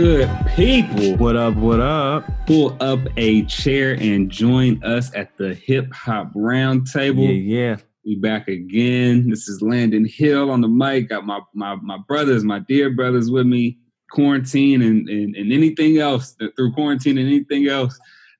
good 0.00 0.46
people? 0.56 1.14
What 1.18 1.36
up? 1.36 1.54
What 1.56 1.78
up? 1.78 2.24
Pull 2.46 2.74
up 2.80 3.00
a 3.18 3.44
chair 3.44 3.98
and 4.00 4.30
join 4.30 4.82
us 4.82 5.14
at 5.14 5.36
the 5.36 5.52
Hip 5.52 5.92
Hop 5.92 6.32
Roundtable. 6.32 7.26
Yeah, 7.28 7.74
yeah. 7.74 7.76
We 8.06 8.14
back 8.14 8.48
again. 8.48 9.28
This 9.28 9.46
is 9.46 9.60
Landon 9.60 10.06
Hill 10.06 10.50
on 10.50 10.62
the 10.62 10.68
mic. 10.68 11.10
Got 11.10 11.26
my 11.26 11.40
my 11.52 11.74
my 11.74 11.98
brothers, 12.08 12.44
my 12.44 12.60
dear 12.60 12.88
brothers 12.88 13.30
with 13.30 13.46
me. 13.46 13.76
Quarantine 14.10 14.80
and 14.80 15.06
and, 15.06 15.36
and 15.36 15.52
anything 15.52 15.98
else 15.98 16.34
through 16.56 16.72
quarantine 16.72 17.18
and 17.18 17.26
anything 17.28 17.68
else. 17.68 17.98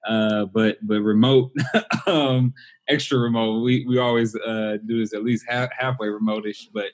Uh, 0.09 0.47
but 0.47 0.79
but 0.81 1.03
remote, 1.03 1.53
um, 2.07 2.55
extra 2.89 3.19
remote. 3.19 3.61
We 3.61 3.85
we 3.87 3.99
always 3.99 4.35
uh, 4.35 4.79
do 4.87 4.99
this 4.99 5.13
at 5.13 5.25
least 5.25 5.45
half, 5.47 5.69
halfway 5.79 6.09
remote-ish, 6.09 6.71
but 6.73 6.87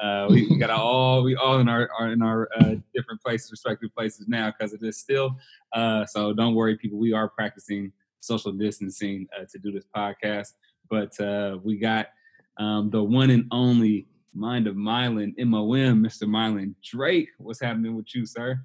uh, 0.00 0.26
we, 0.30 0.46
we, 0.48 0.56
got 0.56 0.70
all 0.70 1.22
we 1.22 1.36
all 1.36 1.58
in 1.58 1.68
our, 1.68 1.88
our 1.98 2.12
in 2.12 2.22
our 2.22 2.48
uh, 2.58 2.74
different 2.94 3.20
places, 3.20 3.50
respective 3.50 3.94
places 3.94 4.26
now 4.28 4.50
because 4.50 4.72
it 4.72 4.82
is 4.82 4.96
still. 4.96 5.36
Uh, 5.72 6.06
so 6.06 6.32
don't 6.32 6.54
worry, 6.54 6.76
people. 6.76 6.98
We 6.98 7.12
are 7.12 7.28
practicing 7.28 7.92
social 8.20 8.52
distancing 8.52 9.28
uh, 9.38 9.44
to 9.50 9.58
do 9.58 9.72
this 9.72 9.84
podcast, 9.94 10.54
but 10.88 11.18
uh, 11.20 11.58
we 11.62 11.76
got 11.76 12.08
um, 12.56 12.90
the 12.90 13.02
one 13.02 13.30
and 13.30 13.46
only 13.50 14.06
Mind 14.32 14.66
of 14.66 14.76
Mylan, 14.76 15.34
MOM, 15.38 16.02
Mr. 16.02 16.22
Mylan 16.22 16.74
Drake. 16.82 17.28
What's 17.38 17.60
happening 17.60 17.94
with 17.96 18.14
you, 18.14 18.24
sir? 18.24 18.60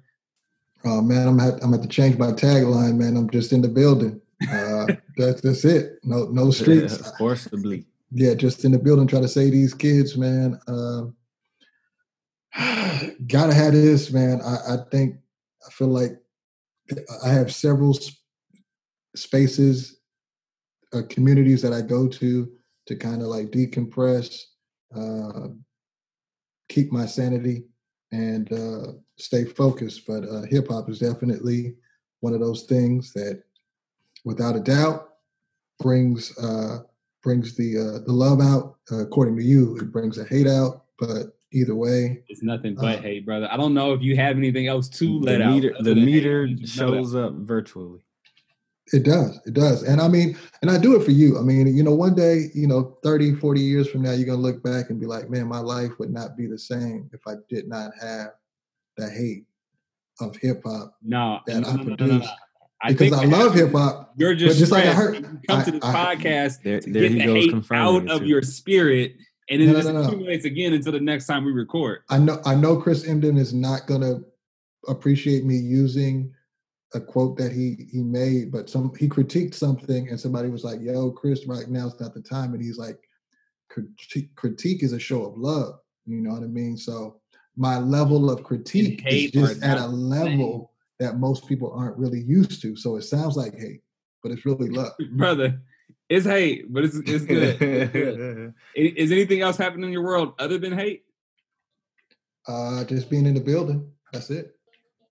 Oh 0.84 1.02
man, 1.02 1.28
I'm 1.28 1.40
at, 1.40 1.62
I'm 1.62 1.74
at 1.74 1.82
to 1.82 1.88
change 1.88 2.16
my 2.16 2.32
tagline, 2.32 2.96
man. 2.96 3.16
I'm 3.16 3.28
just 3.28 3.52
in 3.52 3.60
the 3.60 3.68
building. 3.68 4.20
Uh, 4.50 4.86
that's 5.16 5.40
that's 5.40 5.64
it. 5.64 5.98
No 6.02 6.26
no 6.26 6.50
streets. 6.50 6.98
Yeah, 7.02 7.10
forcibly. 7.18 7.86
Yeah, 8.12 8.34
just 8.34 8.64
in 8.64 8.72
the 8.72 8.78
building, 8.78 9.06
trying 9.06 9.22
to 9.22 9.28
say 9.28 9.50
these 9.50 9.74
kids, 9.74 10.16
man. 10.16 10.58
Uh, 10.68 11.06
gotta 13.26 13.54
have 13.54 13.72
this, 13.72 14.10
man. 14.12 14.40
I, 14.40 14.74
I 14.74 14.76
think 14.90 15.16
I 15.66 15.70
feel 15.70 15.88
like 15.88 16.18
I 17.24 17.28
have 17.28 17.52
several 17.52 17.94
sp- 17.94 18.16
spaces, 19.14 20.00
uh, 20.92 21.02
communities 21.10 21.62
that 21.62 21.72
I 21.72 21.82
go 21.82 22.08
to 22.08 22.52
to 22.86 22.96
kind 22.96 23.20
of 23.20 23.28
like 23.28 23.50
decompress, 23.50 24.44
uh, 24.94 25.48
keep 26.68 26.92
my 26.92 27.04
sanity, 27.04 27.64
and 28.12 28.52
uh, 28.52 28.92
stay 29.16 29.44
focused. 29.44 30.06
But 30.06 30.24
uh, 30.24 30.42
hip 30.42 30.68
hop 30.68 30.88
is 30.88 31.00
definitely 31.00 31.74
one 32.20 32.32
of 32.32 32.40
those 32.40 32.62
things 32.62 33.12
that, 33.12 33.42
without 34.24 34.56
a 34.56 34.60
doubt, 34.60 35.08
brings 35.78 36.36
uh, 36.38 36.78
brings 37.22 37.54
the 37.54 37.76
uh, 37.78 38.06
the 38.06 38.12
love 38.12 38.40
out. 38.40 38.76
according 38.90 39.36
to 39.36 39.42
you, 39.42 39.76
it 39.76 39.92
brings 39.92 40.16
the 40.16 40.24
hate 40.24 40.46
out. 40.46 40.84
But 40.98 41.35
either 41.52 41.74
way. 41.74 42.22
It's 42.28 42.42
nothing 42.42 42.74
but 42.74 42.98
uh, 42.98 43.02
hate, 43.02 43.24
brother. 43.24 43.48
I 43.50 43.56
don't 43.56 43.74
know 43.74 43.92
if 43.92 44.02
you 44.02 44.16
have 44.16 44.36
anything 44.36 44.66
else 44.66 44.88
to 44.90 45.20
let 45.20 45.38
the 45.38 45.46
meter, 45.46 45.74
The 45.80 45.94
meter 45.94 46.48
shows 46.64 47.14
up 47.14 47.32
virtually. 47.34 48.00
It 48.92 49.04
does. 49.04 49.40
It 49.46 49.54
does. 49.54 49.82
And 49.82 50.00
I 50.00 50.06
mean, 50.06 50.38
and 50.62 50.70
I 50.70 50.78
do 50.78 50.94
it 50.94 51.04
for 51.04 51.10
you. 51.10 51.38
I 51.38 51.42
mean, 51.42 51.76
you 51.76 51.82
know, 51.82 51.94
one 51.94 52.14
day, 52.14 52.50
you 52.54 52.68
know, 52.68 52.96
30, 53.02 53.34
40 53.34 53.60
years 53.60 53.90
from 53.90 54.02
now, 54.02 54.12
you're 54.12 54.26
going 54.26 54.38
to 54.38 54.42
look 54.42 54.62
back 54.62 54.90
and 54.90 55.00
be 55.00 55.06
like, 55.06 55.28
man, 55.28 55.48
my 55.48 55.58
life 55.58 55.98
would 55.98 56.12
not 56.12 56.36
be 56.36 56.46
the 56.46 56.58
same 56.58 57.10
if 57.12 57.20
I 57.26 57.34
did 57.48 57.68
not 57.68 57.90
have 58.00 58.28
the 58.96 59.10
hate 59.10 59.44
of 60.20 60.36
hip 60.36 60.62
hop 60.64 60.96
no, 61.02 61.40
that 61.46 61.60
no, 61.60 61.68
I 61.68 61.76
no, 61.76 61.84
produced. 61.84 62.24
No, 62.24 62.30
I 62.80 62.92
because 62.92 63.12
I 63.12 63.24
love 63.24 63.54
hip 63.54 63.72
hop. 63.72 64.14
You're 64.16 64.34
just, 64.34 64.58
just 64.58 64.70
like 64.70 64.84
I 64.84 64.92
heard. 64.92 65.24
come 65.48 65.60
I, 65.60 65.64
to 65.64 65.70
this 65.72 65.82
I, 65.82 66.16
podcast 66.16 66.62
there, 66.62 66.80
to 66.80 66.90
there 66.90 67.08
get 67.08 67.26
the 67.26 67.32
hate 67.32 67.72
out 67.72 68.08
of 68.08 68.24
your 68.24 68.42
spirit 68.42 69.16
and 69.48 69.60
then 69.60 69.68
no, 69.68 69.72
it 69.72 69.76
just 69.76 69.88
no, 69.88 70.00
no, 70.00 70.06
accumulates 70.06 70.44
again 70.44 70.72
until 70.72 70.92
the 70.92 71.00
next 71.00 71.26
time 71.26 71.44
we 71.44 71.52
record. 71.52 72.00
I 72.08 72.18
know 72.18 72.40
I 72.44 72.54
know 72.54 72.76
Chris 72.80 73.06
Emdin 73.06 73.38
is 73.38 73.54
not 73.54 73.86
gonna 73.86 74.20
appreciate 74.88 75.44
me 75.44 75.56
using 75.56 76.32
a 76.94 77.00
quote 77.00 77.36
that 77.38 77.52
he 77.52 77.86
he 77.90 78.02
made, 78.02 78.50
but 78.50 78.68
some 78.68 78.92
he 78.98 79.08
critiqued 79.08 79.54
something 79.54 80.08
and 80.08 80.18
somebody 80.18 80.48
was 80.48 80.64
like, 80.64 80.80
"Yo, 80.80 81.10
Chris, 81.10 81.46
right 81.46 81.68
now 81.68 81.86
it's 81.86 82.00
not 82.00 82.14
the 82.14 82.22
time," 82.22 82.54
and 82.54 82.62
he's 82.62 82.78
like, 82.78 82.98
"Critique, 83.68 84.34
critique 84.34 84.82
is 84.82 84.92
a 84.92 84.98
show 84.98 85.24
of 85.24 85.36
love." 85.36 85.78
You 86.06 86.20
know 86.20 86.30
what 86.30 86.42
I 86.42 86.46
mean? 86.46 86.76
So 86.76 87.20
my 87.56 87.78
level 87.78 88.30
of 88.30 88.44
critique 88.44 89.02
is 89.06 89.30
just 89.30 89.62
at 89.62 89.78
a 89.78 89.86
level 89.86 90.72
that 90.98 91.18
most 91.18 91.46
people 91.46 91.72
aren't 91.72 91.98
really 91.98 92.20
used 92.20 92.62
to. 92.62 92.76
So 92.76 92.96
it 92.96 93.02
sounds 93.02 93.36
like 93.36 93.58
hate, 93.58 93.82
but 94.22 94.32
it's 94.32 94.46
really 94.46 94.68
love, 94.68 94.92
brother. 95.12 95.60
It's 96.08 96.26
hate, 96.26 96.72
but 96.72 96.84
it's 96.84 96.96
it's 96.96 97.24
good. 97.24 97.60
it's 97.60 97.92
good. 97.92 98.54
Is 98.76 99.10
anything 99.10 99.40
else 99.40 99.56
happening 99.56 99.84
in 99.84 99.92
your 99.92 100.04
world 100.04 100.34
other 100.38 100.56
than 100.56 100.76
hate? 100.76 101.04
Uh, 102.46 102.84
just 102.84 103.10
being 103.10 103.26
in 103.26 103.34
the 103.34 103.40
building. 103.40 103.90
That's 104.12 104.30
it. 104.30 104.56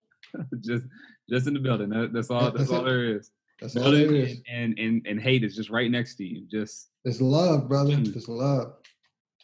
just 0.61 0.85
just 1.29 1.47
in 1.47 1.53
the 1.53 1.59
building. 1.59 1.89
That, 1.89 2.13
that's 2.13 2.29
all. 2.29 2.43
That's, 2.43 2.57
that's 2.57 2.71
all 2.71 2.83
there 2.83 3.17
is. 3.17 3.31
That's 3.59 3.75
all 3.75 3.91
there 3.91 4.13
is. 4.13 4.37
And, 4.49 4.77
and 4.79 5.05
and 5.05 5.19
hate 5.19 5.43
is 5.43 5.55
just 5.55 5.69
right 5.69 5.91
next 5.91 6.15
to 6.15 6.25
you. 6.25 6.45
Just 6.49 6.89
it's 7.03 7.19
love, 7.19 7.67
brother. 7.67 7.97
It's 7.97 8.27
love. 8.27 8.73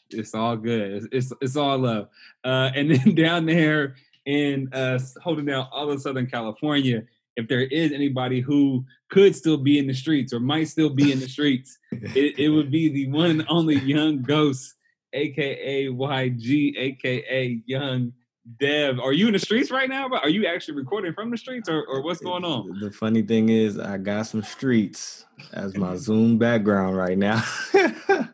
It's 0.09 0.33
all 0.33 0.55
good. 0.55 0.93
It's 0.93 1.07
it's, 1.11 1.33
it's 1.41 1.55
all 1.57 1.77
love. 1.79 2.07
Uh, 2.43 2.71
and 2.75 2.91
then 2.91 3.15
down 3.15 3.45
there 3.45 3.95
in 4.25 4.69
uh, 4.73 4.99
holding 5.21 5.45
down 5.45 5.67
all 5.71 5.89
of 5.91 6.01
Southern 6.01 6.27
California, 6.27 7.03
if 7.35 7.47
there 7.47 7.61
is 7.61 7.91
anybody 7.91 8.41
who 8.41 8.85
could 9.09 9.35
still 9.35 9.57
be 9.57 9.79
in 9.79 9.87
the 9.87 9.93
streets 9.93 10.33
or 10.33 10.39
might 10.39 10.67
still 10.67 10.89
be 10.89 11.11
in 11.11 11.19
the 11.19 11.27
streets, 11.27 11.77
it, 11.91 12.37
it 12.37 12.49
would 12.49 12.71
be 12.71 12.89
the 12.89 13.07
one 13.07 13.31
and 13.31 13.45
only 13.49 13.79
Young 13.79 14.21
Ghost, 14.21 14.73
aka 15.13 15.87
YG, 15.87 16.77
aka 16.77 17.61
Young 17.65 18.13
Dev. 18.59 18.99
Are 18.99 19.13
you 19.13 19.27
in 19.27 19.33
the 19.33 19.39
streets 19.39 19.71
right 19.71 19.89
now? 19.89 20.09
Are 20.09 20.29
you 20.29 20.45
actually 20.45 20.75
recording 20.75 21.13
from 21.13 21.31
the 21.31 21.37
streets, 21.37 21.69
or, 21.69 21.85
or 21.85 22.01
what's 22.01 22.21
going 22.21 22.43
on? 22.43 22.79
The 22.79 22.91
funny 22.91 23.21
thing 23.21 23.49
is, 23.49 23.79
I 23.79 23.97
got 23.97 24.23
some 24.23 24.43
streets 24.43 25.25
as 25.53 25.77
my 25.77 25.95
Zoom 25.95 26.37
background 26.37 26.97
right 26.97 27.17
now. 27.17 27.43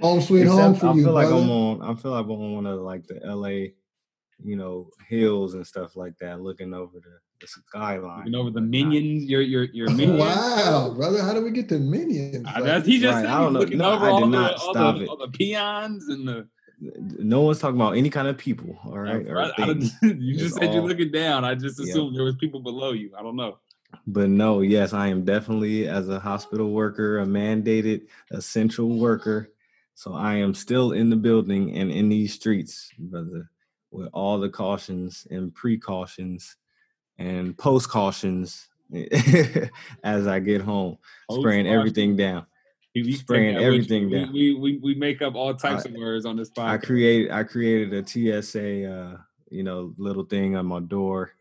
home 0.00 0.20
sweet 0.20 0.42
Except 0.42 0.60
home 0.60 0.74
for 0.76 0.86
I 0.86 0.92
you. 0.92 1.00
I 1.00 1.04
feel 1.04 1.12
brother. 1.12 1.34
like 1.34 1.42
I'm 1.42 1.50
on. 1.50 1.82
I 1.82 1.94
feel 2.00 2.10
like 2.12 2.24
I'm 2.24 2.30
on 2.30 2.54
one 2.54 2.66
of 2.66 2.80
like 2.80 3.06
the 3.06 3.20
LA, 3.24 3.72
you 4.44 4.56
know, 4.56 4.90
hills 5.08 5.54
and 5.54 5.66
stuff 5.66 5.96
like 5.96 6.16
that, 6.18 6.40
looking 6.40 6.74
over 6.74 7.00
the 7.00 7.18
the 7.27 7.27
skyline. 7.46 8.18
Looking 8.18 8.34
over 8.34 8.50
the 8.50 8.60
minions, 8.60 9.24
your 9.24 9.40
your 9.40 9.64
your 9.64 9.90
minions. 9.90 10.20
wow, 10.20 10.92
brother, 10.94 11.22
how 11.22 11.32
do 11.32 11.42
we 11.42 11.50
get 11.50 11.68
to 11.70 11.78
minions? 11.78 12.46
Uh, 12.46 12.62
that's, 12.62 12.86
he 12.86 12.98
just 12.98 13.14
right, 13.14 13.22
said 13.22 13.30
I 13.30 13.40
don't 13.40 13.52
know. 13.52 13.60
looking 13.60 13.78
no, 13.78 13.92
over 13.92 14.06
I 14.06 14.10
all, 14.10 14.28
the, 14.28 14.56
all, 14.56 14.72
the, 14.74 15.06
all 15.06 15.16
the 15.16 15.28
peons 15.28 16.08
and 16.08 16.26
the. 16.26 16.48
No 16.80 17.42
one's 17.42 17.58
talking 17.58 17.74
about 17.74 17.96
any 17.96 18.08
kind 18.08 18.28
of 18.28 18.38
people. 18.38 18.78
All 18.84 18.98
right, 18.98 19.26
you 20.02 20.36
just 20.36 20.54
said 20.54 20.68
all, 20.68 20.74
you're 20.74 20.84
looking 20.84 21.10
down. 21.10 21.44
I 21.44 21.54
just 21.54 21.80
assumed 21.80 22.12
yeah. 22.12 22.18
there 22.18 22.24
was 22.24 22.36
people 22.36 22.60
below 22.60 22.92
you. 22.92 23.10
I 23.18 23.22
don't 23.22 23.34
know. 23.34 23.58
But 24.06 24.28
no, 24.30 24.60
yes, 24.60 24.92
I 24.92 25.08
am 25.08 25.24
definitely 25.24 25.88
as 25.88 26.08
a 26.08 26.20
hospital 26.20 26.70
worker, 26.70 27.20
a 27.20 27.26
mandated 27.26 28.06
essential 28.30 28.98
worker. 28.98 29.50
So 29.94 30.14
I 30.14 30.36
am 30.36 30.54
still 30.54 30.92
in 30.92 31.10
the 31.10 31.16
building 31.16 31.76
and 31.76 31.90
in 31.90 32.08
these 32.08 32.32
streets, 32.34 32.90
brother, 32.98 33.50
with 33.90 34.08
all 34.12 34.38
the 34.38 34.48
cautions 34.48 35.26
and 35.30 35.52
precautions 35.54 36.56
and 37.18 37.56
post 37.56 37.88
cautions 37.88 38.68
as 40.04 40.26
I 40.26 40.40
get 40.40 40.60
home, 40.60 40.98
post 41.28 41.40
spraying 41.40 41.66
caution. 41.66 41.78
everything 41.78 42.16
down. 42.16 42.46
We, 42.94 43.12
spraying 43.12 43.56
everything 43.56 44.10
we, 44.10 44.18
down. 44.18 44.32
We, 44.32 44.54
we 44.54 44.78
we 44.78 44.94
make 44.94 45.22
up 45.22 45.36
all 45.36 45.54
types 45.54 45.86
I, 45.86 45.90
of 45.90 45.94
words 45.94 46.26
on 46.26 46.36
this 46.36 46.50
podcast. 46.50 46.68
I 46.68 46.78
created 46.78 47.30
I 47.30 47.44
created 47.44 47.92
a 47.92 48.42
TSA 48.42 48.92
uh, 48.92 49.16
you 49.50 49.62
know, 49.62 49.94
little 49.98 50.24
thing 50.24 50.56
on 50.56 50.66
my 50.66 50.80
door, 50.80 51.32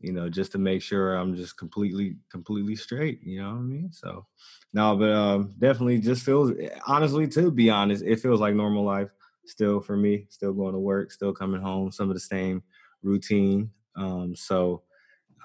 you 0.00 0.12
know, 0.12 0.28
just 0.28 0.52
to 0.52 0.58
make 0.58 0.82
sure 0.82 1.14
I'm 1.14 1.34
just 1.34 1.56
completely 1.58 2.16
completely 2.30 2.76
straight, 2.76 3.20
you 3.22 3.42
know 3.42 3.50
what 3.50 3.58
I 3.58 3.62
mean? 3.62 3.92
So 3.92 4.26
no, 4.72 4.96
but 4.96 5.12
um 5.12 5.54
definitely 5.58 5.98
just 5.98 6.24
feels 6.24 6.52
honestly 6.86 7.28
to 7.28 7.50
be 7.50 7.70
honest, 7.70 8.04
it 8.04 8.20
feels 8.20 8.40
like 8.40 8.54
normal 8.54 8.84
life 8.84 9.10
still 9.46 9.80
for 9.80 9.96
me, 9.96 10.26
still 10.30 10.52
going 10.52 10.74
to 10.74 10.78
work, 10.78 11.12
still 11.12 11.32
coming 11.32 11.60
home, 11.60 11.90
some 11.92 12.08
of 12.08 12.14
the 12.14 12.20
same 12.20 12.62
routine. 13.02 13.70
Um 13.96 14.34
so 14.34 14.82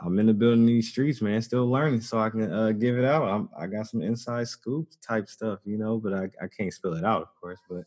I'm 0.03 0.19
in 0.19 0.25
the 0.25 0.33
building 0.33 0.65
these 0.65 0.89
streets, 0.89 1.21
man, 1.21 1.42
still 1.42 1.69
learning, 1.69 2.01
so 2.01 2.19
I 2.19 2.30
can 2.30 2.51
uh, 2.51 2.71
give 2.71 2.97
it 2.97 3.06
out. 3.06 3.27
I'm, 3.27 3.50
i 3.57 3.68
got 3.68 3.88
some 3.88 4.01
inside 4.01 4.47
scoop 4.47 4.89
type 5.01 5.30
stuff, 5.30 5.59
you 5.63 5.77
know, 5.77 5.97
but 5.97 6.13
I, 6.13 6.24
I 6.44 6.47
can't 6.47 6.74
spill 6.74 6.94
it 6.94 7.06
out, 7.06 7.21
of 7.21 7.30
course. 7.42 7.59
But 7.69 7.86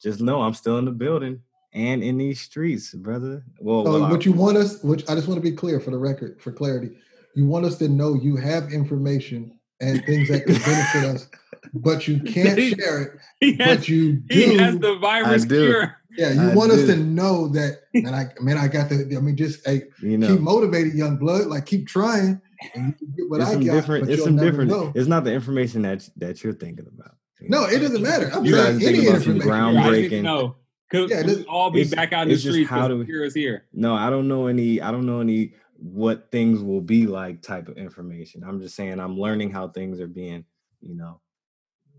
just 0.00 0.20
know 0.20 0.42
I'm 0.42 0.54
still 0.54 0.78
in 0.78 0.84
the 0.84 0.92
building 0.92 1.40
and 1.72 2.02
in 2.02 2.18
these 2.18 2.40
streets, 2.40 2.94
brother. 2.94 3.44
Well, 3.60 3.84
so 3.84 3.92
well 3.92 4.10
what 4.10 4.20
I, 4.20 4.24
you 4.24 4.32
want 4.32 4.56
us, 4.56 4.82
which 4.82 5.08
I 5.08 5.14
just 5.14 5.28
want 5.28 5.42
to 5.42 5.50
be 5.50 5.54
clear 5.54 5.80
for 5.80 5.90
the 5.90 5.98
record, 5.98 6.40
for 6.40 6.52
clarity, 6.52 6.96
you 7.34 7.46
want 7.46 7.64
us 7.64 7.76
to 7.78 7.88
know 7.88 8.14
you 8.14 8.36
have 8.36 8.72
information 8.72 9.58
and 9.80 10.04
things 10.04 10.28
that 10.28 10.44
can 10.44 10.58
benefit 10.58 11.04
us, 11.04 11.28
but 11.74 12.08
you 12.08 12.20
can't 12.32 12.58
share 12.58 13.20
it. 13.40 13.58
Has, 13.60 13.76
but 13.78 13.88
you 13.88 14.14
do. 14.14 14.34
He 14.34 14.56
has 14.56 14.78
the 14.78 14.96
virus 14.96 15.44
cure. 15.44 15.96
Yeah, 16.16 16.32
you 16.32 16.50
I 16.50 16.54
want 16.54 16.72
do. 16.72 16.80
us 16.80 16.86
to 16.86 16.96
know 16.96 17.48
that, 17.48 17.82
and 17.94 18.14
I, 18.14 18.28
man, 18.40 18.56
I 18.56 18.68
got 18.68 18.88
the. 18.88 19.14
I 19.16 19.20
mean, 19.20 19.36
just 19.36 19.66
hey, 19.66 19.82
you 20.02 20.16
know, 20.16 20.28
keep 20.28 20.40
motivated, 20.40 20.94
young 20.94 21.18
blood. 21.18 21.46
Like 21.46 21.66
keep 21.66 21.86
trying, 21.86 22.40
and 22.74 22.94
you 23.00 23.08
get 23.08 23.30
what 23.30 23.40
it's 23.40 23.50
I 23.50 23.52
some 23.52 23.64
got. 23.64 23.72
Different, 23.74 24.10
it's 24.10 24.24
some 24.24 24.36
different. 24.36 24.70
Know. 24.70 24.92
It's 24.94 25.08
not 25.08 25.24
the 25.24 25.32
information 25.32 25.82
that 25.82 26.08
that 26.16 26.42
you're 26.42 26.54
thinking 26.54 26.86
about. 26.86 27.16
No, 27.40 27.64
it 27.66 27.78
doesn't 27.80 28.02
matter. 28.02 28.30
I'm 28.32 28.46
saying 28.46 29.06
about 29.06 29.22
some 29.22 29.38
Groundbreaking. 29.38 30.22
No, 30.22 30.56
could 30.90 31.10
yeah, 31.10 31.22
we 31.24 31.44
all 31.44 31.70
be 31.70 31.84
back 31.84 32.12
out 32.12 32.22
in 32.22 32.32
the 32.32 32.38
streets? 32.38 32.70
How 32.70 32.88
do 32.88 32.98
we? 32.98 33.04
Here 33.04 33.24
is 33.24 33.34
here. 33.34 33.66
No, 33.72 33.94
I 33.94 34.08
don't 34.08 34.28
know 34.28 34.46
any. 34.46 34.80
I 34.80 34.90
don't 34.90 35.06
know 35.06 35.20
any 35.20 35.52
what 35.76 36.30
things 36.32 36.60
will 36.60 36.80
be 36.80 37.06
like 37.06 37.42
type 37.42 37.68
of 37.68 37.76
information. 37.76 38.42
I'm 38.44 38.60
just 38.60 38.74
saying 38.74 38.98
I'm 38.98 39.18
learning 39.18 39.50
how 39.50 39.68
things 39.68 40.00
are 40.00 40.08
being, 40.08 40.44
you 40.80 40.96
know, 40.96 41.20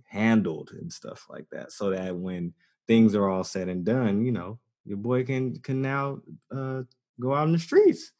handled 0.05 0.71
and 0.73 0.91
stuff 0.91 1.27
like 1.29 1.45
that. 1.51 1.71
So 1.71 1.91
that 1.91 2.15
when 2.15 2.53
things 2.89 3.15
are 3.15 3.29
all 3.29 3.45
said 3.45 3.69
and 3.69 3.85
done, 3.85 4.25
you 4.25 4.33
know, 4.33 4.59
your 4.85 4.97
boy 4.97 5.23
can 5.23 5.55
can 5.59 5.81
now 5.81 6.19
uh 6.51 6.81
go 7.21 7.33
out 7.33 7.47
in 7.47 7.53
the 7.53 7.59
streets 7.59 8.11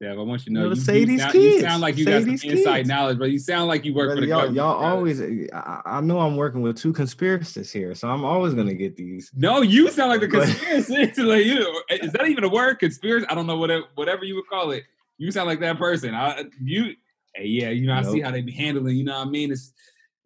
yeah, 0.00 0.16
but 0.16 0.24
once 0.24 0.46
you 0.48 0.52
know, 0.52 0.62
You 0.62 0.68
know, 0.70 0.74
you, 0.74 0.80
say 0.80 0.98
you 1.00 1.06
these 1.06 1.20
sound, 1.20 1.32
kids. 1.32 1.54
you 1.54 1.60
sound 1.60 1.80
like 1.80 1.96
you 1.96 2.04
Say 2.04 2.10
got 2.10 2.22
some 2.40 2.50
inside 2.50 2.76
kids. 2.78 2.88
knowledge, 2.88 3.18
but 3.20 3.30
you 3.30 3.38
sound 3.38 3.68
like 3.68 3.84
you 3.84 3.94
work 3.94 4.12
for 4.12 4.20
the 4.20 4.26
y'all, 4.26 4.38
government. 4.40 4.56
y'all 4.56 4.84
always 4.84 5.20
eh, 5.20 5.46
I, 5.54 5.80
I 5.84 6.00
know 6.00 6.18
I'm 6.18 6.34
working 6.36 6.60
with 6.60 6.76
two 6.76 6.92
conspiracists 6.92 7.70
here, 7.72 7.94
so 7.94 8.08
I'm 8.08 8.24
always 8.24 8.52
gonna 8.52 8.74
get 8.74 8.96
these. 8.96 9.30
No, 9.32 9.62
you 9.62 9.90
sound 9.92 10.10
like 10.10 10.20
the 10.20 10.26
But- 10.26 10.48
conspiracy. 10.48 11.22
like 11.22 11.44
you, 11.44 11.82
eh, 11.88 11.98
is 12.02 12.12
that 12.14 12.26
even 12.26 12.42
a 12.42 12.48
word? 12.48 12.80
Conspiracy? 12.80 13.26
I 13.30 13.36
don't 13.36 13.46
know 13.46 13.56
whatever 13.58 13.84
whatever 13.94 14.24
you 14.24 14.34
would 14.34 14.48
call 14.48 14.72
it. 14.72 14.82
You 15.18 15.30
sound 15.30 15.46
like 15.46 15.60
that 15.60 15.78
person. 15.78 16.16
I 16.16 16.46
you, 16.60 16.96
hey, 17.36 17.46
yeah, 17.46 17.70
you 17.70 17.86
know 17.86 17.94
I 17.94 18.02
see 18.02 18.20
how 18.20 18.32
they 18.32 18.42
be 18.42 18.50
handling. 18.50 18.96
You 18.96 19.04
know 19.04 19.16
what 19.20 19.28
I 19.28 19.30
mean? 19.30 19.52
It's 19.52 19.72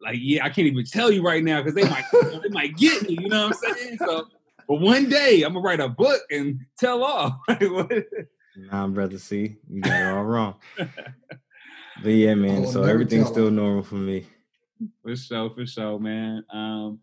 like 0.01 0.19
yeah, 0.21 0.45
I 0.45 0.49
can't 0.49 0.67
even 0.67 0.85
tell 0.85 1.11
you 1.11 1.23
right 1.23 1.43
now 1.43 1.63
because 1.63 1.75
they 1.75 1.89
might 1.89 2.05
they 2.43 2.49
might 2.51 2.77
get 2.77 3.03
me. 3.03 3.19
You 3.21 3.29
know 3.29 3.49
what 3.49 3.59
I'm 3.69 3.77
saying? 3.77 3.99
So, 3.99 4.27
but 4.69 4.81
one 4.81 5.09
day 5.09 5.43
I'm 5.43 5.55
gonna 5.55 5.65
write 5.65 5.81
a 5.81 5.89
book 5.89 6.23
and 6.31 6.61
tell 6.79 7.03
all. 7.05 7.41
Like, 7.49 7.63
what? 7.63 7.93
Nah, 8.57 8.89
brother, 8.89 9.19
see, 9.19 9.57
you 9.69 9.83
got 9.83 10.01
it 10.01 10.07
all 10.07 10.25
wrong. 10.25 10.55
But 10.77 12.11
yeah, 12.11 12.35
man. 12.35 12.63
will 12.63 12.73
So 12.73 12.85
everything's 12.85 13.29
still 13.29 13.49
on. 13.49 13.57
normal 13.57 13.83
for 13.83 13.97
me. 13.97 14.27
For 15.03 15.17
sure, 15.17 15.51
for 15.51 15.67
sure, 15.67 15.99
man. 15.99 16.45
Um, 16.51 17.01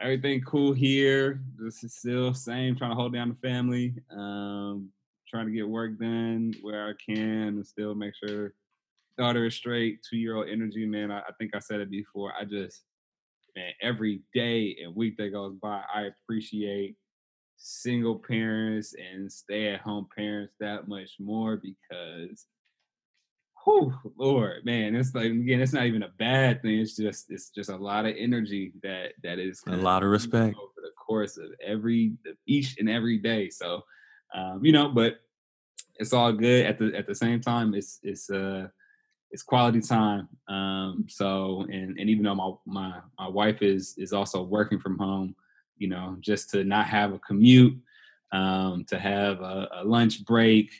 everything 0.00 0.42
cool 0.42 0.72
here. 0.72 1.40
This 1.58 1.84
is 1.84 1.94
still 1.94 2.34
same. 2.34 2.76
Trying 2.76 2.90
to 2.90 2.96
hold 2.96 3.14
down 3.14 3.30
the 3.30 3.48
family. 3.48 3.94
Um, 4.10 4.90
trying 5.28 5.46
to 5.46 5.52
get 5.52 5.68
work 5.68 5.98
done 5.98 6.54
where 6.62 6.88
I 6.88 6.92
can, 7.04 7.48
and 7.48 7.66
still 7.66 7.94
make 7.94 8.14
sure 8.14 8.54
daughter 9.18 9.46
is 9.46 9.54
straight. 9.54 10.00
Two 10.08 10.16
year 10.16 10.36
old 10.36 10.48
energy, 10.48 10.86
man. 10.86 11.10
I, 11.10 11.20
I 11.20 11.32
think 11.38 11.54
I 11.54 11.58
said 11.58 11.80
it 11.80 11.90
before. 11.90 12.32
I 12.38 12.44
just, 12.44 12.82
man, 13.56 13.72
every 13.80 14.22
day 14.34 14.76
and 14.82 14.94
week 14.94 15.16
that 15.18 15.32
goes 15.32 15.54
by, 15.60 15.82
I 15.94 16.02
appreciate 16.02 16.96
single 17.56 18.16
parents 18.18 18.94
and 18.94 19.30
stay 19.30 19.68
at 19.68 19.80
home 19.80 20.06
parents 20.16 20.54
that 20.60 20.88
much 20.88 21.12
more 21.20 21.56
because 21.56 22.46
whew, 23.64 23.94
Lord, 24.16 24.64
man, 24.64 24.94
it's 24.94 25.14
like 25.14 25.26
again, 25.26 25.60
it's 25.60 25.72
not 25.72 25.86
even 25.86 26.02
a 26.02 26.12
bad 26.18 26.62
thing. 26.62 26.80
It's 26.80 26.96
just 26.96 27.30
it's 27.30 27.50
just 27.50 27.70
a 27.70 27.76
lot 27.76 28.06
of 28.06 28.14
energy 28.18 28.72
that 28.82 29.12
that 29.22 29.38
is 29.38 29.62
A 29.66 29.76
lot 29.76 30.02
of 30.02 30.10
respect. 30.10 30.56
over 30.56 30.72
the 30.76 30.90
course 30.98 31.36
of 31.38 31.50
every 31.64 32.12
each 32.46 32.76
and 32.78 32.88
every 32.88 33.18
day. 33.18 33.48
So 33.50 33.82
um, 34.34 34.64
you 34.64 34.72
know, 34.72 34.88
but 34.88 35.20
it's 35.96 36.12
all 36.12 36.32
good 36.32 36.66
at 36.66 36.78
the 36.78 36.94
at 36.96 37.06
the 37.06 37.14
same 37.14 37.40
time. 37.40 37.74
It's 37.74 38.00
it's 38.02 38.28
uh 38.30 38.68
it's 39.34 39.42
quality 39.42 39.80
time. 39.80 40.28
Um, 40.46 41.06
so 41.08 41.66
and 41.68 41.98
and 41.98 42.08
even 42.08 42.22
though 42.22 42.36
my 42.36 42.52
my 42.64 43.00
my 43.18 43.28
wife 43.28 43.62
is 43.62 43.96
is 43.98 44.12
also 44.12 44.44
working 44.44 44.78
from 44.78 44.96
home, 44.96 45.34
you 45.76 45.88
know, 45.88 46.16
just 46.20 46.50
to 46.50 46.62
not 46.62 46.86
have 46.86 47.12
a 47.12 47.18
commute, 47.18 47.76
um, 48.30 48.84
to 48.84 48.96
have 48.96 49.40
a, 49.40 49.68
a 49.72 49.84
lunch 49.84 50.24
break, 50.24 50.70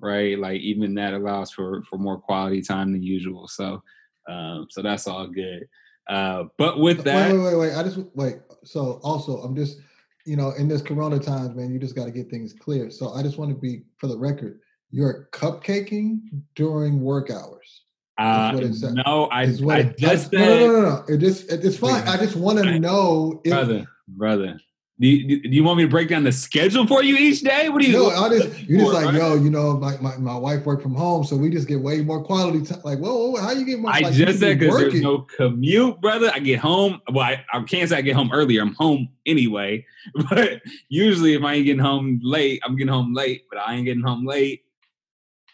right? 0.00 0.38
Like 0.38 0.62
even 0.62 0.94
that 0.94 1.12
allows 1.12 1.50
for 1.50 1.82
for 1.82 1.98
more 1.98 2.16
quality 2.18 2.62
time 2.62 2.92
than 2.92 3.02
usual. 3.02 3.46
So 3.46 3.82
um, 4.26 4.68
so 4.70 4.80
that's 4.80 5.06
all 5.06 5.26
good. 5.26 5.68
Uh, 6.08 6.44
but 6.56 6.80
with 6.80 7.04
that, 7.04 7.30
Wait, 7.30 7.38
wait, 7.38 7.44
wait, 7.44 7.56
wait. 7.56 7.76
I 7.76 7.82
just 7.82 7.98
wait. 8.14 8.36
So 8.64 9.00
also, 9.02 9.42
I'm 9.42 9.54
just, 9.54 9.80
you 10.24 10.36
know, 10.36 10.52
in 10.52 10.66
this 10.66 10.80
Corona 10.80 11.18
times, 11.18 11.54
man, 11.54 11.70
you 11.70 11.78
just 11.78 11.94
got 11.94 12.06
to 12.06 12.10
get 12.10 12.30
things 12.30 12.54
clear. 12.54 12.90
So 12.90 13.12
I 13.12 13.22
just 13.22 13.36
want 13.36 13.50
to 13.50 13.56
be 13.56 13.82
for 13.98 14.06
the 14.06 14.16
record. 14.16 14.60
You're 14.90 15.28
cupcaking 15.34 16.20
during 16.54 17.02
work 17.02 17.30
hours. 17.30 17.82
Uh, 18.18 18.72
said. 18.72 18.94
no, 18.94 19.26
I 19.26 19.40
I 19.40 19.42
it- 19.44 19.98
just 19.98 20.32
no, 20.32 20.38
no, 20.38 20.48
said, 20.48 20.60
no, 20.60 20.66
no, 20.72 20.80
no. 20.80 21.04
It 21.08 21.18
just, 21.18 21.50
it- 21.50 21.64
it's 21.64 21.76
fine. 21.76 22.06
I 22.06 22.16
just 22.16 22.36
want 22.36 22.58
to 22.58 22.78
know 22.78 23.40
if. 23.44 23.52
brother, 23.52 23.86
brother. 24.08 24.60
Do 25.00 25.06
you, 25.06 25.42
do 25.42 25.48
you 25.50 25.62
want 25.62 25.76
me 25.76 25.84
to 25.84 25.88
break 25.88 26.08
down 26.08 26.24
the 26.24 26.32
schedule 26.32 26.84
for 26.84 27.04
you 27.04 27.16
each 27.16 27.42
day? 27.42 27.68
What 27.68 27.82
do 27.82 27.88
you? 27.88 27.92
No, 27.92 28.08
I 28.08 28.28
just 28.30 28.58
you 28.68 28.78
just 28.78 28.92
like 28.92 29.04
right? 29.06 29.14
yo, 29.14 29.36
you 29.36 29.48
know, 29.48 29.76
my, 29.76 29.96
my, 29.98 30.16
my 30.16 30.36
wife 30.36 30.66
worked 30.66 30.82
from 30.82 30.96
home, 30.96 31.22
so 31.22 31.36
we 31.36 31.50
just 31.50 31.68
get 31.68 31.78
way 31.78 32.02
more 32.02 32.20
quality 32.24 32.64
time. 32.64 32.80
Like, 32.84 32.98
whoa, 32.98 33.30
whoa, 33.30 33.40
how 33.40 33.52
you 33.52 33.64
get 33.64 33.78
more? 33.78 33.92
I 33.92 34.00
like, 34.00 34.12
just 34.12 34.40
said 34.40 34.58
because 34.58 34.76
there's 34.76 35.00
no 35.00 35.18
commute, 35.18 36.00
brother. 36.00 36.32
I 36.34 36.40
get 36.40 36.58
home. 36.58 37.00
Well, 37.12 37.24
I, 37.24 37.44
I 37.52 37.62
can't 37.62 37.88
say 37.88 37.96
I 37.96 38.00
get 38.00 38.16
home 38.16 38.30
earlier. 38.32 38.60
I'm 38.60 38.74
home 38.74 39.08
anyway. 39.24 39.86
But 40.30 40.62
usually, 40.88 41.34
if 41.34 41.44
I 41.44 41.54
ain't 41.54 41.66
getting 41.66 41.82
home 41.82 42.18
late, 42.22 42.60
I'm 42.64 42.76
getting 42.76 42.92
home 42.92 43.14
late. 43.14 43.44
But 43.50 43.60
I 43.60 43.74
ain't 43.74 43.84
getting 43.84 44.02
home 44.02 44.26
late. 44.26 44.64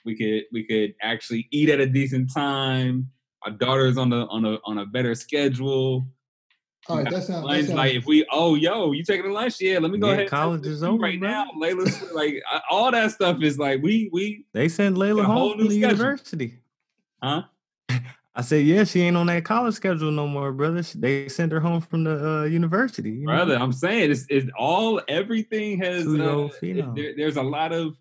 We 0.05 0.17
could 0.17 0.45
we 0.53 0.65
could 0.65 0.95
actually 1.01 1.49
eat 1.51 1.69
at 1.71 1.81
a 1.81 1.87
decent 1.87 2.33
time. 2.33 3.09
Our 3.43 3.51
daughter's 3.53 3.97
on 3.99 4.11
the 4.11 4.27
on 4.27 4.45
a 4.45 4.59
on 4.65 4.79
a 4.79 4.87
better 4.87 5.15
schedule. 5.15 6.07
All 6.89 6.99
right, 6.99 7.05
that 7.11 7.23
sounds. 7.25 7.29
That 7.29 7.43
Lunch, 7.45 7.67
sounds 7.67 7.77
like 7.79 7.95
if 7.95 8.05
we 8.07 8.27
oh 8.31 8.55
yo, 8.55 8.93
you 8.93 9.03
taking 9.05 9.27
a 9.31 9.33
lunch? 9.33 9.61
Yeah, 9.61 9.79
let 9.79 9.91
me 9.91 9.99
go 9.99 10.09
Yeah, 10.09 10.13
ahead. 10.15 10.29
college 10.29 10.67
is 10.67 10.83
over, 10.83 11.03
right 11.03 11.19
brother. 11.19 11.35
now. 11.35 11.47
Layla's 11.59 12.13
like 12.13 12.43
all 12.71 12.91
that 12.91 13.11
stuff 13.13 13.43
is 13.43 13.59
like 13.59 13.83
we 13.83 14.11
we 14.13 14.45
They 14.53 14.69
sent 14.69 14.97
Layla 14.97 15.21
a 15.23 15.25
whole 15.25 15.49
home 15.51 15.59
new 15.59 15.65
from 15.65 15.69
the 15.69 15.81
schedule. 15.81 15.89
university. 15.99 16.59
huh. 17.23 17.43
I 18.37 18.43
said, 18.43 18.67
yeah, 18.67 18.83
she 18.83 19.01
ain't 19.03 19.17
on 19.17 19.27
that 19.27 19.45
college 19.45 19.75
schedule 19.77 20.11
no 20.11 20.27
more, 20.27 20.51
brother. 20.53 20.83
They 20.83 21.29
sent 21.29 21.53
her 21.53 21.61
home 21.61 21.81
from 21.81 22.03
the 22.03 22.41
uh, 22.41 22.45
university. 22.47 23.11
you 23.13 23.21
know? 23.27 23.33
brother 23.33 23.55
i'm 23.57 23.71
saying 23.73 24.11
it's, 24.11 24.27
it's 24.29 24.51
all 24.59 25.01
everything 25.07 25.79
has 25.79 26.03
uh, 26.03 26.05
Two-year-old 26.07 26.51
it- 26.51 26.61
phenom. 26.77 26.97
there- 26.97 27.15
there's 27.17 27.37
a 27.37 27.43
lot 27.43 27.73
of 27.73 27.95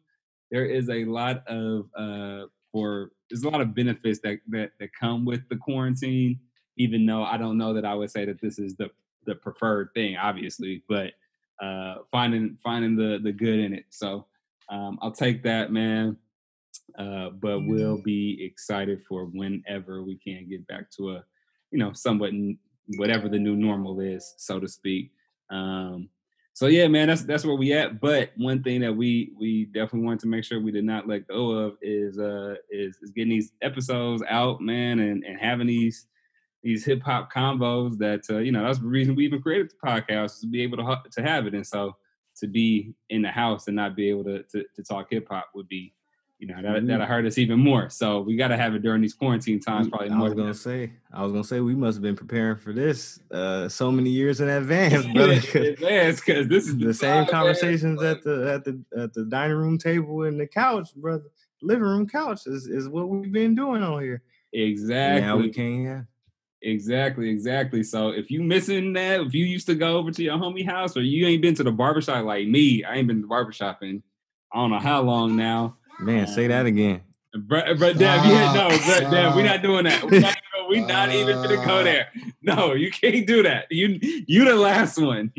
there 0.54 0.66
is 0.66 0.88
a 0.90 1.04
lot 1.06 1.46
of 1.48 1.90
uh 1.98 2.46
for 2.72 3.12
there's 3.30 3.44
a 3.44 3.50
lot 3.50 3.60
of 3.60 3.76
benefits 3.76 4.20
that 4.20 4.38
that 4.48 4.72
that 4.80 4.90
come 4.98 5.26
with 5.26 5.42
the 5.50 5.58
quarantine 5.58 6.40
even 6.78 7.06
though 7.06 7.24
i 7.24 7.36
don't 7.38 7.58
know 7.58 7.74
that 7.74 7.84
i 7.84 7.94
would 7.94 8.12
say 8.12 8.24
that 8.24 8.40
this 8.40 8.60
is 8.60 8.78
the 8.78 8.90
the 9.26 9.36
preferred 9.36 9.90
thing 9.96 10.16
obviously 10.16 10.84
but 10.88 11.12
uh 11.62 11.96
finding 12.12 12.58
finding 12.64 12.96
the 12.96 13.20
the 13.24 13.32
good 13.32 13.60
in 13.60 13.74
it. 13.74 13.86
So 13.90 14.28
um 14.70 15.00
i'll 15.02 15.12
take 15.12 15.44
that 15.44 15.72
man 15.72 16.18
uh 16.98 17.30
but 17.30 17.62
we'll 17.62 18.02
be 18.02 18.44
excited 18.44 19.02
for 19.08 19.26
whenever 19.26 20.04
we 20.04 20.18
can 20.18 20.48
get 20.50 20.66
back 20.68 20.92
to 20.92 21.12
a 21.12 21.24
you 21.72 21.80
know 21.80 21.94
somewhat 21.94 22.32
whatever 22.98 23.28
the 23.30 23.40
new 23.40 23.56
normal 23.56 24.00
is 24.00 24.36
so 24.38 24.60
to 24.60 24.68
speak. 24.68 25.12
Um 25.50 26.10
so 26.54 26.68
yeah 26.68 26.88
man 26.88 27.08
that's 27.08 27.24
that's 27.24 27.46
where 27.46 27.56
we 27.56 27.74
at. 27.74 28.00
But 28.00 28.32
one 28.38 28.64
thing 28.64 28.82
that 28.82 28.96
we 28.96 29.32
we 29.40 29.66
definitely 29.66 30.06
want 30.06 30.22
to 30.22 30.28
make 30.28 30.44
sure 30.44 30.62
we 30.62 30.72
did 30.72 30.86
not 30.86 31.08
let 31.08 31.28
go 31.28 31.52
of 31.52 31.78
is 31.82 32.18
uh 32.18 32.56
is, 32.70 32.98
is 33.02 33.12
getting 33.12 33.32
these 33.32 33.52
episodes 33.62 34.24
out 34.30 34.62
man 34.62 35.00
and 35.00 35.24
and 35.24 35.40
having 35.40 35.68
these 35.68 36.08
these 36.64 36.86
hip 36.86 37.04
hop 37.04 37.32
combos 37.32 37.98
that 37.98 38.22
uh, 38.30 38.40
you 38.40 38.52
know 38.52 38.64
that's 38.64 38.80
the 38.80 38.88
reason 38.88 39.16
we 39.16 39.26
even 39.26 39.42
created 39.42 39.70
the 39.70 39.88
podcast 39.88 40.40
to 40.40 40.48
be 40.48 40.62
able 40.62 40.78
to 40.78 41.10
to 41.12 41.22
have 41.22 41.46
it. 41.46 41.54
And 41.54 41.68
so 41.68 41.98
to 42.38 42.48
be 42.48 42.96
in 43.10 43.22
the 43.22 43.30
house 43.30 43.68
and 43.68 43.76
not 43.76 43.96
be 43.96 44.10
able 44.10 44.24
to 44.24 44.44
to, 44.44 44.64
to 44.76 44.84
talk 44.84 45.08
hip 45.12 45.28
hop 45.30 45.50
would 45.54 45.68
be 45.68 45.94
you 46.44 46.54
know 46.54 46.62
that 46.62 46.86
that'll 46.86 47.06
hurt 47.06 47.26
us 47.26 47.38
even 47.38 47.58
more 47.58 47.90
so 47.90 48.20
we 48.20 48.36
got 48.36 48.50
to 48.50 48.58
have 48.58 48.76
it 48.76 48.82
during 48.82 49.02
these 49.02 49.14
quarantine 49.14 49.62
times 49.62 49.88
probably 49.88 50.10
I 50.10 50.20
was 50.20 50.34
gonna 50.34 50.50
ever. 50.50 50.54
say, 50.54 50.92
I 51.14 51.24
was 51.24 51.32
gonna 51.32 51.44
say, 51.46 51.62
we 51.62 51.74
must 51.74 51.96
have 51.96 52.02
been 52.02 52.18
preparing 52.18 52.58
for 52.58 52.74
this 52.74 53.22
uh, 53.32 53.70
so 53.70 53.90
many 53.94 54.10
years 54.10 54.42
in 54.42 54.50
advance, 54.50 55.06
brother. 55.14 55.40
'cause 55.40 56.20
because 56.20 56.48
this 56.50 56.68
is 56.68 56.78
the 56.78 56.94
same 56.94 57.24
time, 57.24 57.28
conversations 57.28 58.04
at 58.04 58.24
the 58.24 58.52
at 58.54 58.66
the 58.66 58.84
at 59.02 59.14
the 59.14 59.24
dining 59.24 59.56
room 59.56 59.78
table 59.78 60.24
and 60.24 60.38
the 60.38 60.46
couch, 60.48 60.94
brother. 60.96 61.24
Living 61.62 61.86
room 61.86 62.10
couch 62.10 62.42
is, 62.46 62.68
is 62.68 62.90
what 62.90 63.08
we've 63.08 63.32
been 63.32 63.56
doing 63.56 63.82
on 63.82 64.02
here. 64.04 64.22
exactly 64.52 65.22
Now 65.22 65.38
we 65.38 65.50
can't 65.50 65.88
have. 65.88 66.06
Exactly, 66.62 67.30
exactly. 67.30 67.84
So 67.84 68.10
if 68.10 68.30
you 68.30 68.44
missing 68.44 68.92
that, 68.94 69.22
if 69.22 69.34
you 69.34 69.46
used 69.46 69.68
to 69.68 69.76
go 69.76 69.98
over 69.98 70.12
to 70.12 70.24
your 70.24 70.38
homie 70.38 70.66
house 70.66 70.98
or 70.98 71.02
you 71.04 71.26
ain't 71.26 71.42
been 71.42 71.56
to 71.56 71.64
the 71.64 71.72
barbershop 71.72 72.26
like 72.26 72.48
me, 72.50 72.84
I 72.84 72.96
ain't 72.96 73.08
been 73.08 73.18
to 73.18 73.22
the 73.22 73.28
barbershop 73.28 73.82
in 73.82 74.04
I 74.54 74.58
don't 74.58 74.72
know 74.72 74.80
how 74.80 75.02
long 75.02 75.36
now. 75.36 75.78
Man, 76.00 76.28
say 76.28 76.48
that 76.48 76.66
again. 76.66 77.02
But 77.34 77.80
but 77.80 77.98
Deb, 77.98 78.26
yeah, 78.26 78.54
no, 78.54 78.70
Stop, 78.78 79.02
but 79.04 79.12
Deb, 79.12 79.36
we're 79.36 79.44
not 79.44 79.62
doing 79.64 79.86
that. 79.86 80.04
We're 80.04 80.20
not, 80.20 80.38
we 80.70 80.82
not 80.82 81.12
even 81.12 81.36
gonna 81.42 81.66
go 81.66 81.84
there. 81.84 82.08
No, 82.44 82.74
you 82.74 82.92
can't 82.92 83.26
do 83.26 83.42
that. 83.44 83.66
You 83.72 84.00
you 84.28 84.46
the 84.46 84.56
last 84.56 85.02
one. 85.02 85.32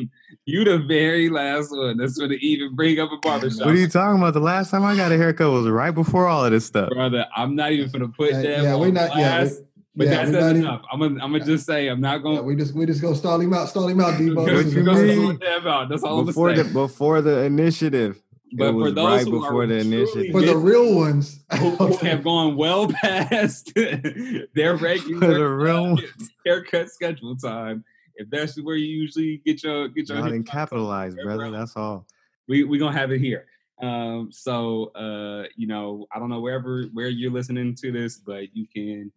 You 0.46 0.64
the 0.64 0.78
very 0.78 1.28
last 1.30 1.70
one. 1.70 1.96
That's 1.96 2.18
gonna 2.18 2.34
even 2.34 2.74
bring 2.74 2.98
up 2.98 3.12
a 3.12 3.16
barbershop. 3.18 3.66
What 3.66 3.74
are 3.74 3.78
you 3.78 3.88
talking 3.88 4.20
about? 4.20 4.34
The 4.34 4.40
last 4.40 4.70
time 4.70 4.82
I 4.84 4.96
got 4.96 5.12
a 5.12 5.16
haircut 5.16 5.50
was 5.52 5.68
right 5.68 5.92
before 5.92 6.26
all 6.26 6.44
of 6.44 6.50
this 6.50 6.66
stuff. 6.66 6.88
Brother, 6.90 7.26
I'm 7.36 7.54
not 7.54 7.70
even 7.72 7.90
gonna 7.92 8.08
put 8.08 8.32
Uh, 8.34 8.42
Deb 8.42 8.62
yeah, 8.64 8.74
we're 8.76 8.90
not. 8.90 9.10
Yeah, 9.16 9.38
blast, 9.44 9.60
we, 9.60 9.66
but 9.96 10.06
yeah, 10.06 10.10
that's 10.16 10.30
we're 10.32 10.40
not 10.40 10.50
even- 10.50 10.62
enough. 10.62 10.82
I'm 10.92 10.98
gonna 11.00 11.24
I'm 11.24 11.32
gonna 11.32 11.44
just 11.44 11.64
say 11.64 11.86
I'm 11.88 12.00
not 12.00 12.18
gonna 12.24 12.36
yeah, 12.36 12.40
we 12.42 12.56
just 12.56 12.74
we 12.74 12.84
just 12.86 13.00
go 13.00 13.14
stall 13.14 13.40
him 13.40 13.54
out, 13.54 13.68
stall 13.68 13.86
him 13.86 14.00
out, 14.00 14.14
Debo. 14.14 14.34
Go- 14.34 14.62
This 14.62 14.74
you 14.74 14.82
go 14.84 14.96
enough. 14.96 15.40
mean? 15.40 15.66
out. 15.68 15.88
That's 15.88 16.02
all 16.02 16.24
Before 16.24 16.50
I'm 16.50 16.56
the 16.56 16.62
gonna 16.64 16.74
say. 16.74 16.74
before 16.74 17.20
the 17.22 17.44
initiative. 17.44 18.20
But 18.56 18.68
it 18.68 18.72
for 18.72 18.90
those 18.92 19.06
right 19.06 19.24
who 19.24 19.40
before 19.40 19.62
are 19.62 19.66
the 19.66 19.78
initiative. 19.78 20.32
For 20.32 20.42
the 20.42 20.56
real 20.56 20.94
ones, 20.94 21.40
who, 21.58 21.70
who 21.70 21.96
have 22.06 22.22
gone 22.22 22.56
well 22.56 22.88
past 23.02 23.72
their 23.74 24.76
regular 24.76 25.20
For 25.20 25.34
the 25.34 25.48
real 25.48 25.98
haircut 26.46 26.90
schedule 26.90 27.36
time. 27.36 27.84
If 28.16 28.30
that's 28.30 28.60
where 28.62 28.76
you 28.76 28.86
usually 28.86 29.38
get 29.44 29.64
your 29.64 29.88
get 29.88 30.08
your 30.08 30.18
Y'all 30.18 30.28
didn't 30.28 30.44
capitalize, 30.44 31.16
brother. 31.16 31.50
bro. 31.50 31.50
That's 31.50 31.76
all. 31.76 32.06
we 32.46 32.62
we 32.62 32.78
gonna 32.78 32.96
have 32.96 33.10
it 33.10 33.20
here. 33.20 33.46
Um, 33.82 34.28
so 34.30 34.92
uh, 34.94 35.48
you 35.56 35.66
know, 35.66 36.06
I 36.14 36.20
don't 36.20 36.30
know 36.30 36.40
wherever 36.40 36.84
where 36.92 37.08
you're 37.08 37.32
listening 37.32 37.74
to 37.76 37.90
this, 37.90 38.18
but 38.18 38.54
you 38.54 38.66
can 38.72 39.10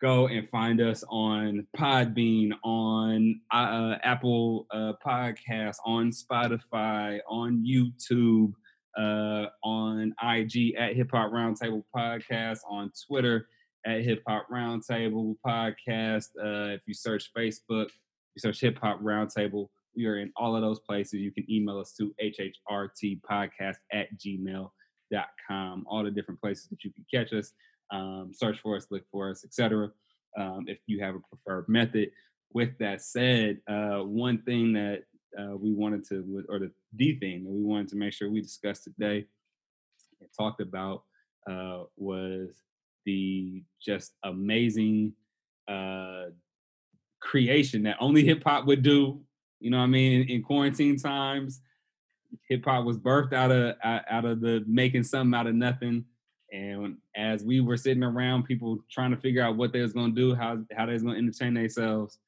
go 0.00 0.26
and 0.26 0.48
find 0.50 0.80
us 0.80 1.04
on 1.08 1.66
Podbean, 1.76 2.52
on 2.62 3.40
uh, 3.50 3.94
Apple 4.02 4.66
uh, 4.70 4.92
Podcasts, 5.04 5.78
on 5.84 6.10
Spotify, 6.10 7.20
on 7.28 7.64
YouTube, 7.64 8.52
uh, 8.98 9.46
on 9.62 10.14
IG 10.22 10.74
at 10.76 10.96
Hip 10.96 11.10
Hop 11.12 11.32
Roundtable 11.32 11.84
Podcast, 11.94 12.60
on 12.68 12.90
Twitter 13.06 13.48
at 13.86 14.02
Hip 14.02 14.22
Hop 14.26 14.48
Roundtable 14.50 15.36
Podcast. 15.46 16.28
Uh, 16.38 16.74
if 16.74 16.80
you 16.86 16.94
search 16.94 17.32
Facebook, 17.36 17.88
you 18.34 18.38
search 18.38 18.60
Hip 18.60 18.78
Hop 18.80 19.00
Roundtable. 19.00 19.68
We 19.96 20.06
are 20.06 20.18
in 20.18 20.32
all 20.36 20.56
of 20.56 20.62
those 20.62 20.80
places. 20.80 21.20
You 21.20 21.32
can 21.32 21.50
email 21.50 21.78
us 21.78 21.94
to 21.94 22.14
hhrtpodcast 22.22 23.76
at 23.92 24.08
gmail.com. 24.18 25.84
All 25.88 26.04
the 26.04 26.10
different 26.10 26.40
places 26.40 26.68
that 26.68 26.82
you 26.82 26.92
can 26.92 27.04
catch 27.12 27.32
us. 27.32 27.52
Um, 27.92 28.30
search 28.32 28.58
for 28.60 28.76
us, 28.76 28.86
look 28.90 29.04
for 29.12 29.30
us, 29.30 29.44
etc. 29.44 29.90
Um, 30.36 30.64
if 30.66 30.78
you 30.86 31.00
have 31.00 31.14
a 31.14 31.20
preferred 31.20 31.68
method. 31.68 32.10
With 32.52 32.78
that 32.78 33.02
said, 33.02 33.60
uh, 33.68 33.98
one 33.98 34.42
thing 34.42 34.72
that 34.74 35.04
uh, 35.38 35.56
we 35.56 35.72
wanted 35.72 36.06
to, 36.08 36.44
or 36.48 36.58
the 36.58 36.70
D 36.96 37.18
thing 37.18 37.44
that 37.44 37.50
we 37.50 37.62
wanted 37.62 37.88
to 37.88 37.96
make 37.96 38.12
sure 38.12 38.30
we 38.30 38.40
discussed 38.40 38.84
today 38.84 39.26
and 40.20 40.30
talked 40.36 40.60
about 40.60 41.04
uh, 41.50 41.84
was 41.96 42.62
the 43.04 43.62
just 43.84 44.12
amazing 44.24 45.12
uh, 45.68 46.24
creation 47.20 47.82
that 47.84 47.96
only 48.00 48.24
hip 48.24 48.42
hop 48.44 48.66
would 48.66 48.82
do. 48.82 49.20
You 49.60 49.70
know 49.70 49.78
what 49.78 49.84
I 49.84 49.88
mean? 49.88 50.28
In 50.28 50.42
quarantine 50.42 50.96
times, 50.96 51.60
hip 52.48 52.64
hop 52.64 52.84
was 52.84 52.98
birthed 52.98 53.32
out 53.32 53.50
of 53.50 53.76
out 53.82 54.24
of 54.24 54.40
the 54.40 54.64
making 54.66 55.04
something 55.04 55.38
out 55.38 55.46
of 55.46 55.54
nothing. 55.54 56.04
And 56.52 56.98
as 57.16 57.42
we 57.42 57.60
were 57.60 57.76
sitting 57.76 58.04
around, 58.04 58.44
people 58.44 58.78
trying 58.90 59.10
to 59.10 59.16
figure 59.16 59.42
out 59.42 59.56
what 59.56 59.72
they 59.72 59.80
was 59.80 59.92
gonna 59.92 60.12
do, 60.12 60.34
how 60.34 60.58
how 60.76 60.86
they 60.86 60.92
was 60.92 61.02
gonna 61.02 61.18
entertain 61.18 61.54
themselves, 61.54 62.18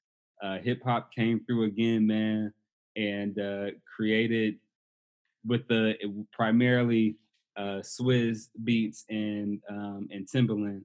uh, 0.43 0.59
hip 0.59 0.83
hop 0.83 1.13
came 1.13 1.45
through 1.45 1.65
again, 1.65 2.07
man, 2.07 2.53
and 2.97 3.39
uh, 3.39 3.67
created 3.95 4.57
with 5.47 5.67
the 5.69 5.95
primarily 6.33 7.17
uh, 7.57 7.81
Swizz 7.81 8.49
Beatz 8.65 9.05
and 9.09 9.61
um, 9.71 10.09
and 10.11 10.27
Timbaland 10.27 10.83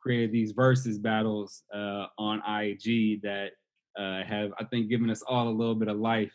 created 0.00 0.32
these 0.32 0.52
versus 0.52 0.98
battles 0.98 1.62
uh, 1.74 2.06
on 2.18 2.38
IG 2.46 3.20
that 3.22 3.50
uh, 3.98 4.22
have 4.24 4.52
I 4.58 4.64
think 4.64 4.88
given 4.88 5.10
us 5.10 5.22
all 5.22 5.48
a 5.48 5.50
little 5.50 5.74
bit 5.74 5.88
of 5.88 5.98
life 5.98 6.32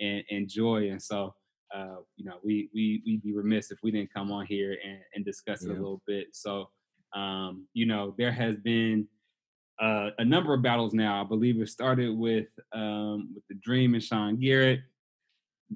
and, 0.00 0.24
and 0.30 0.48
joy. 0.48 0.90
And 0.90 1.02
so 1.02 1.34
uh, 1.74 1.96
you 2.16 2.24
know 2.24 2.36
we 2.44 2.68
we 2.74 3.02
we'd 3.06 3.22
be 3.22 3.32
remiss 3.32 3.70
if 3.70 3.78
we 3.82 3.90
didn't 3.90 4.12
come 4.12 4.30
on 4.30 4.46
here 4.46 4.76
and, 4.84 4.98
and 5.14 5.24
discuss 5.24 5.62
it 5.62 5.68
yeah. 5.68 5.74
a 5.74 5.78
little 5.80 6.02
bit. 6.06 6.28
So 6.32 6.68
um, 7.14 7.66
you 7.74 7.86
know 7.86 8.14
there 8.18 8.32
has 8.32 8.56
been 8.56 9.06
uh, 9.80 10.10
a 10.18 10.24
number 10.24 10.54
of 10.54 10.62
battles 10.62 10.94
now. 10.94 11.20
I 11.20 11.24
believe 11.24 11.60
it 11.60 11.68
started 11.68 12.16
with 12.16 12.46
um, 12.72 13.30
with 13.34 13.44
the 13.48 13.56
Dream 13.56 13.94
and 13.94 14.02
Sean 14.02 14.36
Garrett, 14.36 14.80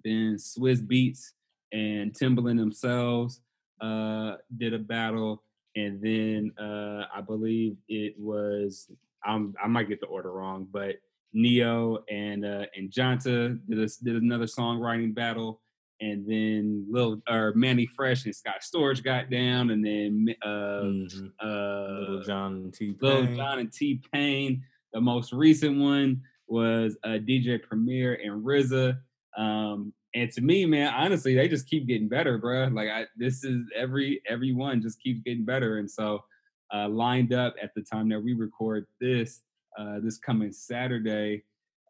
then 0.04 0.36
Swizz 0.36 0.80
Beatz 0.80 1.32
and 1.72 2.12
Timbaland 2.12 2.58
themselves 2.58 3.40
uh, 3.80 4.36
did 4.56 4.74
a 4.74 4.78
battle, 4.78 5.42
and 5.76 6.00
then 6.00 6.52
uh, 6.58 7.06
I 7.14 7.20
believe 7.20 7.76
it 7.88 8.14
was 8.18 8.90
I'm, 9.24 9.54
I 9.62 9.66
might 9.66 9.88
get 9.88 10.00
the 10.00 10.06
order 10.06 10.32
wrong, 10.32 10.66
but 10.70 10.96
Ne-Yo 11.32 12.04
and 12.08 12.44
uh, 12.44 12.66
and 12.76 12.90
Johnta 12.90 13.58
did 13.68 13.78
a, 13.78 13.88
did 14.02 14.22
another 14.22 14.46
songwriting 14.46 15.14
battle, 15.14 15.60
and 16.00 16.26
then 16.26 16.86
little 16.90 17.20
or 17.28 17.52
Mannie 17.54 17.86
Fresh 17.86 18.24
and 18.24 18.34
Scott 18.34 18.62
Storch 18.62 19.02
got 19.02 19.30
down, 19.30 19.70
and 19.70 19.84
then 19.84 20.34
uh, 20.42 20.82
mm-hmm. 20.82 21.26
uh, 21.40 22.10
Lil 22.10 22.22
Jon 22.22 22.52
and 22.54 22.74
T 22.74 22.94
Lil 23.00 23.34
Jon 23.36 23.58
and 23.58 23.72
T 23.72 24.00
Pain. 24.12 24.62
The 24.92 25.00
most 25.00 25.32
recent 25.32 25.78
one 25.78 26.22
was 26.46 26.96
uh, 27.04 27.18
DJ 27.18 27.62
Premier 27.62 28.18
and 28.22 28.44
RZA. 28.44 28.98
Um, 29.36 29.92
and 30.14 30.32
to 30.32 30.40
me, 30.40 30.64
man, 30.64 30.92
honestly, 30.94 31.34
they 31.34 31.48
just 31.48 31.68
keep 31.68 31.86
getting 31.86 32.08
better, 32.08 32.38
bro. 32.38 32.68
Like 32.68 32.88
I, 32.88 33.06
this 33.16 33.44
is 33.44 33.64
every 33.76 34.22
every 34.26 34.52
one 34.52 34.80
just 34.80 35.00
keeps 35.00 35.20
getting 35.20 35.44
better, 35.44 35.78
and 35.78 35.90
so 35.90 36.24
uh, 36.72 36.88
lined 36.88 37.32
up 37.32 37.54
at 37.62 37.74
the 37.74 37.82
time 37.82 38.08
that 38.08 38.20
we 38.20 38.32
record 38.34 38.86
this, 39.00 39.42
uh, 39.78 40.00
this 40.02 40.18
coming 40.18 40.52
Saturday. 40.52 41.44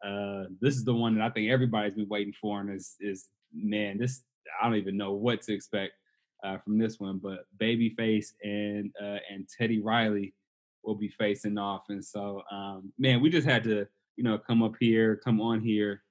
Uh, 0.05 0.45
this 0.61 0.75
is 0.75 0.85
the 0.85 0.93
one 0.93 1.15
that 1.15 1.23
I 1.23 1.29
think 1.29 1.49
everybody's 1.49 1.95
been 1.95 2.09
waiting 2.09 2.33
for, 2.33 2.59
and 2.59 2.73
is 2.73 2.95
is 2.99 3.27
man, 3.53 3.97
this 3.97 4.21
I 4.61 4.65
don't 4.65 4.77
even 4.77 4.97
know 4.97 5.13
what 5.13 5.41
to 5.43 5.53
expect 5.53 5.93
uh, 6.43 6.57
from 6.57 6.77
this 6.77 6.99
one, 6.99 7.19
but 7.19 7.45
Babyface 7.59 8.33
and 8.43 8.91
uh, 9.01 9.17
and 9.31 9.47
Teddy 9.47 9.79
Riley 9.79 10.33
will 10.83 10.95
be 10.95 11.09
facing 11.09 11.57
off, 11.57 11.83
and 11.89 12.03
so 12.03 12.43
um, 12.51 12.91
man, 12.97 13.21
we 13.21 13.29
just 13.29 13.47
had 13.47 13.63
to 13.65 13.87
you 14.15 14.23
know 14.23 14.37
come 14.37 14.63
up 14.63 14.73
here, 14.79 15.15
come 15.23 15.41
on 15.41 15.61
here 15.61 16.03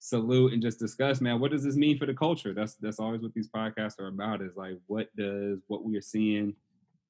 salute 0.00 0.54
and 0.54 0.62
just 0.62 0.78
discuss, 0.78 1.20
man, 1.20 1.38
what 1.38 1.50
does 1.50 1.62
this 1.62 1.76
mean 1.76 1.98
for 1.98 2.06
the 2.06 2.14
culture? 2.14 2.52
That's 2.52 2.74
that's 2.74 2.98
always 2.98 3.20
what 3.20 3.34
these 3.34 3.48
podcasts 3.48 4.00
are 4.00 4.08
about. 4.08 4.42
Is 4.42 4.56
like, 4.56 4.76
what 4.86 5.14
does 5.14 5.60
what 5.68 5.84
we 5.84 5.96
are 5.96 6.02
seeing, 6.02 6.54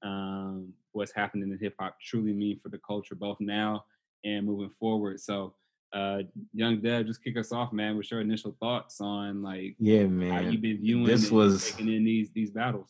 um, 0.03 0.73
what's 0.93 1.13
happening 1.13 1.51
in 1.51 1.59
hip 1.59 1.75
hop 1.81 1.97
truly 2.01 2.33
mean 2.33 2.59
for 2.61 2.69
the 2.69 2.81
culture, 2.87 3.15
both 3.15 3.39
now 3.41 3.85
and 4.25 4.45
moving 4.45 4.71
forward? 4.71 5.21
So, 5.21 5.55
uh, 5.93 6.19
young 6.53 6.81
Dev, 6.81 7.07
just 7.07 7.23
kick 7.23 7.37
us 7.37 7.53
off, 7.53 7.73
man, 7.73 7.97
with 7.97 8.11
your 8.11 8.21
initial 8.21 8.57
thoughts 8.61 9.01
on 9.01 9.43
like, 9.43 9.75
yeah, 9.79 10.05
man, 10.07 10.31
how 10.31 10.41
you 10.51 10.59
been 10.59 10.79
viewing 10.79 11.05
this 11.05 11.31
was 11.31 11.71
taking 11.71 11.93
in 11.93 12.05
these 12.05 12.31
these 12.33 12.51
battles. 12.51 12.89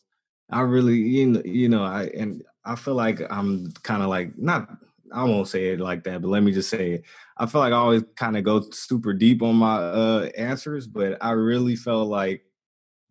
I 0.50 0.60
really, 0.62 0.96
you 0.96 1.26
know, 1.26 1.42
you 1.44 1.68
know, 1.68 1.84
I 1.84 2.04
and 2.16 2.42
I 2.64 2.74
feel 2.76 2.94
like 2.94 3.20
I'm 3.30 3.72
kind 3.82 4.02
of 4.02 4.08
like 4.08 4.36
not 4.36 4.68
I 5.12 5.24
won't 5.24 5.48
say 5.48 5.68
it 5.68 5.80
like 5.80 6.04
that, 6.04 6.22
but 6.22 6.28
let 6.28 6.42
me 6.42 6.52
just 6.52 6.70
say 6.70 6.92
it. 6.92 7.04
I 7.36 7.46
feel 7.46 7.60
like 7.60 7.72
I 7.72 7.76
always 7.76 8.04
kind 8.16 8.36
of 8.36 8.44
go 8.44 8.62
super 8.70 9.12
deep 9.12 9.42
on 9.42 9.56
my 9.56 9.76
uh, 9.76 10.28
answers, 10.36 10.86
but 10.86 11.18
I 11.20 11.30
really 11.32 11.76
felt 11.76 12.08
like 12.08 12.44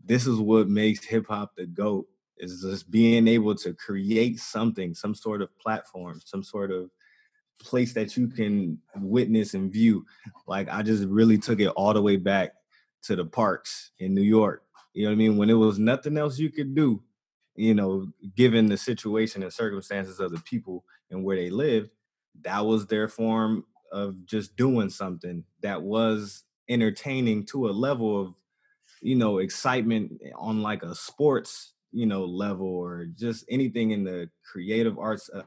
this 0.03 0.27
is 0.27 0.39
what 0.39 0.69
makes 0.69 1.03
hip 1.03 1.27
hop 1.27 1.55
the 1.55 1.65
GOAT 1.65 2.07
is 2.37 2.61
just 2.61 2.89
being 2.89 3.27
able 3.27 3.53
to 3.55 3.73
create 3.73 4.39
something, 4.39 4.95
some 4.95 5.13
sort 5.13 5.41
of 5.41 5.57
platform, 5.59 6.21
some 6.23 6.43
sort 6.43 6.71
of 6.71 6.89
place 7.59 7.93
that 7.93 8.17
you 8.17 8.27
can 8.27 8.79
witness 8.95 9.53
and 9.53 9.71
view. 9.71 10.05
Like 10.47 10.69
I 10.69 10.81
just 10.81 11.03
really 11.05 11.37
took 11.37 11.59
it 11.59 11.67
all 11.69 11.93
the 11.93 12.01
way 12.01 12.15
back 12.15 12.53
to 13.03 13.15
the 13.15 13.25
parks 13.25 13.91
in 13.99 14.13
New 14.13 14.21
York. 14.21 14.63
You 14.93 15.03
know 15.03 15.09
what 15.09 15.13
I 15.13 15.17
mean? 15.17 15.37
When 15.37 15.49
it 15.49 15.53
was 15.53 15.79
nothing 15.79 16.17
else 16.17 16.39
you 16.39 16.49
could 16.49 16.75
do, 16.75 17.03
you 17.55 17.73
know, 17.73 18.07
given 18.35 18.67
the 18.67 18.77
situation 18.77 19.43
and 19.43 19.53
circumstances 19.53 20.19
of 20.19 20.31
the 20.31 20.39
people 20.39 20.83
and 21.11 21.23
where 21.23 21.35
they 21.35 21.49
lived, 21.49 21.91
that 22.41 22.65
was 22.65 22.87
their 22.87 23.07
form 23.07 23.65
of 23.91 24.25
just 24.25 24.55
doing 24.55 24.89
something 24.89 25.43
that 25.61 25.81
was 25.81 26.43
entertaining 26.69 27.45
to 27.47 27.69
a 27.69 27.71
level 27.71 28.21
of, 28.21 28.33
you 29.01 29.15
know, 29.15 29.39
excitement 29.39 30.21
on 30.35 30.61
like 30.61 30.83
a 30.83 30.95
sports, 30.95 31.73
you 31.91 32.05
know, 32.05 32.25
level 32.25 32.67
or 32.67 33.05
just 33.15 33.45
anything 33.49 33.91
in 33.91 34.03
the 34.03 34.29
creative 34.43 34.97
arts. 34.97 35.29
Uh, 35.33 35.43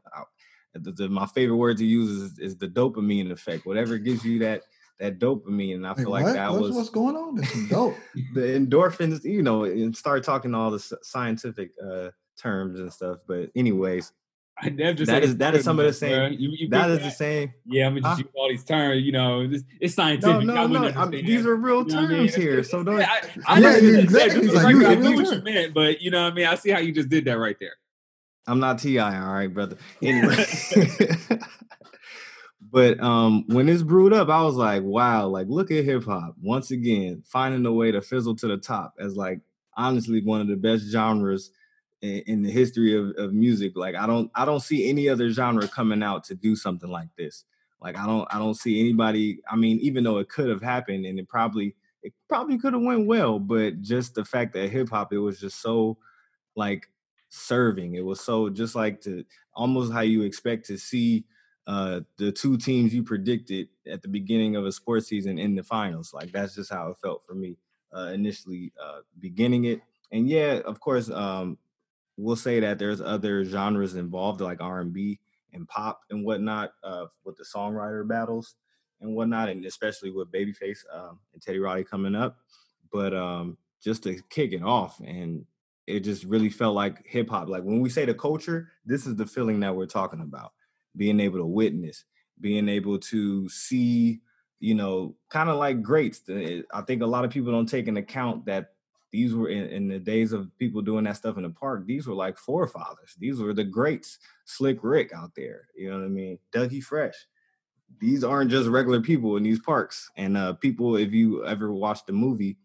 the, 0.74 0.92
the, 0.92 1.08
my 1.08 1.26
favorite 1.26 1.56
word 1.56 1.78
to 1.78 1.84
use 1.84 2.10
is, 2.10 2.38
is 2.38 2.56
the 2.56 2.68
dopamine 2.68 3.30
effect. 3.30 3.66
Whatever 3.66 3.98
gives 3.98 4.24
you 4.24 4.38
that 4.40 4.62
that 4.98 5.18
dopamine. 5.18 5.74
And 5.76 5.86
I 5.86 5.94
feel 5.94 6.10
like 6.10 6.24
that 6.26 6.52
what's, 6.52 6.62
was 6.62 6.76
what's 6.76 6.90
going 6.90 7.16
on. 7.16 7.36
That's 7.36 7.68
dope. 7.68 7.96
the 8.34 8.40
endorphins, 8.40 9.24
you 9.24 9.42
know, 9.42 9.64
and 9.64 9.96
start 9.96 10.24
talking 10.24 10.54
all 10.54 10.70
the 10.70 10.78
scientific 11.02 11.72
uh, 11.82 12.10
terms 12.38 12.78
and 12.78 12.92
stuff. 12.92 13.18
But 13.26 13.50
anyways, 13.56 14.12
I 14.58 14.68
never 14.68 14.94
just 14.96 15.10
that 15.10 15.24
is 15.24 15.36
that 15.38 15.54
is 15.54 15.64
some 15.64 15.80
of 15.80 15.86
the 15.86 15.92
same. 15.92 16.34
You, 16.34 16.50
you 16.52 16.68
that 16.68 16.90
is 16.90 16.98
that? 16.98 17.04
the 17.04 17.10
same. 17.10 17.52
Yeah, 17.66 17.86
I'm 17.86 17.96
just 17.96 18.06
huh? 18.06 18.22
all 18.34 18.48
these 18.48 18.64
terms. 18.64 19.02
You 19.02 19.12
know, 19.12 19.40
it's, 19.40 19.64
it's 19.80 19.94
scientific. 19.94 20.44
No, 20.44 20.66
no, 20.66 20.88
no. 20.88 20.88
I 20.88 21.06
mean, 21.06 21.26
these 21.26 21.46
are 21.46 21.56
real 21.56 21.84
terms 21.84 22.10
I 22.10 22.14
mean? 22.14 22.28
here. 22.28 22.62
So 22.62 22.84
don't. 22.84 22.98
Yeah, 22.98 23.10
I, 23.46 23.56
I 23.56 23.58
yeah, 23.58 23.98
exactly. 23.98 24.48
Like, 24.48 24.74
you, 24.74 24.86
I 24.86 24.94
know 24.94 25.12
what 25.12 25.32
you 25.32 25.42
meant, 25.42 25.74
but 25.74 26.00
you 26.00 26.10
know, 26.10 26.24
what 26.24 26.32
I 26.32 26.36
mean, 26.36 26.46
I 26.46 26.54
see 26.54 26.70
how 26.70 26.78
you 26.78 26.92
just 26.92 27.08
did 27.08 27.24
that 27.24 27.38
right 27.38 27.56
there. 27.58 27.74
I'm 28.46 28.60
not 28.60 28.78
Ti, 28.80 28.98
all 28.98 29.10
right, 29.10 29.52
brother. 29.52 29.76
Anyway. 30.02 30.44
But 32.72 32.98
um, 33.02 33.44
when 33.48 33.68
it's 33.68 33.82
brewed 33.82 34.14
up, 34.14 34.30
I 34.30 34.42
was 34.42 34.54
like, 34.54 34.82
wow, 34.82 35.26
like 35.26 35.46
look 35.48 35.70
at 35.70 35.84
hip 35.84 36.04
hop 36.04 36.34
once 36.40 36.70
again 36.70 37.22
finding 37.26 37.66
a 37.66 37.72
way 37.72 37.92
to 37.92 38.00
fizzle 38.00 38.34
to 38.36 38.46
the 38.46 38.56
top 38.56 38.94
as 38.98 39.14
like 39.14 39.40
honestly 39.76 40.22
one 40.22 40.40
of 40.40 40.48
the 40.48 40.56
best 40.56 40.90
genres 40.90 41.50
in, 42.00 42.22
in 42.26 42.42
the 42.42 42.50
history 42.50 42.96
of, 42.96 43.12
of 43.18 43.34
music. 43.34 43.72
Like 43.76 43.94
I 43.94 44.06
don't 44.06 44.30
I 44.34 44.46
don't 44.46 44.60
see 44.60 44.88
any 44.88 45.10
other 45.10 45.28
genre 45.28 45.68
coming 45.68 46.02
out 46.02 46.24
to 46.24 46.34
do 46.34 46.56
something 46.56 46.88
like 46.88 47.08
this. 47.18 47.44
Like 47.78 47.98
I 47.98 48.06
don't 48.06 48.26
I 48.32 48.38
don't 48.38 48.54
see 48.54 48.80
anybody. 48.80 49.40
I 49.50 49.56
mean, 49.56 49.78
even 49.80 50.02
though 50.02 50.16
it 50.16 50.30
could 50.30 50.48
have 50.48 50.62
happened 50.62 51.04
and 51.04 51.18
it 51.18 51.28
probably 51.28 51.76
it 52.02 52.14
probably 52.26 52.56
could 52.56 52.72
have 52.72 52.82
went 52.82 53.06
well, 53.06 53.38
but 53.38 53.82
just 53.82 54.14
the 54.14 54.24
fact 54.24 54.54
that 54.54 54.70
hip 54.70 54.88
hop 54.88 55.12
it 55.12 55.18
was 55.18 55.38
just 55.38 55.60
so 55.60 55.98
like 56.56 56.88
serving. 57.32 57.94
It 57.94 58.04
was 58.04 58.20
so 58.20 58.48
just 58.48 58.74
like 58.74 59.00
to 59.02 59.24
almost 59.54 59.92
how 59.92 60.00
you 60.00 60.22
expect 60.22 60.66
to 60.66 60.78
see 60.78 61.24
uh, 61.66 62.00
the 62.18 62.32
two 62.32 62.56
teams 62.56 62.94
you 62.94 63.02
predicted 63.02 63.68
at 63.90 64.02
the 64.02 64.08
beginning 64.08 64.56
of 64.56 64.66
a 64.66 64.72
sports 64.72 65.08
season 65.08 65.38
in 65.38 65.54
the 65.54 65.62
finals. 65.62 66.12
Like 66.12 66.32
that's 66.32 66.54
just 66.54 66.72
how 66.72 66.88
it 66.88 66.96
felt 67.02 67.22
for 67.26 67.34
me 67.34 67.56
uh, 67.96 68.10
initially 68.12 68.72
uh, 68.82 69.00
beginning 69.18 69.64
it 69.64 69.80
and 70.12 70.28
yeah, 70.28 70.60
of 70.66 70.78
course, 70.78 71.10
um, 71.10 71.58
we'll 72.16 72.36
say 72.36 72.60
that 72.60 72.78
there's 72.78 73.00
other 73.00 73.44
genres 73.44 73.94
involved 73.94 74.42
like 74.42 74.60
R&B 74.60 75.18
and 75.54 75.66
pop 75.66 76.02
and 76.10 76.24
whatnot 76.24 76.72
uh, 76.84 77.06
with 77.24 77.36
the 77.38 77.44
songwriter 77.44 78.06
battles 78.06 78.54
and 79.00 79.16
whatnot, 79.16 79.48
and 79.48 79.64
especially 79.64 80.10
with 80.10 80.30
Babyface 80.30 80.80
um, 80.94 81.18
and 81.32 81.42
Teddy 81.42 81.58
Riley 81.58 81.84
coming 81.84 82.14
up. 82.14 82.36
But 82.92 83.14
um, 83.14 83.56
just 83.82 84.02
to 84.02 84.20
kick 84.28 84.52
it 84.52 84.62
off, 84.62 85.00
and 85.00 85.46
it 85.92 86.00
just 86.00 86.24
really 86.24 86.48
felt 86.48 86.74
like 86.74 87.06
hip 87.06 87.28
hop. 87.28 87.48
Like 87.48 87.62
when 87.62 87.80
we 87.80 87.90
say 87.90 88.04
the 88.04 88.14
culture, 88.14 88.70
this 88.86 89.06
is 89.06 89.16
the 89.16 89.26
feeling 89.26 89.60
that 89.60 89.76
we're 89.76 89.86
talking 89.86 90.20
about. 90.20 90.52
Being 90.96 91.20
able 91.20 91.38
to 91.38 91.46
witness, 91.46 92.04
being 92.40 92.68
able 92.68 92.98
to 92.98 93.48
see, 93.48 94.20
you 94.60 94.74
know, 94.74 95.14
kind 95.28 95.48
of 95.48 95.56
like 95.56 95.82
greats. 95.82 96.22
I 96.28 96.82
think 96.86 97.02
a 97.02 97.06
lot 97.06 97.24
of 97.24 97.30
people 97.30 97.52
don't 97.52 97.68
take 97.68 97.88
into 97.88 98.00
account 98.00 98.46
that 98.46 98.72
these 99.10 99.34
were 99.34 99.48
in, 99.48 99.66
in, 99.66 99.88
the 99.88 99.98
days 99.98 100.32
of 100.32 100.50
people 100.58 100.80
doing 100.80 101.04
that 101.04 101.16
stuff 101.16 101.36
in 101.36 101.42
the 101.42 101.50
park. 101.50 101.86
These 101.86 102.06
were 102.06 102.14
like 102.14 102.38
forefathers. 102.38 103.14
These 103.18 103.38
were 103.38 103.52
the 103.52 103.64
greats. 103.64 104.18
Slick 104.46 104.78
Rick 104.82 105.12
out 105.14 105.32
there. 105.36 105.68
You 105.76 105.90
know 105.90 105.98
what 105.98 106.06
I 106.06 106.08
mean? 106.08 106.38
Dougie 106.52 106.82
Fresh. 106.82 107.26
These 107.98 108.24
aren't 108.24 108.50
just 108.50 108.68
regular 108.68 109.00
people 109.00 109.36
in 109.36 109.42
these 109.42 109.60
parks. 109.60 110.10
And 110.16 110.36
uh, 110.36 110.54
people, 110.54 110.96
if 110.96 111.12
you 111.12 111.44
ever 111.44 111.72
watched 111.72 112.06
the 112.06 112.14
movie 112.14 112.56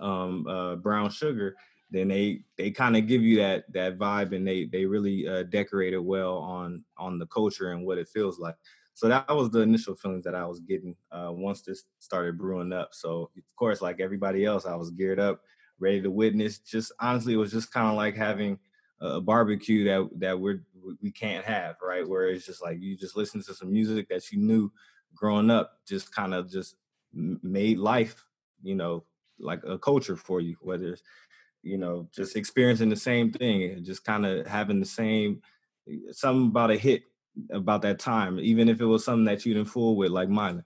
um, 0.00 0.46
uh, 0.46 0.76
Brown 0.76 1.10
Sugar, 1.10 1.56
then 1.96 2.08
they 2.08 2.42
they 2.56 2.70
kind 2.70 2.96
of 2.96 3.06
give 3.06 3.22
you 3.22 3.36
that 3.38 3.72
that 3.72 3.98
vibe, 3.98 4.34
and 4.34 4.46
they 4.46 4.66
they 4.66 4.84
really 4.84 5.28
uh, 5.28 5.44
decorate 5.44 5.94
it 5.94 6.04
well 6.04 6.38
on 6.38 6.84
on 6.98 7.18
the 7.18 7.26
culture 7.26 7.72
and 7.72 7.86
what 7.86 7.98
it 7.98 8.08
feels 8.08 8.38
like. 8.38 8.56
So 8.94 9.08
that 9.08 9.28
was 9.28 9.50
the 9.50 9.60
initial 9.60 9.94
feelings 9.94 10.24
that 10.24 10.34
I 10.34 10.46
was 10.46 10.60
getting 10.60 10.96
uh, 11.12 11.28
once 11.30 11.60
this 11.60 11.84
started 11.98 12.38
brewing 12.38 12.72
up. 12.72 12.90
So 12.92 13.30
of 13.36 13.56
course, 13.56 13.82
like 13.82 14.00
everybody 14.00 14.46
else, 14.46 14.64
I 14.64 14.74
was 14.74 14.90
geared 14.90 15.20
up, 15.20 15.42
ready 15.78 16.00
to 16.00 16.10
witness. 16.10 16.58
Just 16.58 16.92
honestly, 16.98 17.34
it 17.34 17.38
was 17.38 17.52
just 17.52 17.70
kind 17.72 17.88
of 17.88 17.94
like 17.94 18.16
having 18.16 18.58
a 19.00 19.20
barbecue 19.20 19.84
that 19.84 20.08
that 20.20 20.40
we're 20.40 20.62
we 21.02 21.10
can't 21.10 21.44
have, 21.44 21.76
right? 21.82 22.08
Where 22.08 22.28
it's 22.28 22.46
just 22.46 22.62
like 22.62 22.80
you 22.80 22.96
just 22.96 23.16
listen 23.16 23.42
to 23.42 23.54
some 23.54 23.70
music 23.72 24.08
that 24.08 24.30
you 24.32 24.38
knew 24.38 24.72
growing 25.14 25.50
up, 25.50 25.80
just 25.86 26.14
kind 26.14 26.32
of 26.32 26.50
just 26.50 26.76
made 27.12 27.78
life, 27.78 28.24
you 28.62 28.74
know, 28.74 29.04
like 29.38 29.60
a 29.64 29.78
culture 29.78 30.16
for 30.16 30.40
you. 30.40 30.56
Whether 30.62 30.88
it's 30.92 31.02
you 31.66 31.78
know 31.78 32.08
just 32.14 32.36
experiencing 32.36 32.88
the 32.88 32.96
same 32.96 33.32
thing, 33.32 33.84
just 33.84 34.04
kind 34.04 34.24
of 34.26 34.46
having 34.46 34.80
the 34.80 34.86
same 34.86 35.42
something 36.12 36.48
about 36.48 36.70
a 36.70 36.76
hit 36.76 37.02
about 37.50 37.82
that 37.82 37.98
time, 37.98 38.38
even 38.40 38.68
if 38.68 38.80
it 38.80 38.86
was 38.86 39.04
something 39.04 39.24
that 39.26 39.44
you 39.44 39.54
didn't 39.54 39.68
fool 39.68 39.96
with, 39.96 40.10
like 40.10 40.28
mine. 40.28 40.64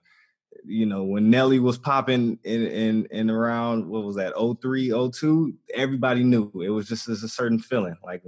You 0.65 0.85
know, 0.85 1.03
when 1.03 1.29
Nelly 1.29 1.59
was 1.59 1.77
popping 1.77 2.37
in 2.43 2.67
in 2.67 3.05
in 3.11 3.29
around 3.29 3.87
what 3.87 4.03
was 4.03 4.17
that 4.17 4.33
03, 4.61 4.91
02, 5.11 5.53
everybody 5.73 6.23
knew 6.23 6.51
it 6.61 6.69
was 6.69 6.87
just 6.87 7.09
as 7.09 7.23
a 7.23 7.29
certain 7.29 7.59
feeling. 7.59 7.95
Like 8.03 8.23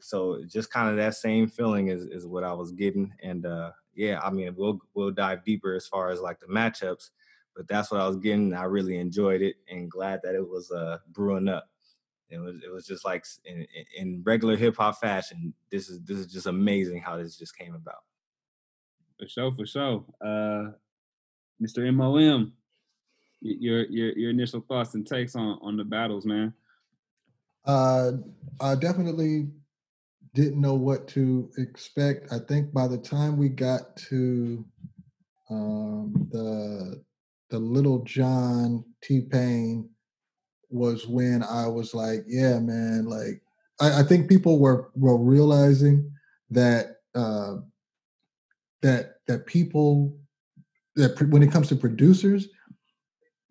so 0.00 0.42
just 0.46 0.70
kind 0.70 0.90
of 0.90 0.96
that 0.96 1.14
same 1.14 1.48
feeling 1.48 1.88
is 1.88 2.04
is 2.04 2.26
what 2.26 2.44
I 2.44 2.52
was 2.52 2.72
getting. 2.72 3.12
And 3.22 3.46
uh 3.46 3.72
yeah, 3.94 4.20
I 4.22 4.30
mean 4.30 4.54
we'll 4.56 4.80
we'll 4.94 5.10
dive 5.10 5.44
deeper 5.44 5.74
as 5.74 5.86
far 5.86 6.10
as 6.10 6.20
like 6.20 6.38
the 6.40 6.46
matchups, 6.46 7.10
but 7.56 7.66
that's 7.66 7.90
what 7.90 8.00
I 8.00 8.06
was 8.06 8.18
getting. 8.18 8.52
I 8.54 8.64
really 8.64 8.98
enjoyed 8.98 9.40
it 9.42 9.56
and 9.68 9.90
glad 9.90 10.20
that 10.22 10.34
it 10.34 10.46
was 10.46 10.70
uh 10.70 10.98
brewing 11.08 11.48
up. 11.48 11.68
It 12.34 12.40
was 12.40 12.56
it 12.64 12.72
was 12.72 12.86
just 12.86 13.04
like 13.04 13.24
in, 13.44 13.66
in 13.96 14.22
regular 14.24 14.56
hip 14.56 14.76
hop 14.76 15.00
fashion. 15.00 15.54
This 15.70 15.88
is 15.88 16.00
this 16.02 16.18
is 16.18 16.26
just 16.26 16.46
amazing 16.46 17.00
how 17.00 17.16
this 17.16 17.38
just 17.38 17.56
came 17.56 17.74
about. 17.74 18.02
For 19.18 19.28
sure, 19.28 19.54
for 19.54 19.66
sure. 19.66 20.04
Uh, 20.20 20.72
Mr. 21.62 21.94
MOM, 21.94 22.52
your 23.40 23.84
your 23.86 24.12
your 24.18 24.30
initial 24.30 24.60
thoughts 24.60 24.94
and 24.94 25.06
takes 25.06 25.36
on 25.36 25.58
on 25.62 25.76
the 25.76 25.84
battles, 25.84 26.26
man. 26.26 26.52
Uh, 27.64 28.12
I 28.60 28.74
definitely 28.74 29.48
didn't 30.34 30.60
know 30.60 30.74
what 30.74 31.08
to 31.08 31.50
expect. 31.58 32.32
I 32.32 32.38
think 32.38 32.72
by 32.72 32.88
the 32.88 32.98
time 32.98 33.36
we 33.36 33.48
got 33.48 33.96
to 34.08 34.64
um, 35.48 36.28
the 36.30 37.02
the 37.50 37.58
Lil 37.58 38.00
Jon 38.00 38.84
T 39.02 39.20
Pain 39.20 39.88
was 40.74 41.06
when 41.06 41.42
I 41.42 41.68
was 41.68 41.94
like, 41.94 42.24
yeah, 42.26 42.58
man, 42.58 43.06
like 43.06 43.40
I, 43.80 44.00
I 44.00 44.02
think 44.02 44.28
people 44.28 44.58
were 44.58 44.90
were 44.94 45.16
realizing 45.16 46.10
that 46.50 46.96
uh, 47.14 47.56
that 48.82 49.16
that 49.26 49.46
people 49.46 50.18
that 50.96 51.20
when 51.30 51.42
it 51.42 51.52
comes 51.52 51.68
to 51.68 51.76
producers, 51.76 52.48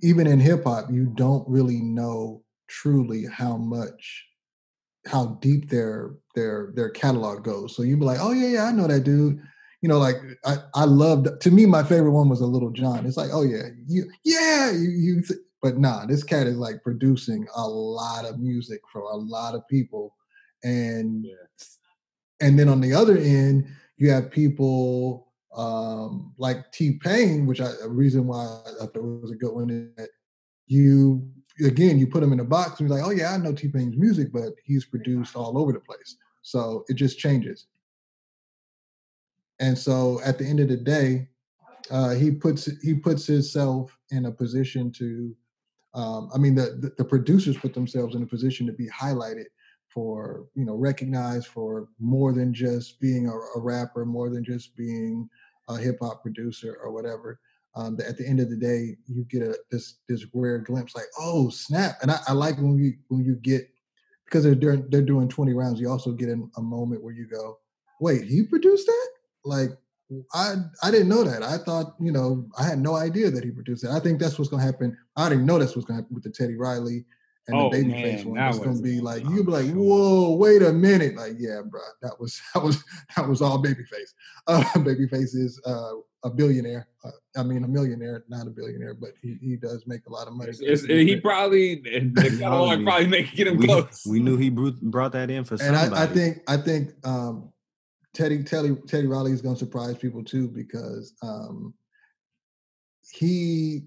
even 0.02 0.28
in 0.28 0.40
hip 0.40 0.66
hop, 0.66 0.92
you 0.92 1.06
don't 1.16 1.48
really 1.48 1.82
know 1.82 2.44
truly 2.68 3.26
how 3.26 3.58
much 3.58 4.26
how 5.08 5.38
deep 5.42 5.70
their 5.70 6.16
their 6.36 6.72
their 6.76 6.90
catalog 6.90 7.44
goes. 7.44 7.76
So 7.76 7.84
you'd 7.84 8.00
be 8.00 8.06
like, 8.06 8.20
oh 8.22 8.32
yeah, 8.32 8.48
yeah, 8.48 8.64
I 8.66 8.72
know 8.72 8.88
that 8.88 9.04
dude. 9.04 9.42
You 9.82 9.90
know, 9.90 9.98
like 9.98 10.16
I, 10.46 10.58
I 10.76 10.86
loved 10.86 11.42
to 11.42 11.52
me, 11.52 11.66
my 11.66 11.84
favorite 11.84 12.12
one 12.12 12.30
was 12.30 12.40
a 12.40 12.46
Lil 12.46 12.72
Jon. 12.72 13.06
It's 13.06 13.18
like, 13.18 13.32
oh 13.34 13.44
yeah, 13.44 13.68
you 13.88 14.10
yeah, 14.24 14.72
you, 14.72 14.90
you 14.90 15.24
but 15.64 15.78
nah, 15.78 16.06
this 16.06 16.24
cat 16.24 16.46
is 16.46 16.58
like 16.58 16.84
producing 16.84 17.48
a 17.56 17.66
lot 17.66 18.26
of 18.26 18.38
music 18.38 18.82
for 18.92 19.02
a 19.04 19.16
lot 19.16 19.56
of 19.56 19.66
people. 19.70 20.14
And 20.64 21.26
and 22.42 22.60
then 22.60 22.68
on 22.68 22.82
the 22.82 22.94
other 22.94 23.18
end, 23.18 23.68
you 23.96 24.12
have 24.12 24.30
people 24.30 25.32
um, 25.56 26.34
like 26.38 26.70
T 26.74 27.00
Pain, 27.02 27.46
which 27.46 27.62
I 27.62 27.70
a 27.82 27.88
reason 27.88 28.28
why 28.28 28.44
I 28.82 28.86
thought 28.86 28.98
it 28.98 29.22
was 29.22 29.32
a 29.32 29.36
good 29.36 29.54
one 29.54 29.70
is 29.70 29.96
that 29.96 30.10
you 30.68 31.26
again 31.66 31.98
you 31.98 32.08
put 32.08 32.24
him 32.24 32.34
in 32.34 32.42
a 32.42 32.46
box 32.46 32.80
and 32.80 32.90
you're 32.90 32.98
like, 32.98 33.08
oh 33.08 33.12
yeah, 33.12 33.32
I 33.32 33.38
know 33.38 33.54
T 33.54 33.70
Pain's 33.70 33.98
music, 33.98 34.34
but 34.34 34.54
he's 34.66 34.84
produced 34.84 35.38
all 35.38 35.58
over 35.58 35.72
the 35.72 35.80
place. 35.80 36.18
So 36.42 36.84
it 36.90 36.96
just 36.96 37.20
changes. 37.20 37.68
And 39.62 39.78
so 39.78 40.20
at 40.26 40.38
the 40.38 40.46
end 40.46 40.60
of 40.60 40.68
the 40.68 40.76
day, 40.76 41.30
uh, 41.90 42.10
he 42.16 42.32
puts 42.32 42.70
he 42.82 42.96
puts 42.96 43.26
himself 43.26 43.98
in 44.12 44.26
a 44.26 44.32
position 44.32 44.92
to 44.94 45.34
um, 45.94 46.30
I 46.34 46.38
mean, 46.38 46.56
the, 46.56 46.92
the, 46.98 47.06
producers 47.06 47.56
put 47.58 47.74
themselves 47.74 48.16
in 48.16 48.24
a 48.24 48.28
position 48.28 48.66
to 48.66 48.74
be 48.74 48.88
highlighted 48.88 49.46
for 49.90 50.48
you 50.56 50.66
know 50.66 50.74
recognized 50.74 51.48
for 51.48 51.88
more 52.00 52.34
than 52.34 52.54
just 52.54 53.00
being 53.00 53.28
a, 53.28 53.60
a 53.60 53.62
rapper, 53.62 54.06
more 54.06 54.30
than 54.30 54.44
just 54.44 54.76
being 54.76 55.30
a 55.70 55.78
hip 55.78 55.98
hop 56.02 56.24
producer 56.24 56.78
or 56.84 56.92
whatever. 56.92 57.40
Um, 57.76 57.98
at 58.08 58.18
the 58.18 58.28
end 58.28 58.40
of 58.40 58.50
the 58.50 58.56
day, 58.56 58.98
you 59.08 59.24
get 59.26 59.44
a 59.44 59.58
this 59.72 60.00
this 60.10 60.26
rare 60.34 60.60
glimpse, 60.60 60.96
like 60.96 61.06
oh 61.20 61.50
snap! 61.50 61.98
And 62.02 62.10
I, 62.10 62.20
I 62.28 62.34
like 62.34 62.58
when 62.58 62.78
you 62.78 62.94
when 63.10 63.24
you 63.24 63.36
get 63.36 63.68
because 64.26 64.44
they're 64.44 64.56
doing 64.56 64.88
they're 64.90 65.02
doing 65.02 65.30
twenty 65.30 65.54
rounds. 65.54 65.80
You 65.80 65.90
also 65.90 66.12
get 66.12 66.30
in 66.30 66.50
a 66.58 66.62
moment 66.62 67.04
where 67.04 67.14
you 67.14 67.28
go, 67.28 67.60
wait, 68.00 68.24
he 68.24 68.44
produced 68.44 68.88
that? 68.88 69.10
Like 69.46 69.70
I 70.34 70.56
I 70.82 70.92
didn't 70.92 71.10
know 71.10 71.24
that. 71.24 71.44
I 71.44 71.58
thought, 71.58 71.96
you 72.00 72.12
know, 72.12 72.48
I 72.58 72.64
had 72.64 72.80
no 72.80 72.96
idea 72.96 73.32
that 73.32 73.44
he 73.44 73.52
produced 73.52 73.84
it. 73.84 73.90
I 73.92 74.00
think 74.00 74.20
that's 74.20 74.38
what's 74.38 74.50
gonna 74.50 74.64
happen. 74.64 74.98
I 75.16 75.30
didn't 75.30 75.46
know 75.46 75.60
that's 75.60 75.76
what's 75.76 75.86
gonna 75.86 76.02
happen 76.02 76.16
with 76.16 76.24
the 76.24 76.30
Teddy 76.30 76.56
Riley 76.56 77.06
and 77.48 77.58
oh, 77.58 77.70
the 77.70 77.78
babyface 77.78 78.26
one. 78.26 78.40
It's 78.40 78.60
gonna 78.60 78.82
be 78.82 79.02
like 79.02 79.24
you'll 79.24 79.46
be 79.46 79.52
like, 79.52 79.72
whoa, 79.72 80.36
wait 80.36 80.62
a 80.62 80.72
minute. 80.72 81.16
Like, 81.16 81.34
yeah, 81.38 81.62
bro, 81.66 81.82
that 82.02 82.20
was 82.20 82.42
that 82.54 82.64
was 82.64 82.84
that 83.16 83.28
was 83.28 83.42
all 83.42 83.62
babyface. 83.62 84.14
Uh, 84.48 84.64
babyface 84.76 85.36
is 85.36 85.60
uh, 85.66 85.94
a 86.24 86.30
billionaire. 86.30 86.88
Uh, 87.04 87.12
I 87.36 87.44
mean, 87.44 87.64
a 87.64 87.68
millionaire, 87.68 88.24
not 88.30 88.48
a 88.48 88.50
billionaire, 88.50 88.94
but 88.94 89.12
he, 89.22 89.38
he 89.42 89.56
does 89.58 89.86
make 89.88 90.06
a 90.08 90.12
lot 90.12 90.28
of 90.28 90.34
money. 90.34 90.52
It's, 90.52 90.62
it's, 90.62 90.86
he 90.86 91.20
probably 91.20 91.76
the 91.76 92.38
catalog 92.40 92.84
probably 92.84 93.08
make 93.08 93.36
get 93.36 93.48
him 93.48 93.58
we, 93.58 93.66
close. 93.66 94.06
We 94.10 94.20
knew 94.20 94.38
he 94.38 94.50
brought 94.50 95.12
that 95.14 95.30
in 95.30 95.44
for 95.44 95.58
somebody. 95.58 95.88
And 95.88 95.96
I, 95.96 96.04
I 96.04 96.08
think 96.08 96.44
I 96.48 96.58
think 96.58 96.92
um, 97.04 97.53
Teddy 98.14 98.44
Teddy 98.44 98.76
Teddy 98.88 99.08
Riley 99.08 99.32
is 99.32 99.42
going 99.42 99.56
to 99.56 99.60
surprise 99.60 99.98
people 99.98 100.24
too 100.24 100.48
because 100.48 101.14
um, 101.24 101.74
he, 103.12 103.84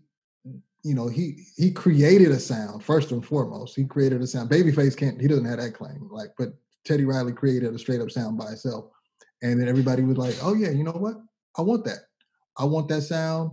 you 0.82 0.94
know, 0.94 1.08
he 1.08 1.44
he 1.56 1.70
created 1.70 2.30
a 2.30 2.38
sound 2.38 2.84
first 2.84 3.12
and 3.12 3.24
foremost. 3.24 3.76
He 3.76 3.84
created 3.84 4.20
a 4.20 4.26
sound. 4.26 4.50
Babyface 4.50 4.96
can't. 4.96 5.20
He 5.20 5.28
doesn't 5.28 5.44
have 5.44 5.58
that 5.58 5.74
claim. 5.74 6.08
Like, 6.10 6.30
but 6.36 6.50
Teddy 6.84 7.04
Riley 7.04 7.32
created 7.32 7.72
a 7.74 7.78
straight 7.78 8.00
up 8.00 8.10
sound 8.10 8.38
by 8.38 8.46
himself, 8.46 8.86
and 9.42 9.60
then 9.60 9.68
everybody 9.68 10.02
was 10.02 10.16
like, 10.16 10.34
"Oh 10.42 10.54
yeah, 10.54 10.70
you 10.70 10.84
know 10.84 10.92
what? 10.92 11.16
I 11.56 11.62
want 11.62 11.84
that. 11.84 12.00
I 12.58 12.64
want 12.64 12.88
that 12.88 13.02
sound, 13.02 13.52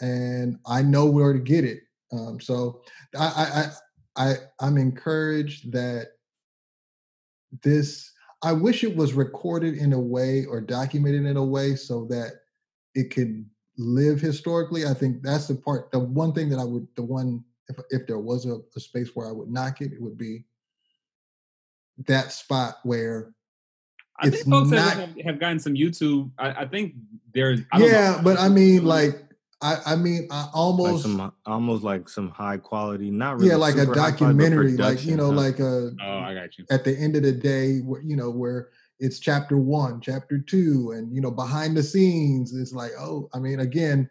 and 0.00 0.58
I 0.66 0.82
know 0.82 1.06
where 1.06 1.32
to 1.32 1.38
get 1.38 1.64
it." 1.64 1.80
Um, 2.12 2.40
so 2.40 2.82
I 3.16 3.70
I 4.16 4.26
I 4.30 4.34
I'm 4.60 4.78
encouraged 4.78 5.72
that 5.72 6.08
this 7.62 8.13
I 8.44 8.52
wish 8.52 8.84
it 8.84 8.94
was 8.94 9.14
recorded 9.14 9.76
in 9.78 9.94
a 9.94 9.98
way 9.98 10.44
or 10.44 10.60
documented 10.60 11.24
in 11.24 11.36
a 11.36 11.44
way 11.44 11.76
so 11.76 12.04
that 12.10 12.42
it 12.94 13.10
could 13.10 13.48
live 13.78 14.20
historically. 14.20 14.86
I 14.86 14.92
think 14.92 15.22
that's 15.22 15.48
the 15.48 15.54
part. 15.54 15.90
The 15.90 15.98
one 15.98 16.32
thing 16.32 16.50
that 16.50 16.58
I 16.58 16.64
would, 16.64 16.86
the 16.94 17.02
one 17.02 17.42
if 17.68 17.76
if 17.90 18.06
there 18.06 18.18
was 18.18 18.44
a, 18.44 18.58
a 18.76 18.80
space 18.80 19.10
where 19.14 19.26
I 19.26 19.32
would 19.32 19.48
knock 19.48 19.80
it, 19.80 19.92
it 19.92 20.02
would 20.02 20.18
be 20.18 20.44
that 22.06 22.32
spot 22.32 22.76
where 22.82 23.32
I 24.18 24.30
think 24.30 24.46
folks 24.48 24.70
not, 24.70 24.94
have, 24.94 25.16
have 25.24 25.40
gotten 25.40 25.58
some 25.58 25.74
YouTube. 25.74 26.30
I, 26.38 26.50
I 26.50 26.66
think 26.66 26.94
there's. 27.32 27.60
I 27.72 27.78
yeah, 27.78 28.20
but 28.22 28.38
I 28.38 28.48
mean, 28.48 28.84
like 28.84 29.23
I, 29.64 29.78
I 29.86 29.96
mean, 29.96 30.28
I 30.30 30.48
almost 30.52 31.06
like 31.06 31.16
some 31.16 31.32
almost 31.46 31.82
like 31.82 32.06
some 32.10 32.28
high 32.28 32.58
quality, 32.58 33.10
not 33.10 33.36
really 33.36 33.48
yeah, 33.48 33.56
like 33.56 33.76
a 33.76 33.86
documentary, 33.86 34.76
like 34.76 35.02
you 35.06 35.16
know, 35.16 35.30
huh? 35.30 35.36
like 35.36 35.58
a 35.58 35.90
Oh, 36.02 36.18
I 36.18 36.34
got 36.34 36.58
you. 36.58 36.66
at 36.70 36.84
the 36.84 36.94
end 36.94 37.16
of 37.16 37.22
the 37.22 37.32
day, 37.32 37.80
you 38.04 38.14
know, 38.14 38.28
where 38.28 38.68
it's 39.00 39.18
chapter 39.18 39.56
one, 39.56 40.02
chapter 40.02 40.38
two, 40.38 40.92
and 40.94 41.14
you 41.14 41.22
know, 41.22 41.30
behind 41.30 41.78
the 41.78 41.82
scenes, 41.82 42.54
it's 42.54 42.74
like, 42.74 42.90
oh, 42.98 43.30
I 43.32 43.38
mean, 43.38 43.60
again, 43.60 44.10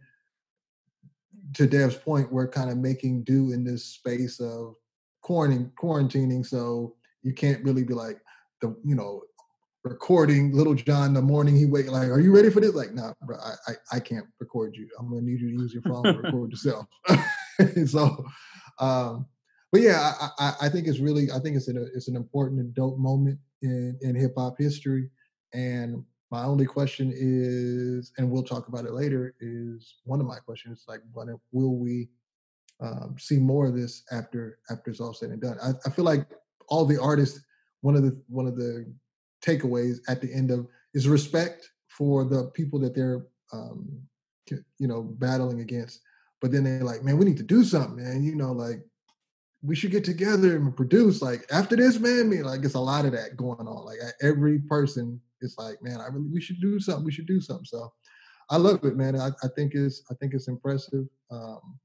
to 1.53 1.67
Dev's 1.67 1.97
point, 1.97 2.31
we're 2.31 2.49
kind 2.49 2.71
of 2.71 2.79
making 2.79 3.23
do 3.23 3.51
in 3.51 3.63
this 3.63 3.85
space 3.85 4.39
of 4.39 4.73
quarantining, 5.23 5.71
quarantining. 5.79 6.43
So 6.43 6.95
you 7.21 7.31
can't 7.31 7.63
really 7.63 7.83
be 7.83 7.93
like 7.93 8.19
the, 8.61 8.75
you 8.83 8.95
know, 8.95 9.21
recording 9.83 10.51
Lil 10.53 10.73
Jon 10.75 11.13
the 11.13 11.21
morning 11.21 11.55
he 11.55 11.65
wake 11.65 11.91
like, 11.91 12.07
are 12.07 12.19
you 12.19 12.33
ready 12.33 12.49
for 12.49 12.61
this? 12.61 12.73
Like, 12.73 12.93
nah, 12.93 13.13
bro, 13.21 13.37
I, 13.37 13.71
I, 13.71 13.97
I 13.97 13.99
can't 13.99 14.25
record 14.39 14.75
you. 14.75 14.87
I'm 14.97 15.09
gonna 15.09 15.21
need 15.21 15.41
you 15.41 15.49
to 15.49 15.61
use 15.61 15.73
your 15.73 15.83
phone 15.83 16.03
to 16.03 16.13
record 16.13 16.51
yourself. 16.51 16.85
so, 17.85 18.25
um, 18.79 19.25
but 19.71 19.81
yeah, 19.81 20.13
I, 20.21 20.29
I, 20.39 20.53
I 20.61 20.69
think 20.69 20.87
it's 20.87 20.99
really, 20.99 21.31
I 21.31 21.39
think 21.39 21.57
it's 21.57 21.67
an 21.67 21.91
it's 21.93 22.07
an 22.07 22.15
important 22.15 22.61
and 22.61 22.73
dope 22.73 22.97
moment 22.97 23.39
in 23.61 23.97
in 24.01 24.15
hip 24.15 24.33
hop 24.37 24.55
history. 24.57 25.09
And 25.53 26.03
my 26.31 26.45
only 26.45 26.65
question 26.65 27.11
is, 27.13 28.11
and 28.17 28.29
we'll 28.29 28.43
talk 28.43 28.67
about 28.67 28.85
it 28.85 28.93
later, 28.93 29.35
is 29.39 29.95
one 30.05 30.19
of 30.19 30.25
my 30.25 30.37
questions 30.37 30.83
like, 30.87 31.01
when 31.11 31.27
will 31.51 31.77
we 31.77 32.09
um, 32.81 33.15
see 33.19 33.37
more 33.37 33.67
of 33.67 33.75
this 33.75 34.03
after 34.11 34.59
after 34.69 34.91
it's 34.91 35.01
all 35.01 35.13
said 35.13 35.29
and 35.29 35.41
done? 35.41 35.57
I, 35.61 35.71
I 35.85 35.89
feel 35.91 36.05
like 36.05 36.27
all 36.69 36.85
the 36.85 37.01
artists, 37.01 37.43
one 37.81 37.95
of 37.95 38.03
the 38.03 38.19
one 38.29 38.47
of 38.47 38.55
the 38.55 38.91
takeaways 39.45 39.97
at 40.07 40.21
the 40.21 40.33
end 40.33 40.51
of 40.51 40.67
is 40.93 41.07
respect 41.07 41.69
for 41.87 42.23
the 42.23 42.45
people 42.55 42.79
that 42.79 42.95
they're 42.95 43.25
um, 43.51 44.01
you 44.79 44.87
know 44.87 45.03
battling 45.03 45.61
against. 45.61 46.01
But 46.41 46.51
then 46.51 46.63
they're 46.63 46.83
like, 46.83 47.03
man, 47.03 47.17
we 47.17 47.25
need 47.25 47.37
to 47.37 47.43
do 47.43 47.63
something, 47.63 48.03
man. 48.03 48.23
You 48.23 48.35
know, 48.35 48.51
like 48.51 48.83
we 49.61 49.75
should 49.75 49.91
get 49.91 50.03
together 50.03 50.57
and 50.57 50.75
produce. 50.75 51.21
Like 51.21 51.45
after 51.51 51.75
this, 51.75 51.99
man, 51.99 52.29
me 52.29 52.43
like 52.43 52.63
it's 52.63 52.73
a 52.73 52.79
lot 52.79 53.05
of 53.05 53.13
that 53.13 53.37
going 53.37 53.67
on. 53.67 53.85
Like 53.85 53.99
every 54.21 54.59
person 54.59 55.21
is 55.41 55.55
like, 55.57 55.81
man, 55.81 56.01
I 56.01 56.07
really 56.07 56.29
we 56.31 56.41
should 56.41 56.59
do 56.59 56.79
something. 56.79 57.05
We 57.05 57.11
should 57.11 57.27
do 57.27 57.39
something. 57.39 57.65
So 57.65 57.91
I 58.49 58.57
love 58.57 58.83
it, 58.83 58.97
man. 58.97 59.19
I, 59.19 59.29
I 59.43 59.47
think 59.55 59.73
it's 59.73 60.03
I 60.11 60.15
think 60.15 60.33
it's 60.33 60.47
impressive. 60.47 61.05
Um, 61.31 61.79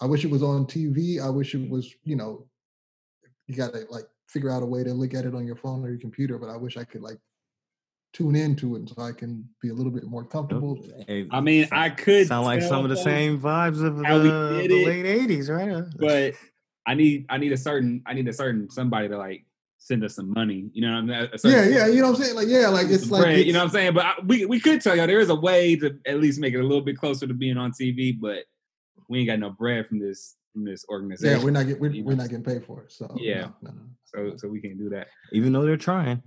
I 0.00 0.06
wish 0.06 0.24
it 0.24 0.30
was 0.30 0.42
on 0.42 0.64
TV. 0.64 1.22
I 1.22 1.28
wish 1.28 1.54
it 1.54 1.68
was, 1.68 1.94
you 2.04 2.16
know, 2.16 2.46
you 3.46 3.54
got 3.54 3.74
to 3.74 3.84
like 3.90 4.06
figure 4.30 4.50
out 4.50 4.62
a 4.62 4.66
way 4.66 4.84
to 4.84 4.92
look 4.92 5.14
at 5.14 5.24
it 5.24 5.34
on 5.34 5.46
your 5.46 5.56
phone 5.56 5.84
or 5.84 5.90
your 5.90 5.98
computer. 5.98 6.38
But 6.38 6.50
I 6.50 6.56
wish 6.56 6.76
I 6.76 6.84
could 6.84 7.02
like 7.02 7.18
tune 8.12 8.36
into 8.36 8.76
it 8.76 8.88
so 8.88 9.02
I 9.02 9.12
can 9.12 9.48
be 9.60 9.70
a 9.70 9.74
little 9.74 9.92
bit 9.92 10.04
more 10.04 10.24
comfortable. 10.24 10.78
Hey, 11.06 11.26
I 11.30 11.40
mean, 11.40 11.66
sound- 11.66 11.82
I 11.82 11.90
could 11.90 12.26
sound 12.26 12.46
like 12.46 12.62
some 12.62 12.84
of 12.84 12.90
the 12.90 12.96
same 12.96 13.40
vibes 13.40 13.84
of 13.84 14.04
how 14.04 14.18
the, 14.18 14.58
did 14.62 14.70
the 14.70 14.82
it, 14.82 14.86
late 14.86 15.28
'80s, 15.28 15.48
right? 15.50 15.70
Uh, 15.70 15.82
but 15.98 16.34
I 16.86 16.94
need 16.94 17.26
I 17.28 17.38
need 17.38 17.52
a 17.52 17.56
certain 17.56 18.02
I 18.06 18.14
need 18.14 18.28
a 18.28 18.32
certain 18.32 18.70
somebody 18.70 19.08
to 19.08 19.18
like 19.18 19.44
send 19.78 20.04
us 20.04 20.14
some 20.14 20.32
money. 20.32 20.70
You 20.72 20.82
know 20.82 21.02
what 21.02 21.14
I'm 21.14 21.38
saying? 21.38 21.54
Yeah, 21.54 21.78
yeah, 21.78 21.86
you 21.86 22.00
know 22.00 22.10
what 22.10 22.18
I'm 22.18 22.24
saying? 22.24 22.36
Like, 22.36 22.48
yeah, 22.48 22.68
like 22.68 22.88
it's 22.88 23.04
some 23.04 23.12
like 23.12 23.22
bread, 23.22 23.46
you 23.46 23.52
know 23.52 23.60
what 23.60 23.66
I'm 23.66 23.70
saying. 23.70 23.94
But 23.94 24.04
I, 24.06 24.14
we 24.24 24.44
we 24.44 24.60
could 24.60 24.80
tell 24.80 24.96
y'all 24.96 25.06
there 25.06 25.20
is 25.20 25.30
a 25.30 25.34
way 25.34 25.76
to 25.76 25.98
at 26.06 26.20
least 26.20 26.40
make 26.40 26.54
it 26.54 26.60
a 26.60 26.62
little 26.62 26.82
bit 26.82 26.96
closer 26.96 27.26
to 27.26 27.34
being 27.34 27.56
on 27.56 27.72
TV, 27.72 28.18
but 28.18 28.44
we 29.08 29.20
ain't 29.20 29.28
got 29.28 29.38
no 29.38 29.50
bread 29.50 29.86
from 29.86 29.98
this 29.98 30.36
from 30.52 30.64
this 30.64 30.84
organization. 30.88 31.38
yeah, 31.38 31.44
we're 31.44 31.50
not 31.50 31.66
getting 31.66 31.80
we're, 31.80 32.04
we're 32.04 32.14
not 32.16 32.28
getting 32.28 32.44
paid 32.44 32.64
for 32.64 32.82
it. 32.82 32.92
So 32.92 33.12
Yeah. 33.16 33.40
no, 33.40 33.54
no, 33.62 33.70
no. 33.70 33.82
so 34.04 34.36
so 34.36 34.48
we 34.48 34.60
can't 34.60 34.78
do 34.78 34.88
that. 34.90 35.08
Even 35.32 35.52
though 35.52 35.62
they're 35.64 35.76
trying, 35.76 36.22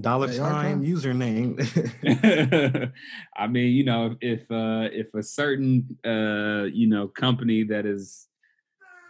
dollar 0.00 0.26
They 0.28 0.38
are 0.38 0.50
sign 0.50 0.82
trying. 0.82 0.84
username. 0.84 1.58
I 3.36 3.46
mean, 3.46 3.72
you 3.72 3.84
know, 3.84 4.16
if 4.20 4.50
uh 4.50 4.88
if 4.92 5.14
a 5.14 5.22
certain 5.22 5.98
uh 6.04 6.64
you 6.72 6.86
know 6.88 7.08
company 7.08 7.64
that 7.64 7.86
is 7.86 8.28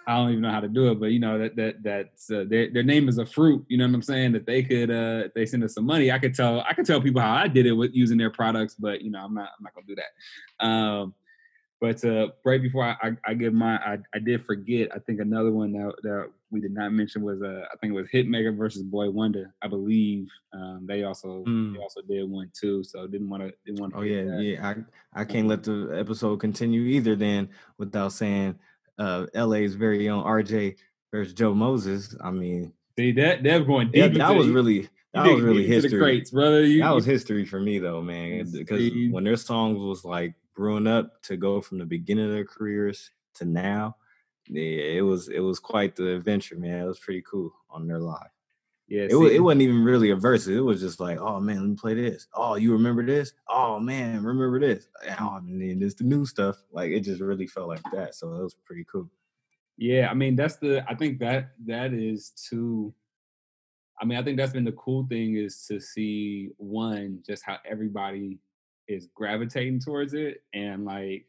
I 0.05 0.17
don't 0.17 0.31
even 0.31 0.43
know 0.43 0.51
how 0.51 0.59
to 0.59 0.67
do 0.69 0.91
it, 0.91 0.99
but 0.99 1.13
you 1.13 1.21
know 1.21 1.39
that 1.39 1.55
that 1.55 1.83
that's 1.85 2.29
uh, 2.29 2.45
their 2.49 2.69
their 2.73 2.83
name 2.83 3.09
is 3.09 3.19
a 3.19 3.27
fruit. 3.27 3.65
You 3.69 3.79
know 3.79 3.87
what 3.87 3.95
I'm 3.95 4.03
saying? 4.03 4.33
That 4.33 4.47
they 4.47 4.65
could 4.65 4.91
uh 4.91 5.27
if 5.27 5.35
they 5.35 5.47
send 5.47 5.63
us 5.63 5.75
some 5.75 5.87
money. 5.87 6.11
I 6.11 6.19
could 6.19 6.35
tell 6.35 6.61
I 6.63 6.73
could 6.75 6.87
tell 6.87 7.01
people 7.01 7.21
how 7.21 7.33
I 7.35 7.47
did 7.47 7.67
it 7.67 7.73
with 7.73 7.93
using 7.95 8.19
their 8.19 8.31
products, 8.31 8.75
but 8.75 9.03
you 9.03 9.13
know 9.13 9.21
I'm 9.21 9.33
not 9.35 9.51
I'm 9.57 9.63
not 9.63 9.75
gonna 9.75 9.87
do 9.87 9.95
that. 9.95 10.67
Um, 10.67 11.15
but 11.83 12.03
uh, 12.05 12.29
right 12.45 12.63
before 12.63 12.85
I, 12.85 12.97
I, 13.03 13.11
I 13.27 13.35
give 13.35 13.53
my 13.53 13.75
I, 13.77 13.99
I 14.15 14.19
did 14.21 14.45
forget. 14.47 14.89
I 14.95 15.01
think 15.01 15.21
another 15.21 15.51
one 15.51 15.73
that, 15.73 15.93
that 16.05 16.31
we 16.53 16.61
did 16.61 16.73
not 16.73 16.93
mention 16.93 17.23
was 17.23 17.43
uh 17.43 17.65
I 17.73 17.77
think 17.79 17.93
it 17.93 17.97
was 17.97 18.07
Hitmaker 18.15 18.57
versus 18.57 18.83
Boy 18.85 19.11
Wonder. 19.11 19.53
I 19.63 19.67
believe 19.69 20.29
um, 20.55 20.87
they 20.89 21.03
also 21.03 21.45
Mm. 21.45 21.75
they 21.75 21.81
also 21.81 22.01
did 22.03 22.31
one 22.31 22.51
too. 22.59 22.85
So 22.85 23.07
didn't 23.09 23.29
want 23.29 23.43
to 23.43 23.53
didn't 23.67 23.81
want 23.81 23.93
to 23.95 23.99
Oh 23.99 24.03
yeah, 24.03 24.39
yeah. 24.39 24.67
I 25.15 25.21
I 25.23 25.25
can't 25.25 25.49
let 25.49 25.65
the 25.65 25.93
episode 25.99 26.37
continue 26.39 26.83
either 26.83 27.17
then 27.17 27.49
without 27.79 28.13
saying 28.13 28.55
uh 28.99 29.27
LA's 29.35 29.75
very 29.75 30.09
own 30.09 30.23
RJ 30.25 30.77
versus 31.13 31.35
Joe 31.35 31.53
Moses. 31.53 32.15
I 32.23 32.31
mean, 32.31 32.73
See 32.99 33.11
that 33.13 33.43
they're 33.43 33.65
going 33.65 33.91
deep. 33.91 34.13
that, 34.13 34.19
that 34.19 34.37
was 34.37 34.47
you- 34.47 34.53
really 34.55 34.89
that 35.15 35.27
was 35.27 35.43
really 35.43 35.67
history. 35.67 35.99
crates, 35.99 36.31
brother. 36.31 36.65
You, 36.65 36.81
that 36.81 36.95
was 36.95 37.05
history 37.05 37.45
for 37.45 37.61
me 37.61 37.79
though, 37.79 38.01
man. 38.01 38.51
Because 38.51 38.91
when 39.11 39.25
their 39.25 39.37
songs 39.37 39.79
was 39.79 40.05
like 40.07 40.35
brewing 40.55 40.87
up 40.87 41.23
to 41.23 41.37
go 41.37 41.61
from 41.61 41.79
the 41.79 41.87
beginning 41.87 42.27
of 42.27 42.33
their 42.33 42.45
careers 42.45 43.11
to 43.35 43.45
now, 43.45 43.97
yeah, 44.49 44.63
it 44.63 45.03
was 45.03 45.29
it 45.29 45.41
was 45.41 45.59
quite 45.59 45.97
the 45.97 46.15
adventure, 46.17 46.57
man. 46.57 46.81
It 46.85 46.87
was 46.87 46.99
pretty 46.99 47.23
cool 47.23 47.53
on 47.71 47.87
their 47.87 48.01
live. 48.01 48.31
yeah. 48.89 49.07
It, 49.09 49.15
wa- 49.15 49.27
it 49.27 49.41
wasn't 49.41 49.63
even 49.63 49.85
really 49.85 50.11
a 50.11 50.17
verse. 50.17 50.47
It 50.49 50.61
was 50.61 50.81
just 50.81 51.01
like, 51.01 51.19
oh 51.19 51.41
man, 51.41 51.61
let 51.61 51.69
me 51.69 51.77
play 51.77 51.95
this. 51.95 52.27
Oh, 52.35 52.57
you 52.57 52.73
remember 52.73 53.05
this? 53.07 53.33
Oh 53.49 53.79
man, 53.79 54.23
remember 54.23 54.59
this? 54.61 54.89
Oh, 55.21 55.37
and 55.37 55.61
then 55.61 55.79
there's 55.79 55.95
the 55.95 56.05
new 56.05 56.27
stuff. 56.27 56.57
Like 56.73 56.91
it 56.91 57.01
just 57.01 57.21
really 57.21 57.47
felt 57.47 57.69
like 57.69 57.83
that. 57.93 58.15
So 58.15 58.35
it 58.35 58.43
was 58.43 58.57
pretty 58.65 58.85
cool. 58.91 59.09
Yeah, 59.79 60.09
I 60.11 60.15
mean 60.15 60.37
that's 60.37 60.57
the 60.57 60.85
I 60.89 60.95
think 60.95 61.19
that 61.21 61.53
that 61.67 61.95
is 61.95 62.31
too 62.31 62.93
I 64.01 64.05
mean 64.05 64.19
I 64.19 64.23
think 64.23 64.37
that's 64.37 64.53
been 64.53 64.65
the 64.65 64.73
cool 64.73 65.07
thing 65.09 65.37
is 65.37 65.65
to 65.69 65.81
see 65.81 66.51
one 66.59 67.21
just 67.27 67.45
how 67.45 67.59
everybody 67.65 68.39
is 68.89 69.09
gravitating 69.15 69.81
towards 69.81 70.15
it 70.15 70.43
and 70.55 70.85
like 70.85 71.27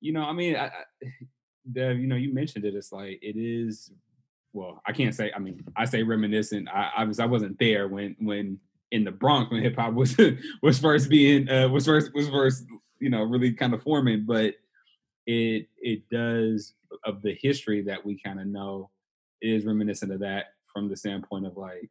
you 0.00 0.12
know 0.12 0.22
I 0.22 0.32
mean 0.32 0.56
I, 0.56 0.66
I 0.66 0.70
Dev, 1.72 1.98
you 1.98 2.06
know 2.06 2.16
you 2.16 2.32
mentioned 2.34 2.66
it 2.66 2.74
it's 2.74 2.92
like 2.92 3.18
it 3.22 3.36
is 3.38 3.90
well 4.52 4.82
I 4.86 4.92
can't 4.92 5.14
say 5.14 5.32
I 5.34 5.38
mean 5.38 5.64
I 5.76 5.86
say 5.86 6.02
reminiscent 6.02 6.68
I 6.68 7.04
was 7.04 7.18
I 7.18 7.26
wasn't 7.26 7.58
there 7.58 7.88
when 7.88 8.16
when 8.20 8.58
in 8.90 9.04
the 9.04 9.10
Bronx 9.10 9.50
when 9.50 9.62
hip 9.62 9.76
hop 9.76 9.94
was 9.94 10.14
was 10.62 10.78
first 10.78 11.08
being 11.08 11.48
uh 11.48 11.68
was 11.68 11.86
first 11.86 12.12
was 12.14 12.28
first 12.28 12.66
you 13.00 13.08
know 13.08 13.22
really 13.22 13.52
kind 13.52 13.72
of 13.72 13.82
forming 13.82 14.24
but 14.26 14.54
it 15.26 15.68
it 15.78 16.08
does 16.10 16.74
of 17.04 17.22
the 17.22 17.36
history 17.40 17.82
that 17.82 18.04
we 18.04 18.18
kind 18.18 18.40
of 18.40 18.46
know 18.46 18.90
is 19.40 19.64
reminiscent 19.64 20.12
of 20.12 20.20
that 20.20 20.46
from 20.66 20.88
the 20.88 20.96
standpoint 20.96 21.46
of 21.46 21.56
like 21.56 21.90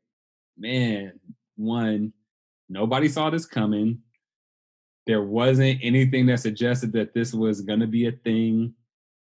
man 0.57 1.19
one 1.55 2.13
nobody 2.69 3.07
saw 3.07 3.29
this 3.29 3.45
coming 3.45 3.99
there 5.05 5.21
wasn't 5.21 5.79
anything 5.81 6.25
that 6.27 6.39
suggested 6.39 6.93
that 6.93 7.13
this 7.13 7.33
was 7.33 7.61
going 7.61 7.79
to 7.79 7.87
be 7.87 8.07
a 8.07 8.11
thing 8.11 8.73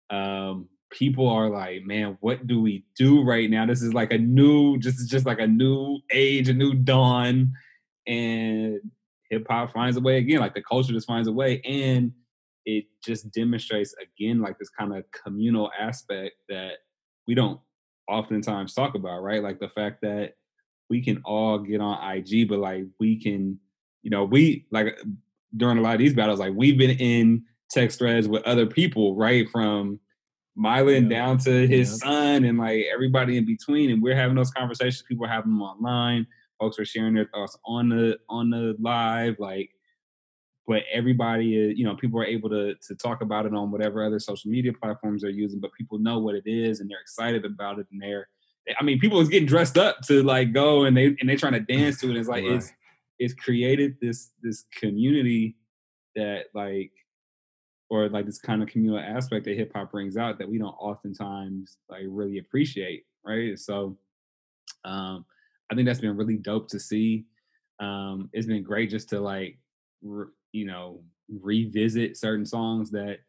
um 0.10 0.68
people 0.90 1.28
are 1.28 1.50
like 1.50 1.84
man 1.84 2.18
what 2.22 2.48
do 2.48 2.62
we 2.62 2.84
do 2.96 3.24
right 3.24 3.50
now 3.50 3.66
this 3.66 3.82
is 3.82 3.94
like 3.94 4.12
a 4.12 4.18
new 4.18 4.78
just 4.80 5.08
just 5.10 5.26
like 5.26 5.40
a 5.40 5.48
new 5.48 6.00
age 6.12 6.50
a 6.50 6.54
new 6.54 6.74
dawn 6.74 7.54
and 8.08 8.80
hip 9.30 9.46
hop 9.48 9.72
finds 9.72 9.98
a 9.98 10.02
way 10.02 10.18
again 10.18 10.40
like 10.40 10.56
the 10.56 10.64
culture 10.64 10.92
just 10.92 11.06
finds 11.06 11.28
a 11.28 11.32
way 11.32 11.62
and 11.62 12.12
it 12.66 12.86
just 13.04 13.32
demonstrates 13.32 13.94
again 14.02 14.42
like 14.42 14.58
this 14.58 14.70
kind 14.70 14.96
of 14.96 15.04
communal 15.12 15.72
aspect 15.80 16.36
that 16.50 16.74
we 17.28 17.36
don't 17.36 17.60
oftentimes 18.10 18.74
talk 18.74 18.96
about, 18.96 19.22
right? 19.22 19.42
Like 19.42 19.60
the 19.60 19.70
fact 19.70 20.02
that 20.02 20.34
we 20.90 21.02
can 21.02 21.22
all 21.24 21.60
get 21.60 21.80
on 21.80 22.18
IG, 22.18 22.50
but 22.50 22.60
like 22.60 22.86
we 23.00 23.22
can, 23.22 23.60
you 24.02 24.10
know, 24.10 24.26
we 24.26 24.66
like 24.72 25.00
during 25.58 25.78
a 25.78 25.82
lot 25.82 25.94
of 25.96 26.00
these 26.00 26.14
battles, 26.14 26.40
like 26.40 26.54
we've 26.56 26.78
been 26.78 26.98
in 27.00 27.44
text 27.72 28.00
threads 28.00 28.28
with 28.28 28.44
other 28.44 28.66
people, 28.66 29.16
right? 29.16 29.50
From 29.50 30.00
Mylan 30.58 31.04
Yeah. 31.04 31.10
down 31.10 31.38
to 31.40 31.68
his 31.68 31.90
Yeah. 31.92 32.10
son 32.10 32.44
and 32.44 32.58
like 32.58 32.86
everybody 32.94 33.38
in 33.38 33.46
between. 33.46 33.92
And 33.92 34.02
we're 34.02 34.16
having 34.16 34.36
those 34.36 34.52
conversations. 34.52 35.04
People 35.08 35.26
are 35.26 35.30
having 35.30 35.52
them 35.52 35.62
online. 35.62 36.28
Folks 36.60 36.78
are 36.80 36.86
sharing 36.86 37.14
their 37.14 37.30
thoughts 37.34 37.58
on 37.66 37.90
the 37.90 38.20
on 38.30 38.50
the 38.50 38.76
live. 38.80 39.36
Like 39.40 39.72
but 40.68 40.84
everybody 40.92 41.56
is, 41.58 41.80
you 41.80 41.84
know, 41.84 41.96
people 41.96 42.20
are 42.20 42.26
able 42.26 42.48
to 42.50 42.76
to 42.76 42.96
talk 42.96 43.22
about 43.22 43.46
it 43.48 43.54
on 43.56 43.72
whatever 43.72 44.04
other 44.04 44.20
social 44.20 44.52
media 44.52 44.72
platforms 44.74 45.22
they're 45.24 45.32
using, 45.32 45.60
but 45.60 45.72
people 45.74 45.98
know 45.98 46.20
what 46.20 46.36
it 46.36 46.44
is 46.46 46.80
and 46.80 46.90
they're 46.90 47.02
excited 47.02 47.44
about 47.46 47.80
it 47.80 47.88
and 47.92 48.02
they're 48.02 48.28
I 48.80 48.84
mean, 48.84 49.00
people 49.00 49.20
is 49.20 49.30
getting 49.30 49.48
dressed 49.48 49.80
up 49.80 50.02
to 50.02 50.22
like 50.22 50.54
go 50.54 50.84
and 50.84 50.96
they 50.96 51.16
and 51.20 51.28
they're 51.30 51.38
trying 51.38 51.54
to 51.54 51.60
dance 51.60 52.00
to 52.02 52.12
it. 52.12 52.18
It's 52.18 52.28
like 52.30 52.44
Right. 52.44 52.54
it's 52.54 52.72
created 53.34 53.98
this 54.02 54.32
this 54.42 54.66
community 54.74 55.58
that 56.16 56.46
like 56.54 56.92
or 57.90 58.08
like 58.10 58.26
this 58.26 58.40
kind 58.40 58.62
of 58.62 58.70
communal 58.70 59.00
aspect 59.00 59.46
that 59.46 59.58
hip 59.58 59.72
hop 59.74 59.92
brings 59.92 60.16
out 60.16 60.38
that 60.38 60.50
we 60.50 60.58
don't 60.58 60.76
oftentimes 60.80 61.78
like 61.90 62.04
really 62.08 62.38
appreciate, 62.38 63.04
right? 63.26 63.58
So 63.60 63.98
um 64.86 65.26
I 65.72 65.76
think 65.76 65.86
that's 65.86 66.02
been 66.02 66.18
really 66.18 66.38
dope 66.38 66.70
to 66.70 66.80
see. 66.80 67.26
Um 67.80 68.30
it's 68.34 68.48
been 68.48 68.64
great 68.64 68.90
just 68.90 69.10
to 69.10 69.20
like 69.20 69.58
re- 70.02 70.28
you 70.52 70.66
know 70.66 71.04
revisit 71.30 72.18
certain 72.18 72.46
songs 72.46 72.92
that 72.92 73.20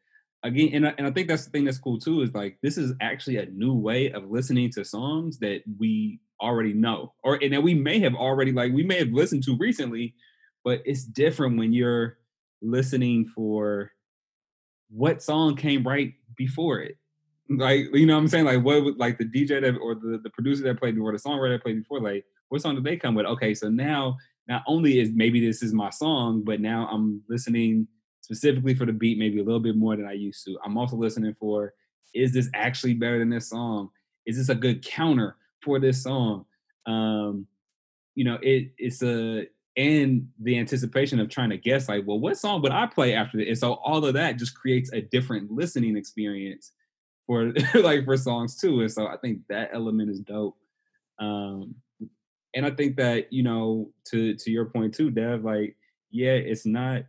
again, 0.43 0.71
and 0.73 0.89
I, 0.89 0.95
and 0.99 1.07
I 1.07 1.11
think 1.11 1.29
that's 1.29 1.45
the 1.45 1.51
thing 1.51 1.65
that's 1.65 1.79
cool 1.79 1.99
too 1.99 2.23
is 2.23 2.35
like 2.35 2.59
this 2.63 2.79
is 2.79 2.93
actually 3.01 3.39
a 3.39 3.47
new 3.47 3.75
way 3.75 4.11
of 4.13 4.31
listening 4.31 4.71
to 4.73 4.85
songs 4.85 5.39
that 5.39 5.63
we 5.79 6.21
already 6.41 6.73
know, 6.73 7.15
or 7.23 7.39
and 7.43 7.53
that 7.53 7.63
we 7.63 7.75
may 7.75 7.99
have 8.01 8.15
already 8.15 8.53
like 8.53 8.73
we 8.73 8.83
may 8.83 8.99
have 8.99 9.13
listened 9.13 9.43
to 9.45 9.57
recently, 9.57 10.15
but 10.65 10.83
it's 10.85 11.05
different 11.05 11.59
when 11.59 11.73
you're 11.73 12.19
listening 12.63 13.27
for 13.27 13.93
what 14.91 15.23
song 15.23 15.57
came 15.57 15.87
right 15.87 16.15
before 16.37 16.81
it. 16.81 16.97
Like, 17.49 17.87
you 17.93 18.07
know 18.07 18.15
what 18.15 18.21
I'm 18.21 18.29
saying? 18.29 18.45
Like 18.45 18.63
what 18.63 18.99
like 18.99 19.19
the 19.19 19.25
DJ 19.25 19.61
that 19.61 19.77
or 19.79 19.95
the, 19.95 20.21
the 20.23 20.31
producer 20.31 20.63
that 20.65 20.79
played 20.79 20.99
or 20.99 21.13
the 21.13 21.19
songwriter 21.19 21.55
that 21.55 21.63
played 21.63 21.83
before, 21.83 22.01
like 22.01 22.25
what 22.49 22.61
song 22.63 22.75
did 22.75 22.85
they 22.85 22.97
come 22.97 23.15
with? 23.15 23.27
Okay, 23.27 23.55
so 23.55 23.69
now 23.69 24.17
not 24.49 24.63
only 24.67 25.01
is 25.01 25.11
maybe 25.13 25.45
this 25.45 25.63
is 25.63 25.73
my 25.73 25.91
song, 25.91 26.43
but 26.45 26.61
now 26.61 26.89
I'm 26.91 27.23
listening 27.29 27.87
specifically 28.21 28.75
for 28.75 28.87
the 28.87 28.93
beat 28.93 29.19
maybe 29.19 29.41
a 29.41 29.45
little 29.45 29.61
bit 29.61 29.77
more 29.77 29.97
than 29.97 30.07
I 30.07 30.13
used 30.13 30.45
to. 30.45 30.59
I'm 30.65 30.77
also 30.77 30.97
listening 30.97 31.35
for 31.39 31.75
is 32.15 32.33
this 32.33 32.51
actually 32.55 32.95
better 32.95 33.19
than 33.19 33.31
this 33.31 33.49
song? 33.49 33.91
Is 34.27 34.37
this 34.37 34.49
a 34.49 34.55
good 34.55 34.85
counter 34.85 35.37
for 35.63 35.79
this 35.79 36.03
song? 36.03 36.45
Um, 36.87 37.47
you 38.15 38.25
know, 38.25 38.39
it 38.43 38.73
it's 38.79 39.03
a 39.03 39.47
and 39.77 40.29
the 40.41 40.59
anticipation 40.59 41.21
of 41.21 41.29
trying 41.29 41.51
to 41.51 41.57
guess 41.57 41.89
like, 41.89 42.05
well, 42.07 42.19
what 42.19 42.37
song 42.37 42.61
would 42.63 42.73
I 42.73 42.87
play 42.87 43.15
after 43.15 43.39
this? 43.39 43.49
And 43.49 43.59
so 43.59 43.73
all 43.75 44.05
of 44.05 44.15
that 44.15 44.37
just 44.37 44.55
creates 44.55 44.93
a 44.93 45.01
different 45.01 45.51
listening 45.51 45.97
experience 45.97 46.73
for 47.27 47.53
like 47.75 48.05
for 48.05 48.17
songs 48.17 48.57
too. 48.57 48.81
And 48.81 48.91
so 48.91 49.07
I 49.07 49.17
think 49.17 49.41
that 49.49 49.71
element 49.73 50.11
is 50.11 50.21
dope. 50.21 50.57
Um, 51.19 51.77
and 52.55 52.67
I 52.67 52.71
think 52.71 52.97
that 52.97 53.33
you 53.33 53.43
know, 53.43 53.91
to 54.07 54.35
to 54.35 54.51
your 54.51 54.67
point 54.67 54.95
too, 54.95 55.11
Dev, 55.11 55.45
like, 55.45 55.77
yeah, 56.11 56.33
it's 56.33 56.67
not 56.67 57.05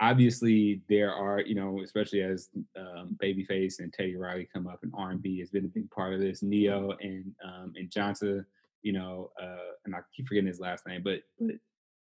obviously 0.00 0.80
there 0.88 1.12
are 1.12 1.40
you 1.40 1.54
know 1.54 1.80
especially 1.82 2.22
as 2.22 2.50
um, 2.78 3.16
babyface 3.22 3.78
and 3.78 3.92
teddy 3.92 4.16
riley 4.16 4.48
come 4.52 4.66
up 4.66 4.80
and 4.82 4.92
r&b 4.96 5.38
has 5.38 5.50
been 5.50 5.64
a 5.64 5.68
big 5.68 5.90
part 5.90 6.14
of 6.14 6.20
this. 6.20 6.42
Ne-Yo 6.42 6.92
and 7.00 7.34
um, 7.44 7.72
and 7.76 7.90
johnson 7.90 8.44
you 8.82 8.92
know 8.92 9.30
uh, 9.40 9.72
and 9.84 9.94
i 9.94 9.98
keep 10.14 10.26
forgetting 10.26 10.48
his 10.48 10.60
last 10.60 10.86
name 10.86 11.02
but 11.02 11.20
but 11.40 11.56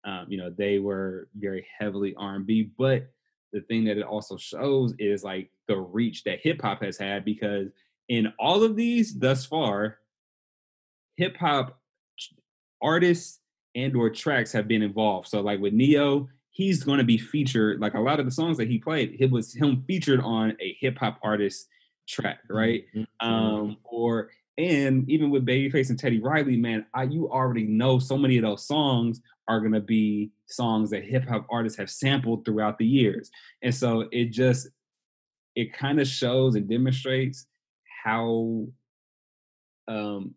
um, 0.10 0.25
you 0.29 0.38
know 0.38 0.49
they 0.49 0.79
were 0.79 1.29
very 1.36 1.65
heavily 1.79 2.13
r&b 2.17 2.71
but 2.77 3.08
the 3.53 3.62
thing 3.62 3.86
that 3.86 3.97
it 3.97 4.03
also 4.03 4.36
shows 4.36 4.93
is 4.99 5.23
like 5.23 5.49
the 5.67 5.77
reach 5.77 6.23
that 6.25 6.41
hip-hop 6.41 6.84
has 6.84 6.97
had 6.97 7.23
because 7.23 7.69
in 8.10 8.31
all 8.38 8.63
of 8.63 8.75
these 8.75 9.17
thus 9.17 9.45
far 9.45 9.99
hip-hop 11.15 11.79
artists 12.81 13.39
and 13.73 13.95
or 13.95 14.10
tracks 14.10 14.51
have 14.51 14.67
been 14.67 14.81
involved. 14.81 15.27
So 15.27 15.41
like 15.41 15.60
with 15.60 15.73
Ne-Yo 15.73 16.29
he's 16.55 16.83
going 16.83 16.99
to 16.99 17.03
be 17.03 17.17
featured 17.17 17.81
like 17.81 17.93
a 17.95 17.99
lot 17.99 18.19
of 18.19 18.25
the 18.25 18.31
songs 18.31 18.57
that 18.57 18.69
he 18.69 18.77
played 18.77 19.15
it 19.19 19.29
was 19.29 19.53
him 19.53 19.83
featured 19.87 20.21
on 20.21 20.55
a 20.59 20.75
hip 20.79 20.97
hop 20.97 21.19
artist 21.23 21.67
track 22.07 22.39
right? 22.49 22.85
Mm-hmm. 22.95 23.27
um 23.27 23.77
or 23.83 24.29
and 24.57 25.09
even 25.09 25.31
with 25.31 25.45
babyface 25.45 25.89
and 25.89 25.99
teddy 25.99 26.19
riley 26.19 26.55
man 26.55 26.85
I, 26.93 27.03
you 27.03 27.29
already 27.29 27.63
know 27.63 27.99
so 27.99 28.17
many 28.17 28.37
of 28.37 28.43
those 28.43 28.65
songs 28.65 29.21
are 29.47 29.59
going 29.59 29.73
to 29.73 29.81
be 29.81 30.31
songs 30.47 30.89
that 30.89 31.03
hip 31.03 31.27
hop 31.27 31.45
artists 31.49 31.77
have 31.77 31.89
sampled 31.89 32.45
throughout 32.45 32.77
the 32.77 32.85
years. 32.85 33.29
And 33.61 33.73
so 33.73 34.07
it 34.11 34.31
just 34.31 34.67
it 35.55 35.73
kind 35.73 35.99
of 35.99 36.07
shows 36.07 36.55
and 36.55 36.67
demonstrates 36.67 37.45
how 38.03 38.67
um 39.87 40.35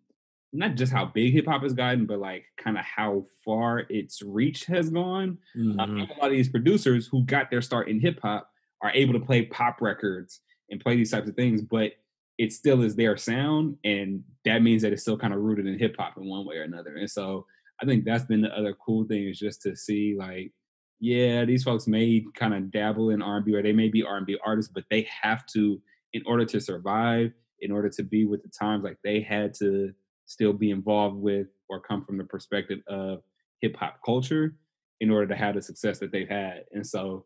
not 0.52 0.76
just 0.76 0.92
how 0.92 1.04
big 1.04 1.32
hip 1.32 1.46
hop 1.46 1.62
has 1.62 1.74
gotten, 1.74 2.06
but 2.06 2.18
like 2.18 2.44
kind 2.56 2.78
of 2.78 2.84
how 2.84 3.24
far 3.44 3.84
its 3.90 4.22
reach 4.22 4.64
has 4.66 4.90
gone. 4.90 5.38
Mm-hmm. 5.56 5.80
Um, 5.80 5.98
a 6.00 6.20
lot 6.20 6.26
of 6.26 6.32
these 6.32 6.48
producers 6.48 7.06
who 7.06 7.24
got 7.24 7.50
their 7.50 7.62
start 7.62 7.88
in 7.88 8.00
hip 8.00 8.18
hop 8.22 8.50
are 8.82 8.92
able 8.94 9.12
to 9.14 9.20
play 9.20 9.42
pop 9.42 9.80
records 9.80 10.40
and 10.70 10.80
play 10.80 10.96
these 10.96 11.10
types 11.10 11.28
of 11.28 11.34
things, 11.34 11.62
but 11.62 11.92
it 12.38 12.52
still 12.52 12.82
is 12.82 12.94
their 12.94 13.16
sound, 13.16 13.76
and 13.84 14.22
that 14.44 14.62
means 14.62 14.82
that 14.82 14.92
it's 14.92 15.02
still 15.02 15.18
kind 15.18 15.34
of 15.34 15.40
rooted 15.40 15.66
in 15.66 15.78
hip 15.78 15.96
hop 15.98 16.16
in 16.16 16.26
one 16.26 16.46
way 16.46 16.56
or 16.56 16.62
another. 16.62 16.94
And 16.96 17.10
so 17.10 17.46
I 17.82 17.86
think 17.86 18.04
that's 18.04 18.24
been 18.24 18.42
the 18.42 18.56
other 18.56 18.74
cool 18.74 19.04
thing 19.04 19.28
is 19.28 19.38
just 19.38 19.60
to 19.62 19.76
see 19.76 20.14
like, 20.16 20.52
yeah, 21.00 21.44
these 21.44 21.64
folks 21.64 21.86
may 21.86 22.24
kind 22.34 22.54
of 22.54 22.70
dabble 22.70 23.10
in 23.10 23.22
R&B 23.22 23.54
or 23.54 23.62
they 23.62 23.72
may 23.72 23.88
be 23.88 24.02
R&B 24.02 24.38
artists, 24.44 24.70
but 24.72 24.84
they 24.90 25.06
have 25.22 25.46
to, 25.46 25.80
in 26.12 26.22
order 26.26 26.44
to 26.44 26.60
survive, 26.60 27.32
in 27.60 27.70
order 27.70 27.88
to 27.88 28.02
be 28.02 28.24
with 28.24 28.42
the 28.42 28.48
times, 28.48 28.84
like 28.84 28.98
they 29.04 29.20
had 29.20 29.54
to 29.54 29.92
still 30.28 30.52
be 30.52 30.70
involved 30.70 31.16
with 31.16 31.48
or 31.68 31.80
come 31.80 32.04
from 32.04 32.18
the 32.18 32.24
perspective 32.24 32.80
of 32.86 33.22
hip 33.60 33.74
hop 33.76 33.98
culture 34.04 34.54
in 35.00 35.10
order 35.10 35.26
to 35.26 35.34
have 35.34 35.54
the 35.54 35.62
success 35.62 35.98
that 35.98 36.12
they've 36.12 36.28
had. 36.28 36.64
And 36.72 36.86
so 36.86 37.24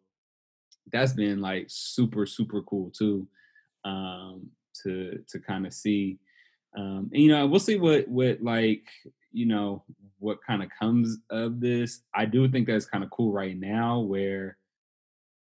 that's 0.93 1.13
been 1.13 1.41
like 1.41 1.67
super, 1.69 2.25
super 2.25 2.63
cool 2.63 2.91
too, 2.91 3.29
um, 3.85 4.49
to 4.83 5.23
to 5.29 5.39
kind 5.41 5.67
of 5.67 5.75
see. 5.75 6.19
Um, 6.77 7.11
and 7.13 7.23
you 7.23 7.29
know, 7.29 7.47
we'll 7.47 7.61
see 7.61 7.77
what 7.77 8.09
what 8.09 8.43
like, 8.43 8.87
you 9.33 9.47
know, 9.47 9.85
what 10.19 10.39
kind 10.47 10.63
of 10.63 10.71
comes 10.79 11.19
of 11.29 11.61
this. 11.61 12.03
I 12.15 12.25
do 12.25 12.49
think 12.49 12.67
that's 12.67 12.87
kind 12.87 13.05
of 13.05 13.11
cool 13.11 13.33
right 13.33 13.59
now 13.59 14.01
where 14.01 14.57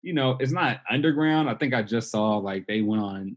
you 0.03 0.13
know, 0.13 0.37
it's 0.39 0.51
not 0.51 0.81
underground. 0.89 1.49
I 1.49 1.55
think 1.55 1.73
I 1.73 1.81
just 1.81 2.11
saw 2.11 2.37
like 2.37 2.67
they 2.67 2.81
went 2.81 3.01
on 3.01 3.35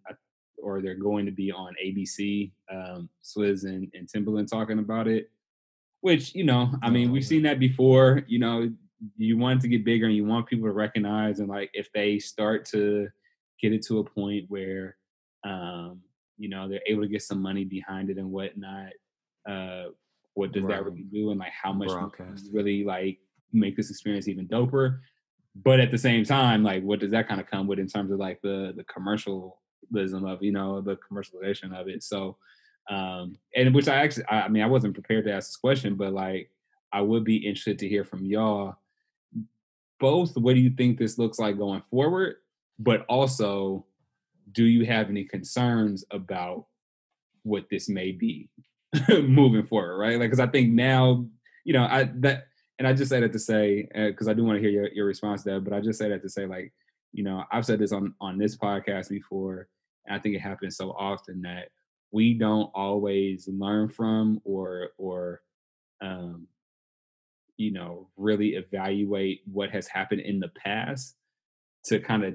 or 0.63 0.81
they're 0.81 0.95
going 0.95 1.27
to 1.27 1.33
be 1.33 1.51
on 1.53 1.75
ABC. 1.85 2.51
Um, 2.73 3.09
Swizz 3.23 3.65
and, 3.65 3.91
and 3.95 4.09
Timbaland 4.09 4.49
talking 4.49 4.79
about 4.79 5.09
it, 5.09 5.31
which 6.01 6.35
you 6.35 6.45
know, 6.45 6.71
I 6.83 6.91
mean, 6.91 7.11
we've 7.11 7.25
seen 7.25 7.43
that 7.43 7.59
before. 7.59 8.23
You 8.27 8.39
know, 8.39 8.71
you 9.17 9.39
want 9.39 9.63
to 9.63 9.69
get 9.69 9.85
bigger 9.85 10.07
and 10.07 10.15
you 10.15 10.25
want 10.25 10.47
people 10.47 10.69
to 10.69 10.73
recognize, 10.73 11.41
and 11.41 11.49
like 11.49 11.71
if 11.73 11.91
they 11.93 12.19
start 12.19 12.65
to 12.67 13.09
get 13.61 13.73
it 13.73 13.85
to 13.87 13.99
a 13.99 14.05
point 14.05 14.47
where, 14.49 14.97
um, 15.45 16.01
you 16.39 16.49
know, 16.49 16.69
they're 16.69 16.81
able 16.87 17.03
to 17.03 17.09
get 17.09 17.23
some 17.23 17.43
money 17.43 17.65
behind 17.65 18.11
it 18.11 18.19
and 18.19 18.31
whatnot. 18.31 18.93
Uh, 19.49 19.85
what 20.35 20.53
does 20.53 20.65
right. 20.65 20.77
that 20.77 20.85
really 20.85 21.05
do, 21.13 21.31
and 21.31 21.41
like 21.41 21.53
how 21.53 21.73
much 21.73 21.91
really 22.53 22.85
like 22.85 23.19
make 23.53 23.77
this 23.77 23.91
experience 23.91 24.29
even 24.29 24.47
doper? 24.47 25.01
But 25.57 25.81
at 25.81 25.91
the 25.91 25.99
same 25.99 26.25
time, 26.25 26.63
like 26.63 26.83
what 26.83 27.01
does 27.01 27.11
that 27.11 27.29
kind 27.29 27.41
of 27.41 27.51
come 27.51 27.67
with 27.67 27.79
in 27.79 27.89
terms 27.89 28.13
of 28.13 28.19
like 28.19 28.41
the 28.43 28.73
the 28.77 28.85
commercial 28.85 29.61
of 29.95 30.43
you 30.43 30.53
know 30.53 30.81
the 30.81 30.97
commercialization 30.97 31.79
of 31.79 31.89
it. 31.89 32.03
So, 32.03 32.37
um, 32.89 33.37
and 33.55 33.75
which 33.75 33.89
I 33.89 33.97
actually, 33.97 34.25
I, 34.27 34.43
I 34.43 34.49
mean, 34.49 34.63
I 34.63 34.67
wasn't 34.67 34.95
prepared 34.95 35.25
to 35.25 35.33
ask 35.33 35.49
this 35.49 35.57
question, 35.57 35.95
but 35.95 36.13
like, 36.13 36.51
I 36.93 37.01
would 37.01 37.25
be 37.25 37.37
interested 37.37 37.79
to 37.81 37.89
hear 37.89 38.05
from 38.05 38.25
y'all. 38.25 38.77
Both, 39.99 40.37
what 40.37 40.55
do 40.55 40.61
you 40.61 40.71
think 40.71 40.99
this 40.99 41.19
looks 41.19 41.39
like 41.39 41.59
going 41.59 41.83
forward? 41.91 42.37
But 42.79 43.05
also, 43.09 43.85
do 44.53 44.65
you 44.65 44.87
have 44.87 45.11
any 45.11 45.25
concerns 45.25 46.05
about 46.11 46.67
what 47.43 47.67
this 47.71 47.89
may 47.89 48.13
be 48.13 48.49
moving 49.09 49.67
forward? 49.67 49.99
Right? 49.99 50.19
Like, 50.19 50.31
because 50.31 50.41
I 50.41 50.47
think 50.47 50.73
now, 50.73 51.27
you 51.65 51.75
know, 51.75 51.85
I 51.85 52.11
that, 52.17 52.47
and 52.79 52.89
I 52.89 52.95
just 52.95 53.11
say 53.11 53.21
that 53.21 53.33
to 53.33 53.39
say 53.39 53.87
because 53.95 54.27
uh, 54.27 54.31
I 54.31 54.35
do 54.35 54.43
want 54.43 54.57
to 54.57 54.61
hear 54.63 54.71
your 54.71 54.89
your 54.93 55.07
response 55.07 55.43
there, 55.43 55.61
but 55.61 55.75
I 55.75 55.81
just 55.81 55.99
say 55.99 56.09
that 56.09 56.23
to 56.23 56.31
say 56.31 56.47
like 56.47 56.73
you 57.13 57.25
know, 57.25 57.45
I've 57.51 57.67
said 57.67 57.79
this 57.79 57.93
on 57.93 58.15
on 58.21 58.39
this 58.39 58.57
podcast 58.57 59.09
before, 59.09 59.69
and 60.07 60.17
I 60.17 60.21
think 60.21 60.37
it 60.37 60.41
happens 60.41 60.77
so 60.77 60.91
often 60.91 61.43
that 61.43 61.69
we 62.13 62.35
don't 62.35 62.71
always 62.75 63.49
learn 63.49 63.89
from 63.89 64.41
or 64.45 64.91
or 64.99 65.43
um, 66.03 66.47
you 67.57 67.73
know 67.73 68.09
really 68.17 68.51
evaluate 68.51 69.41
what 69.51 69.71
has 69.71 69.87
happened 69.89 70.21
in 70.21 70.41
the 70.41 70.51
past 70.65 71.17
to 71.87 71.99
kind 71.99 72.25
of 72.25 72.35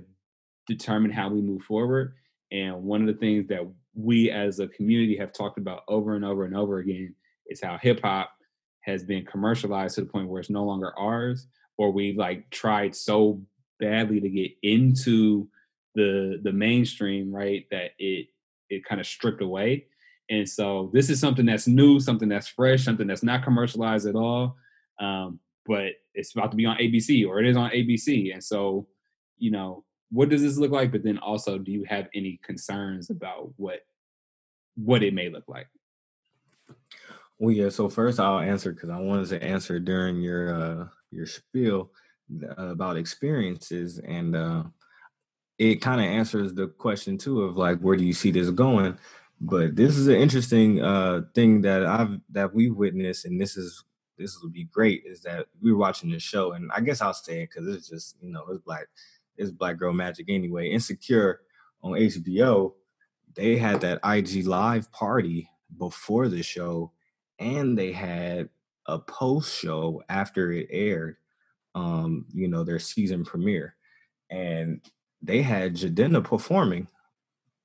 determine 0.67 1.11
how 1.11 1.29
we 1.29 1.41
move 1.41 1.61
forward. 1.63 2.13
And 2.51 2.83
one 2.83 3.01
of 3.01 3.07
the 3.07 3.19
things 3.19 3.47
that 3.47 3.61
we 3.93 4.29
as 4.29 4.59
a 4.59 4.67
community 4.67 5.17
have 5.17 5.33
talked 5.33 5.57
about 5.57 5.81
over 5.87 6.15
and 6.15 6.25
over 6.25 6.45
and 6.45 6.55
over 6.55 6.79
again 6.79 7.15
is 7.47 7.61
how 7.61 7.77
hip 7.77 8.01
hop 8.03 8.31
has 8.81 9.03
been 9.03 9.25
commercialized 9.25 9.95
to 9.95 10.01
the 10.01 10.07
point 10.07 10.27
where 10.27 10.39
it's 10.39 10.49
no 10.49 10.63
longer 10.63 10.93
ours, 10.97 11.47
or 11.77 11.91
we've 11.91 12.17
like 12.17 12.49
tried 12.51 12.95
so 12.95 13.41
badly 13.79 14.19
to 14.21 14.29
get 14.29 14.51
into 14.63 15.47
the 15.95 16.39
the 16.43 16.51
mainstream, 16.51 17.33
right? 17.33 17.65
That 17.71 17.91
it 17.97 18.27
it 18.69 18.85
kind 18.85 19.01
of 19.01 19.07
stripped 19.07 19.41
away. 19.41 19.85
And 20.29 20.47
so 20.47 20.89
this 20.93 21.09
is 21.09 21.19
something 21.19 21.45
that's 21.45 21.67
new, 21.67 21.99
something 21.99 22.29
that's 22.29 22.47
fresh, 22.47 22.83
something 22.83 23.07
that's 23.07 23.23
not 23.23 23.43
commercialized 23.43 24.07
at 24.07 24.15
all. 24.15 24.57
Um, 24.99 25.39
but 25.65 25.93
it's 26.13 26.33
about 26.35 26.51
to 26.51 26.57
be 26.57 26.65
on 26.65 26.77
ABC 26.77 27.27
or 27.27 27.39
it 27.39 27.47
is 27.47 27.57
on 27.57 27.69
ABC. 27.71 28.33
And 28.33 28.43
so, 28.43 28.87
you 29.37 29.51
know, 29.51 29.83
what 30.11 30.29
does 30.29 30.41
this 30.41 30.57
look 30.57 30.71
like? 30.71 30.91
But 30.91 31.03
then 31.03 31.17
also, 31.17 31.57
do 31.57 31.71
you 31.71 31.83
have 31.87 32.07
any 32.13 32.39
concerns 32.43 33.09
about 33.09 33.51
what 33.57 33.79
what 34.75 35.03
it 35.03 35.13
may 35.13 35.29
look 35.29 35.45
like? 35.47 35.67
Well, 37.37 37.51
yeah. 37.51 37.69
So 37.69 37.89
first, 37.89 38.19
I'll 38.19 38.39
answer 38.39 38.71
because 38.71 38.89
I 38.89 38.99
wanted 38.99 39.29
to 39.29 39.43
answer 39.43 39.79
during 39.79 40.21
your 40.21 40.55
uh, 40.55 40.87
your 41.11 41.25
spiel 41.25 41.91
about 42.57 42.97
experiences 42.97 43.99
and 43.99 44.35
uh, 44.35 44.63
it 45.57 45.75
kind 45.75 46.01
of 46.01 46.07
answers 46.07 46.53
the 46.53 46.67
question 46.67 47.17
too 47.17 47.43
of 47.43 47.57
like 47.57 47.79
where 47.79 47.97
do 47.97 48.03
you 48.03 48.13
see 48.13 48.31
this 48.31 48.49
going 48.49 48.97
but 49.41 49.75
this 49.75 49.97
is 49.97 50.07
an 50.07 50.15
interesting 50.15 50.81
uh, 50.81 51.21
thing 51.33 51.61
that 51.61 51.85
i've 51.85 52.19
that 52.29 52.53
we 52.53 52.69
witnessed 52.69 53.25
and 53.25 53.39
this 53.39 53.57
is 53.57 53.83
this 54.17 54.39
would 54.41 54.53
be 54.53 54.63
great 54.65 55.03
is 55.05 55.21
that 55.21 55.45
we 55.61 55.71
were 55.71 55.77
watching 55.77 56.09
this 56.09 56.23
show 56.23 56.53
and 56.53 56.71
i 56.75 56.79
guess 56.79 57.01
i'll 57.01 57.13
say 57.13 57.41
it 57.43 57.49
because 57.53 57.73
it's 57.75 57.89
just 57.89 58.15
you 58.21 58.31
know 58.31 58.45
it's 58.49 58.59
black 58.59 58.87
it's 59.37 59.51
Black 59.51 59.77
Girl 59.77 59.93
Magic 59.93 60.27
anyway. 60.29 60.69
Insecure 60.69 61.41
on 61.81 61.93
HBO, 61.93 62.73
they 63.33 63.57
had 63.57 63.81
that 63.81 63.99
IG 64.03 64.45
live 64.47 64.91
party 64.91 65.49
before 65.77 66.27
the 66.27 66.41
show, 66.43 66.91
and 67.39 67.77
they 67.77 67.91
had 67.91 68.49
a 68.87 68.99
post 68.99 69.53
show 69.53 70.01
after 70.09 70.51
it 70.51 70.67
aired. 70.71 71.17
Um, 71.75 72.25
you 72.33 72.47
know, 72.47 72.63
their 72.63 72.79
season 72.79 73.23
premiere, 73.23 73.75
and 74.31 74.81
they 75.21 75.41
had 75.41 75.75
Jidenna 75.75 76.23
performing, 76.23 76.87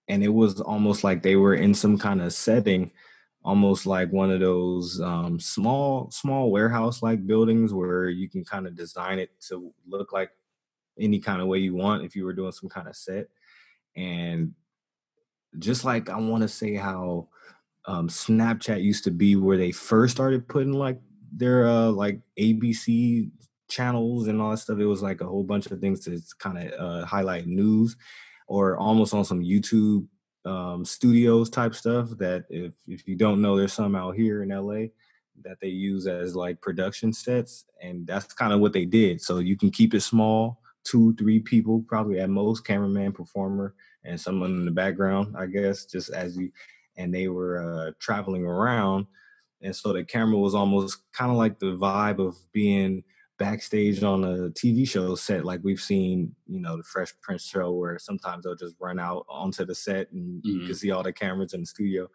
and 0.08 0.22
it 0.22 0.28
was 0.28 0.60
almost 0.60 1.04
like 1.04 1.22
they 1.22 1.36
were 1.36 1.54
in 1.54 1.74
some 1.74 1.96
kind 1.96 2.20
of 2.20 2.32
setting 2.32 2.92
almost 3.42 3.86
like 3.86 4.12
one 4.12 4.30
of 4.30 4.40
those 4.40 5.00
um, 5.00 5.40
small 5.40 6.10
small 6.10 6.50
warehouse 6.50 7.02
like 7.02 7.26
buildings 7.26 7.72
where 7.72 8.10
you 8.10 8.28
can 8.28 8.44
kind 8.44 8.66
of 8.66 8.76
design 8.76 9.18
it 9.18 9.30
to 9.48 9.72
look 9.86 10.12
like 10.12 10.30
any 10.98 11.18
kind 11.18 11.40
of 11.40 11.48
way 11.48 11.58
you 11.58 11.74
want 11.74 12.04
if 12.04 12.14
you 12.14 12.24
were 12.24 12.34
doing 12.34 12.52
some 12.52 12.68
kind 12.68 12.86
of 12.86 12.94
set. 12.94 13.28
And 13.96 14.52
just 15.58 15.84
like 15.84 16.08
i 16.08 16.16
want 16.16 16.42
to 16.42 16.48
say 16.48 16.74
how 16.74 17.28
um, 17.86 18.08
snapchat 18.08 18.82
used 18.82 19.04
to 19.04 19.10
be 19.10 19.36
where 19.36 19.56
they 19.56 19.72
first 19.72 20.14
started 20.14 20.46
putting 20.48 20.72
like 20.72 21.00
their 21.32 21.66
uh 21.66 21.88
like 21.88 22.20
abc 22.38 23.30
channels 23.70 24.28
and 24.28 24.40
all 24.40 24.50
that 24.50 24.58
stuff 24.58 24.78
it 24.78 24.86
was 24.86 25.02
like 25.02 25.20
a 25.20 25.26
whole 25.26 25.44
bunch 25.44 25.66
of 25.66 25.80
things 25.80 26.00
to 26.00 26.20
kind 26.38 26.58
of 26.58 26.72
uh, 26.78 27.06
highlight 27.06 27.46
news 27.46 27.96
or 28.48 28.76
almost 28.76 29.14
on 29.14 29.24
some 29.24 29.40
youtube 29.40 30.06
um, 30.44 30.84
studios 30.84 31.50
type 31.50 31.74
stuff 31.74 32.10
that 32.18 32.44
if 32.48 32.72
if 32.86 33.06
you 33.06 33.16
don't 33.16 33.42
know, 33.42 33.56
there's 33.56 33.72
some 33.72 33.94
out 33.94 34.16
here 34.16 34.42
in 34.42 34.48
LA 34.48 34.88
that 35.42 35.58
they 35.60 35.68
use 35.68 36.06
as 36.06 36.34
like 36.34 36.60
production 36.60 37.12
sets, 37.12 37.64
and 37.82 38.06
that's 38.06 38.32
kind 38.32 38.52
of 38.52 38.60
what 38.60 38.72
they 38.72 38.84
did. 38.84 39.20
So 39.20 39.38
you 39.38 39.56
can 39.56 39.70
keep 39.70 39.94
it 39.94 40.00
small, 40.00 40.60
two, 40.84 41.14
three 41.16 41.40
people, 41.40 41.84
probably 41.86 42.20
at 42.20 42.30
most, 42.30 42.66
cameraman, 42.66 43.12
performer, 43.12 43.74
and 44.04 44.20
someone 44.20 44.50
in 44.52 44.64
the 44.64 44.70
background, 44.70 45.36
I 45.36 45.46
guess, 45.46 45.84
just 45.84 46.10
as 46.10 46.36
you. 46.36 46.50
And 46.96 47.14
they 47.14 47.28
were 47.28 47.58
uh, 47.62 47.92
traveling 47.98 48.44
around, 48.44 49.06
and 49.62 49.74
so 49.74 49.92
the 49.92 50.04
camera 50.04 50.38
was 50.38 50.54
almost 50.54 51.00
kind 51.12 51.30
of 51.30 51.36
like 51.36 51.58
the 51.58 51.76
vibe 51.76 52.18
of 52.18 52.36
being 52.52 53.04
backstage 53.40 54.02
on 54.02 54.22
a 54.22 54.50
TV 54.50 54.86
show 54.86 55.14
set, 55.14 55.46
like 55.46 55.60
we've 55.64 55.80
seen, 55.80 56.36
you 56.46 56.60
know, 56.60 56.76
the 56.76 56.82
Fresh 56.82 57.14
Prince 57.22 57.42
show, 57.42 57.72
where 57.72 57.98
sometimes 57.98 58.44
they'll 58.44 58.54
just 58.54 58.76
run 58.78 59.00
out 59.00 59.24
onto 59.30 59.64
the 59.64 59.74
set 59.74 60.12
and 60.12 60.42
mm-hmm. 60.42 60.46
you 60.46 60.52
can 60.58 60.64
mm-hmm. 60.66 60.74
see 60.74 60.90
all 60.90 61.02
the 61.02 61.12
cameras 61.12 61.54
in 61.54 61.60
the 61.60 61.66
studio. 61.66 62.06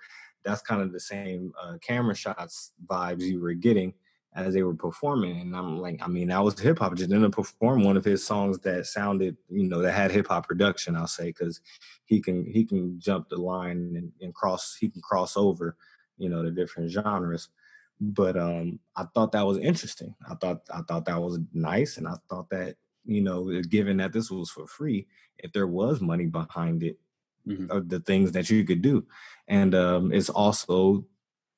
That's 0.46 0.62
kind 0.62 0.84
of 0.84 0.94
the 0.94 1.00
same 1.00 1.52
uh, 1.60 1.78
camera 1.82 2.16
shots 2.16 2.74
vibes 2.86 3.24
you 3.24 3.42
were 3.42 3.56
getting 3.56 3.96
as 4.36 4.54
they 4.54 4.62
were 4.62 4.76
performing. 4.76 5.42
And 5.42 5.56
I'm 5.56 5.80
like, 5.80 6.00
I 6.00 6.08
mean, 6.08 6.32
I 6.32 6.42
was 6.42 6.60
hip 6.60 6.78
hop. 6.78 6.94
Just 6.94 7.10
didn't 7.10 7.32
perform 7.32 7.84
one 7.84 7.98
of 7.98 8.06
his 8.06 8.24
songs 8.24 8.60
that 8.60 8.86
sounded, 8.86 9.36
you 9.50 9.68
know, 9.68 9.82
that 9.82 9.94
had 9.94 10.12
hip 10.12 10.28
hop 10.28 10.48
production. 10.48 10.96
I'll 10.96 11.08
say 11.08 11.28
because 11.28 11.60
he 12.06 12.22
can 12.22 12.46
he 12.46 12.66
can 12.66 13.00
jump 13.00 13.30
the 13.30 13.38
line 13.38 13.94
and, 13.96 14.12
and 14.22 14.36
cross 14.36 14.78
he 14.80 14.90
can 14.90 15.02
cross 15.02 15.36
over, 15.36 15.76
you 16.20 16.30
know, 16.30 16.44
the 16.44 16.52
different 16.52 16.92
genres 16.92 17.50
but 18.00 18.38
um 18.38 18.80
i 18.96 19.04
thought 19.14 19.32
that 19.32 19.46
was 19.46 19.58
interesting. 19.58 20.14
I 20.30 20.36
thought 20.36 20.62
i 20.74 20.82
thought 20.82 21.06
that 21.06 21.22
was 21.22 21.40
nice 21.54 21.98
and 21.98 22.08
i 22.08 22.16
thought 22.30 22.50
that 22.50 22.76
you 23.06 23.22
know 23.22 23.62
given 23.70 23.98
that 23.98 24.14
this 24.14 24.30
was 24.30 24.50
for 24.50 24.68
free 24.68 25.08
if 25.38 25.52
there 25.54 25.68
was 25.68 26.02
money 26.02 26.26
behind 26.26 26.84
it 26.84 26.98
mm-hmm. 27.48 27.72
Uh, 27.72 27.82
the 27.86 28.00
things 28.00 28.32
that 28.32 28.50
you 28.50 28.64
could 28.64 28.82
do. 28.82 29.06
And 29.48 29.76
um 29.76 30.12
it's 30.12 30.30
also 30.30 31.06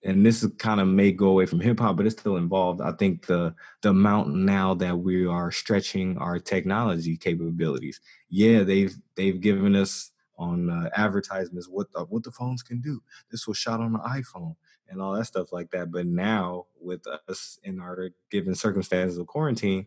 and 0.03 0.25
this 0.25 0.43
is 0.43 0.51
kind 0.57 0.79
of 0.79 0.87
may 0.87 1.11
go 1.11 1.29
away 1.29 1.45
from 1.47 1.59
hip 1.59 1.79
hop 1.79 1.97
but 1.97 2.05
it's 2.05 2.19
still 2.19 2.37
involved. 2.37 2.81
I 2.81 2.91
think 2.91 3.25
the 3.25 3.55
the 3.81 3.89
amount 3.89 4.35
now 4.35 4.73
that 4.75 4.97
we 4.97 5.25
are 5.25 5.51
stretching 5.51 6.17
our 6.17 6.39
technology 6.39 7.17
capabilities. 7.17 7.99
Yeah 8.29 8.63
they've 8.63 8.95
they've 9.15 9.39
given 9.39 9.75
us 9.75 10.11
on 10.37 10.69
uh, 10.69 10.87
advertisements 10.95 11.67
what 11.67 11.91
the, 11.93 12.01
what 12.01 12.23
the 12.23 12.31
phones 12.31 12.61
can 12.61 12.79
do. 12.79 13.01
This 13.31 13.47
was 13.47 13.57
shot 13.57 13.79
on 13.79 13.93
the 13.93 13.99
iphone 13.99 14.55
and 14.89 15.01
all 15.01 15.13
that 15.13 15.25
stuff 15.25 15.51
like 15.51 15.71
that. 15.71 15.91
But 15.91 16.05
now, 16.05 16.65
with 16.79 17.05
us 17.27 17.59
in 17.63 17.79
our 17.79 18.09
given 18.31 18.55
circumstances 18.55 19.17
of 19.17 19.27
quarantine, 19.27 19.85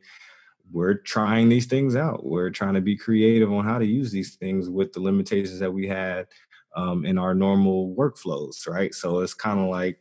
we're 0.72 0.94
trying 0.94 1.48
these 1.48 1.66
things 1.66 1.96
out. 1.96 2.24
We're 2.24 2.50
trying 2.50 2.74
to 2.74 2.80
be 2.80 2.96
creative 2.96 3.52
on 3.52 3.64
how 3.64 3.78
to 3.78 3.86
use 3.86 4.12
these 4.12 4.36
things 4.36 4.68
with 4.68 4.92
the 4.92 5.00
limitations 5.00 5.58
that 5.58 5.72
we 5.72 5.88
had 5.88 6.26
um, 6.76 7.04
in 7.04 7.18
our 7.18 7.34
normal 7.34 7.94
workflows, 7.96 8.68
right? 8.68 8.94
So 8.94 9.20
it's 9.20 9.34
kind 9.34 9.58
of 9.58 9.68
like 9.68 9.98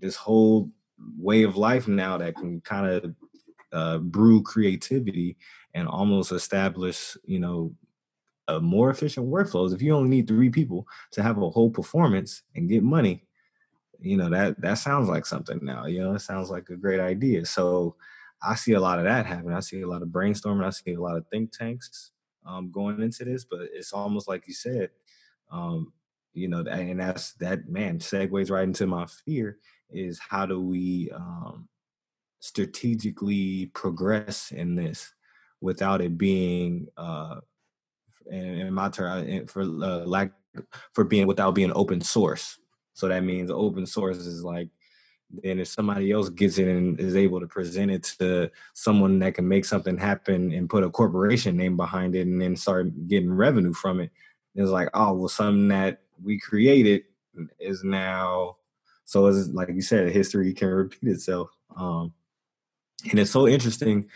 this 0.00 0.16
whole 0.16 0.70
way 1.18 1.42
of 1.42 1.56
life 1.56 1.88
now 1.88 2.18
that 2.18 2.36
can 2.36 2.60
kind 2.60 2.86
of 2.86 3.14
uh, 3.72 3.98
brew 3.98 4.42
creativity 4.42 5.36
and 5.74 5.88
almost 5.88 6.32
establish, 6.32 7.16
you 7.24 7.38
know, 7.38 7.74
a 8.48 8.60
more 8.60 8.90
efficient 8.90 9.28
workflows. 9.28 9.72
If 9.72 9.82
you 9.82 9.94
only 9.94 10.08
need 10.08 10.26
three 10.26 10.50
people 10.50 10.86
to 11.12 11.22
have 11.22 11.38
a 11.38 11.50
whole 11.50 11.70
performance 11.70 12.42
and 12.54 12.68
get 12.68 12.82
money, 12.82 13.24
you 14.00 14.16
know 14.16 14.30
that 14.30 14.60
that 14.60 14.74
sounds 14.74 15.08
like 15.08 15.26
something 15.26 15.58
now 15.62 15.86
you 15.86 16.02
know 16.02 16.14
it 16.14 16.20
sounds 16.20 16.50
like 16.50 16.68
a 16.70 16.76
great 16.76 17.00
idea. 17.00 17.44
So 17.44 17.96
i 18.42 18.54
see 18.54 18.72
a 18.72 18.80
lot 18.80 18.98
of 18.98 19.04
that 19.04 19.26
happening 19.26 19.54
i 19.54 19.60
see 19.60 19.82
a 19.82 19.86
lot 19.86 20.02
of 20.02 20.08
brainstorming 20.08 20.64
i 20.64 20.70
see 20.70 20.94
a 20.94 21.00
lot 21.00 21.16
of 21.16 21.26
think 21.28 21.52
tanks 21.52 22.12
um, 22.46 22.70
going 22.70 23.00
into 23.02 23.24
this 23.24 23.44
but 23.44 23.60
it's 23.72 23.92
almost 23.92 24.28
like 24.28 24.46
you 24.48 24.54
said 24.54 24.90
um, 25.52 25.92
you 26.32 26.48
know 26.48 26.60
and 26.60 27.00
that's 27.00 27.32
that 27.34 27.68
man 27.68 27.98
segues 27.98 28.50
right 28.50 28.64
into 28.64 28.86
my 28.86 29.06
fear 29.26 29.58
is 29.90 30.18
how 30.18 30.46
do 30.46 30.60
we 30.60 31.10
um, 31.14 31.68
strategically 32.38 33.66
progress 33.74 34.52
in 34.52 34.74
this 34.74 35.12
without 35.60 36.00
it 36.00 36.16
being 36.16 36.86
uh 36.96 37.40
in, 38.30 38.72
my 38.72 38.88
turn 38.88 39.46
for 39.46 39.62
uh, 39.62 40.04
lack 40.06 40.32
for 40.92 41.04
being 41.04 41.26
without 41.26 41.54
being 41.54 41.72
open 41.74 42.00
source 42.00 42.59
so 43.00 43.08
that 43.08 43.24
means 43.24 43.50
open 43.50 43.86
source 43.86 44.18
is 44.18 44.44
like 44.44 44.68
then 45.42 45.60
if 45.60 45.68
somebody 45.68 46.10
else 46.10 46.28
gets 46.28 46.58
it 46.58 46.66
and 46.66 46.98
is 46.98 47.14
able 47.14 47.40
to 47.40 47.46
present 47.46 47.90
it 47.90 48.02
to 48.18 48.50
someone 48.74 49.18
that 49.20 49.34
can 49.34 49.46
make 49.46 49.64
something 49.64 49.96
happen 49.96 50.52
and 50.52 50.68
put 50.68 50.82
a 50.82 50.90
corporation 50.90 51.56
name 51.56 51.76
behind 51.76 52.16
it 52.16 52.26
and 52.26 52.40
then 52.42 52.56
start 52.56 52.90
getting 53.06 53.32
revenue 53.32 53.72
from 53.72 54.00
it, 54.00 54.10
it's 54.56 54.70
like, 54.70 54.88
oh 54.94 55.12
well 55.12 55.28
something 55.28 55.68
that 55.68 56.00
we 56.22 56.38
created 56.38 57.04
is 57.60 57.84
now 57.84 58.56
so 59.10 59.26
it's 59.26 59.48
like 59.48 59.70
you 59.70 59.82
said, 59.82 60.12
history 60.12 60.54
can 60.54 60.68
repeat 60.68 61.10
itself. 61.10 61.50
Um, 61.76 62.12
and 63.10 63.18
it's 63.18 63.32
so 63.32 63.48
interesting 63.48 64.08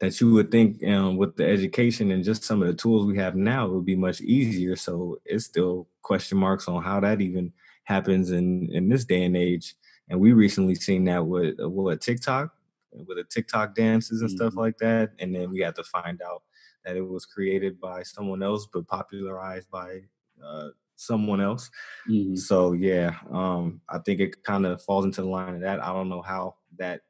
that 0.00 0.20
you 0.20 0.32
would 0.32 0.50
think 0.50 0.82
um, 0.84 1.16
with 1.16 1.36
the 1.36 1.46
education 1.46 2.10
and 2.10 2.24
just 2.24 2.42
some 2.42 2.60
of 2.60 2.66
the 2.66 2.74
tools 2.74 3.06
we 3.06 3.16
have 3.16 3.36
now 3.36 3.66
it 3.66 3.72
would 3.72 3.84
be 3.84 3.94
much 3.94 4.20
easier. 4.20 4.74
So 4.74 5.20
it's 5.24 5.44
still 5.44 5.86
question 6.02 6.36
marks 6.36 6.66
on 6.66 6.82
how 6.82 6.98
that 6.98 7.20
even 7.20 7.52
happens 7.90 8.30
in 8.30 8.70
in 8.72 8.88
this 8.88 9.04
day 9.04 9.24
and 9.24 9.36
age. 9.36 9.74
And 10.08 10.18
we 10.18 10.32
recently 10.32 10.74
seen 10.74 11.04
that 11.04 11.26
with 11.26 11.60
uh, 11.60 11.68
what 11.68 12.00
TikTok, 12.00 12.52
with 12.92 13.18
the 13.18 13.24
TikTok 13.24 13.74
dances 13.74 14.22
and 14.22 14.30
mm-hmm. 14.30 14.36
stuff 14.36 14.56
like 14.56 14.78
that. 14.78 15.10
And 15.18 15.34
then 15.34 15.50
we 15.50 15.60
had 15.60 15.76
to 15.76 15.84
find 15.84 16.20
out 16.22 16.42
that 16.84 16.96
it 16.96 17.06
was 17.06 17.26
created 17.26 17.80
by 17.80 18.02
someone 18.02 18.42
else, 18.42 18.66
but 18.72 18.88
popularized 18.88 19.70
by 19.70 20.00
uh, 20.44 20.68
someone 20.96 21.40
else. 21.40 21.70
Mm-hmm. 22.08 22.36
So 22.36 22.72
yeah, 22.72 23.16
um, 23.30 23.80
I 23.88 23.98
think 23.98 24.20
it 24.20 24.42
kind 24.42 24.66
of 24.66 24.82
falls 24.82 25.04
into 25.04 25.22
the 25.22 25.28
line 25.28 25.54
of 25.54 25.60
that. 25.60 25.82
I 25.82 25.92
don't 25.92 26.08
know 26.08 26.22
how 26.22 26.56
that 26.78 27.02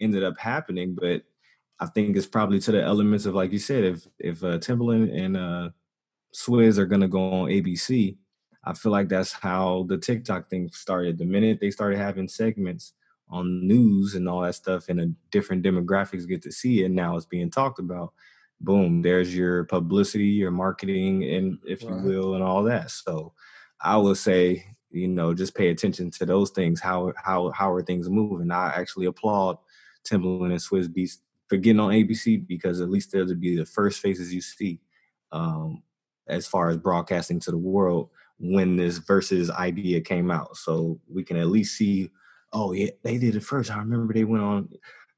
ended 0.00 0.24
up 0.24 0.38
happening, 0.38 0.96
but 0.98 1.22
I 1.78 1.86
think 1.86 2.16
it's 2.16 2.26
probably 2.26 2.60
to 2.60 2.72
the 2.72 2.82
elements 2.82 3.26
of 3.26 3.34
like 3.34 3.52
you 3.52 3.58
said, 3.58 3.84
if 3.84 4.06
if 4.18 4.42
uh, 4.42 4.58
Timbaland 4.58 5.16
and 5.16 5.36
uh, 5.36 5.70
Swizz 6.34 6.78
are 6.78 6.86
gonna 6.86 7.08
go 7.08 7.32
on 7.32 7.48
ABC, 7.48 8.16
I 8.64 8.74
feel 8.74 8.92
like 8.92 9.08
that's 9.08 9.32
how 9.32 9.86
the 9.88 9.96
TikTok 9.96 10.50
thing 10.50 10.70
started. 10.72 11.18
The 11.18 11.24
minute 11.24 11.60
they 11.60 11.70
started 11.70 11.98
having 11.98 12.28
segments 12.28 12.92
on 13.28 13.66
news 13.66 14.14
and 14.14 14.28
all 14.28 14.42
that 14.42 14.54
stuff, 14.54 14.88
and 14.88 15.00
a 15.00 15.06
different 15.30 15.64
demographics 15.64 16.28
get 16.28 16.42
to 16.42 16.52
see 16.52 16.84
it, 16.84 16.90
now 16.90 17.16
it's 17.16 17.26
being 17.26 17.50
talked 17.50 17.78
about. 17.78 18.12
Boom, 18.60 19.00
there's 19.00 19.34
your 19.34 19.64
publicity, 19.64 20.26
your 20.26 20.50
marketing, 20.50 21.24
and 21.24 21.58
if 21.66 21.82
right. 21.82 21.90
you 21.90 22.02
will, 22.02 22.34
and 22.34 22.42
all 22.42 22.62
that. 22.64 22.90
So, 22.90 23.32
I 23.80 23.96
would 23.96 24.18
say, 24.18 24.66
you 24.90 25.08
know, 25.08 25.32
just 25.32 25.54
pay 25.54 25.70
attention 25.70 26.10
to 26.10 26.26
those 26.26 26.50
things. 26.50 26.80
How 26.80 27.14
how 27.16 27.50
how 27.50 27.72
are 27.72 27.82
things 27.82 28.10
moving? 28.10 28.50
I 28.50 28.74
actually 28.76 29.06
applaud 29.06 29.56
Timbaland 30.04 30.50
and 30.50 30.60
Swizz 30.60 30.88
Beatz 30.88 31.18
for 31.48 31.56
getting 31.56 31.80
on 31.80 31.92
ABC 31.92 32.46
because 32.46 32.80
at 32.80 32.90
least 32.90 33.12
they'll 33.12 33.34
be 33.34 33.56
the 33.56 33.66
first 33.66 34.00
faces 34.00 34.34
you 34.34 34.42
see 34.42 34.80
um, 35.32 35.82
as 36.28 36.46
far 36.46 36.68
as 36.68 36.76
broadcasting 36.76 37.40
to 37.40 37.50
the 37.50 37.58
world 37.58 38.10
when 38.40 38.76
this 38.76 38.98
versus 38.98 39.50
idea 39.50 40.00
came 40.00 40.30
out. 40.30 40.56
So 40.56 40.98
we 41.08 41.22
can 41.22 41.36
at 41.36 41.48
least 41.48 41.76
see, 41.76 42.10
oh 42.52 42.72
yeah, 42.72 42.90
they 43.04 43.18
did 43.18 43.36
it 43.36 43.44
first. 43.44 43.70
I 43.70 43.78
remember 43.78 44.12
they 44.12 44.24
went 44.24 44.42
on. 44.42 44.68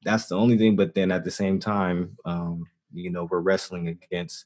That's 0.05 0.27
the 0.27 0.37
only 0.37 0.59
thing. 0.59 0.77
But 0.77 0.95
then 0.95 1.12
at 1.12 1.25
the 1.25 1.31
same 1.31 1.61
time, 1.61 2.16
um, 2.25 2.64
you 2.93 3.11
know, 3.11 3.29
we're 3.31 3.41
wrestling 3.41 3.89
against 3.89 4.45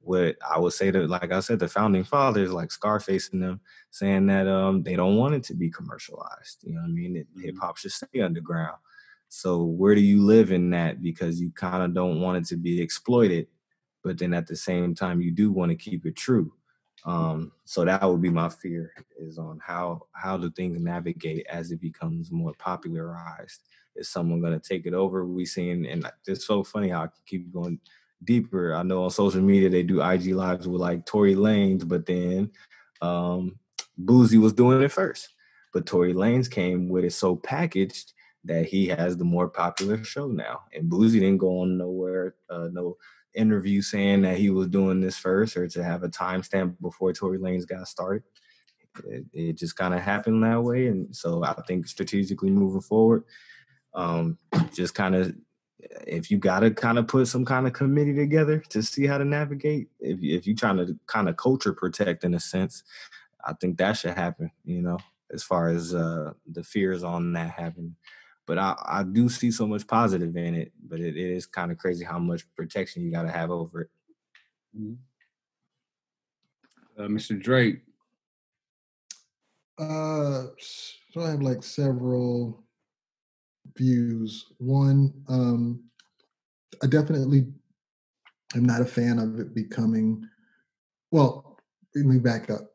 what 0.00 0.36
I 0.48 0.58
would 0.58 0.72
say 0.72 0.90
that, 0.90 1.08
like 1.08 1.32
I 1.32 1.40
said, 1.40 1.58
the 1.58 1.68
founding 1.68 2.04
fathers, 2.04 2.52
like 2.52 2.70
Scarface 2.70 3.30
and 3.32 3.42
them, 3.42 3.60
saying 3.90 4.26
that 4.26 4.46
um, 4.46 4.82
they 4.82 4.96
don't 4.96 5.16
want 5.16 5.34
it 5.34 5.44
to 5.44 5.54
be 5.54 5.70
commercialized. 5.70 6.58
You 6.62 6.74
know 6.74 6.82
what 6.82 6.88
I 6.88 6.92
mean? 6.92 7.14
Mm-hmm. 7.16 7.44
Hip 7.44 7.54
hop 7.60 7.76
should 7.76 7.92
stay 7.92 8.20
underground. 8.20 8.76
So 9.28 9.62
where 9.62 9.94
do 9.94 10.00
you 10.00 10.22
live 10.22 10.52
in 10.52 10.70
that? 10.70 11.02
Because 11.02 11.40
you 11.40 11.50
kind 11.52 11.82
of 11.82 11.94
don't 11.94 12.20
want 12.20 12.38
it 12.38 12.46
to 12.48 12.56
be 12.56 12.80
exploited 12.80 13.48
but 14.06 14.18
then 14.18 14.32
at 14.32 14.46
the 14.46 14.54
same 14.54 14.94
time 14.94 15.20
you 15.20 15.32
do 15.32 15.50
want 15.50 15.70
to 15.70 15.76
keep 15.76 16.06
it 16.06 16.14
true. 16.14 16.52
Um, 17.04 17.52
so 17.64 17.84
that 17.84 18.02
would 18.02 18.22
be 18.22 18.30
my 18.30 18.48
fear 18.48 18.92
is 19.18 19.38
on 19.38 19.60
how 19.64 20.06
how 20.12 20.36
do 20.36 20.50
things 20.50 20.80
navigate 20.80 21.46
as 21.48 21.70
it 21.70 21.80
becomes 21.80 22.32
more 22.32 22.52
popularized. 22.58 23.60
Is 23.94 24.08
someone 24.08 24.40
going 24.40 24.58
to 24.58 24.68
take 24.68 24.86
it 24.86 24.94
over? 24.94 25.24
We 25.24 25.46
seen, 25.46 25.86
and 25.86 26.10
it's 26.26 26.46
so 26.46 26.62
funny 26.64 26.88
how 26.88 27.04
I 27.04 27.08
keep 27.26 27.52
going 27.52 27.80
deeper. 28.24 28.74
I 28.74 28.82
know 28.82 29.04
on 29.04 29.10
social 29.10 29.40
media 29.40 29.68
they 29.68 29.82
do 29.82 30.02
IG 30.02 30.34
lives 30.34 30.68
with 30.68 30.80
like 30.80 31.06
Tory 31.06 31.34
Lanez, 31.34 31.86
but 31.86 32.06
then 32.06 32.50
um, 33.00 33.58
Boosie 34.02 34.40
was 34.40 34.52
doing 34.52 34.82
it 34.82 34.92
first. 34.92 35.28
But 35.72 35.86
Tory 35.86 36.14
Lanez 36.14 36.50
came 36.50 36.88
with 36.88 37.04
it 37.04 37.12
so 37.12 37.36
packaged 37.36 38.12
that 38.44 38.66
he 38.66 38.86
has 38.86 39.16
the 39.16 39.24
more 39.24 39.48
popular 39.48 40.02
show 40.04 40.28
now. 40.28 40.62
And 40.72 40.90
Boosie 40.90 41.20
didn't 41.20 41.38
go 41.38 41.60
on 41.60 41.78
nowhere, 41.78 42.34
uh, 42.48 42.68
no 42.72 42.96
interview 43.36 43.82
saying 43.82 44.22
that 44.22 44.38
he 44.38 44.50
was 44.50 44.68
doing 44.68 45.00
this 45.00 45.16
first 45.16 45.56
or 45.56 45.68
to 45.68 45.84
have 45.84 46.02
a 46.02 46.08
timestamp 46.08 46.76
before 46.80 47.12
Tory 47.12 47.38
Lanez 47.38 47.66
got 47.66 47.86
started. 47.86 48.24
It, 49.04 49.24
it 49.32 49.58
just 49.58 49.76
kind 49.76 49.94
of 49.94 50.00
happened 50.00 50.42
that 50.42 50.62
way. 50.62 50.86
And 50.86 51.14
so 51.14 51.44
I 51.44 51.54
think 51.66 51.86
strategically 51.86 52.50
moving 52.50 52.80
forward, 52.80 53.24
um, 53.94 54.38
just 54.74 54.94
kind 54.94 55.14
of 55.14 55.34
if 56.06 56.30
you 56.30 56.38
got 56.38 56.60
to 56.60 56.70
kind 56.70 56.98
of 56.98 57.06
put 57.06 57.28
some 57.28 57.44
kind 57.44 57.66
of 57.66 57.72
committee 57.72 58.14
together 58.14 58.58
to 58.70 58.82
see 58.82 59.06
how 59.06 59.18
to 59.18 59.24
navigate, 59.24 59.88
if, 60.00 60.18
if 60.22 60.46
you're 60.46 60.56
trying 60.56 60.78
to 60.78 60.98
kind 61.06 61.28
of 61.28 61.36
culture 61.36 61.72
protect 61.72 62.24
in 62.24 62.34
a 62.34 62.40
sense, 62.40 62.82
I 63.44 63.52
think 63.52 63.78
that 63.78 63.94
should 63.94 64.14
happen, 64.14 64.50
you 64.64 64.82
know, 64.82 64.98
as 65.32 65.42
far 65.42 65.68
as 65.68 65.94
uh, 65.94 66.32
the 66.50 66.64
fears 66.64 67.04
on 67.04 67.32
that 67.34 67.50
happening. 67.50 67.96
But 68.46 68.58
I, 68.58 68.76
I 68.84 69.02
do 69.02 69.28
see 69.28 69.50
so 69.50 69.66
much 69.66 69.86
positive 69.86 70.36
in 70.36 70.54
it, 70.54 70.72
but 70.88 71.00
it, 71.00 71.16
it 71.16 71.30
is 71.30 71.46
kind 71.46 71.72
of 71.72 71.78
crazy 71.78 72.04
how 72.04 72.18
much 72.18 72.44
protection 72.54 73.02
you 73.02 73.10
got 73.10 73.22
to 73.22 73.30
have 73.30 73.50
over 73.50 73.82
it. 73.82 73.90
Mm-hmm. 74.78 74.94
Uh, 76.98 77.08
Mr. 77.08 77.40
Drake. 77.40 77.80
Uh, 79.78 80.44
so 80.58 81.20
I 81.20 81.30
have 81.30 81.42
like 81.42 81.62
several 81.62 82.64
views. 83.76 84.46
One, 84.58 85.12
um, 85.28 85.82
I 86.82 86.86
definitely 86.86 87.46
am 88.54 88.64
not 88.64 88.80
a 88.80 88.86
fan 88.86 89.18
of 89.18 89.38
it 89.38 89.54
becoming. 89.54 90.26
Well, 91.10 91.58
let 91.94 92.06
me 92.06 92.18
back 92.18 92.48
up. 92.50 92.70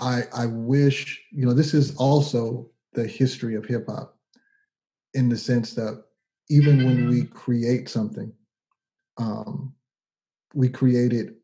I 0.00 0.22
I 0.34 0.46
wish 0.46 1.22
you 1.30 1.44
know 1.44 1.52
this 1.52 1.74
is 1.74 1.94
also 1.96 2.70
the 2.92 3.06
history 3.06 3.54
of 3.54 3.64
hip 3.64 3.86
hop, 3.88 4.16
in 5.14 5.28
the 5.28 5.36
sense 5.36 5.74
that 5.74 6.02
even 6.48 6.84
when 6.84 7.08
we 7.08 7.24
create 7.24 7.88
something, 7.88 8.32
um, 9.18 9.72
we 10.54 10.68
create 10.68 11.12
it 11.12 11.36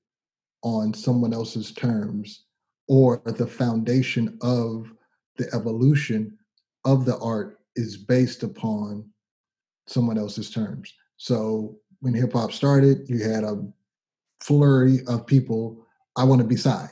on 0.63 0.93
someone 0.93 1.33
else's 1.33 1.73
terms 1.73 2.45
or 2.89 3.23
the 3.25 3.47
foundation 3.47 4.37
of 4.43 4.93
the 5.37 5.49
evolution 5.55 6.37
of 6.85 7.05
the 7.05 7.19
art 7.19 7.59
is 7.77 7.97
based 7.97 8.43
upon 8.43 9.09
someone 9.87 10.19
else's 10.19 10.51
terms. 10.51 10.93
So 11.17 11.77
when 12.01 12.15
hip 12.15 12.33
hop 12.33 12.53
started, 12.53 13.09
you 13.09 13.23
had 13.23 13.45
a 13.45 13.63
flurry 14.41 15.01
of 15.07 15.27
people. 15.27 15.87
I 16.17 16.25
want 16.25 16.41
to 16.41 16.47
be 16.47 16.57
signed. 16.57 16.91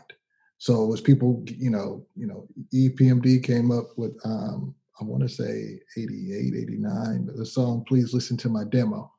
So 0.59 0.85
was 0.87 1.01
people, 1.01 1.43
you 1.47 1.71
know, 1.71 2.07
you 2.17 2.27
know, 2.27 2.47
EPMD 2.73 3.43
came 3.43 3.71
up 3.71 3.87
with 3.97 4.17
um, 4.25 4.75
I 5.01 5.05
want 5.05 5.23
to 5.23 5.29
say 5.29 5.81
88, 5.97 6.55
89, 6.63 7.31
the 7.35 7.45
song 7.45 7.85
Please 7.89 8.15
Listen 8.15 8.37
to 8.39 8.49
My 8.49 8.63
Demo. 8.65 9.13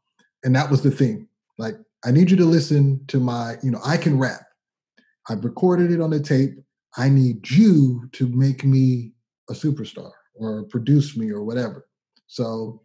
And 0.44 0.56
that 0.56 0.70
was 0.72 0.82
the 0.82 0.92
thing. 0.92 1.28
Like, 1.58 1.76
I 2.06 2.12
need 2.12 2.32
you 2.32 2.38
to 2.38 2.46
listen 2.46 3.04
to 3.08 3.20
my, 3.20 3.56
you 3.62 3.72
know, 3.72 3.82
I 3.86 3.98
can 3.98 4.18
rap. 4.18 4.42
I've 5.30 5.44
recorded 5.44 5.92
it 5.92 6.00
on 6.00 6.12
the 6.12 6.20
tape. 6.20 6.52
I 6.98 7.10
need 7.10 7.50
you 7.50 8.08
to 8.14 8.28
make 8.28 8.64
me 8.64 9.12
a 9.50 9.54
superstar 9.54 10.12
or 10.34 10.64
produce 10.64 11.18
me 11.18 11.32
or 11.32 11.44
whatever. 11.44 11.88
So 12.28 12.82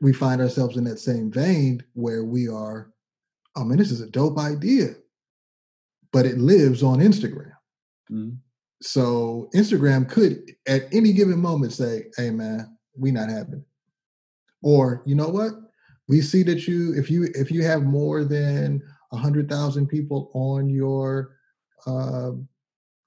we 0.00 0.12
find 0.12 0.40
ourselves 0.40 0.76
in 0.76 0.84
that 0.84 0.98
same 0.98 1.30
vein 1.30 1.82
where 1.94 2.24
we 2.24 2.48
are, 2.48 2.92
oh 3.56 3.64
man, 3.64 3.78
this 3.78 3.90
is 3.90 4.00
a 4.00 4.10
dope 4.10 4.38
idea, 4.38 4.96
but 6.14 6.24
it 6.24 6.38
lives 6.38 6.82
on 6.84 7.00
Instagram. 7.00 7.52
Mm-hmm. 8.10 8.36
So 8.80 9.50
Instagram 9.54 10.08
could 10.08 10.52
at 10.68 10.82
any 10.92 11.12
given 11.12 11.40
moment 11.40 11.72
say, 11.72 12.04
hey 12.16 12.30
man, 12.30 12.76
we 12.96 13.10
not 13.10 13.28
having 13.28 13.54
it. 13.54 13.64
Or 14.62 15.02
you 15.04 15.16
know 15.16 15.28
what? 15.28 15.52
We 16.08 16.20
see 16.20 16.44
that 16.44 16.68
you 16.68 16.94
if 16.94 17.10
you 17.10 17.28
if 17.34 17.50
you 17.50 17.64
have 17.64 17.82
more 17.82 18.24
than 18.24 18.80
a 19.12 19.16
hundred 19.16 19.50
thousand 19.50 19.88
people 19.88 20.30
on 20.34 20.70
your 20.70 21.36
uh, 21.86 22.30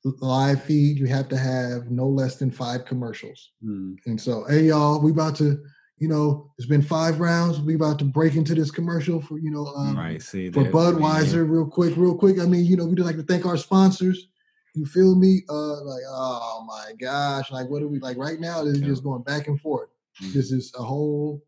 live 0.03 0.61
feed, 0.63 0.97
you 0.97 1.05
have 1.05 1.29
to 1.29 1.37
have 1.37 1.89
no 1.89 2.07
less 2.07 2.35
than 2.35 2.51
five 2.51 2.85
commercials. 2.85 3.51
Mm. 3.63 3.95
And 4.05 4.19
so, 4.19 4.45
hey 4.49 4.63
y'all, 4.63 4.99
we 5.01 5.11
about 5.11 5.35
to, 5.37 5.57
you 5.97 6.07
know, 6.07 6.51
it's 6.57 6.67
been 6.67 6.81
five 6.81 7.19
rounds. 7.19 7.59
We 7.59 7.75
about 7.75 7.97
to 7.99 8.05
break 8.05 8.35
into 8.35 8.53
this 8.53 8.69
commercial 8.69 9.19
for, 9.19 9.39
you 9.39 9.49
know, 9.49 9.65
um, 9.67 9.97
right. 9.97 10.21
See, 10.21 10.51
for 10.51 10.63
Budweiser, 10.63 11.49
real 11.49 11.65
quick, 11.65 11.95
real 11.97 12.15
quick. 12.15 12.39
I 12.39 12.45
mean, 12.45 12.65
you 12.65 12.77
know, 12.77 12.85
we 12.85 12.95
just 12.95 13.07
like 13.07 13.15
to 13.17 13.23
thank 13.23 13.45
our 13.45 13.57
sponsors. 13.57 14.27
You 14.75 14.85
feel 14.85 15.15
me? 15.15 15.41
Uh, 15.49 15.83
like, 15.83 16.03
oh 16.07 16.63
my 16.67 16.93
gosh, 17.01 17.51
like 17.51 17.67
what 17.69 17.81
are 17.81 17.87
we 17.87 17.99
like 17.99 18.17
right 18.17 18.39
now? 18.39 18.63
This 18.63 18.75
is 18.75 18.81
just 18.81 19.03
going 19.03 19.23
back 19.23 19.47
and 19.47 19.59
forth. 19.59 19.89
Mm. 20.21 20.33
This 20.33 20.51
is 20.51 20.71
a 20.77 20.83
whole 20.83 21.41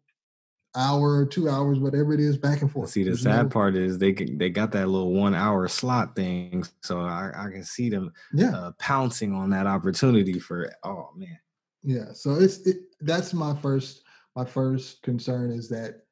hour, 0.76 1.28
two 1.28 1.48
hours, 1.48 1.78
whatever 1.78 2.14
it 2.14 2.20
is, 2.20 2.36
back 2.36 2.64
and 2.64 2.72
forth. 2.72 2.90
See, 2.90 3.04
the 3.04 3.12
There's 3.12 3.22
sad 3.22 3.44
no... 3.44 3.50
part 3.50 3.76
is 3.76 4.00
they 4.00 4.14
they 4.14 4.50
got 4.50 4.72
that 4.72 4.88
little 4.88 5.14
one 5.14 5.36
hour 5.36 5.68
slot 5.68 6.16
thing, 6.16 6.66
so 6.82 7.02
I, 7.02 7.32
I 7.36 7.50
can 7.52 7.64
see 7.64 7.90
them 7.90 8.12
yeah. 8.34 8.50
Uh, 8.50 8.72
pouncing 8.80 9.36
on 9.36 9.52
that 9.52 9.68
opportunity 9.68 10.40
for 10.40 10.72
oh 10.84 11.10
man. 11.16 11.38
Yeah, 11.84 12.14
so 12.14 12.34
it's 12.34 12.66
it, 12.66 12.78
that's 13.02 13.32
my 13.32 13.56
first 13.62 14.02
my 14.36 14.46
first 14.46 15.02
concern 15.04 15.52
is 15.52 15.70
that 15.70 16.04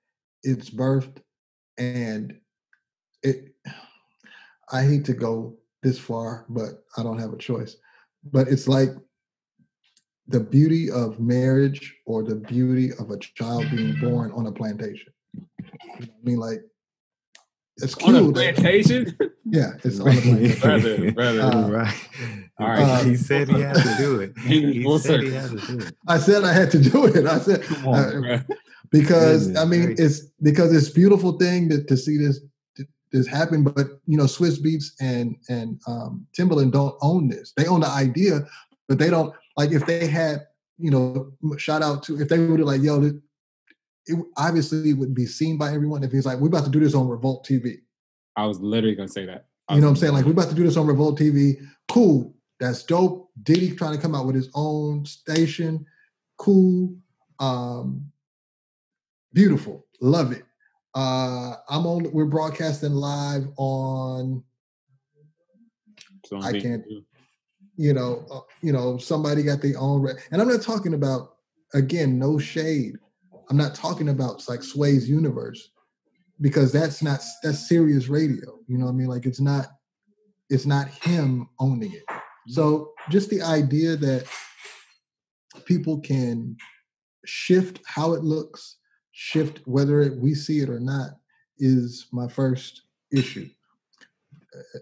it's 0.43 0.69
birthed 0.69 1.17
and 1.77 2.37
it. 3.23 3.53
I 4.71 4.83
hate 4.83 5.05
to 5.05 5.13
go 5.13 5.55
this 5.81 5.97
far, 5.97 6.45
but 6.49 6.83
I 6.97 7.03
don't 7.03 7.19
have 7.19 7.31
a 7.31 7.37
choice. 7.37 7.77
But 8.31 8.49
it's 8.49 8.67
like 8.67 8.89
the 10.27 10.41
beauty 10.41 10.91
of 10.91 11.19
marriage 11.19 11.95
or 12.05 12.21
the 12.23 12.35
beauty 12.35 12.91
of 12.99 13.11
a 13.11 13.17
child 13.17 13.65
being 13.71 13.93
mm-hmm. 13.93 14.09
born 14.09 14.31
on 14.33 14.47
a 14.47 14.51
plantation. 14.51 15.13
I 15.79 16.07
mean, 16.23 16.37
like 16.37 16.61
it's 17.77 17.95
cute. 17.95 18.15
On 18.15 18.29
a 18.29 18.33
plantation? 18.33 19.17
Yeah, 19.49 19.71
it's 19.81 20.01
on 20.01 20.09
a 20.09 20.11
plantation. 20.19 20.59
brother, 20.59 21.11
brother. 21.13 21.41
Uh, 21.41 21.69
right. 21.69 22.09
All 22.59 22.67
right. 22.67 22.81
Uh, 22.81 23.03
he 23.05 23.15
said 23.15 23.47
he 23.47 23.61
had 23.61 23.77
to 23.77 23.95
do 23.97 24.19
it. 24.19 24.33
He, 24.39 24.83
he 24.83 24.97
said 24.97 25.21
he 25.21 25.31
had 25.31 25.51
to 25.51 25.57
do 25.57 25.79
it. 25.79 25.95
I 26.05 26.17
said 26.17 26.43
I 26.43 26.51
had 26.51 26.69
to 26.71 26.79
do 26.79 27.05
it. 27.05 27.25
I 27.25 27.39
said 27.39 27.63
on, 27.85 28.25
uh, 28.25 28.43
because 28.91 29.47
Goodness 29.47 29.63
I 29.63 29.65
mean 29.65 29.85
great. 29.85 29.99
it's 30.01 30.19
because 30.41 30.75
it's 30.75 30.89
beautiful 30.89 31.37
thing 31.37 31.69
to, 31.69 31.81
to 31.81 31.95
see 31.95 32.17
this 32.17 32.41
this 33.13 33.25
happen. 33.25 33.63
But 33.63 33.87
you 34.05 34.17
know, 34.17 34.25
Swizz 34.25 34.59
Beatz 34.59 34.91
and 34.99 35.37
and 35.47 35.79
um, 35.87 36.27
Timbaland 36.37 36.73
don't 36.73 36.95
own 37.01 37.29
this. 37.29 37.53
They 37.55 37.67
own 37.67 37.79
the 37.79 37.87
idea, 37.87 38.45
but 38.89 38.99
they 38.99 39.09
don't 39.09 39.33
like 39.55 39.71
if 39.71 39.85
they 39.85 40.07
had, 40.07 40.45
you 40.77 40.91
know, 40.91 41.31
shout 41.57 41.81
out 41.81 42.03
to 42.03 42.19
if 42.19 42.27
they 42.27 42.37
would 42.37 42.59
have 42.59 42.67
like, 42.67 42.81
yo, 42.81 43.11
it, 44.07 44.13
it 44.17 44.25
obviously 44.37 44.93
would 44.93 45.13
be 45.13 45.25
seen 45.25 45.57
by 45.57 45.73
everyone 45.73 46.03
if 46.03 46.11
he's 46.11 46.25
like, 46.25 46.39
we're 46.39 46.47
about 46.47 46.65
to 46.65 46.71
do 46.71 46.79
this 46.79 46.95
on 46.95 47.07
Revolt 47.07 47.45
TV. 47.45 47.79
I 48.35 48.45
was 48.45 48.59
literally 48.59 48.95
gonna 48.95 49.07
say 49.07 49.25
that. 49.25 49.45
You 49.69 49.81
know 49.81 49.87
what 49.87 49.91
I'm 49.91 49.95
saying? 49.97 50.13
Like, 50.13 50.25
we're 50.25 50.31
about 50.31 50.49
to 50.49 50.55
do 50.55 50.63
this 50.63 50.77
on 50.77 50.87
Revolt 50.87 51.19
TV. 51.19 51.55
Cool. 51.89 52.33
That's 52.59 52.83
dope. 52.83 53.29
Diddy 53.43 53.75
trying 53.75 53.95
to 53.95 54.01
come 54.01 54.15
out 54.15 54.25
with 54.25 54.35
his 54.35 54.49
own 54.55 55.05
station. 55.05 55.85
Cool. 56.37 56.95
Um, 57.39 58.09
beautiful. 59.33 59.85
Love 59.99 60.31
it. 60.31 60.43
Uh, 60.95 61.55
I'm 61.69 61.85
on. 61.85 62.11
We're 62.13 62.25
broadcasting 62.25 62.93
live 62.93 63.47
on. 63.57 64.43
I 66.41 66.59
can't 66.59 66.83
you 67.77 67.93
know, 67.93 68.25
uh, 68.29 68.39
you 68.61 68.73
know, 68.73 68.97
somebody 68.97 69.43
got 69.43 69.61
their 69.61 69.77
own, 69.77 70.01
re- 70.01 70.13
and 70.31 70.41
I'm 70.41 70.47
not 70.47 70.61
talking 70.61 70.95
about 70.95 71.35
again, 71.73 72.19
no 72.19 72.37
shade. 72.37 72.97
I'm 73.49 73.57
not 73.57 73.75
talking 73.75 74.09
about 74.09 74.47
like 74.47 74.63
Sway's 74.63 75.09
universe 75.09 75.71
because 76.41 76.71
that's 76.71 77.01
not 77.01 77.21
that's 77.43 77.67
Sirius 77.67 78.07
radio. 78.07 78.59
You 78.67 78.77
know 78.77 78.85
what 78.85 78.91
I 78.91 78.95
mean? 78.95 79.07
Like 79.07 79.25
it's 79.25 79.39
not 79.39 79.67
it's 80.49 80.65
not 80.65 80.87
him 80.87 81.49
owning 81.59 81.93
it. 81.93 82.03
So 82.47 82.93
just 83.09 83.29
the 83.29 83.41
idea 83.41 83.95
that 83.97 84.25
people 85.65 85.99
can 85.99 86.55
shift 87.25 87.81
how 87.85 88.13
it 88.13 88.23
looks, 88.23 88.77
shift 89.11 89.61
whether 89.65 90.01
it, 90.01 90.17
we 90.17 90.33
see 90.33 90.59
it 90.59 90.69
or 90.69 90.79
not, 90.79 91.11
is 91.59 92.07
my 92.13 92.27
first 92.27 92.83
issue. 93.11 93.49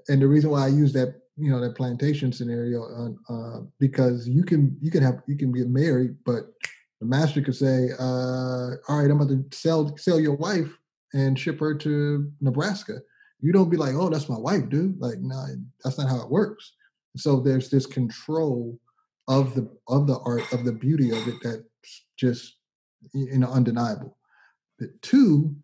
And 0.07 0.22
the 0.22 0.28
reason 0.28 0.51
why 0.51 0.66
I 0.66 0.68
use 0.68 0.93
that 0.93 1.22
you 1.38 1.51
know 1.51 1.59
that 1.59 1.76
plantation 1.76 2.32
scenario 2.32 2.84
uh, 2.84 3.34
uh, 3.34 3.61
because 3.80 4.28
you 4.28 4.43
can 4.43 4.78
you 4.82 4.89
can 4.89 5.03
have 5.03 5.22
you 5.28 5.38
can 5.38 5.51
get 5.51 5.68
married 5.68 6.16
but 6.26 6.53
the 7.06 7.18
master 7.18 7.41
could 7.41 7.56
say 7.56 7.89
uh, 7.99 8.72
all 8.88 8.99
right 8.99 9.12
i'm 9.12 9.22
about 9.22 9.30
to 9.30 9.45
sell 9.51 9.95
sell 9.97 10.20
your 10.20 10.36
wife 10.36 10.70
and 11.16 11.39
ship 11.39 11.60
her 11.60 11.74
to 11.74 12.32
Nebraska. 12.41 12.99
You 13.39 13.53
don't 13.53 13.70
be 13.70 13.78
like, 13.78 13.95
oh, 13.95 14.10
that's 14.10 14.30
my 14.30 14.38
wife, 14.38 14.70
dude. 14.70 14.99
Like, 14.99 15.20
no, 15.20 15.36
nah, 15.36 15.47
that's 15.84 15.97
not 15.97 16.10
how 16.10 16.22
it 16.22 16.30
works. 16.30 16.74
So 17.16 17.39
there's 17.39 17.70
this 17.70 17.86
control 17.86 18.78
of 19.28 19.56
the 19.56 19.70
of 19.88 20.06
the 20.06 20.20
art 20.20 20.43
of 20.53 20.66
the 20.66 20.74
beauty 20.74 21.12
of 21.12 21.28
it 21.28 21.36
that's 21.41 22.06
just 22.18 22.58
you 23.14 23.39
know 23.39 23.49
undeniable. 23.49 24.18
But 24.78 24.89
two, 25.01 25.56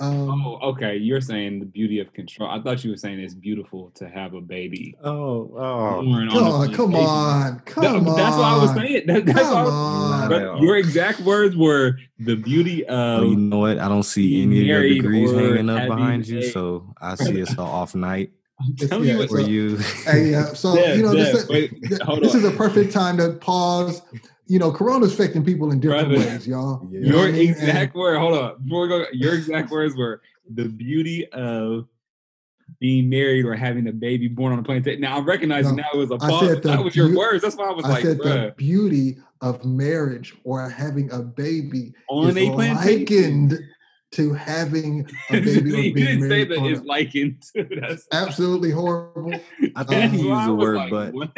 um, 0.00 0.30
oh, 0.30 0.58
okay. 0.70 0.96
You're 0.96 1.20
saying 1.20 1.60
the 1.60 1.66
beauty 1.66 2.00
of 2.00 2.12
control. 2.12 2.48
I 2.48 2.60
thought 2.60 2.82
you 2.82 2.90
were 2.90 2.96
saying 2.96 3.20
it's 3.20 3.34
beautiful 3.34 3.90
to 3.96 4.08
have 4.08 4.34
a 4.34 4.40
baby. 4.40 4.96
Oh, 5.04 5.52
oh. 5.56 6.00
Come 6.30 6.46
on, 6.46 6.74
come 6.74 6.94
on, 6.94 7.60
come 7.60 7.84
that, 7.84 7.94
on. 7.94 8.04
That's 8.16 8.36
what 8.36 8.44
I 8.44 8.56
was 8.56 8.74
saying. 8.74 9.06
That, 9.06 9.26
that's 9.26 9.40
come 9.40 9.66
on. 9.66 10.62
your 10.62 10.76
exact 10.76 11.20
words 11.20 11.56
were 11.56 11.98
the 12.18 12.36
beauty 12.36 12.86
of. 12.86 13.24
you 13.24 13.36
know 13.36 13.58
what? 13.58 13.78
I 13.78 13.88
don't 13.88 14.02
see 14.02 14.42
any 14.42 14.60
of 14.60 14.66
your 14.66 14.82
degrees 14.82 15.32
hanging 15.32 15.68
up 15.68 15.86
behind 15.86 16.26
you, 16.26 16.42
so 16.44 16.94
I 17.00 17.14
see 17.16 17.38
it's 17.38 17.52
an 17.52 17.60
off 17.60 17.94
night. 17.94 18.32
Tell 18.78 19.04
yeah, 19.04 19.14
me 19.14 19.18
what 19.20 19.30
so, 19.30 19.38
you. 19.38 19.76
Hey, 20.04 20.34
uh, 20.34 20.46
so 20.54 20.74
yeah, 20.74 20.94
you 20.94 21.02
know, 21.02 21.12
yeah, 21.12 21.24
this, 21.24 21.48
wait, 21.48 21.80
this 21.80 22.34
is 22.34 22.44
a 22.44 22.50
perfect 22.50 22.92
time 22.92 23.16
to 23.16 23.32
pause 23.32 24.02
you 24.50 24.58
know, 24.58 24.72
Corona's 24.72 25.14
affecting 25.14 25.44
people 25.44 25.70
in 25.70 25.78
different 25.78 26.08
Brother, 26.08 26.28
ways, 26.28 26.44
y'all. 26.44 26.84
Yeah. 26.90 27.12
Your 27.12 27.28
exact 27.28 27.94
word, 27.94 28.18
hold 28.18 28.36
on, 28.36 28.60
before 28.64 28.82
we 28.82 28.88
go, 28.88 29.04
your 29.12 29.34
exact 29.36 29.70
words 29.76 29.94
were 29.94 30.22
the 30.52 30.64
beauty 30.64 31.24
of 31.28 31.86
being 32.80 33.08
married 33.08 33.44
or 33.44 33.54
having 33.54 33.86
a 33.86 33.92
baby 33.92 34.26
born 34.26 34.52
on 34.52 34.58
a 34.58 34.62
plane. 34.64 34.84
Now 34.98 35.18
I'm 35.18 35.24
recognizing 35.24 35.76
no, 35.76 35.82
now 35.84 35.88
it 35.94 35.98
was 35.98 36.10
a 36.10 36.16
pause. 36.16 36.60
That 36.62 36.82
was 36.82 36.96
your 36.96 37.16
words. 37.16 37.44
That's 37.44 37.54
why 37.54 37.68
I 37.68 37.72
was 37.72 37.84
I 37.84 37.90
like, 37.90 38.02
said 38.02 38.18
Bruh. 38.18 38.24
the 38.24 38.54
beauty 38.56 39.18
of 39.40 39.64
marriage 39.64 40.34
or 40.42 40.68
having 40.68 41.12
a 41.12 41.20
baby 41.20 41.92
on 42.08 42.30
is 42.30 42.36
a 42.36 42.50
likened 42.50 43.56
to 44.12 44.34
having 44.34 45.08
a 45.30 45.32
baby. 45.40 45.70
you 45.70 45.94
didn't 45.94 46.28
say 46.28 46.44
that 46.44 46.58
it's 46.64 46.82
likened. 46.82 47.44
That's 47.54 48.08
absolutely 48.10 48.72
horrible. 48.72 49.32
I 49.76 49.84
think 49.84 50.06
um, 50.06 50.10
he 50.10 50.26
used 50.26 50.48
the 50.48 50.54
word, 50.54 50.76
like, 50.76 50.90
but 50.90 51.12
what? 51.12 51.30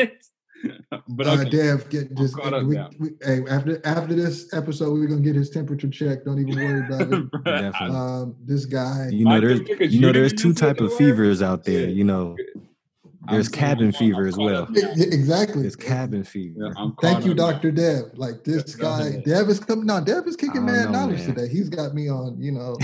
but 1.09 1.27
uh, 1.27 1.45
Dev, 1.45 1.89
get 1.89 2.15
just 2.17 2.37
we, 2.65 2.79
we, 2.99 3.11
hey, 3.23 3.43
after 3.49 3.81
after 3.85 4.15
this 4.15 4.53
episode, 4.53 4.93
we're 4.93 5.07
gonna 5.07 5.21
get 5.21 5.35
his 5.35 5.51
temperature 5.51 5.89
checked. 5.89 6.25
Don't 6.27 6.39
even 6.39 6.55
worry 6.55 6.87
about 6.87 7.13
it. 7.47 7.75
um, 7.91 8.37
this 8.45 8.65
guy, 8.65 9.09
you 9.11 9.25
know, 9.25 9.41
there's 9.41 9.61
you 9.93 10.01
know, 10.01 10.13
there's 10.13 10.33
two 10.33 10.55
type 10.55 10.81
of 10.81 10.95
fevers 10.95 11.43
out 11.43 11.65
there. 11.65 11.89
You 11.89 12.05
know, 12.05 12.37
there's 13.31 13.49
cabin 13.49 13.93
fever 13.93 14.27
as 14.27 14.37
well. 14.37 14.69
Exactly, 14.75 15.67
it's 15.67 15.77
cabin 15.77 16.25
fever. 16.25 16.73
Yeah, 16.77 16.89
Thank 17.01 17.25
you, 17.25 17.35
Doctor 17.35 17.71
Dev. 17.71 18.13
Like 18.15 18.45
this 18.45 18.75
guy, 18.75 19.23
Dev 19.25 19.49
is 19.49 19.61
coming. 19.61 19.87
No, 19.87 20.01
Dev 20.01 20.27
is 20.27 20.37
kicking 20.37 20.65
mad 20.65 20.87
know, 20.87 21.01
knowledge 21.01 21.21
man. 21.21 21.35
today. 21.35 21.49
He's 21.49 21.69
got 21.69 21.95
me 21.95 22.09
on. 22.09 22.41
You 22.41 22.53
know. 22.53 22.77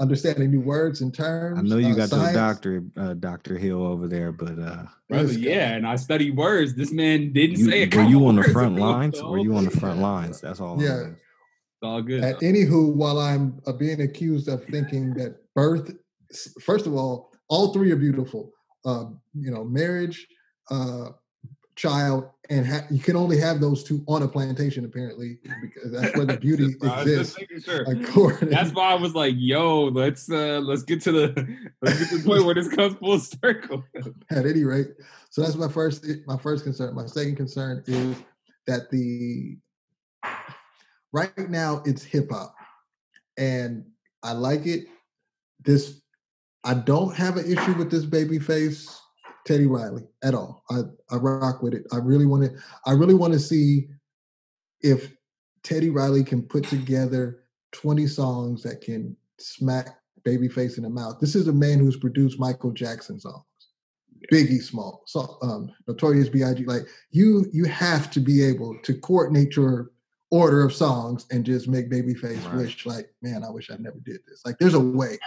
Understanding 0.00 0.50
new 0.50 0.60
words 0.60 1.02
and 1.02 1.14
terms. 1.14 1.58
I 1.58 1.62
know 1.62 1.76
you 1.76 1.92
uh, 1.92 1.96
got 1.96 2.08
science. 2.08 2.32
your 2.32 2.32
doctor, 2.32 2.84
uh, 2.96 3.14
Doctor 3.14 3.58
Hill 3.58 3.86
over 3.86 4.08
there, 4.08 4.32
but 4.32 4.58
uh, 4.58 4.84
brother, 5.08 5.32
yeah, 5.32 5.74
and 5.74 5.86
I 5.86 5.96
study 5.96 6.30
words. 6.30 6.74
This 6.74 6.90
man 6.90 7.32
didn't 7.32 7.58
you, 7.58 7.70
say 7.70 7.82
it. 7.82 7.94
Were 7.94 8.02
you 8.02 8.26
on 8.26 8.36
the 8.36 8.44
front 8.44 8.76
lines? 8.76 9.22
Were 9.22 9.38
you 9.38 9.54
on 9.54 9.66
the 9.66 9.70
front 9.70 10.00
lines? 10.00 10.40
That's 10.40 10.60
all. 10.60 10.82
Yeah, 10.82 11.08
it's 11.08 11.82
all 11.82 12.02
good. 12.02 12.24
At 12.24 12.40
anywho, 12.40 12.92
while 12.94 13.18
I'm 13.18 13.60
uh, 13.66 13.72
being 13.72 14.00
accused 14.00 14.48
of 14.48 14.64
thinking 14.64 15.14
that 15.14 15.36
birth, 15.54 15.92
first 16.62 16.86
of 16.86 16.94
all, 16.94 17.30
all 17.48 17.72
three 17.72 17.92
are 17.92 17.96
beautiful. 17.96 18.52
Uh, 18.84 19.04
you 19.34 19.50
know, 19.50 19.62
marriage, 19.62 20.26
uh, 20.70 21.10
child 21.76 22.30
and 22.50 22.66
ha- 22.66 22.84
you 22.90 22.98
can 22.98 23.16
only 23.16 23.38
have 23.38 23.60
those 23.60 23.82
two 23.82 24.04
on 24.06 24.22
a 24.22 24.28
plantation 24.28 24.84
apparently 24.84 25.38
because 25.62 25.92
that's 25.92 26.14
where 26.16 26.26
the 26.26 26.36
beauty 26.40 26.64
exists 26.64 27.38
sure. 28.12 28.34
that's 28.42 28.72
why 28.72 28.90
i 28.90 28.94
was 28.94 29.14
like 29.14 29.34
yo 29.38 29.84
let's 29.84 30.30
uh 30.30 30.60
let's 30.62 30.82
get 30.82 31.00
to 31.00 31.12
the 31.12 31.58
let's 31.80 31.98
get 31.98 32.08
to 32.10 32.18
the 32.18 32.28
point 32.28 32.44
where 32.44 32.54
this 32.54 32.68
comes 32.68 32.94
full 32.96 33.18
circle. 33.18 33.84
At 34.30 34.46
any 34.46 34.64
rate 34.64 34.88
so 35.30 35.42
that's 35.42 35.54
my 35.54 35.68
first 35.68 36.04
my 36.26 36.36
first 36.36 36.64
concern. 36.64 36.94
My 36.94 37.06
second 37.06 37.36
concern 37.36 37.84
is 37.86 38.16
that 38.66 38.90
the 38.90 39.56
right 41.12 41.48
now 41.48 41.82
it's 41.86 42.02
hip-hop 42.02 42.54
and 43.38 43.84
i 44.22 44.32
like 44.32 44.66
it. 44.66 44.86
This 45.64 46.02
i 46.64 46.74
don't 46.74 47.14
have 47.14 47.36
an 47.36 47.50
issue 47.50 47.74
with 47.74 47.90
this 47.90 48.04
Babyface 48.04 48.99
Teddy 49.46 49.66
Riley 49.66 50.04
at 50.22 50.34
all. 50.34 50.62
I, 50.70 50.80
I 51.10 51.16
rock 51.16 51.62
with 51.62 51.74
it. 51.74 51.86
I 51.92 51.96
really 51.96 52.26
want 52.26 52.44
to. 52.44 52.58
I 52.86 52.92
really 52.92 53.14
want 53.14 53.32
to 53.32 53.38
see 53.38 53.88
if 54.80 55.12
Teddy 55.62 55.90
Riley 55.90 56.24
can 56.24 56.42
put 56.42 56.64
together 56.64 57.44
20 57.72 58.06
songs 58.06 58.62
that 58.62 58.80
can 58.80 59.16
smack 59.38 59.98
Babyface 60.24 60.76
in 60.76 60.84
the 60.84 60.90
mouth. 60.90 61.18
This 61.20 61.34
is 61.34 61.48
a 61.48 61.52
man 61.52 61.78
who's 61.78 61.96
produced 61.96 62.38
Michael 62.38 62.72
Jackson 62.72 63.18
songs, 63.18 63.44
Biggie 64.32 64.62
Small, 64.62 65.02
so 65.06 65.38
um, 65.42 65.70
Notorious 65.86 66.28
B.I.G. 66.28 66.64
Like 66.64 66.82
you, 67.10 67.46
you 67.52 67.64
have 67.66 68.10
to 68.12 68.20
be 68.20 68.42
able 68.42 68.76
to 68.82 68.94
coordinate 68.94 69.56
your 69.56 69.92
order 70.30 70.62
of 70.62 70.72
songs 70.72 71.26
and 71.30 71.44
just 71.44 71.68
make 71.68 71.90
Babyface 71.90 72.44
right. 72.46 72.56
wish 72.56 72.86
like, 72.86 73.10
man, 73.22 73.42
I 73.44 73.50
wish 73.50 73.70
I 73.70 73.76
never 73.78 73.98
did 74.04 74.20
this. 74.28 74.42
Like, 74.44 74.58
there's 74.58 74.74
a 74.74 74.80
way 74.80 75.18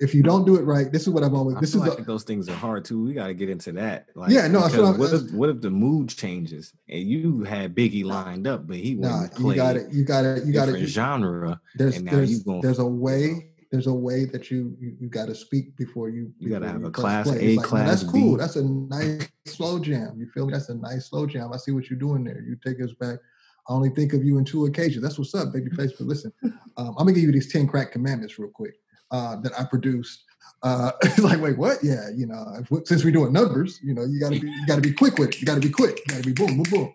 if 0.00 0.14
you 0.14 0.22
don't 0.22 0.46
do 0.46 0.56
it 0.56 0.62
right, 0.62 0.90
this 0.90 1.02
is 1.02 1.10
what 1.10 1.22
I've 1.22 1.34
always. 1.34 1.58
This 1.58 1.74
is 1.74 1.76
like 1.76 1.98
the, 1.98 2.02
those 2.02 2.24
things 2.24 2.48
are 2.48 2.54
hard 2.54 2.86
too. 2.86 3.04
We 3.04 3.12
got 3.12 3.26
to 3.26 3.34
get 3.34 3.50
into 3.50 3.70
that. 3.72 4.06
Like, 4.14 4.30
yeah, 4.30 4.48
no. 4.48 4.60
What, 4.60 4.98
what, 4.98 5.12
if, 5.12 5.30
what 5.32 5.50
if 5.50 5.60
the 5.60 5.70
mood 5.70 6.08
changes 6.08 6.72
and 6.88 7.02
you 7.02 7.44
had 7.44 7.74
Biggie 7.74 8.04
lined 8.04 8.46
up, 8.46 8.66
but 8.66 8.76
he 8.76 8.94
nah, 8.94 9.26
you 9.38 9.54
got 9.54 9.76
it. 9.76 9.92
You 9.92 10.04
got 10.04 10.24
it. 10.24 10.44
You 10.44 10.54
got 10.54 10.70
it. 10.70 10.86
Genre. 10.86 11.60
There's 11.74 12.02
there's, 12.02 12.42
there's 12.44 12.78
a 12.78 12.86
way. 12.86 13.46
There's 13.70 13.86
a 13.86 13.94
way 13.94 14.24
that 14.24 14.50
you 14.50 14.74
you, 14.80 14.96
you 14.98 15.08
got 15.08 15.26
to 15.26 15.34
speak 15.34 15.76
before 15.76 16.08
you. 16.08 16.32
You 16.38 16.48
got 16.48 16.60
to 16.60 16.68
have 16.68 16.82
a 16.82 16.90
class 16.90 17.28
A, 17.28 17.56
like, 17.56 17.64
class 17.64 18.00
That's 18.00 18.10
cool. 18.10 18.38
That's 18.38 18.56
a 18.56 18.64
nice 18.64 19.28
slow 19.46 19.78
jam. 19.78 20.16
You 20.18 20.28
feel 20.32 20.46
me? 20.46 20.54
That's 20.54 20.70
a 20.70 20.74
nice 20.74 21.10
slow 21.10 21.26
jam. 21.26 21.52
I 21.52 21.58
see 21.58 21.72
what 21.72 21.90
you're 21.90 21.98
doing 21.98 22.24
there. 22.24 22.40
You 22.40 22.56
take 22.64 22.82
us 22.82 22.92
back. 22.94 23.18
I 23.68 23.72
only 23.74 23.90
think 23.90 24.14
of 24.14 24.24
you 24.24 24.38
in 24.38 24.44
two 24.46 24.64
occasions. 24.64 25.02
That's 25.02 25.18
what's 25.18 25.34
up, 25.34 25.48
Babyface. 25.48 25.92
But 25.98 26.08
listen, 26.08 26.32
um, 26.42 26.94
I'm 26.98 27.06
gonna 27.06 27.12
give 27.12 27.24
you 27.24 27.32
these 27.32 27.52
ten 27.52 27.68
crack 27.68 27.92
commandments 27.92 28.38
real 28.38 28.48
quick 28.48 28.74
uh, 29.10 29.36
that 29.36 29.52
I 29.58 29.64
produced 29.64 30.24
uh, 30.62 30.92
it's 31.02 31.20
like, 31.20 31.40
wait, 31.40 31.56
what? 31.56 31.78
Yeah, 31.82 32.10
you 32.14 32.26
know, 32.26 32.44
since 32.84 33.02
we're 33.04 33.12
doing 33.12 33.32
numbers, 33.32 33.80
you 33.82 33.94
know, 33.94 34.04
you 34.04 34.20
gotta 34.20 34.38
be, 34.38 34.50
you 34.50 34.66
gotta 34.66 34.82
be 34.82 34.92
quick 34.92 35.16
with 35.18 35.30
it. 35.30 35.40
You 35.40 35.46
gotta 35.46 35.60
be 35.60 35.70
quick. 35.70 35.98
You 35.98 36.14
gotta 36.14 36.22
be 36.22 36.32
boom, 36.32 36.62
boom, 36.62 36.66
boom. 36.70 36.94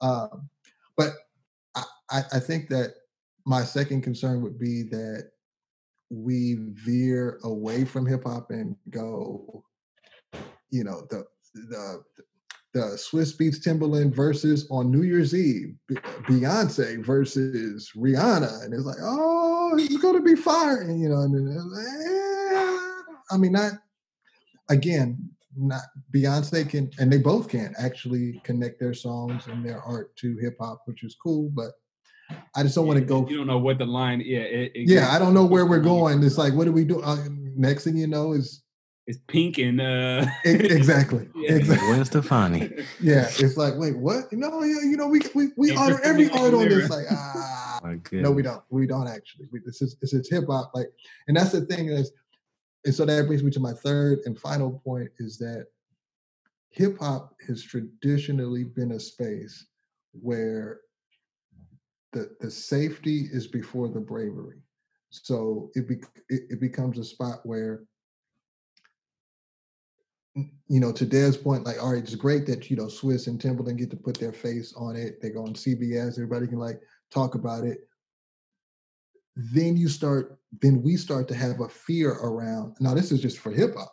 Um, 0.00 0.48
but 0.96 1.10
I, 2.10 2.22
I 2.32 2.38
think 2.38 2.68
that 2.68 2.94
my 3.44 3.62
second 3.62 4.02
concern 4.02 4.42
would 4.42 4.58
be 4.58 4.82
that 4.84 5.30
we 6.10 6.56
veer 6.84 7.40
away 7.42 7.84
from 7.84 8.06
hip 8.06 8.24
hop 8.24 8.50
and 8.50 8.76
go, 8.90 9.64
you 10.70 10.84
know, 10.84 11.06
the 11.10 11.24
the 11.54 12.02
the 12.76 12.96
Swizz 12.96 13.34
Beatz 13.38 13.56
Timbaland 13.56 14.14
versus 14.14 14.68
on 14.70 14.90
New 14.90 15.02
Year's 15.02 15.34
Eve, 15.34 15.74
Beyonce 16.28 17.02
versus 17.02 17.90
Rihanna, 17.96 18.64
and 18.64 18.74
it's 18.74 18.84
like, 18.84 18.98
oh, 19.00 19.74
it's 19.78 19.96
going 19.96 20.16
to 20.16 20.22
be 20.22 20.34
fire, 20.34 20.82
and 20.82 21.00
you 21.00 21.08
know, 21.08 21.22
and, 21.22 21.48
eh, 21.48 22.78
I 23.30 23.38
mean, 23.38 23.52
not 23.52 23.72
again, 24.68 25.30
not 25.56 25.80
Beyonce 26.14 26.68
can, 26.68 26.90
and 26.98 27.10
they 27.10 27.16
both 27.16 27.48
can 27.48 27.74
actually 27.78 28.42
connect 28.44 28.78
their 28.78 28.92
songs 28.92 29.46
and 29.46 29.64
their 29.64 29.80
art 29.80 30.14
to 30.16 30.36
hip 30.36 30.58
hop, 30.60 30.82
which 30.84 31.02
is 31.02 31.16
cool, 31.22 31.50
but. 31.54 31.72
I 32.56 32.64
just 32.64 32.74
don't 32.74 32.88
want 32.88 32.98
to 32.98 33.04
go. 33.04 33.24
You 33.28 33.36
don't 33.36 33.46
know 33.46 33.58
what 33.58 33.78
the 33.78 33.86
line. 33.86 34.20
Yeah, 34.20 34.40
it, 34.40 34.72
it 34.74 34.88
yeah. 34.90 35.14
I 35.14 35.18
don't 35.20 35.32
know 35.32 35.44
where 35.44 35.64
we're 35.64 35.78
going. 35.78 36.24
It's 36.24 36.36
like, 36.36 36.54
what 36.54 36.64
do 36.64 36.72
we 36.72 36.84
do? 36.84 37.00
Uh, 37.00 37.24
next 37.54 37.84
thing 37.84 37.96
you 37.96 38.08
know 38.08 38.32
is 38.32 38.64
it's 39.06 39.18
pink 39.28 39.58
and 39.58 39.80
uh 39.80 40.26
exactly 40.44 41.28
yeah. 41.36 41.52
exactly 41.54 41.86
Gwen 41.88 42.04
Stefani. 42.04 42.72
Yeah, 43.00 43.28
it's 43.38 43.56
like 43.56 43.74
wait, 43.76 43.96
what? 43.96 44.32
No, 44.32 44.62
yeah, 44.62 44.80
you 44.82 44.96
know 44.96 45.06
we 45.06 45.20
we, 45.34 45.48
we 45.56 45.74
honor 45.76 46.00
every 46.02 46.28
art 46.30 46.54
on 46.54 46.68
this. 46.68 46.90
Like 46.90 47.06
ah, 47.10 47.80
no, 48.12 48.30
we 48.30 48.42
don't. 48.42 48.62
We 48.70 48.86
don't 48.86 49.06
actually. 49.06 49.46
We, 49.52 49.60
this 49.64 49.82
is 49.82 49.96
this 50.00 50.12
is 50.12 50.28
hip 50.28 50.44
hop. 50.48 50.72
Like, 50.74 50.90
and 51.28 51.36
that's 51.36 51.52
the 51.52 51.62
thing 51.62 51.88
is, 51.88 52.12
and 52.84 52.94
so 52.94 53.04
that 53.04 53.26
brings 53.26 53.42
me 53.42 53.50
to 53.52 53.60
my 53.60 53.72
third 53.72 54.20
and 54.24 54.38
final 54.38 54.80
point 54.84 55.10
is 55.18 55.38
that 55.38 55.66
hip 56.70 56.98
hop 56.98 57.34
has 57.46 57.62
traditionally 57.62 58.64
been 58.64 58.92
a 58.92 59.00
space 59.00 59.66
where 60.12 60.80
the 62.12 62.30
the 62.40 62.50
safety 62.50 63.28
is 63.30 63.46
before 63.46 63.88
the 63.88 64.00
bravery. 64.00 64.62
So 65.10 65.70
it, 65.74 65.88
be, 65.88 65.94
it, 66.28 66.42
it 66.50 66.60
becomes 66.60 66.98
a 66.98 67.04
spot 67.04 67.38
where 67.44 67.84
you 70.36 70.80
know, 70.80 70.92
to 70.92 71.06
Dad's 71.06 71.36
point, 71.36 71.64
like, 71.64 71.82
all 71.82 71.92
right, 71.92 72.02
it's 72.02 72.14
great 72.14 72.46
that 72.46 72.70
you 72.70 72.76
know 72.76 72.86
Swizz 72.86 73.26
and 73.26 73.40
Timbaland 73.40 73.78
get 73.78 73.90
to 73.90 73.96
put 73.96 74.18
their 74.18 74.32
face 74.32 74.74
on 74.76 74.96
it. 74.96 75.20
They 75.22 75.30
go 75.30 75.44
on 75.44 75.54
CBS, 75.54 76.14
everybody 76.14 76.46
can 76.46 76.58
like 76.58 76.80
talk 77.10 77.34
about 77.34 77.64
it. 77.64 77.88
Then 79.36 79.76
you 79.76 79.88
start, 79.88 80.38
then 80.62 80.82
we 80.82 80.96
start 80.96 81.28
to 81.28 81.34
have 81.34 81.60
a 81.60 81.68
fear 81.68 82.12
around. 82.12 82.76
Now, 82.80 82.94
this 82.94 83.12
is 83.12 83.20
just 83.20 83.38
for 83.38 83.50
hip 83.52 83.74
hop. 83.76 83.92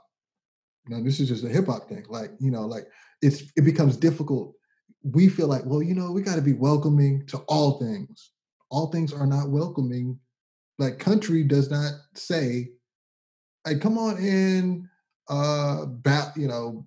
Now, 0.88 1.02
this 1.02 1.20
is 1.20 1.30
just 1.30 1.44
a 1.44 1.50
hip 1.50 1.68
hop 1.68 1.90
thing. 1.90 2.06
Like, 2.10 2.32
you 2.40 2.52
know, 2.52 2.66
like 2.66 2.88
it's 3.22 3.44
it 3.58 3.64
becomes 3.66 3.98
difficult. 3.98 4.56
We 5.04 5.30
feel 5.30 5.48
like, 5.48 5.64
well, 5.66 5.84
you 5.84 5.96
know, 5.96 6.12
we 6.12 6.22
got 6.22 6.36
to 6.36 6.42
be 6.42 6.54
welcoming 6.54 7.26
to 7.28 7.40
all 7.48 7.80
things. 7.80 8.32
All 8.72 8.88
things 8.92 9.14
are 9.14 9.28
not 9.28 9.50
welcoming 9.52 10.20
Like 10.80 11.00
country 11.00 11.44
does 11.46 11.72
not 11.72 11.94
say, 12.16 12.72
"Hey, 13.66 13.78
come 13.80 13.98
on 13.98 14.18
in, 14.18 14.90
uh, 15.30 15.86
bat, 15.86 16.34
you 16.36 16.48
know, 16.48 16.86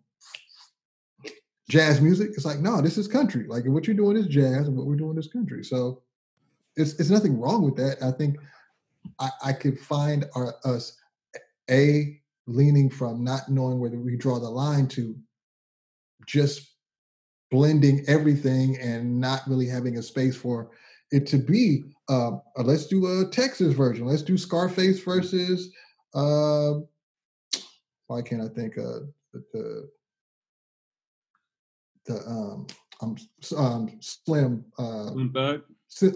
jazz 1.69 2.01
music." 2.01 2.31
It's 2.35 2.45
like, 2.45 2.61
no, 2.61 2.81
this 2.81 2.99
is 2.99 3.09
country. 3.09 3.47
Like 3.49 3.65
what 3.67 3.87
you're 3.87 3.97
doing 3.97 4.17
is 4.17 4.27
jazz, 4.27 4.69
and 4.69 4.77
what 4.77 4.87
we're 4.87 4.97
doing 4.97 5.19
is 5.19 5.29
country. 5.29 5.65
So 5.65 6.03
it's 6.77 6.95
it's 7.01 7.11
nothing 7.11 7.39
wrong 7.41 7.63
with 7.63 7.77
that. 7.77 8.03
I 8.03 8.11
think 8.13 8.37
I, 9.19 9.31
I 9.45 9.53
could 9.53 9.79
find 9.79 10.27
our, 10.35 10.55
us 10.65 10.99
a 11.71 12.21
leaning 12.47 12.91
from 12.91 13.25
not 13.25 13.49
knowing 13.49 13.81
whether 13.81 13.99
we 13.99 14.17
draw 14.17 14.39
the 14.39 14.49
line 14.49 14.87
to 14.89 15.17
just 16.27 16.75
blending 17.51 18.05
everything 18.09 18.77
and 18.81 19.21
not 19.21 19.43
really 19.47 19.67
having 19.67 19.99
a 19.99 20.03
space 20.03 20.37
for 20.37 20.71
it 21.13 21.27
to 21.27 21.39
be 21.39 21.85
uh, 22.09 22.33
let's 22.57 22.87
do 22.87 23.21
a 23.21 23.27
texas 23.31 23.75
version 23.75 24.07
let's 24.07 24.23
do 24.23 24.37
scarface 24.37 25.01
versus 25.01 25.73
uh, 26.15 26.75
why 28.07 28.23
can't 28.23 28.43
i 28.43 28.49
think 28.49 28.79
uh, 28.79 29.01
the, 29.33 29.45
the 29.53 29.91
the 32.07 32.29
um 32.29 32.67
um, 33.03 33.17
um 33.57 33.99
slim 34.01 34.65
uh 34.79 35.09
Slim 35.09 35.33
Thug. 35.33 35.63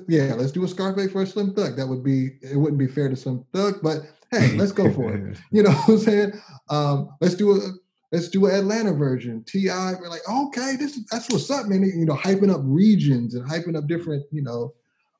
yeah 0.08 0.34
let's 0.34 0.52
do 0.52 0.64
a 0.64 0.68
scarface 0.68 1.12
versus 1.12 1.34
slim 1.34 1.54
thug 1.54 1.76
that 1.76 1.86
would 1.86 2.02
be 2.02 2.38
it 2.42 2.56
wouldn't 2.56 2.78
be 2.78 2.86
fair 2.86 3.08
to 3.08 3.16
slim 3.16 3.44
thug 3.52 3.80
but 3.82 4.02
hey 4.30 4.52
let's 4.56 4.72
go 4.72 4.90
for 4.92 5.14
it 5.14 5.38
you 5.50 5.62
know 5.62 5.72
what 5.86 5.88
i'm 5.88 5.98
saying 5.98 6.32
um 6.70 7.10
let's 7.20 7.34
do 7.34 7.56
a 7.56 7.58
let's 8.12 8.28
do 8.28 8.46
an 8.46 8.54
Atlanta 8.54 8.92
version. 8.92 9.44
T.I., 9.46 9.94
we're 10.00 10.08
like, 10.08 10.28
okay, 10.28 10.76
this 10.76 10.98
that's 11.10 11.30
what's 11.30 11.50
up, 11.50 11.66
man. 11.66 11.82
You 11.82 12.06
know, 12.06 12.14
hyping 12.14 12.52
up 12.52 12.60
regions 12.64 13.34
and 13.34 13.48
hyping 13.48 13.76
up 13.76 13.86
different, 13.86 14.24
you 14.32 14.42
know, 14.42 14.74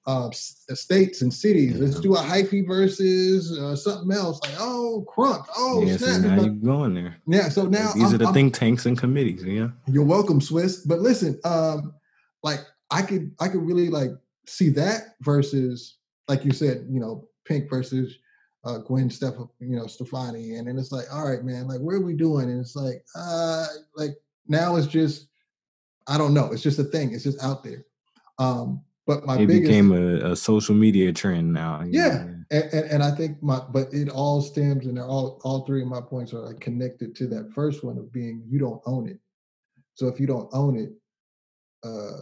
uh, 0.07 0.30
states 0.30 1.22
and 1.22 1.32
cities. 1.32 1.74
Yeah. 1.74 1.84
Let's 1.84 2.01
do 2.01 2.14
a 2.14 2.18
hyphy 2.18 2.66
versus 2.66 3.59
uh, 3.59 3.76
something 3.76 4.11
else. 4.16 4.40
Like, 4.42 4.55
oh, 4.59 5.07
crunk. 5.09 5.46
Oh, 5.57 5.82
yeah, 5.82 5.96
snap. 5.96 6.11
So 6.11 6.20
now 6.20 6.42
you 6.42 6.51
going 6.53 6.94
there. 6.94 7.16
Yeah. 7.26 7.48
So 7.48 7.66
now 7.66 7.92
these 7.92 8.05
I'm, 8.05 8.14
are 8.14 8.18
the 8.18 8.26
I'm, 8.26 8.34
think 8.34 8.55
tanks 8.55 8.86
and 8.86 8.98
committees. 8.98 9.44
Yeah. 9.44 9.68
You're 9.86 10.05
welcome, 10.05 10.40
Swizz. 10.40 10.86
But 10.86 11.01
listen, 11.01 11.38
um, 11.44 11.94
like 12.42 12.61
I 12.90 13.03
could 13.03 13.32
I 13.40 13.48
could 13.48 13.62
really 13.62 13.88
like 13.88 14.11
see 14.46 14.70
that 14.70 15.14
versus 15.20 15.98
like 16.28 16.44
you 16.44 16.53
said, 16.53 16.86
you 16.88 17.01
know, 17.01 17.28
Pink 17.44 17.68
versus 17.68 18.16
uh, 18.64 18.78
Gwen 18.78 19.11
Steph, 19.11 19.34
you 19.59 19.76
know, 19.76 19.86
Stefani, 19.86 20.55
and 20.55 20.68
then 20.68 20.78
it's 20.78 20.92
like, 20.92 21.07
all 21.12 21.28
right, 21.28 21.42
man, 21.42 21.66
like, 21.66 21.80
where 21.80 21.96
are 21.96 22.05
we 22.05 22.14
doing? 22.14 22.51
And 22.51 22.61
it's 22.61 22.76
like, 22.76 23.05
uh, 23.16 23.66
like 23.96 24.16
now 24.46 24.76
it's 24.76 24.86
just, 24.86 25.28
I 26.07 26.16
don't 26.18 26.34
know, 26.34 26.53
it's 26.53 26.62
just 26.62 26.78
a 26.78 26.84
thing, 26.84 27.12
it's 27.12 27.24
just 27.24 27.42
out 27.42 27.64
there. 27.64 27.84
Um, 28.38 28.82
but 29.11 29.27
my 29.27 29.35
it 29.39 29.47
biggest, 29.49 29.63
became 29.63 29.91
a, 29.91 30.33
a, 30.33 30.37
social 30.37 30.75
media 30.75 31.13
trend 31.13 31.53
now. 31.53 31.83
Yeah, 31.85 32.27
and, 32.53 32.65
and, 32.73 32.91
and 32.93 33.03
I 33.03 33.11
think 33.11 33.43
my, 33.43 33.59
but 33.59 33.93
it 33.93 34.09
all 34.09 34.41
stems, 34.41 34.87
and 34.87 35.01
all 35.01 35.41
all 35.43 35.67
three 35.67 35.83
of 35.83 35.89
my 35.89 36.01
points 36.01 36.33
are 36.33 36.39
like 36.39 36.61
connected 36.61 37.17
to 37.17 37.27
that 37.27 37.51
first 37.53 37.83
one 37.83 37.99
of 37.99 38.13
being 38.13 38.45
you 38.49 38.61
don't 38.61 38.81
own 38.87 39.09
it. 39.09 39.19
So 39.95 40.07
if 40.07 40.21
you 40.21 40.29
don't 40.29 40.49
own 40.53 40.79
it, 40.79 40.91
uh, 41.83 42.21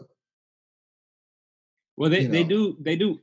well, 1.98 2.08
they, 2.08 2.22
you 2.22 2.28
know, 2.28 2.32
they 2.32 2.44
do 2.44 2.76
they 2.80 2.96
do 2.96 3.20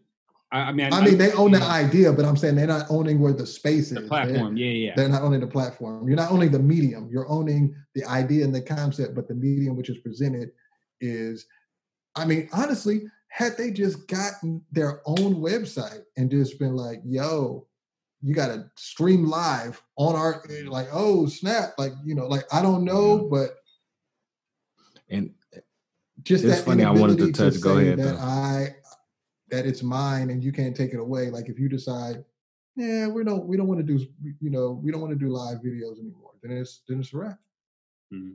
I, 0.51 0.72
mean, 0.72 0.93
I, 0.93 0.99
I 0.99 1.03
mean, 1.03 1.18
they 1.18 1.32
own 1.34 1.51
the 1.51 1.63
idea, 1.63 2.13
but 2.13 2.24
I'm 2.24 2.38
saying 2.38 2.55
they're 2.55 2.68
not 2.68 2.86
owning 2.89 3.20
where 3.20 3.34
the 3.34 3.47
space 3.47 3.89
the 3.89 4.03
is. 4.03 4.07
Platform, 4.07 4.55
they're, 4.55 4.63
yeah, 4.63 4.89
yeah. 4.89 4.93
They're 4.95 5.09
not 5.09 5.24
owning 5.24 5.41
the 5.41 5.47
platform. 5.47 6.07
You're 6.07 6.16
not 6.16 6.32
owning 6.32 6.51
the 6.51 6.59
medium. 6.59 7.09
You're 7.11 7.30
owning 7.30 7.76
the 7.95 8.05
idea 8.05 8.45
and 8.45 8.53
the 8.53 8.61
concept, 8.61 9.16
but 9.16 9.28
the 9.28 9.34
medium 9.34 9.76
which 9.76 9.89
is 9.89 9.97
presented 9.97 10.51
is, 11.01 11.45
I 12.16 12.26
mean, 12.26 12.47
honestly, 12.53 13.01
had 13.36 13.57
they 13.57 13.69
just 13.69 14.07
gotten 14.07 14.63
their 14.71 15.01
own 15.05 15.36
website 15.36 16.03
and 16.15 16.31
just 16.31 16.57
been 16.57 16.73
like, 16.73 17.01
"Yo, 17.03 17.67
you 18.21 18.33
got 18.33 18.47
to 18.47 18.71
stream 18.75 19.25
live 19.25 19.83
on 19.97 20.15
our," 20.15 20.41
like, 20.67 20.88
"Oh 20.93 21.27
snap!" 21.27 21.73
Like, 21.77 21.91
you 22.05 22.15
know, 22.15 22.27
like 22.27 22.45
I 22.53 22.61
don't 22.61 22.86
know, 22.86 23.27
but 23.29 23.57
and 25.09 25.33
just 26.23 26.45
it's 26.45 26.55
that 26.55 26.63
funny. 26.63 26.86
I 26.86 26.91
wanted 26.91 27.17
to 27.17 27.33
touch. 27.33 27.55
To 27.55 27.59
go 27.59 27.77
ahead. 27.77 27.99
That 27.99 28.03
though. 28.03 28.19
I 28.19 28.75
that 29.49 29.65
it's 29.65 29.83
mine 29.83 30.29
and 30.29 30.41
you 30.41 30.53
can't 30.53 30.73
take 30.73 30.93
it 30.93 30.99
away. 31.01 31.29
Like 31.29 31.49
if 31.49 31.59
you 31.59 31.67
decide, 31.67 32.23
yeah, 32.77 33.07
we 33.07 33.25
don't 33.25 33.45
we 33.45 33.57
don't 33.57 33.67
want 33.67 33.86
to 33.86 33.97
do 33.97 34.07
you 34.39 34.49
know 34.49 34.79
we 34.81 34.93
don't 34.93 35.01
want 35.01 35.11
to 35.11 35.19
do 35.19 35.29
live 35.29 35.57
videos 35.57 35.99
anymore, 35.99 36.31
then 36.41 36.53
it's 36.53 36.83
then 36.88 37.01
it's 37.01 37.13
a 37.13 37.17
wrap. 37.17 37.39
Mm-hmm. 38.13 38.31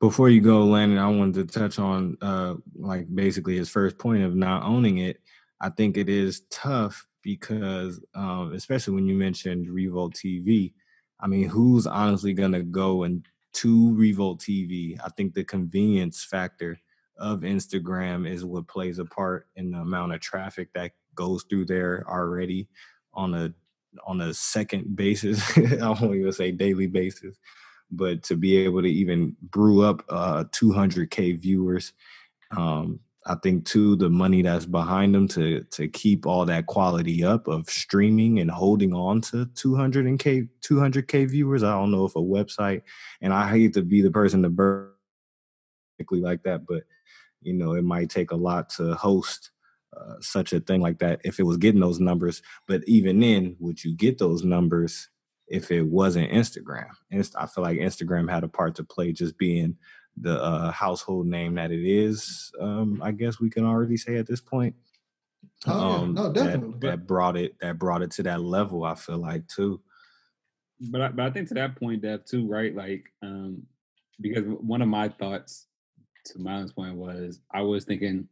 Before 0.00 0.28
you 0.28 0.40
go, 0.40 0.64
Landon, 0.64 0.98
I 0.98 1.08
wanted 1.08 1.48
to 1.48 1.58
touch 1.60 1.78
on 1.78 2.16
uh 2.20 2.54
like 2.74 3.06
basically 3.14 3.56
his 3.56 3.70
first 3.70 3.98
point 3.98 4.22
of 4.22 4.34
not 4.34 4.64
owning 4.64 4.98
it. 4.98 5.20
I 5.60 5.70
think 5.70 5.96
it 5.96 6.08
is 6.08 6.42
tough 6.50 7.06
because 7.22 8.00
um, 8.14 8.52
especially 8.54 8.94
when 8.94 9.06
you 9.06 9.14
mentioned 9.14 9.68
Revolt 9.68 10.14
TV. 10.14 10.74
I 11.20 11.26
mean, 11.26 11.48
who's 11.48 11.86
honestly 11.86 12.34
gonna 12.34 12.62
go 12.62 13.04
and 13.04 13.26
to 13.54 13.94
Revolt 13.96 14.40
TV? 14.40 14.98
I 15.02 15.08
think 15.16 15.32
the 15.32 15.44
convenience 15.44 16.24
factor 16.24 16.78
of 17.16 17.40
Instagram 17.40 18.28
is 18.28 18.44
what 18.44 18.68
plays 18.68 18.98
a 18.98 19.04
part 19.04 19.46
in 19.56 19.70
the 19.70 19.78
amount 19.78 20.12
of 20.12 20.20
traffic 20.20 20.68
that 20.74 20.92
goes 21.14 21.44
through 21.44 21.64
there 21.64 22.04
already 22.08 22.68
on 23.14 23.34
a 23.34 23.54
on 24.06 24.20
a 24.20 24.34
second 24.34 24.96
basis. 24.96 25.40
I 25.80 25.88
won't 25.88 26.16
even 26.16 26.32
say 26.32 26.50
daily 26.50 26.86
basis, 26.88 27.36
but 27.96 28.22
to 28.24 28.36
be 28.36 28.56
able 28.58 28.82
to 28.82 28.88
even 28.88 29.36
brew 29.42 29.82
up 29.82 30.04
uh 30.08 30.44
200k 30.52 31.40
viewers, 31.40 31.92
um, 32.56 33.00
I 33.26 33.36
think 33.36 33.64
too 33.64 33.96
the 33.96 34.10
money 34.10 34.42
that's 34.42 34.66
behind 34.66 35.14
them 35.14 35.28
to 35.28 35.62
to 35.62 35.88
keep 35.88 36.26
all 36.26 36.44
that 36.46 36.66
quality 36.66 37.24
up 37.24 37.48
of 37.48 37.68
streaming 37.70 38.38
and 38.40 38.50
holding 38.50 38.92
on 38.92 39.20
to 39.22 39.46
200k 39.46 40.48
200k 40.60 41.28
viewers. 41.30 41.62
I 41.62 41.72
don't 41.72 41.90
know 41.90 42.04
if 42.04 42.16
a 42.16 42.20
website, 42.20 42.82
and 43.20 43.32
I 43.32 43.48
hate 43.48 43.74
to 43.74 43.82
be 43.82 44.02
the 44.02 44.10
person 44.10 44.42
to 44.42 44.50
burn 44.50 44.90
like 46.10 46.42
that, 46.42 46.66
but 46.66 46.82
you 47.40 47.52
know, 47.52 47.74
it 47.74 47.84
might 47.84 48.10
take 48.10 48.30
a 48.30 48.36
lot 48.36 48.70
to 48.70 48.94
host 48.94 49.50
uh, 49.96 50.14
such 50.20 50.52
a 50.52 50.60
thing 50.60 50.80
like 50.80 50.98
that 50.98 51.20
if 51.24 51.38
it 51.38 51.44
was 51.44 51.56
getting 51.56 51.80
those 51.80 52.00
numbers. 52.00 52.42
But 52.66 52.82
even 52.86 53.20
then, 53.20 53.56
would 53.60 53.84
you 53.84 53.94
get 53.94 54.18
those 54.18 54.42
numbers 54.42 55.08
if 55.48 55.70
it 55.70 55.82
wasn't 55.82 56.32
Instagram? 56.32 56.88
And 57.10 57.28
I 57.36 57.46
feel 57.46 57.64
like 57.64 57.78
Instagram 57.78 58.30
had 58.30 58.44
a 58.44 58.48
part 58.48 58.74
to 58.76 58.84
play, 58.84 59.12
just 59.12 59.38
being 59.38 59.76
the 60.16 60.40
uh, 60.42 60.70
household 60.70 61.26
name 61.26 61.54
that 61.54 61.70
it 61.70 61.84
is. 61.84 62.52
Um, 62.60 63.00
I 63.02 63.12
guess 63.12 63.40
we 63.40 63.50
can 63.50 63.64
already 63.64 63.96
say 63.96 64.16
at 64.16 64.26
this 64.26 64.40
point. 64.40 64.74
Oh, 65.66 65.72
um, 65.72 66.16
yeah. 66.16 66.22
no, 66.22 66.32
definitely. 66.32 66.78
That, 66.80 66.80
that, 66.80 67.06
brought 67.06 67.36
it. 67.36 67.56
That 67.60 67.78
brought 67.78 68.02
it 68.02 68.10
to 68.12 68.22
that 68.24 68.40
level. 68.40 68.84
I 68.84 68.94
feel 68.94 69.18
like 69.18 69.46
too. 69.48 69.80
But 70.80 71.00
I, 71.00 71.08
but 71.08 71.26
I 71.26 71.30
think 71.30 71.48
to 71.48 71.54
that 71.54 71.76
point, 71.76 72.02
Dev, 72.02 72.24
too, 72.24 72.46
right? 72.46 72.74
Like, 72.74 73.04
um, 73.22 73.62
because 74.20 74.44
one 74.44 74.82
of 74.82 74.88
my 74.88 75.08
thoughts 75.08 75.66
to 76.26 76.38
Miles' 76.38 76.72
point 76.72 76.96
was 76.96 77.40
I 77.52 77.62
was 77.62 77.84
thinking, 77.84 78.28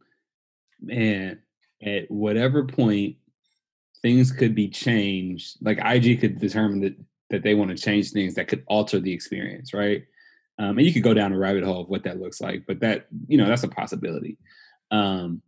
man, 0.81 1.39
at 1.81 2.09
whatever 2.09 2.65
point 2.65 3.17
things 4.03 4.31
could 4.31 4.53
be 4.53 4.67
changed, 4.67 5.57
like 5.61 5.79
IG 5.83 6.19
could 6.19 6.39
determine 6.39 6.81
that 6.81 6.95
that 7.29 7.41
they 7.41 7.55
want 7.55 7.71
to 7.71 7.83
change 7.83 8.11
things 8.11 8.35
that 8.35 8.47
could 8.47 8.63
alter 8.67 8.99
the 8.99 9.11
experience, 9.11 9.73
right? 9.73 10.03
Um, 10.59 10.77
and 10.77 10.85
you 10.85 10.93
could 10.93 11.01
go 11.01 11.15
down 11.15 11.33
a 11.33 11.37
rabbit 11.37 11.63
hole 11.63 11.81
of 11.81 11.89
what 11.89 12.03
that 12.03 12.19
looks 12.19 12.39
like, 12.39 12.65
but 12.67 12.79
that 12.81 13.07
you 13.27 13.37
know 13.37 13.47
that's 13.47 13.63
a 13.63 13.67
possibility. 13.67 14.37
Um, 14.91 15.41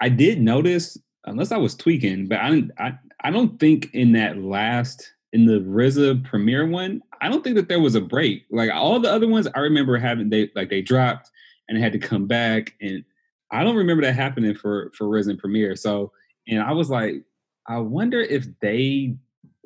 I 0.00 0.08
did 0.08 0.40
notice, 0.40 0.98
unless 1.26 1.52
I 1.52 1.58
was 1.58 1.76
tweaking, 1.76 2.26
but 2.26 2.40
I 2.40 2.50
didn't 2.50 2.72
I 2.78 2.98
I 3.22 3.30
don't 3.30 3.60
think 3.60 3.90
in 3.94 4.12
that 4.12 4.38
last 4.38 5.12
in 5.32 5.46
the 5.46 5.60
RZA 5.60 6.24
premiere 6.24 6.66
one, 6.66 7.02
I 7.20 7.28
don't 7.28 7.44
think 7.44 7.56
that 7.56 7.68
there 7.68 7.80
was 7.80 7.94
a 7.94 8.00
break. 8.00 8.44
Like 8.50 8.70
all 8.72 8.98
the 8.98 9.10
other 9.12 9.28
ones, 9.28 9.46
I 9.54 9.60
remember 9.60 9.96
having 9.96 10.28
they 10.28 10.50
like 10.56 10.70
they 10.70 10.82
dropped 10.82 11.30
and 11.68 11.78
had 11.78 11.92
to 11.92 11.98
come 11.98 12.26
back, 12.26 12.74
and 12.80 13.04
I 13.50 13.62
don't 13.62 13.76
remember 13.76 14.02
that 14.02 14.16
happening 14.16 14.54
for 14.54 14.90
for 14.96 15.06
RZA 15.06 15.38
premiere. 15.38 15.76
So, 15.76 16.10
and 16.48 16.60
I 16.60 16.72
was 16.72 16.90
like, 16.90 17.22
I 17.66 17.78
wonder 17.78 18.20
if 18.20 18.46
they. 18.60 19.16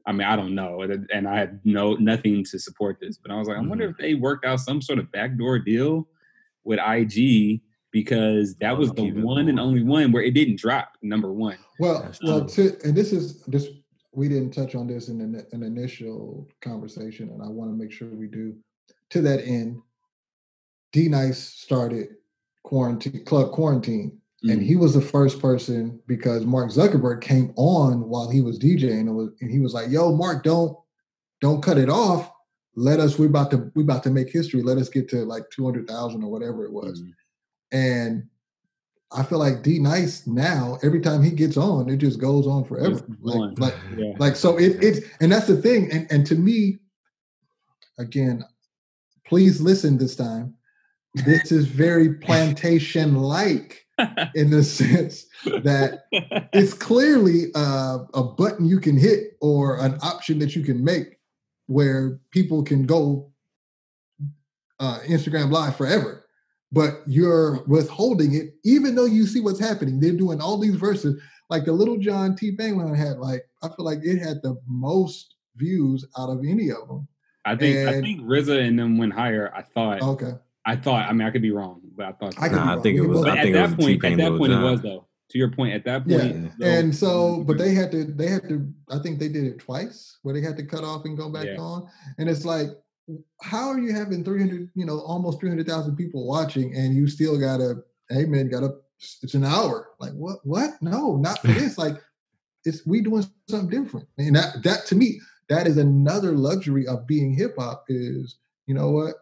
I 0.09 0.13
mean, 0.13 0.29
I 0.29 0.37
don't 0.37 0.55
know, 0.55 0.83
and 0.83 1.27
I 1.27 1.37
had 1.37 1.61
no 1.65 1.95
nothing 1.95 2.45
to 2.45 2.59
support 2.61 2.99
this, 3.01 3.19
but 3.19 3.33
I 3.33 3.37
was 3.37 3.49
like, 3.49 3.57
I 3.57 3.61
wonder 3.61 3.89
mm-hmm. 3.89 3.91
if 3.91 3.99
they 3.99 4.15
worked 4.15 4.47
out 4.47 4.61
some 4.61 4.81
sort 4.81 5.01
of 5.01 5.11
backdoor 5.11 5.59
deal 5.59 6.07
with 6.63 6.79
IG 6.79 7.61
because 7.91 8.55
that 8.57 8.77
was 8.77 8.93
the 8.93 9.11
one 9.11 9.49
and 9.49 9.59
only 9.59 9.83
one 9.83 10.13
where 10.13 10.23
it 10.23 10.33
didn't 10.33 10.61
drop 10.61 10.93
number 11.03 11.33
one. 11.33 11.57
Well, 11.81 12.13
well, 12.23 12.45
to, 12.45 12.77
and 12.85 12.95
this 12.95 13.13
is 13.13 13.43
this 13.45 13.69
we 14.13 14.29
didn't 14.29 14.53
touch 14.53 14.75
on 14.75 14.87
this 14.87 15.09
in 15.09 15.21
an, 15.21 15.47
an 15.53 15.63
initial 15.63 16.49
conversation, 16.61 17.31
and 17.31 17.43
I 17.43 17.49
want 17.49 17.71
to 17.71 17.77
make 17.77 17.93
sure 17.93 18.09
we 18.09 18.27
do. 18.27 18.55
To 19.11 19.21
that 19.23 19.47
end, 19.47 19.81
D 20.93 21.09
Nice 21.09 21.39
started 21.39 22.09
quarantine 22.65 23.25
club 23.25 23.53
quarantine, 23.53 24.19
mm-hmm. 24.45 24.51
and 24.51 24.63
he 24.63 24.77
was 24.77 24.95
the 24.95 25.01
first 25.01 25.41
person 25.41 26.01
because 26.07 26.45
Mark 26.45 26.71
Zuckerberg 26.71 27.21
came 27.21 27.53
on 27.57 28.09
while 28.09 28.31
he 28.31 28.41
was 28.41 28.59
DJing, 28.59 29.01
and, 29.01 29.17
was, 29.17 29.31
and 29.41 29.51
he 29.51 29.61
was 29.61 29.75
like, 29.75 29.91
"Yo, 29.91 30.13
Mark, 30.15 30.45
don't 30.45 30.77
don't 31.41 31.63
cut 31.63 31.79
it 31.79 31.91
off. 31.91 32.31
Let 32.75 33.01
us. 33.01 33.19
We're 33.19 33.27
about 33.27 33.51
to 33.53 33.71
we're 33.75 33.83
about 33.83 34.03
to 34.05 34.11
make 34.11 34.31
history. 34.31 34.63
Let 34.63 34.79
us 34.79 34.89
get 34.89 35.09
to 35.11 35.25
like 35.25 35.45
two 35.51 35.65
hundred 35.65 35.89
thousand 35.89 36.23
or 36.23 36.31
whatever 36.31 36.65
it 36.65 36.73
was." 36.73 37.01
Mm-hmm. 37.01 37.11
And 37.73 38.29
I 39.13 39.23
feel 39.23 39.39
like 39.39 39.63
D 39.63 39.79
Nice 39.79 40.27
now, 40.27 40.79
every 40.83 41.01
time 41.01 41.23
he 41.23 41.31
gets 41.31 41.57
on, 41.57 41.89
it 41.89 41.99
just 41.99 42.21
goes 42.21 42.47
on 42.47 42.65
forever. 42.65 43.01
Like, 43.21 43.59
like, 43.59 43.75
yeah. 43.97 44.13
like, 44.19 44.37
so 44.37 44.57
it, 44.57 44.83
it's, 44.83 45.07
and 45.21 45.31
that's 45.31 45.47
the 45.47 45.57
thing. 45.57 45.91
And, 45.93 46.07
and 46.11 46.27
to 46.27 46.35
me, 46.35 46.81
again, 47.99 48.45
please 49.27 49.61
listen 49.61 49.97
this 49.97 50.17
time. 50.17 50.55
This 51.25 51.53
is 51.53 51.67
very 51.67 52.15
plantation 52.21 53.15
like 53.17 53.86
in 54.35 54.51
the 54.51 54.63
sense 54.63 55.27
that 55.45 56.05
it's 56.53 56.75
clearly 56.75 57.47
uh, 57.55 57.99
a 58.15 58.23
button 58.23 58.67
you 58.67 58.79
can 58.79 58.97
hit 58.97 59.37
or 59.41 59.79
an 59.79 59.99
option 60.03 60.39
that 60.39 60.55
you 60.55 60.63
can 60.63 60.85
make 60.85 61.19
where 61.67 62.21
people 62.31 62.63
can 62.63 62.85
go 62.85 63.31
uh, 64.81 64.99
Instagram 65.07 65.51
live 65.51 65.77
forever 65.77 66.27
but 66.73 67.03
you're 67.07 67.63
withholding 67.65 68.35
it, 68.35 68.55
even 68.65 68.95
though 68.95 69.07
you 69.07 69.27
see 69.27 69.41
what's 69.41 69.61
happening. 69.61 70.01
They're 70.01 70.13
doing 70.13 70.41
all 70.41 70.59
these 70.59 70.75
verses, 70.75 71.21
like 71.49 71.65
the 71.65 71.73
Lil 71.73 71.97
Jon 71.99 72.37
T 72.37 72.53
Pain 72.53 72.77
one 72.77 72.95
had. 72.95 73.19
Like 73.19 73.47
I 73.63 73.69
feel 73.69 73.85
like 73.85 74.01
it 74.03 74.19
had 74.19 74.43
the 74.43 74.61
most 74.67 75.37
views 75.57 76.05
out 76.19 76.29
of 76.29 76.41
any 76.41 76.71
of 76.71 76.89
them. 76.89 77.09
I 77.45 77.57
think 77.57 77.77
and, 77.77 77.89
I 77.89 78.01
think 78.01 78.21
RZA 78.23 78.67
and 78.67 78.79
them 78.79 78.99
went 78.99 79.13
higher. 79.13 79.53
I 79.55 79.63
thought. 79.63 80.03
Okay. 80.03 80.33
I 80.67 80.77
thought. 80.77 81.09
I 81.09 81.13
mean, 81.13 81.27
I 81.27 81.31
could 81.31 81.43
be 81.43 81.53
wrong, 81.53 81.81
but 81.97 82.07
I 82.07 82.13
thought. 82.13 82.35
I, 82.39 82.49
nah, 82.49 82.77
I 82.77 82.81
think 82.81 82.99
it 82.99 83.03
was. 83.03 83.23
But 83.23 83.39
at 83.39 83.53
that 83.53 83.79
point, 83.79 84.05
at 84.05 84.17
that 84.19 84.37
point, 84.37 84.53
it 84.53 84.61
was 84.61 84.83
though. 84.83 85.07
To 85.31 85.39
your 85.39 85.51
point, 85.51 85.75
at 85.75 85.85
that 85.87 86.07
point, 86.07 86.53
yeah. 86.57 86.75
and 86.75 86.95
so, 86.95 87.43
but 87.43 87.59
they 87.59 87.75
had 87.75 87.91
to, 87.91 88.05
they 88.05 88.29
had 88.29 88.49
to. 88.49 88.73
I 88.89 89.01
think 89.01 89.19
they 89.19 89.29
did 89.29 89.45
it 89.45 89.59
twice, 89.59 90.19
where 90.23 90.33
they 90.33 90.41
had 90.41 90.57
to 90.57 90.63
cut 90.63 90.85
off 90.85 91.05
and 91.05 91.19
go 91.19 91.29
back 91.29 91.47
yeah. 91.47 91.57
on, 91.57 91.89
and 92.19 92.29
it's 92.29 92.45
like 92.45 92.69
how 93.43 93.69
are 93.69 93.79
you 93.79 93.95
having 93.95 94.25
300, 94.25 94.71
you 94.75 94.85
know, 94.85 95.01
almost 95.01 95.41
300,000 95.41 95.97
people 95.97 96.27
watching 96.27 96.75
and 96.75 96.95
you 96.95 97.07
still 97.07 97.39
got 97.39 97.61
a, 97.61 97.77
hey 98.09 98.25
man, 98.25 98.49
got 98.49 98.65
a, 98.65 98.75
it's 99.23 99.35
an 99.35 99.45
hour. 99.45 99.91
Like 100.01 100.13
what, 100.13 100.39
what? 100.45 100.71
No, 100.81 101.17
not 101.17 101.41
for 101.41 101.47
this. 101.49 101.79
Like 101.79 101.97
it's, 102.65 102.85
we 102.87 103.01
doing 103.01 103.25
something 103.49 103.85
different. 103.85 104.09
And 104.19 104.35
that, 104.35 104.63
that 104.65 104.87
to 104.87 104.97
me, 104.97 105.21
that 105.49 105.67
is 105.67 105.77
another 105.77 106.33
luxury 106.33 106.87
of 106.87 107.07
being 107.07 107.33
hip 107.33 107.55
hop 107.59 107.85
is, 107.89 108.39
you 108.67 108.75
know 108.75 108.91
what, 108.91 109.15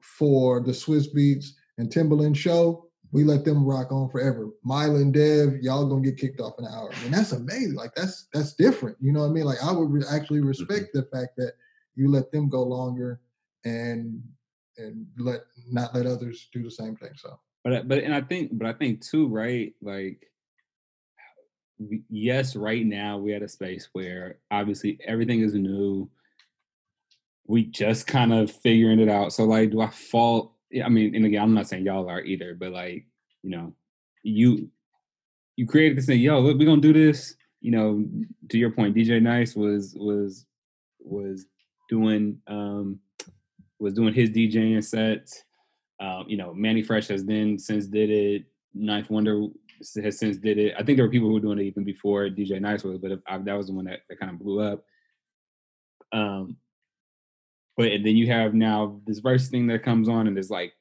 for 0.00 0.60
the 0.60 0.72
Swizz 0.72 1.14
Beatz 1.14 1.50
and 1.78 1.90
Timbaland 1.90 2.36
show, 2.36 2.88
we 3.12 3.24
let 3.24 3.44
them 3.44 3.64
rock 3.64 3.92
on 3.92 4.08
forever. 4.08 4.50
Mila 4.64 4.96
and 4.96 5.14
Dev, 5.14 5.56
y'all 5.62 5.86
gonna 5.86 6.02
get 6.02 6.18
kicked 6.18 6.40
off 6.40 6.54
in 6.58 6.64
an 6.64 6.72
hour. 6.72 6.90
And 7.04 7.14
that's 7.14 7.32
amazing. 7.32 7.74
Like 7.74 7.94
that's, 7.94 8.28
that's 8.32 8.54
different. 8.54 8.96
You 9.00 9.12
know 9.12 9.20
what 9.20 9.30
I 9.30 9.32
mean? 9.32 9.44
Like 9.44 9.62
I 9.62 9.72
would 9.72 9.90
re- 9.90 10.04
actually 10.10 10.40
respect 10.40 10.94
mm-hmm. 10.94 10.98
the 10.98 11.16
fact 11.16 11.36
that 11.36 11.52
you 11.94 12.10
let 12.10 12.30
them 12.30 12.48
go 12.48 12.62
longer 12.62 13.20
and 13.64 14.22
and 14.78 15.06
let 15.18 15.40
not 15.70 15.94
let 15.94 16.06
others 16.06 16.48
do 16.52 16.62
the 16.62 16.70
same 16.70 16.96
thing 16.96 17.10
so 17.16 17.38
but 17.64 17.88
but 17.88 17.98
and 17.98 18.14
i 18.14 18.20
think 18.20 18.50
but 18.52 18.66
i 18.66 18.72
think 18.72 19.04
too 19.04 19.26
right 19.26 19.74
like 19.82 20.30
yes 22.08 22.56
right 22.56 22.86
now 22.86 23.18
we're 23.18 23.36
at 23.36 23.42
a 23.42 23.48
space 23.48 23.88
where 23.92 24.38
obviously 24.50 24.98
everything 25.04 25.40
is 25.40 25.54
new 25.54 26.08
we 27.48 27.64
just 27.64 28.06
kind 28.06 28.32
of 28.32 28.50
figuring 28.50 29.00
it 29.00 29.08
out 29.08 29.32
so 29.32 29.44
like 29.44 29.70
do 29.70 29.80
i 29.80 29.88
fault 29.88 30.52
i 30.84 30.88
mean 30.88 31.14
and 31.14 31.24
again 31.24 31.42
i'm 31.42 31.54
not 31.54 31.68
saying 31.68 31.84
y'all 31.84 32.08
are 32.08 32.22
either 32.22 32.54
but 32.54 32.72
like 32.72 33.06
you 33.42 33.50
know 33.50 33.72
you 34.22 34.68
you 35.56 35.66
created 35.66 35.96
this 35.96 36.06
thing 36.06 36.20
yo 36.20 36.40
look, 36.40 36.58
we're 36.58 36.66
gonna 36.66 36.80
do 36.80 36.92
this 36.92 37.34
you 37.60 37.70
know 37.70 38.04
to 38.48 38.58
your 38.58 38.70
point 38.70 38.94
dj 38.94 39.22
nice 39.22 39.54
was 39.54 39.94
was 39.98 40.46
was 41.00 41.46
doing 41.88 42.40
um, 42.48 43.00
was 43.78 43.94
doing 43.94 44.14
his 44.14 44.30
DJing 44.30 44.82
sets. 44.84 45.44
Um, 46.00 46.24
you 46.28 46.36
know, 46.36 46.52
Mannie 46.52 46.82
Fresh 46.82 47.08
has 47.08 47.24
then 47.24 47.58
since 47.58 47.86
did 47.86 48.10
it. 48.10 48.44
Ninth 48.74 49.10
Wonder 49.10 49.46
has 50.02 50.18
since 50.18 50.36
did 50.36 50.58
it. 50.58 50.74
I 50.78 50.82
think 50.82 50.96
there 50.96 51.06
were 51.06 51.12
people 51.12 51.28
who 51.28 51.34
were 51.34 51.40
doing 51.40 51.58
it 51.58 51.64
even 51.64 51.84
before 51.84 52.28
DJ 52.28 52.60
Nice 52.60 52.84
was, 52.84 52.98
but 52.98 53.12
I, 53.26 53.38
that 53.38 53.56
was 53.56 53.68
the 53.68 53.72
one 53.72 53.86
that, 53.86 54.00
that 54.08 54.20
kind 54.20 54.32
of 54.32 54.38
blew 54.38 54.60
up. 54.60 54.84
Um, 56.12 56.56
but 57.76 57.92
and 57.92 58.04
then 58.04 58.16
you 58.16 58.26
have 58.28 58.54
now 58.54 59.00
this 59.06 59.18
verse 59.18 59.48
thing 59.48 59.66
that 59.68 59.82
comes 59.82 60.08
on 60.08 60.26
and 60.26 60.38
is 60.38 60.50
like 60.50 60.72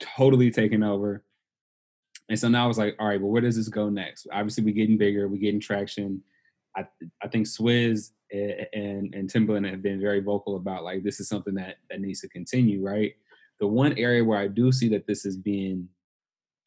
totally 0.00 0.50
taken 0.50 0.82
over. 0.82 1.24
And 2.28 2.38
so 2.38 2.48
now 2.48 2.64
I 2.64 2.68
was 2.68 2.78
like, 2.78 2.96
all 2.98 3.08
right, 3.08 3.20
well, 3.20 3.30
where 3.30 3.42
does 3.42 3.56
this 3.56 3.68
go 3.68 3.88
next? 3.88 4.26
Obviously, 4.32 4.64
we're 4.64 4.74
getting 4.74 4.98
bigger, 4.98 5.28
we're 5.28 5.40
getting 5.40 5.60
traction. 5.60 6.22
I 6.76 6.86
I 7.22 7.28
think 7.28 7.46
Swizz 7.46 8.10
and 8.32 9.14
and 9.14 9.32
Timbaland 9.32 9.68
have 9.70 9.82
been 9.82 10.00
very 10.00 10.20
vocal 10.20 10.56
about 10.56 10.84
like 10.84 11.02
this 11.02 11.20
is 11.20 11.28
something 11.28 11.54
that 11.54 11.76
that 11.90 12.00
needs 12.00 12.20
to 12.20 12.28
continue, 12.28 12.84
right? 12.84 13.14
The 13.58 13.66
one 13.66 13.96
area 13.98 14.24
where 14.24 14.38
I 14.38 14.48
do 14.48 14.72
see 14.72 14.88
that 14.90 15.06
this 15.06 15.26
is 15.26 15.36
being 15.36 15.88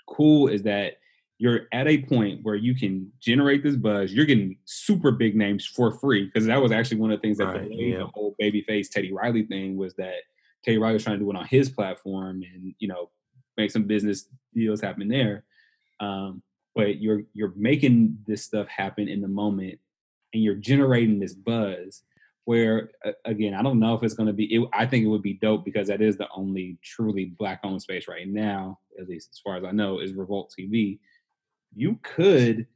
cool 0.07 0.47
is 0.47 0.61
that 0.63 0.97
you're 1.43 1.67
at 1.73 1.89
a 1.89 2.01
point 2.03 2.39
where 2.43 2.55
you 2.55 2.73
can 2.73 3.11
generate 3.19 3.63
this 3.63 3.75
buzz. 3.75 4.13
You're 4.13 4.23
getting 4.23 4.55
super 4.63 5.11
big 5.11 5.35
names 5.35 5.65
for 5.65 5.91
free 5.91 6.23
because 6.23 6.45
that 6.45 6.61
was 6.61 6.71
actually 6.71 7.01
one 7.01 7.11
of 7.11 7.17
the 7.17 7.21
things 7.21 7.37
that 7.37 7.47
right, 7.47 7.69
yeah. 7.69 7.97
the 7.97 8.07
whole 8.07 8.33
babyface 8.41 8.89
Teddy 8.89 9.11
Riley 9.11 9.43
thing 9.43 9.75
was 9.75 9.93
that 9.95 10.19
Teddy 10.63 10.77
Riley 10.77 10.93
was 10.93 11.03
trying 11.03 11.19
to 11.19 11.25
do 11.25 11.29
it 11.29 11.35
on 11.35 11.45
his 11.45 11.67
platform 11.67 12.43
and 12.43 12.73
you 12.79 12.87
know 12.87 13.09
make 13.57 13.71
some 13.71 13.83
business 13.83 14.29
deals 14.53 14.79
happen 14.79 15.09
there. 15.09 15.43
Um, 15.99 16.41
but 16.75 17.01
you're 17.01 17.23
you're 17.33 17.51
making 17.57 18.19
this 18.25 18.45
stuff 18.45 18.69
happen 18.69 19.09
in 19.09 19.19
the 19.19 19.27
moment 19.27 19.79
and 20.33 20.41
you're 20.41 20.55
generating 20.55 21.19
this 21.19 21.33
buzz 21.33 22.03
where 22.45 22.91
again 23.25 23.53
i 23.53 23.61
don't 23.61 23.79
know 23.79 23.93
if 23.93 24.03
it's 24.03 24.15
going 24.15 24.27
to 24.27 24.33
be 24.33 24.45
it, 24.53 24.67
i 24.73 24.85
think 24.85 25.05
it 25.05 25.07
would 25.07 25.21
be 25.21 25.35
dope 25.35 25.63
because 25.63 25.87
that 25.87 26.01
is 26.01 26.17
the 26.17 26.27
only 26.35 26.77
truly 26.83 27.33
black 27.37 27.61
owned 27.63 27.81
space 27.81 28.07
right 28.07 28.27
now 28.27 28.79
at 28.99 29.07
least 29.07 29.29
as 29.31 29.39
far 29.39 29.55
as 29.55 29.63
i 29.63 29.71
know 29.71 29.99
is 29.99 30.13
revolt 30.13 30.53
tv 30.57 30.99
you 31.75 31.99
could 32.03 32.67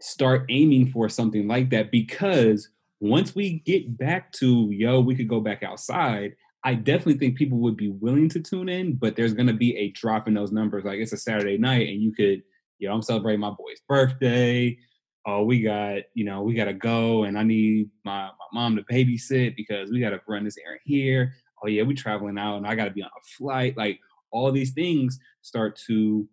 start 0.00 0.44
aiming 0.48 0.86
for 0.90 1.08
something 1.08 1.46
like 1.48 1.70
that 1.70 1.90
because 1.90 2.68
once 3.00 3.34
we 3.34 3.60
get 3.60 3.96
back 3.96 4.32
to 4.32 4.70
yo 4.70 5.00
we 5.00 5.14
could 5.14 5.28
go 5.28 5.40
back 5.40 5.62
outside 5.62 6.34
i 6.64 6.74
definitely 6.74 7.16
think 7.18 7.36
people 7.36 7.58
would 7.58 7.76
be 7.76 7.90
willing 7.90 8.28
to 8.28 8.40
tune 8.40 8.68
in 8.68 8.94
but 8.94 9.16
there's 9.16 9.34
going 9.34 9.46
to 9.46 9.54
be 9.54 9.76
a 9.76 9.90
drop 9.90 10.28
in 10.28 10.34
those 10.34 10.52
numbers 10.52 10.84
like 10.84 10.98
it's 10.98 11.12
a 11.12 11.16
saturday 11.16 11.56
night 11.56 11.88
and 11.88 12.02
you 12.02 12.12
could 12.12 12.42
you 12.78 12.88
know 12.88 12.94
i'm 12.94 13.02
celebrating 13.02 13.40
my 13.40 13.50
boy's 13.50 13.80
birthday 13.88 14.76
oh, 15.26 15.42
we 15.42 15.62
got, 15.62 16.02
you 16.14 16.24
know, 16.24 16.42
we 16.42 16.54
got 16.54 16.66
to 16.66 16.74
go 16.74 17.24
and 17.24 17.38
I 17.38 17.42
need 17.42 17.90
my, 18.04 18.26
my 18.26 18.30
mom 18.52 18.76
to 18.76 18.82
babysit 18.82 19.56
because 19.56 19.90
we 19.90 20.00
got 20.00 20.10
to 20.10 20.20
run 20.28 20.44
this 20.44 20.58
errand 20.64 20.80
here. 20.84 21.34
Oh, 21.62 21.68
yeah, 21.68 21.82
we 21.82 21.94
traveling 21.94 22.38
out 22.38 22.56
and 22.56 22.66
I 22.66 22.74
got 22.74 22.84
to 22.84 22.90
be 22.90 23.02
on 23.02 23.08
a 23.08 23.24
flight. 23.38 23.76
Like 23.76 24.00
all 24.30 24.52
these 24.52 24.72
things 24.72 25.18
start 25.40 25.80
to 25.86 26.28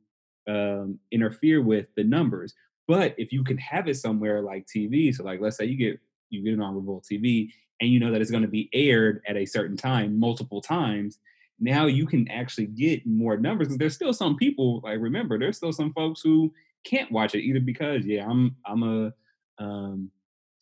um, 0.51 0.99
interfere 1.11 1.61
with 1.61 1.87
the 1.95 2.03
numbers. 2.03 2.53
But 2.87 3.15
if 3.17 3.31
you 3.31 3.43
can 3.43 3.57
have 3.57 3.87
it 3.87 3.95
somewhere 3.95 4.41
like 4.41 4.67
TV, 4.67 5.15
so 5.15 5.23
like 5.23 5.39
let's 5.39 5.57
say 5.57 5.65
you 5.65 5.77
get 5.77 5.99
you 6.29 6.43
get 6.43 6.53
it 6.53 6.61
on 6.61 6.75
Revolt 6.75 7.05
TV 7.09 7.49
and 7.79 7.89
you 7.89 7.99
know 7.99 8.11
that 8.11 8.21
it's 8.21 8.31
going 8.31 8.43
to 8.43 8.49
be 8.49 8.69
aired 8.73 9.21
at 9.27 9.37
a 9.37 9.45
certain 9.45 9.77
time 9.77 10.19
multiple 10.19 10.61
times, 10.61 11.19
now 11.59 11.85
you 11.85 12.05
can 12.05 12.29
actually 12.29 12.67
get 12.67 13.05
more 13.05 13.37
numbers. 13.37 13.67
Because 13.67 13.77
there's 13.77 13.95
still 13.95 14.13
some 14.13 14.35
people 14.35 14.81
like 14.83 14.99
remember 14.99 15.37
there's 15.37 15.57
still 15.57 15.73
some 15.73 15.93
folks 15.93 16.21
who 16.21 16.53
can't 16.83 17.11
watch 17.11 17.35
it 17.35 17.43
either 17.43 17.59
because 17.59 18.05
yeah, 18.05 18.27
I'm 18.27 18.55
I'm 18.65 18.83
a 18.83 19.13
um, 19.59 20.11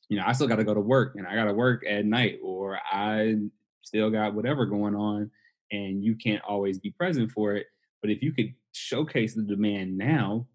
you 0.10 0.18
know, 0.18 0.24
I 0.26 0.34
still 0.34 0.48
got 0.48 0.58
to 0.58 0.64
go 0.64 0.74
to 0.74 0.82
work 0.82 1.16
and 1.16 1.26
I 1.26 1.36
got 1.36 1.46
to 1.46 1.54
work 1.54 1.86
at 1.88 2.06
night 2.06 2.40
or 2.44 2.80
I 2.92 3.36
still 3.84 4.10
got 4.10 4.34
whatever 4.34 4.66
going 4.66 4.96
on 4.96 5.32
and 5.72 6.04
you 6.04 6.16
can't 6.16 6.44
always 6.44 6.80
be 6.80 6.92
present 6.92 7.32
for 7.32 7.54
it. 7.54 7.68
But 8.02 8.12
if 8.12 8.22
you 8.22 8.34
could 8.34 8.54
showcase 8.74 9.34
the 9.34 9.44
demand 9.44 9.98
now 9.98 10.48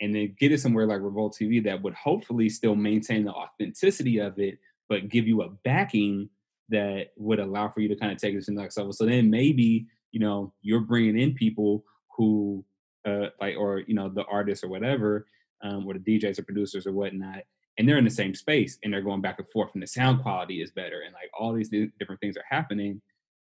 and 0.00 0.14
then 0.14 0.34
get 0.38 0.52
it 0.52 0.60
somewhere 0.60 0.86
like 0.86 1.00
Revolt 1.00 1.36
TV 1.40 1.64
that 1.64 1.82
would 1.82 1.94
hopefully 1.94 2.48
still 2.48 2.74
maintain 2.74 3.24
the 3.24 3.32
authenticity 3.32 4.18
of 4.18 4.38
it, 4.38 4.58
but 4.88 5.08
give 5.08 5.26
you 5.26 5.42
a 5.42 5.48
backing 5.64 6.28
that 6.68 7.12
would 7.16 7.38
allow 7.38 7.68
for 7.68 7.80
you 7.80 7.88
to 7.88 7.96
kind 7.96 8.12
of 8.12 8.18
take 8.18 8.34
it 8.34 8.44
to 8.44 8.50
the 8.50 8.60
next 8.60 8.76
level. 8.76 8.92
So 8.92 9.06
then 9.06 9.30
maybe, 9.30 9.86
you 10.12 10.20
know, 10.20 10.52
you're 10.62 10.80
bringing 10.80 11.18
in 11.18 11.34
people 11.34 11.84
who 12.16 12.64
uh, 13.06 13.28
like 13.40 13.56
or 13.56 13.80
you 13.86 13.94
know 13.94 14.08
the 14.08 14.24
artists 14.24 14.64
or 14.64 14.68
whatever, 14.68 15.26
um, 15.62 15.86
or 15.86 15.94
the 15.94 16.00
DJs 16.00 16.38
or 16.38 16.42
producers 16.42 16.86
or 16.86 16.92
whatnot, 16.92 17.42
and 17.78 17.88
they're 17.88 17.98
in 17.98 18.04
the 18.04 18.10
same 18.10 18.34
space 18.34 18.78
and 18.82 18.92
they're 18.92 19.00
going 19.00 19.20
back 19.20 19.38
and 19.38 19.48
forth, 19.48 19.70
and 19.74 19.82
the 19.82 19.86
sound 19.86 20.22
quality 20.22 20.60
is 20.60 20.72
better, 20.72 21.02
and 21.02 21.14
like 21.14 21.30
all 21.38 21.52
these 21.52 21.70
different 21.70 22.20
things 22.20 22.36
are 22.36 22.44
happening, 22.48 23.00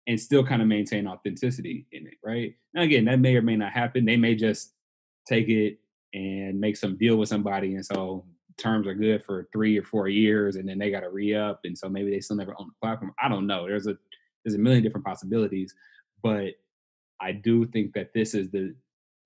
and 0.06 0.20
still 0.20 0.44
kind 0.44 0.62
of 0.62 0.68
maintain 0.68 1.06
authenticity 1.06 1.86
in 1.92 2.06
it, 2.06 2.14
right? 2.24 2.54
Now 2.74 2.82
again, 2.82 3.04
that 3.06 3.20
may 3.20 3.36
or 3.36 3.42
may 3.42 3.56
not 3.56 3.72
happen. 3.72 4.04
They 4.04 4.16
may 4.16 4.34
just 4.34 4.72
take 5.26 5.48
it 5.48 5.78
and 6.14 6.60
make 6.60 6.76
some 6.76 6.96
deal 6.96 7.16
with 7.16 7.28
somebody, 7.28 7.74
and 7.74 7.84
so 7.84 8.24
terms 8.56 8.86
are 8.86 8.94
good 8.94 9.22
for 9.24 9.48
three 9.52 9.78
or 9.78 9.82
four 9.82 10.08
years, 10.08 10.56
and 10.56 10.68
then 10.68 10.78
they 10.78 10.90
got 10.90 11.00
to 11.00 11.10
re 11.10 11.34
up, 11.34 11.60
and 11.64 11.76
so 11.76 11.88
maybe 11.88 12.10
they 12.10 12.20
still 12.20 12.36
never 12.36 12.54
own 12.58 12.68
the 12.68 12.86
platform. 12.86 13.12
I 13.22 13.28
don't 13.28 13.46
know. 13.46 13.66
There's 13.66 13.86
a 13.86 13.96
there's 14.44 14.54
a 14.54 14.58
million 14.58 14.82
different 14.82 15.06
possibilities, 15.06 15.74
but 16.22 16.54
I 17.20 17.32
do 17.32 17.66
think 17.66 17.92
that 17.94 18.12
this 18.14 18.34
is 18.34 18.50
the 18.50 18.74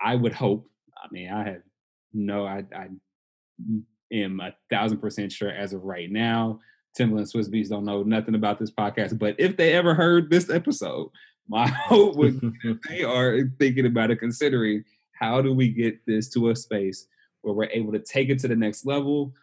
I 0.00 0.14
would 0.14 0.32
hope. 0.32 0.68
I 0.96 1.08
mean, 1.10 1.30
I 1.30 1.44
have 1.44 1.62
no, 2.12 2.46
I, 2.46 2.64
I 2.74 2.88
mm, 3.62 3.82
am 4.12 4.40
a 4.40 4.54
thousand 4.70 4.98
percent 4.98 5.32
sure 5.32 5.50
as 5.50 5.72
of 5.72 5.84
right 5.84 6.10
now. 6.10 6.60
Timbaland 6.98 7.32
Swizz 7.32 7.48
Beatz 7.48 7.68
don't 7.68 7.84
know 7.84 8.02
nothing 8.02 8.34
about 8.34 8.58
this 8.58 8.70
podcast, 8.70 9.18
but 9.18 9.36
if 9.38 9.56
they 9.56 9.72
ever 9.72 9.94
heard 9.94 10.30
this 10.30 10.50
episode, 10.50 11.10
my 11.48 11.66
hope 11.68 12.16
would 12.16 12.40
they 12.88 13.02
are 13.02 13.42
thinking 13.58 13.86
about 13.86 14.10
it, 14.10 14.16
considering 14.16 14.84
how 15.12 15.42
do 15.42 15.52
we 15.52 15.68
get 15.68 16.04
this 16.06 16.28
to 16.30 16.50
a 16.50 16.56
space 16.56 17.06
where 17.42 17.54
we're 17.54 17.64
able 17.66 17.92
to 17.92 17.98
take 17.98 18.28
it 18.28 18.38
to 18.40 18.48
the 18.48 18.56
next 18.56 18.86
level 18.86 19.34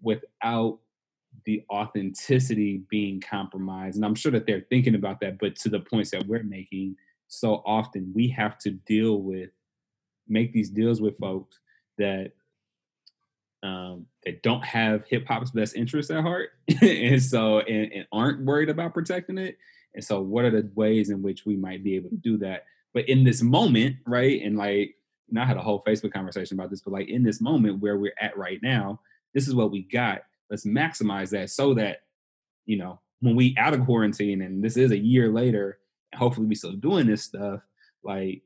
without 0.00 0.78
the 1.44 1.64
authenticity 1.70 2.82
being 2.90 3.20
compromised? 3.20 3.96
And 3.96 4.04
I'm 4.04 4.14
sure 4.14 4.32
that 4.32 4.46
they're 4.46 4.66
thinking 4.68 4.94
about 4.94 5.20
that, 5.20 5.38
but 5.38 5.56
to 5.56 5.68
the 5.68 5.80
points 5.80 6.10
that 6.10 6.26
we're 6.26 6.42
making, 6.42 6.96
so 7.28 7.62
often 7.64 8.12
we 8.14 8.28
have 8.28 8.58
to 8.58 8.70
deal 8.70 9.22
with, 9.22 9.50
make 10.28 10.52
these 10.52 10.68
deals 10.68 11.00
with 11.00 11.16
folks 11.18 11.58
that 11.98 12.32
um, 13.62 14.06
that 14.24 14.42
don't 14.42 14.64
have 14.64 15.04
hip 15.04 15.26
hop's 15.26 15.50
best 15.50 15.76
interests 15.76 16.10
at 16.10 16.22
heart, 16.22 16.50
and 16.82 17.22
so 17.22 17.60
and, 17.60 17.92
and, 17.92 18.06
aren't 18.12 18.44
worried 18.44 18.68
about 18.68 18.94
protecting 18.94 19.38
it. 19.38 19.58
And 19.94 20.04
so, 20.04 20.20
what 20.20 20.44
are 20.44 20.50
the 20.50 20.70
ways 20.74 21.10
in 21.10 21.22
which 21.22 21.46
we 21.46 21.56
might 21.56 21.84
be 21.84 21.96
able 21.96 22.10
to 22.10 22.16
do 22.16 22.38
that? 22.38 22.64
But 22.92 23.08
in 23.08 23.24
this 23.24 23.42
moment, 23.42 23.96
right, 24.06 24.42
and 24.42 24.56
like, 24.56 24.96
and 25.30 25.38
I 25.38 25.44
had 25.44 25.56
a 25.56 25.62
whole 25.62 25.82
Facebook 25.86 26.12
conversation 26.12 26.58
about 26.58 26.70
this, 26.70 26.80
but 26.80 26.92
like 26.92 27.08
in 27.08 27.22
this 27.22 27.40
moment 27.40 27.80
where 27.80 27.96
we're 27.96 28.14
at 28.20 28.36
right 28.36 28.60
now, 28.62 29.00
this 29.32 29.48
is 29.48 29.54
what 29.54 29.70
we 29.70 29.82
got. 29.82 30.22
Let's 30.50 30.66
maximize 30.66 31.30
that 31.30 31.50
so 31.50 31.74
that 31.74 32.02
you 32.66 32.76
know 32.78 33.00
when 33.20 33.36
we 33.36 33.54
out 33.56 33.74
of 33.74 33.84
quarantine 33.84 34.42
and 34.42 34.62
this 34.62 34.76
is 34.76 34.90
a 34.90 34.98
year 34.98 35.30
later, 35.30 35.78
hopefully 36.14 36.46
we 36.46 36.54
still 36.54 36.72
doing 36.72 37.06
this 37.06 37.22
stuff. 37.22 37.60
Like, 38.02 38.42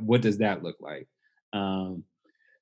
what 0.00 0.20
does 0.20 0.38
that 0.38 0.62
look 0.62 0.76
like? 0.80 1.06
Um, 1.52 2.04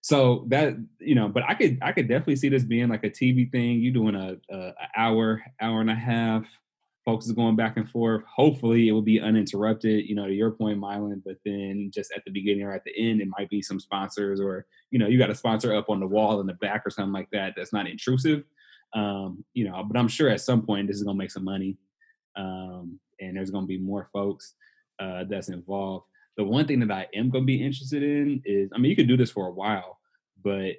so 0.02 0.44
that 0.48 0.74
you 0.98 1.14
know 1.14 1.28
but 1.28 1.42
i 1.48 1.54
could 1.54 1.78
i 1.82 1.92
could 1.92 2.08
definitely 2.08 2.36
see 2.36 2.48
this 2.48 2.64
being 2.64 2.88
like 2.88 3.04
a 3.04 3.10
tv 3.10 3.50
thing 3.50 3.80
you 3.80 3.90
doing 3.90 4.14
a, 4.14 4.36
a, 4.50 4.56
a 4.56 4.88
hour 4.96 5.42
hour 5.60 5.80
and 5.80 5.90
a 5.90 5.94
half 5.94 6.44
folks 7.04 7.26
is 7.26 7.32
going 7.32 7.56
back 7.56 7.76
and 7.76 7.90
forth. 7.90 8.22
Hopefully 8.24 8.88
it 8.88 8.92
will 8.92 9.02
be 9.02 9.20
uninterrupted 9.20 10.08
you 10.08 10.14
know 10.14 10.26
to 10.26 10.34
your 10.34 10.50
point 10.50 10.78
mylan 10.78 11.20
but 11.24 11.36
then 11.44 11.90
just 11.92 12.12
at 12.12 12.24
the 12.24 12.30
beginning 12.30 12.62
or 12.62 12.72
at 12.72 12.84
the 12.84 12.92
end 12.96 13.20
it 13.20 13.28
might 13.28 13.48
be 13.50 13.62
some 13.62 13.80
sponsors 13.80 14.40
or 14.40 14.66
you 14.90 14.98
know 14.98 15.06
you 15.06 15.18
got 15.18 15.30
a 15.30 15.34
sponsor 15.34 15.74
up 15.74 15.88
on 15.88 16.00
the 16.00 16.06
wall 16.06 16.40
in 16.40 16.46
the 16.46 16.54
back 16.54 16.82
or 16.84 16.90
something 16.90 17.12
like 17.12 17.28
that 17.32 17.54
that's 17.56 17.72
not 17.72 17.88
intrusive. 17.88 18.44
Um 18.94 19.44
you 19.54 19.64
know 19.68 19.82
but 19.84 19.98
i'm 19.98 20.08
sure 20.08 20.28
at 20.28 20.40
some 20.40 20.62
point 20.62 20.88
this 20.88 20.96
is 20.96 21.04
going 21.04 21.16
to 21.16 21.18
make 21.18 21.30
some 21.30 21.44
money 21.44 21.78
um 22.36 22.98
and 23.20 23.36
there's 23.36 23.50
going 23.50 23.64
to 23.64 23.68
be 23.68 23.78
more 23.78 24.08
folks 24.12 24.54
uh 24.98 25.24
that's 25.28 25.48
involved 25.48 26.06
the 26.40 26.44
one 26.44 26.66
thing 26.66 26.80
that 26.80 26.90
I 26.90 27.06
am 27.14 27.28
going 27.28 27.42
to 27.42 27.46
be 27.46 27.62
interested 27.62 28.02
in 28.02 28.40
is, 28.46 28.70
I 28.74 28.78
mean, 28.78 28.88
you 28.88 28.96
could 28.96 29.08
do 29.08 29.18
this 29.18 29.30
for 29.30 29.46
a 29.46 29.50
while, 29.50 29.98
but 30.42 30.76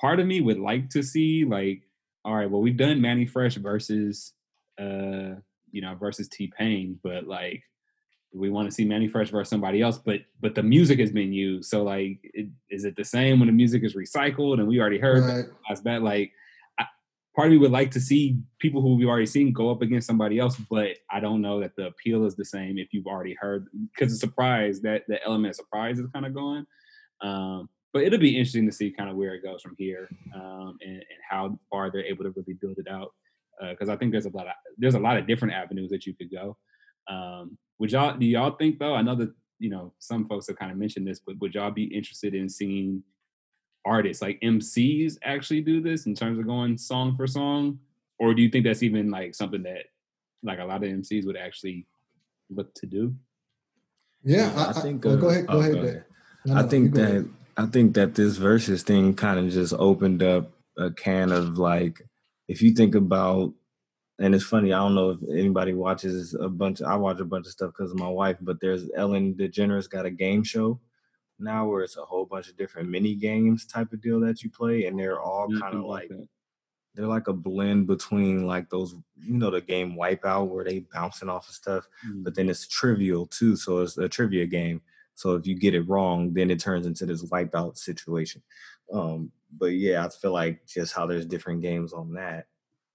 part 0.00 0.18
of 0.18 0.26
me 0.26 0.40
would 0.40 0.58
like 0.58 0.88
to 0.90 1.02
see 1.02 1.44
like, 1.44 1.82
all 2.24 2.34
right, 2.34 2.50
well, 2.50 2.62
we've 2.62 2.78
done 2.78 3.02
Mannie 3.02 3.26
Fresh 3.26 3.56
versus, 3.56 4.32
uh, 4.80 5.36
you 5.72 5.82
know, 5.82 5.94
versus 5.94 6.26
T 6.26 6.50
Pain, 6.58 6.98
but 7.02 7.26
like, 7.26 7.62
we 8.32 8.48
want 8.48 8.66
to 8.66 8.74
see 8.74 8.86
Mannie 8.86 9.08
Fresh 9.08 9.28
versus 9.28 9.50
somebody 9.50 9.82
else, 9.82 9.98
but 9.98 10.20
but 10.40 10.54
the 10.54 10.62
music 10.62 10.98
has 11.00 11.12
been 11.12 11.34
used. 11.34 11.68
So 11.68 11.82
like, 11.82 12.20
it, 12.22 12.48
is 12.70 12.86
it 12.86 12.96
the 12.96 13.04
same 13.04 13.40
when 13.40 13.48
the 13.48 13.52
music 13.52 13.84
is 13.84 13.94
recycled? 13.94 14.58
And 14.58 14.66
we 14.66 14.80
already 14.80 14.98
heard 14.98 15.22
right. 15.22 15.44
that's 15.68 15.82
bad. 15.82 16.02
Like, 16.02 16.32
part 17.34 17.48
of 17.48 17.52
me 17.52 17.58
would 17.58 17.70
like 17.70 17.90
to 17.92 18.00
see 18.00 18.38
people 18.58 18.80
who 18.80 18.96
we've 18.96 19.08
already 19.08 19.26
seen 19.26 19.52
go 19.52 19.70
up 19.70 19.82
against 19.82 20.06
somebody 20.06 20.38
else, 20.38 20.56
but 20.70 20.96
I 21.10 21.20
don't 21.20 21.40
know 21.40 21.60
that 21.60 21.76
the 21.76 21.86
appeal 21.86 22.24
is 22.26 22.34
the 22.34 22.44
same 22.44 22.78
if 22.78 22.88
you've 22.92 23.06
already 23.06 23.36
heard 23.40 23.66
because 23.94 24.12
the 24.12 24.18
surprise 24.18 24.80
that 24.82 25.04
the 25.08 25.22
element 25.24 25.50
of 25.50 25.56
surprise 25.56 25.98
is 25.98 26.06
kind 26.12 26.26
of 26.26 26.34
gone. 26.34 26.66
Um, 27.22 27.68
but 27.92 28.02
it'll 28.02 28.18
be 28.18 28.36
interesting 28.36 28.66
to 28.66 28.72
see 28.72 28.90
kind 28.90 29.10
of 29.10 29.16
where 29.16 29.34
it 29.34 29.42
goes 29.42 29.62
from 29.62 29.74
here 29.76 30.08
um, 30.34 30.78
and, 30.80 30.94
and, 30.94 31.04
how 31.28 31.58
far 31.70 31.90
they're 31.90 32.04
able 32.04 32.24
to 32.24 32.30
really 32.30 32.54
build 32.60 32.78
it 32.78 32.86
out. 32.88 33.12
Because 33.60 33.88
uh, 33.88 33.92
I 33.92 33.96
think 33.96 34.12
there's 34.12 34.26
a 34.26 34.30
lot 34.30 34.46
of 34.46 34.52
there's 34.78 34.94
a 34.94 35.00
lot 35.00 35.18
of 35.18 35.26
different 35.26 35.54
avenues 35.54 35.90
that 35.90 36.06
you 36.06 36.14
could 36.14 36.30
go. 36.30 36.56
Um, 37.08 37.58
would 37.78 37.92
y'all 37.92 38.16
do 38.16 38.24
y'all 38.24 38.56
think 38.56 38.78
though? 38.78 38.94
I 38.94 39.02
know 39.02 39.14
that 39.16 39.34
you 39.58 39.70
know 39.70 39.92
some 39.98 40.26
folks 40.28 40.46
have 40.46 40.58
kind 40.58 40.72
of 40.72 40.78
mentioned 40.78 41.06
this, 41.06 41.20
but 41.24 41.38
would 41.40 41.54
y'all 41.54 41.70
be 41.70 41.84
interested 41.84 42.34
in 42.34 42.48
seeing 42.48 43.02
artists 43.84 44.22
like 44.22 44.40
MCs 44.40 45.16
actually 45.22 45.62
do 45.62 45.80
this 45.80 46.06
in 46.06 46.14
terms 46.14 46.38
of 46.38 46.46
going 46.46 46.76
song 46.78 47.16
for 47.16 47.26
song, 47.26 47.78
or 48.18 48.34
do 48.34 48.42
you 48.42 48.50
think 48.50 48.64
that's 48.64 48.82
even 48.82 49.10
like 49.10 49.34
something 49.34 49.62
that 49.62 49.86
like 50.42 50.58
a 50.58 50.64
lot 50.64 50.82
of 50.82 50.90
MCs 50.90 51.26
would 51.26 51.36
actually 51.36 51.86
look 52.50 52.72
to 52.74 52.86
do? 52.86 53.14
Yeah, 54.22 54.52
I, 54.56 54.70
I 54.70 54.72
think. 54.72 55.04
Uh, 55.04 55.16
go 55.16 55.28
ahead. 55.28 55.46
Go 55.46 55.54
oh, 55.54 55.60
ahead. 55.60 55.74
Go 55.74 55.80
ahead. 55.80 56.04
No, 56.44 56.54
no, 56.54 56.60
I 56.60 56.62
think 56.64 56.94
that 56.94 57.02
ahead. 57.02 57.30
I 57.56 57.66
think 57.66 57.94
that 57.94 58.14
this 58.14 58.36
versus 58.36 58.82
thing 58.82 59.14
kind 59.14 59.38
of 59.38 59.50
just 59.50 59.74
opened 59.74 60.22
up 60.22 60.50
a 60.78 60.90
can 60.90 61.32
of 61.32 61.58
like, 61.58 62.00
if 62.48 62.62
you 62.62 62.72
think 62.72 62.94
about, 62.94 63.52
and 64.18 64.34
it's 64.34 64.44
funny. 64.44 64.72
I 64.72 64.78
don't 64.78 64.94
know 64.94 65.10
if 65.10 65.18
anybody 65.30 65.72
watches 65.72 66.34
a 66.34 66.48
bunch. 66.48 66.82
I 66.82 66.96
watch 66.96 67.20
a 67.20 67.24
bunch 67.24 67.46
of 67.46 67.52
stuff 67.52 67.72
because 67.76 67.90
of 67.90 67.98
my 67.98 68.08
wife, 68.08 68.36
but 68.40 68.60
there's 68.60 68.88
Ellen 68.94 69.34
DeGeneres 69.34 69.88
got 69.88 70.06
a 70.06 70.10
game 70.10 70.42
show 70.42 70.78
now 71.40 71.66
where 71.66 71.82
it's 71.82 71.96
a 71.96 72.04
whole 72.04 72.24
bunch 72.24 72.48
of 72.48 72.56
different 72.56 72.88
mini 72.88 73.14
games 73.14 73.66
type 73.66 73.92
of 73.92 74.00
deal 74.00 74.20
that 74.20 74.42
you 74.42 74.50
play, 74.50 74.86
and 74.86 74.98
they're 74.98 75.20
all 75.20 75.48
kind 75.60 75.74
of 75.74 75.84
like 75.84 76.10
they're 76.94 77.06
like 77.06 77.28
a 77.28 77.32
blend 77.32 77.86
between 77.86 78.46
like 78.46 78.68
those 78.68 78.94
you 79.16 79.38
know 79.38 79.50
the 79.50 79.60
game 79.60 79.96
Wipeout 79.96 80.48
where 80.48 80.64
they 80.64 80.80
bouncing 80.92 81.28
off 81.28 81.48
of 81.48 81.54
stuff, 81.54 81.88
mm-hmm. 82.06 82.22
but 82.22 82.34
then 82.34 82.48
it's 82.48 82.66
trivial 82.66 83.26
too. 83.26 83.56
So 83.56 83.80
it's 83.80 83.96
a 83.98 84.08
trivia 84.08 84.46
game. 84.46 84.82
So 85.14 85.34
if 85.34 85.46
you 85.46 85.54
get 85.54 85.74
it 85.74 85.88
wrong, 85.88 86.32
then 86.32 86.50
it 86.50 86.60
turns 86.60 86.86
into 86.86 87.04
this 87.04 87.22
wipeout 87.24 87.76
situation. 87.76 88.42
Um, 88.92 89.30
but 89.58 89.66
yeah, 89.66 90.04
I 90.04 90.08
feel 90.08 90.32
like 90.32 90.66
just 90.66 90.94
how 90.94 91.06
there's 91.06 91.26
different 91.26 91.60
games 91.60 91.92
on 91.92 92.14
that, 92.14 92.46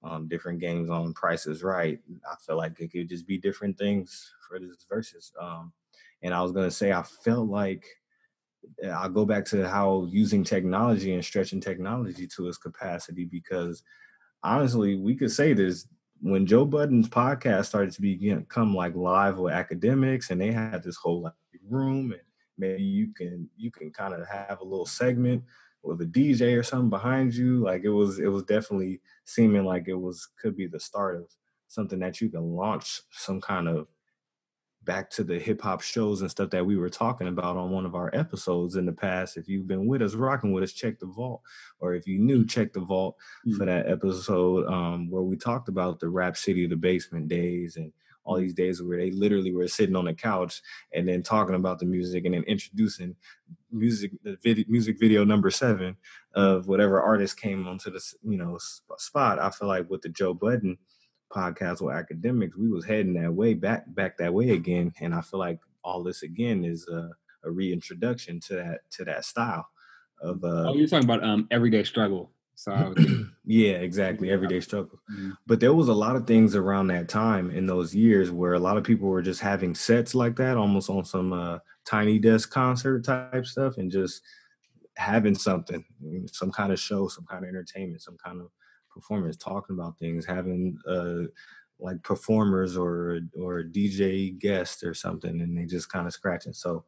um, 0.03 0.27
different 0.27 0.59
games 0.59 0.89
on 0.89 1.13
Price 1.13 1.45
is 1.45 1.63
Right. 1.63 1.99
I 2.29 2.35
feel 2.45 2.57
like 2.57 2.79
it 2.79 2.91
could 2.91 3.09
just 3.09 3.27
be 3.27 3.37
different 3.37 3.77
things 3.77 4.33
for 4.47 4.59
this 4.59 4.85
versus. 4.89 5.31
Um, 5.39 5.71
and 6.23 6.33
I 6.33 6.41
was 6.41 6.51
gonna 6.51 6.71
say 6.71 6.91
I 6.91 7.03
felt 7.03 7.47
like 7.47 7.85
I'll 8.93 9.09
go 9.09 9.25
back 9.25 9.45
to 9.45 9.67
how 9.67 10.07
using 10.09 10.43
technology 10.43 11.13
and 11.13 11.23
stretching 11.23 11.61
technology 11.61 12.27
to 12.35 12.47
its 12.47 12.57
capacity 12.57 13.25
because 13.25 13.83
honestly, 14.43 14.95
we 14.95 15.15
could 15.15 15.31
say 15.31 15.53
this 15.53 15.87
when 16.21 16.45
Joe 16.45 16.65
Budden's 16.65 17.09
podcast 17.09 17.65
started 17.65 17.93
to 17.93 18.01
become 18.01 18.75
like 18.75 18.95
live 18.95 19.37
with 19.37 19.53
Akademiks 19.53 20.29
and 20.29 20.39
they 20.39 20.51
had 20.51 20.83
this 20.83 20.95
whole 20.95 21.23
like, 21.23 21.33
room 21.69 22.11
and 22.11 22.21
maybe 22.57 22.83
you 22.83 23.13
can 23.13 23.49
you 23.57 23.71
can 23.71 23.91
kind 23.91 24.13
of 24.13 24.27
have 24.27 24.59
a 24.61 24.63
little 24.63 24.85
segment 24.85 25.43
with 25.83 26.01
a 26.01 26.05
DJ 26.05 26.57
or 26.57 26.63
something 26.63 26.89
behind 26.89 27.33
you. 27.33 27.59
Like 27.59 27.83
it 27.83 27.89
was 27.89 28.19
it 28.19 28.27
was 28.27 28.43
definitely 28.43 29.01
seeming 29.25 29.65
like 29.65 29.87
it 29.87 29.95
was 29.95 30.27
could 30.41 30.55
be 30.55 30.67
the 30.67 30.79
start 30.79 31.17
of 31.17 31.25
something 31.67 31.99
that 31.99 32.21
you 32.21 32.29
can 32.29 32.55
launch 32.55 33.01
some 33.11 33.41
kind 33.41 33.67
of 33.67 33.87
back 34.85 35.09
to 35.09 35.23
the 35.23 35.39
hip 35.39 35.61
hop 35.61 35.81
shows 35.81 36.21
and 36.21 36.31
stuff 36.31 36.51
that 36.51 36.65
we 36.65 36.77
were 36.77 36.89
talking 36.89 37.27
about 37.27 37.57
on 37.57 37.71
one 37.71 37.85
of 37.85 37.95
our 37.95 38.09
episodes 38.13 38.75
in 38.75 38.85
the 38.85 38.93
past. 38.93 39.37
If 39.37 39.49
you've 39.49 39.67
been 39.67 39.87
with 39.87 40.01
us, 40.01 40.13
rocking 40.13 40.53
with 40.53 40.63
us, 40.63 40.73
check 40.73 40.99
the 40.99 41.07
vault. 41.07 41.41
Or 41.79 41.95
if 41.95 42.07
you 42.07 42.19
knew, 42.19 42.45
check 42.45 42.73
the 42.73 42.79
vault 42.79 43.17
mm-hmm. 43.45 43.57
for 43.57 43.65
that 43.65 43.89
episode 43.89 44.67
um, 44.67 45.09
where 45.09 45.23
we 45.23 45.35
talked 45.35 45.67
about 45.67 45.99
the 45.99 46.09
Rap 46.09 46.37
City, 46.37 46.67
the 46.67 46.75
basement 46.75 47.27
days, 47.27 47.75
and 47.75 47.91
all 48.25 48.37
these 48.37 48.53
days 48.53 48.81
where 48.81 48.97
they 48.97 49.11
literally 49.11 49.53
were 49.53 49.67
sitting 49.67 49.95
on 49.95 50.05
the 50.05 50.13
couch 50.13 50.61
and 50.93 51.07
then 51.07 51.21
talking 51.21 51.55
about 51.55 51.79
the 51.79 51.85
music 51.85 52.25
and 52.25 52.33
then 52.33 52.43
introducing 52.43 53.15
music, 53.71 54.11
the 54.23 54.37
video, 54.43 54.65
music 54.67 54.99
video 54.99 55.23
number 55.23 55.51
seven 55.51 55.95
of 56.33 56.67
whatever 56.67 57.01
artist 57.01 57.39
came 57.39 57.67
onto 57.67 57.91
the 57.91 58.01
you 58.23 58.37
know 58.37 58.57
spot. 58.97 59.39
I 59.39 59.49
feel 59.51 59.67
like 59.67 59.89
with 59.89 60.01
the 60.01 60.09
Joe 60.09 60.33
Budden 60.33 60.77
podcast 61.35 61.81
with 61.81 61.95
Akademiks, 61.95 62.57
we 62.57 62.69
was 62.69 62.85
heading 62.85 63.13
that 63.15 63.33
way 63.33 63.53
back 63.53 63.83
back 63.87 64.17
that 64.17 64.33
way 64.33 64.51
again. 64.51 64.93
And 65.01 65.13
I 65.13 65.21
feel 65.21 65.39
like 65.39 65.59
all 65.83 66.03
this 66.03 66.23
again 66.23 66.63
is 66.63 66.87
a, 66.87 67.09
a 67.43 67.51
reintroduction 67.51 68.39
to 68.41 68.55
that 68.55 68.79
to 68.91 69.05
that 69.05 69.25
style 69.25 69.67
of 70.21 70.43
uh 70.43 70.69
Oh, 70.69 70.75
you're 70.75 70.87
talking 70.87 71.05
about 71.05 71.23
um 71.23 71.47
everyday 71.51 71.83
struggle. 71.83 72.31
So 72.55 72.93
yeah, 73.45 73.73
exactly. 73.73 74.31
Everyday 74.31 74.61
struggle. 74.61 74.99
Mm-hmm. 75.11 75.31
But 75.45 75.59
there 75.59 75.73
was 75.73 75.89
a 75.89 75.93
lot 75.93 76.15
of 76.15 76.25
things 76.25 76.55
around 76.55 76.87
that 76.87 77.09
time 77.09 77.51
in 77.51 77.65
those 77.65 77.93
years 77.93 78.31
where 78.31 78.53
a 78.53 78.59
lot 78.59 78.77
of 78.77 78.83
people 78.85 79.09
were 79.09 79.21
just 79.21 79.41
having 79.41 79.75
sets 79.75 80.15
like 80.15 80.37
that, 80.37 80.55
almost 80.55 80.89
on 80.89 81.03
some 81.03 81.33
uh, 81.33 81.59
tiny 81.85 82.17
desk 82.17 82.49
concert 82.51 83.03
type 83.03 83.45
stuff, 83.45 83.77
and 83.77 83.91
just 83.91 84.21
having 84.95 85.35
something, 85.35 85.83
some 86.31 86.49
kind 86.49 86.71
of 86.71 86.79
show, 86.79 87.09
some 87.09 87.25
kind 87.25 87.43
of 87.43 87.49
entertainment, 87.49 88.01
some 88.01 88.17
kind 88.23 88.39
of 88.39 88.47
performance, 88.95 89.35
talking 89.35 89.75
about 89.75 89.99
things, 89.99 90.25
having 90.25 90.79
uh, 90.89 91.27
like 91.79 92.01
performers 92.01 92.77
or 92.77 93.19
or 93.37 93.63
DJ 93.63 94.37
guest 94.39 94.83
or 94.83 94.93
something, 94.93 95.41
and 95.41 95.55
they 95.55 95.65
just 95.65 95.91
kind 95.91 96.07
of 96.07 96.13
scratching. 96.13 96.53
So 96.53 96.85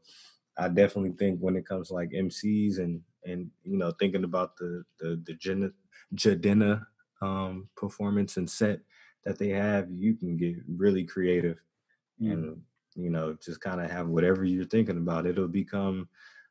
I 0.58 0.70
definitely 0.70 1.12
think 1.12 1.40
when 1.40 1.58
it 1.58 1.68
comes 1.68 1.90
to 1.90 1.94
like 1.94 2.12
MCs 2.12 2.80
and 2.80 3.02
and 3.26 3.52
you 3.64 3.78
know 3.78 3.92
thinking 4.00 4.24
about 4.24 4.58
the 4.58 4.84
the 5.00 5.22
the 5.26 5.34
Jenna, 5.34 5.70
Jidenna 6.16 6.86
um, 7.22 7.70
performance 7.76 8.38
and 8.38 8.50
set 8.50 8.80
that 9.26 9.38
they 9.38 9.50
have, 9.50 9.92
you 9.92 10.16
can 10.16 10.38
get 10.38 10.56
really 10.78 11.04
creative 11.04 11.58
mm. 12.22 12.32
and 12.32 12.62
you 12.96 13.10
know 13.10 13.38
just 13.44 13.60
kind 13.62 13.82
of 13.82 13.92
have 13.92 14.08
whatever 14.08 14.46
you're 14.46 14.66
thinking 14.66 14.98
about. 14.98 15.28
It'll 15.28 15.50
become 15.50 16.08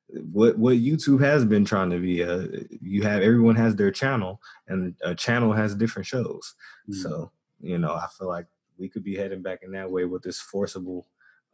what 0.08 0.56
what 0.58 0.76
YouTube 0.76 1.20
has 1.20 1.44
been 1.44 1.64
trying 1.64 1.90
to 1.90 1.98
be. 1.98 2.22
Uh, 2.22 2.46
you 2.80 3.02
have 3.02 3.22
everyone 3.22 3.56
has 3.56 3.76
their 3.76 3.90
channel, 3.90 4.40
and 4.68 4.94
a 5.02 5.14
channel 5.14 5.52
has 5.52 5.74
different 5.74 6.06
shows. 6.06 6.54
Mm. 6.88 7.02
So 7.02 7.32
you 7.60 7.78
know, 7.78 7.94
I 7.94 8.06
feel 8.18 8.28
like 8.28 8.46
we 8.78 8.88
could 8.88 9.04
be 9.04 9.16
heading 9.16 9.42
back 9.42 9.60
in 9.62 9.72
that 9.72 9.90
way 9.90 10.04
with 10.04 10.22
this 10.22 10.40
forcible 10.40 11.06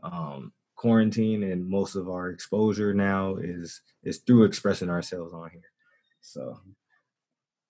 um, 0.03 0.53
quarantine 0.75 1.45
and 1.45 1.69
most 1.69 1.95
of 1.95 2.09
our 2.09 2.31
exposure 2.31 2.93
now 2.93 3.37
is 3.37 3.81
is 4.03 4.19
through 4.19 4.45
expressing 4.45 4.91
ourselves 4.91 5.33
on 5.33 5.51
here. 5.51 5.71
So 6.21 6.59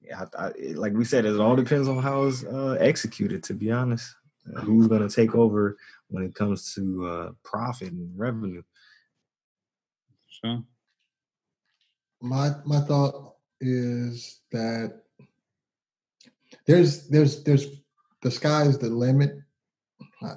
yeah, 0.01 0.25
I, 0.37 0.47
I, 0.47 0.53
like 0.75 0.95
we 0.95 1.05
said, 1.05 1.27
it 1.27 1.39
all 1.39 1.55
depends 1.55 1.89
on 1.89 2.03
how 2.03 2.25
it's 2.25 2.45
uh, 2.45 2.77
executed. 2.81 3.43
To 3.45 3.55
be 3.55 3.71
honest, 3.71 4.15
uh, 4.55 4.61
who's 4.61 4.89
going 4.89 5.07
to 5.07 5.15
take 5.15 5.35
over 5.35 5.77
when 6.09 6.25
it 6.25 6.35
comes 6.35 6.75
to 6.75 7.07
uh, 7.07 7.31
profit 7.45 7.93
and 7.93 8.19
revenue? 8.19 8.63
Sure. 10.29 10.63
My 12.23 12.53
my 12.65 12.81
thought 12.81 13.35
is 13.61 14.41
that 14.53 15.03
there's 16.67 17.09
there's 17.09 17.43
there's 17.43 17.67
the 18.23 18.31
sky's 18.31 18.79
the 18.79 18.89
limit. 18.89 19.37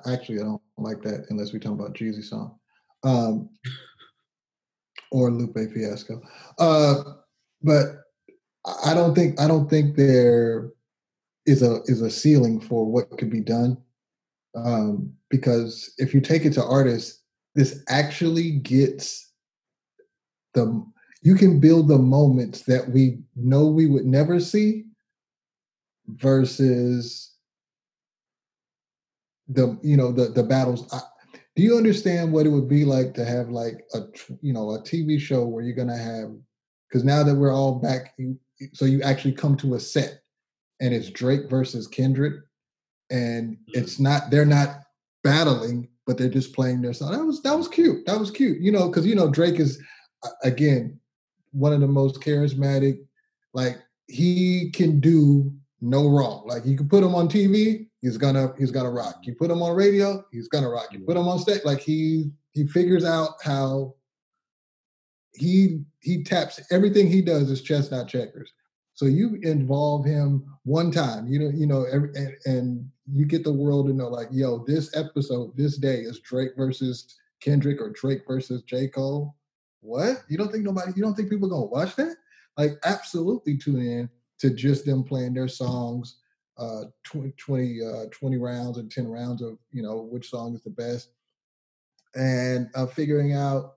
Actually, 0.07 0.39
I 0.39 0.43
don't 0.43 0.61
like 0.77 1.01
that 1.03 1.27
unless 1.29 1.53
we 1.53 1.59
talk 1.59 1.73
about 1.73 1.93
Jeezy 1.93 2.23
song 2.23 2.57
um, 3.03 3.49
or 5.11 5.31
Lupe 5.31 5.71
Fiasco. 5.73 6.21
Uh, 6.57 7.03
but 7.61 7.85
I 8.83 8.93
don't 8.95 9.13
think 9.13 9.39
I 9.39 9.47
don't 9.47 9.69
think 9.69 9.95
there 9.95 10.71
is 11.45 11.61
a 11.61 11.81
is 11.85 12.01
a 12.01 12.09
ceiling 12.09 12.59
for 12.59 12.85
what 12.85 13.15
could 13.17 13.29
be 13.29 13.41
done 13.41 13.77
um, 14.55 15.13
because 15.29 15.93
if 15.97 16.13
you 16.13 16.21
take 16.21 16.45
it 16.45 16.53
to 16.53 16.63
artists, 16.63 17.21
this 17.53 17.83
actually 17.89 18.51
gets 18.51 19.33
the 20.53 20.83
you 21.25 21.33
can 21.33 21.59
build 21.59 21.87
the 21.87 21.97
moments 21.97 22.61
that 22.61 22.87
we 22.87 23.17
know 23.35 23.65
we 23.65 23.87
would 23.87 24.05
never 24.05 24.39
see 24.39 24.85
versus 26.07 27.33
the 29.47 29.75
you 29.81 29.97
know 29.97 30.11
the 30.11 30.29
the 30.29 30.43
battles. 30.43 30.87
I, 30.93 30.99
do 31.55 31.63
you 31.63 31.77
understand 31.77 32.31
what 32.31 32.45
it 32.45 32.49
would 32.49 32.69
be 32.69 32.85
like 32.85 33.15
to 33.15 33.25
have 33.25 33.49
like 33.49 33.83
a 33.95 34.01
you 34.41 34.53
know 34.53 34.71
a 34.71 34.81
tv 34.83 35.19
show 35.19 35.45
where 35.45 35.63
you're 35.63 35.75
gonna 35.75 35.97
have 35.97 36.29
because 36.87 37.03
now 37.03 37.23
that 37.23 37.33
we're 37.33 37.53
all 37.53 37.79
back 37.79 38.13
you, 38.19 38.37
so 38.73 38.85
you 38.85 39.01
actually 39.01 39.33
come 39.33 39.57
to 39.57 39.73
a 39.73 39.79
set 39.79 40.21
and 40.79 40.93
it's 40.93 41.09
drake 41.09 41.49
versus 41.49 41.87
kendrick 41.87 42.35
and 43.09 43.53
mm-hmm. 43.53 43.79
it's 43.79 43.99
not 43.99 44.29
they're 44.29 44.45
not 44.45 44.81
battling 45.23 45.89
but 46.05 46.19
they're 46.19 46.29
just 46.29 46.53
playing 46.53 46.83
their 46.83 46.93
song. 46.93 47.11
That 47.11 47.25
was 47.25 47.41
that 47.41 47.57
was 47.57 47.67
cute. 47.67 48.05
That 48.05 48.19
was 48.19 48.29
cute 48.29 48.61
you 48.61 48.71
know 48.71 48.89
because 48.89 49.07
you 49.07 49.15
know 49.15 49.29
drake 49.29 49.59
is 49.59 49.81
again 50.43 50.99
one 51.55 51.73
of 51.73 51.79
the 51.81 51.87
most 51.87 52.21
charismatic 52.21 52.97
like 53.53 53.77
he 54.07 54.69
can 54.71 54.99
do 54.99 55.51
no 55.81 56.07
wrong 56.09 56.43
like 56.47 56.65
you 56.65 56.77
can 56.77 56.87
put 56.87 57.03
him 57.03 57.15
on 57.15 57.27
tv 57.27 57.87
he's 58.05 58.17
gonna 58.17 58.53
he's 58.59 58.69
gonna 58.69 58.91
rock. 58.91 59.21
You 59.23 59.33
put 59.33 59.49
him 59.49 59.63
on 59.63 59.75
radio, 59.75 60.23
he's 60.31 60.47
gonna 60.47 60.69
rock. 60.69 60.89
You 60.91 60.99
put 60.99 61.17
him 61.17 61.27
on 61.27 61.39
stage, 61.39 61.61
like 61.65 61.79
he 61.79 62.29
he 62.53 62.67
figures 62.67 63.03
out 63.03 63.31
how 63.43 63.95
he 65.33 65.81
he 66.01 66.23
taps 66.23 66.61
everything 66.71 67.07
he 67.09 67.21
does 67.21 67.49
is 67.49 67.63
chestnut 67.63 68.07
checkers. 68.07 68.51
So 68.93 69.05
you 69.05 69.39
involve 69.41 70.05
him 70.05 70.45
one 70.63 70.91
time, 70.91 71.27
you 71.27 71.39
know, 71.39 71.49
you 71.49 71.65
know, 71.65 71.85
every, 71.91 72.09
and, 72.15 72.33
and 72.45 72.89
you 73.11 73.25
get 73.25 73.43
the 73.43 73.51
world 73.51 73.87
to 73.87 73.93
know, 73.93 74.07
like, 74.07 74.29
yo, 74.31 74.63
this 74.65 74.95
episode, 74.95 75.57
this 75.57 75.77
day 75.77 75.99
is 75.99 76.19
Drake 76.19 76.51
versus 76.55 77.17
Kendrick 77.41 77.81
or 77.81 77.89
Drake 77.89 78.21
versus 78.25 78.61
J. 78.63 78.87
Cole. 78.87 79.35
What? 79.85 80.23
You 80.27 80.37
don't 80.37 80.51
think 80.51 80.63
nobody? 80.63 80.91
You 80.95 81.03
don't 81.03 81.15
think 81.15 81.29
people 81.29 81.49
gonna 81.49 81.65
watch 81.65 81.95
that? 81.95 82.15
Like, 82.57 82.73
absolutely 82.83 83.57
tune 83.57 83.81
in 83.81 84.09
to 84.39 84.49
just 84.49 84.85
them 84.85 85.03
playing 85.03 85.33
their 85.33 85.47
songs 85.47 86.17
uh, 86.57 86.83
20, 87.03 87.31
20, 87.37 87.79
uh, 87.83 88.05
20 88.11 88.37
rounds 88.37 88.77
and 88.77 88.91
10 88.91 89.07
rounds 89.07 89.41
of, 89.41 89.57
you 89.71 89.83
know, 89.83 90.07
which 90.09 90.29
song 90.29 90.55
is 90.55 90.63
the 90.63 90.69
best. 90.69 91.09
And 92.15 92.69
uh, 92.75 92.85
figuring 92.85 93.33
out 93.33 93.73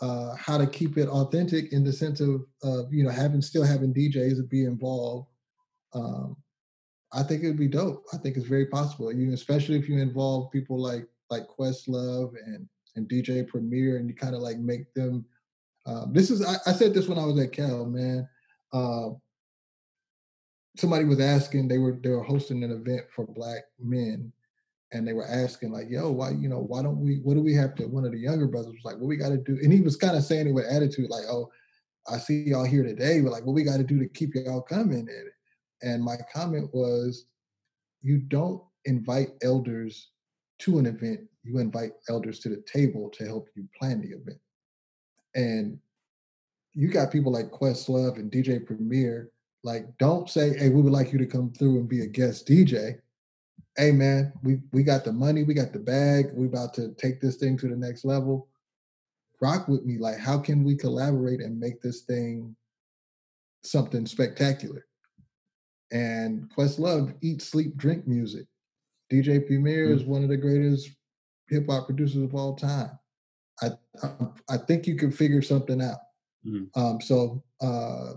uh, 0.00 0.34
how 0.36 0.58
to 0.58 0.66
keep 0.66 0.96
it 0.96 1.08
authentic 1.08 1.72
in 1.72 1.84
the 1.84 1.92
sense 1.92 2.20
of, 2.20 2.46
of, 2.62 2.92
you 2.92 3.04
know, 3.04 3.10
having 3.10 3.42
still 3.42 3.64
having 3.64 3.92
DJs 3.92 4.48
be 4.48 4.64
involved. 4.64 5.28
Um, 5.92 6.36
I 7.12 7.22
think 7.22 7.42
it 7.42 7.48
would 7.48 7.58
be 7.58 7.68
dope. 7.68 8.04
I 8.12 8.16
think 8.16 8.36
it's 8.36 8.46
very 8.46 8.66
possible. 8.66 9.12
You, 9.12 9.32
especially 9.32 9.78
if 9.78 9.88
you 9.88 9.98
involve 9.98 10.50
people 10.50 10.80
like 10.80 11.06
like 11.30 11.44
Questlove 11.46 12.32
and 12.44 12.68
and 12.96 13.08
DJ 13.08 13.46
Premier, 13.46 13.98
and 13.98 14.08
you 14.08 14.14
kind 14.14 14.34
of 14.34 14.40
like 14.40 14.58
make 14.58 14.92
them. 14.94 15.24
Um, 15.86 16.12
this 16.12 16.30
is 16.30 16.44
I, 16.44 16.56
I, 16.66 16.72
said 16.72 16.94
this 16.94 17.08
when 17.08 17.18
I 17.18 17.24
was 17.24 17.38
at 17.38 17.52
Cal, 17.52 17.84
man. 17.84 18.26
Uh, 18.72 19.10
somebody 20.76 21.04
was 21.04 21.20
asking 21.20 21.68
they 21.68 21.78
were 21.78 21.98
they 22.02 22.10
were 22.10 22.22
hosting 22.22 22.62
an 22.62 22.70
event 22.70 23.02
for 23.14 23.26
black 23.26 23.64
men 23.78 24.32
and 24.92 25.06
they 25.06 25.12
were 25.12 25.26
asking 25.26 25.72
like 25.72 25.88
yo 25.88 26.10
why 26.10 26.30
you 26.30 26.48
know 26.48 26.60
why 26.60 26.82
don't 26.82 26.98
we 26.98 27.16
what 27.22 27.34
do 27.34 27.42
we 27.42 27.54
have 27.54 27.74
to 27.74 27.86
one 27.86 28.04
of 28.04 28.12
the 28.12 28.18
younger 28.18 28.46
brothers 28.46 28.72
was 28.72 28.84
like 28.84 28.96
what 28.96 29.08
we 29.08 29.16
got 29.16 29.28
to 29.28 29.36
do 29.36 29.58
and 29.62 29.72
he 29.72 29.80
was 29.80 29.96
kind 29.96 30.16
of 30.16 30.24
saying 30.24 30.48
it 30.48 30.52
with 30.52 30.66
attitude 30.66 31.10
like 31.10 31.24
oh 31.28 31.50
i 32.12 32.16
see 32.16 32.42
y'all 32.42 32.64
here 32.64 32.82
today 32.82 33.20
but 33.20 33.32
like 33.32 33.44
what 33.44 33.54
we 33.54 33.62
got 33.62 33.76
to 33.76 33.84
do 33.84 33.98
to 33.98 34.08
keep 34.08 34.34
y'all 34.34 34.62
coming 34.62 35.06
and 35.08 35.28
and 35.82 36.02
my 36.02 36.16
comment 36.32 36.68
was 36.72 37.26
you 38.02 38.18
don't 38.18 38.62
invite 38.84 39.30
elders 39.42 40.10
to 40.58 40.78
an 40.78 40.86
event 40.86 41.20
you 41.42 41.58
invite 41.58 41.92
elders 42.08 42.38
to 42.38 42.48
the 42.48 42.62
table 42.70 43.10
to 43.10 43.24
help 43.24 43.48
you 43.54 43.68
plan 43.78 44.00
the 44.00 44.08
event 44.08 44.38
and 45.34 45.78
you 46.72 46.88
got 46.88 47.12
people 47.12 47.32
like 47.32 47.50
questlove 47.50 48.16
and 48.16 48.32
dj 48.32 48.64
premier 48.66 49.30
like, 49.64 49.86
don't 49.96 50.28
say, 50.28 50.56
"Hey, 50.56 50.68
we 50.68 50.82
would 50.82 50.92
like 50.92 51.10
you 51.10 51.18
to 51.18 51.26
come 51.26 51.50
through 51.50 51.78
and 51.78 51.88
be 51.88 52.02
a 52.02 52.06
guest 52.06 52.46
DJ." 52.46 53.00
Hey, 53.76 53.90
man, 53.90 54.32
we 54.42 54.60
we 54.72 54.84
got 54.84 55.04
the 55.04 55.12
money, 55.12 55.42
we 55.42 55.54
got 55.54 55.72
the 55.72 55.78
bag, 55.78 56.26
we 56.34 56.46
about 56.46 56.74
to 56.74 56.94
take 56.94 57.20
this 57.20 57.36
thing 57.36 57.56
to 57.58 57.68
the 57.68 57.76
next 57.76 58.04
level. 58.04 58.48
Rock 59.40 59.66
with 59.66 59.84
me. 59.84 59.98
Like, 59.98 60.18
how 60.18 60.38
can 60.38 60.62
we 60.62 60.76
collaborate 60.76 61.40
and 61.40 61.58
make 61.58 61.80
this 61.80 62.02
thing 62.02 62.54
something 63.64 64.06
spectacular? 64.06 64.86
And 65.90 66.48
Questlove 66.54 67.14
eat, 67.22 67.40
sleep, 67.40 67.76
drink 67.76 68.06
music. 68.06 68.46
DJ 69.10 69.46
Premier 69.46 69.86
mm-hmm. 69.86 69.94
is 69.94 70.04
one 70.04 70.22
of 70.22 70.28
the 70.28 70.36
greatest 70.36 70.90
hip 71.48 71.66
hop 71.68 71.86
producers 71.86 72.22
of 72.22 72.34
all 72.34 72.54
time. 72.54 72.90
I, 73.62 73.70
I, 74.02 74.10
I 74.50 74.56
think 74.56 74.86
you 74.86 74.96
can 74.96 75.10
figure 75.10 75.42
something 75.42 75.80
out. 75.80 75.98
Mm-hmm. 76.46 76.80
Um, 76.80 77.00
so 77.00 77.42
uh, 77.60 78.14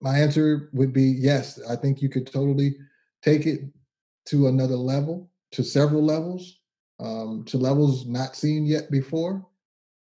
my 0.00 0.18
answer 0.18 0.70
would 0.72 0.92
be 0.92 1.04
yes. 1.04 1.60
I 1.68 1.76
think 1.76 2.00
you 2.00 2.08
could 2.08 2.26
totally 2.26 2.76
take 3.22 3.46
it 3.46 3.60
to 4.26 4.48
another 4.48 4.76
level, 4.76 5.30
to 5.52 5.64
several 5.64 6.04
levels, 6.04 6.60
um, 7.00 7.44
to 7.46 7.58
levels 7.58 8.06
not 8.06 8.36
seen 8.36 8.66
yet 8.66 8.90
before. 8.90 9.46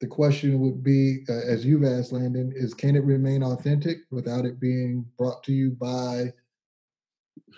The 0.02 0.08
question 0.08 0.60
would 0.62 0.84
be, 0.84 1.26
uh, 1.28 1.42
as 1.46 1.66
you've 1.66 1.84
asked, 1.84 2.14
Landon, 2.14 2.54
is 2.56 2.74
can 2.74 2.96
it 2.96 3.04
remain 3.04 3.44
authentic 3.44 3.98
without 4.12 4.46
it 4.46 4.60
being 4.60 5.06
brought 5.18 5.44
to 5.44 5.52
you 5.52 5.72
by 5.72 6.32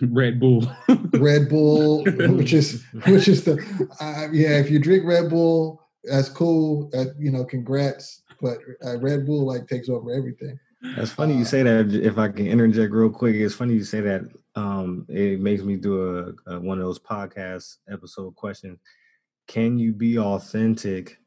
Red 0.00 0.40
Bull? 0.40 0.70
Red 1.14 1.48
Bull, 1.48 2.04
which 2.04 2.52
is 2.52 2.84
which 3.06 3.28
is 3.28 3.44
the 3.44 3.54
uh, 4.00 4.28
yeah. 4.32 4.58
If 4.58 4.70
you 4.70 4.80
drink 4.80 5.04
Red 5.04 5.30
Bull, 5.30 5.81
that's 6.04 6.28
cool. 6.28 6.90
Uh, 6.94 7.06
you 7.18 7.30
know, 7.30 7.44
congrats. 7.44 8.22
But 8.40 8.58
uh, 8.84 8.98
Red 8.98 9.26
Bull 9.26 9.46
like 9.46 9.68
takes 9.68 9.88
over 9.88 10.12
everything. 10.12 10.58
That's 10.96 11.12
funny 11.12 11.34
you 11.34 11.42
uh, 11.42 11.46
say 11.46 11.62
that. 11.62 11.94
If 11.94 12.18
I 12.18 12.28
can 12.28 12.46
interject 12.46 12.92
real 12.92 13.10
quick, 13.10 13.36
it's 13.36 13.54
funny 13.54 13.74
you 13.74 13.84
say 13.84 14.00
that. 14.00 14.22
Um, 14.56 15.06
it 15.08 15.40
makes 15.40 15.62
me 15.62 15.76
do 15.76 16.34
a, 16.46 16.54
a 16.54 16.60
one 16.60 16.78
of 16.78 16.84
those 16.84 16.98
podcast 16.98 17.76
episode 17.90 18.34
questions. 18.34 18.80
Can 19.46 19.78
you 19.78 19.92
be 19.92 20.18
authentic 20.18 21.18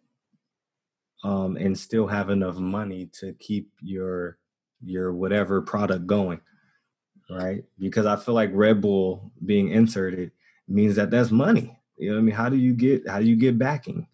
um, 1.23 1.55
and 1.57 1.77
still 1.77 2.05
have 2.05 2.29
enough 2.29 2.57
money 2.57 3.09
to 3.19 3.33
keep 3.39 3.71
your 3.81 4.37
your 4.83 5.13
whatever 5.13 5.61
product 5.61 6.05
going? 6.05 6.41
Right? 7.29 7.63
Because 7.79 8.05
I 8.05 8.17
feel 8.17 8.35
like 8.35 8.51
Red 8.53 8.81
Bull 8.81 9.31
being 9.45 9.69
inserted 9.69 10.31
means 10.67 10.95
that 10.95 11.11
that's 11.11 11.31
money. 11.31 11.79
You 11.97 12.09
know 12.09 12.15
what 12.15 12.19
I 12.19 12.23
mean? 12.23 12.35
How 12.35 12.49
do 12.49 12.57
you 12.57 12.73
get 12.73 13.07
how 13.07 13.19
do 13.19 13.25
you 13.25 13.37
get 13.37 13.57
backing? 13.57 14.05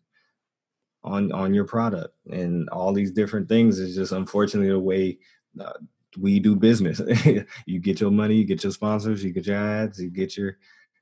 On 1.04 1.32
on 1.32 1.54
your 1.54 1.66
product. 1.66 2.16
And 2.30 2.70
all 2.70 2.94
these 2.94 3.12
different 3.12 3.50
things 3.50 3.80
is 3.80 3.96
just 3.96 4.12
unfortunately 4.12 4.70
the 4.70 4.80
way 4.80 5.20
uh, 5.60 5.74
we 6.18 6.40
do 6.40 6.56
business. 6.56 7.02
You 7.66 7.80
get 7.80 8.02
your 8.02 8.12
money 8.12 8.36
you 8.36 8.46
get 8.46 8.64
your 8.64 8.74
sponsors 8.74 9.24
you 9.24 9.32
get 9.32 9.48
your 9.48 9.58
ads 9.58 10.02
you 10.02 10.10
get 10.10 10.38
your 10.38 10.58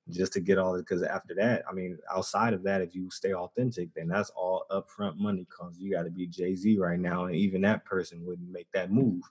just 0.10 0.34
to 0.34 0.40
get 0.40 0.58
all 0.58 0.76
it 0.76 0.80
because 0.80 1.04
after 1.04 1.36
that 1.36 1.64
i 1.70 1.74
mean 1.74 1.98
outside 2.12 2.54
of 2.54 2.64
that 2.64 2.82
if 2.82 2.96
you 2.96 3.10
stay 3.12 3.34
authentic 3.34 3.94
then 3.94 4.08
that's 4.08 4.32
all 4.32 4.66
upfront 4.72 5.18
money 5.18 5.46
because 5.48 5.78
you 5.78 5.92
got 5.92 6.04
to 6.04 6.10
be 6.10 6.26
jay-z 6.26 6.78
right 6.78 7.00
now 7.00 7.26
and 7.26 7.36
even 7.36 7.62
that 7.62 7.86
person 7.86 8.26
wouldn't 8.26 8.52
make 8.52 8.68
that 8.74 8.92
move. 8.92 9.22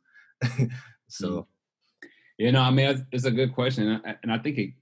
So 1.10 1.28
mm. 1.28 1.46
you 2.36 2.52
know 2.52 2.60
i 2.60 2.70
mean 2.70 3.06
it's 3.12 3.24
a 3.24 3.30
good 3.30 3.54
question 3.54 4.00
and 4.22 4.30
i 4.30 4.38
think 4.38 4.58
it 4.58 4.74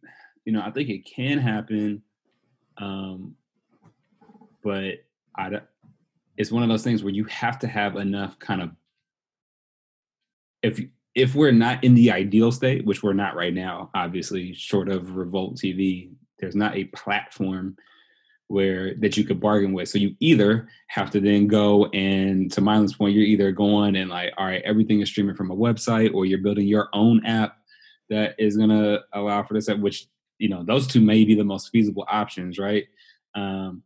you 0.45 0.53
know 0.53 0.61
i 0.61 0.71
think 0.71 0.89
it 0.89 1.07
can 1.07 1.39
happen 1.39 2.03
um 2.79 3.37
but 4.63 5.05
i 5.37 5.61
it's 6.37 6.53
one 6.53 6.63
of 6.63 6.69
those 6.69 6.85
things 6.85 7.03
where 7.03 7.13
you 7.13 7.25
have 7.25 7.59
to 7.61 7.67
have 7.67 7.97
enough 7.97 8.39
kind 8.39 8.63
of 8.63 8.71
if 10.63 10.81
if 11.15 11.35
we're 11.35 11.53
not 11.53 11.83
in 11.83 11.95
the 11.95 12.11
ideal 12.11 12.53
state, 12.53 12.85
which 12.85 13.03
we're 13.03 13.15
not 13.15 13.35
right 13.35 13.55
now, 13.55 13.91
obviously, 13.95 14.53
short 14.53 14.91
of 14.91 15.17
Revolt 15.17 15.57
TV, 15.57 16.11
there's 16.39 16.55
not 16.55 16.77
a 16.77 16.85
platform 16.85 17.77
where 18.49 18.95
that 18.97 19.17
you 19.17 19.25
could 19.25 19.41
bargain 19.41 19.73
with. 19.73 19.89
So 19.89 19.99
you 19.99 20.15
either 20.21 20.69
have 20.89 21.11
to 21.13 21.21
then 21.21 21.47
go 21.47 21.87
and 21.87 22.53
to 22.53 22.61
Mylan's 22.61 22.95
point, 22.95 23.15
you're 23.15 23.25
either 23.25 23.51
going 23.51 23.97
and 23.97 24.11
like, 24.11 24.33
all 24.37 24.45
right, 24.45 24.63
everything 24.65 25.01
is 25.01 25.09
streaming 25.09 25.35
from 25.35 25.51
a 25.51 25.57
website, 25.57 26.15
or 26.15 26.27
you're 26.27 26.39
building 26.39 26.67
your 26.67 26.89
own 26.93 27.25
app 27.25 27.57
that 28.11 28.35
is 28.39 28.57
gonna 28.57 29.01
allow 29.15 29.43
for 29.43 29.55
this, 29.55 29.69
At 29.69 29.81
which 29.81 30.07
you 30.39 30.51
know 30.51 30.63
those 30.63 30.87
two 30.87 31.01
may 31.01 31.25
be 31.25 31.35
the 31.35 31.45
most 31.45 31.71
feasible 31.71 32.07
options, 32.09 32.59
right? 32.59 32.85
Um, 33.35 33.83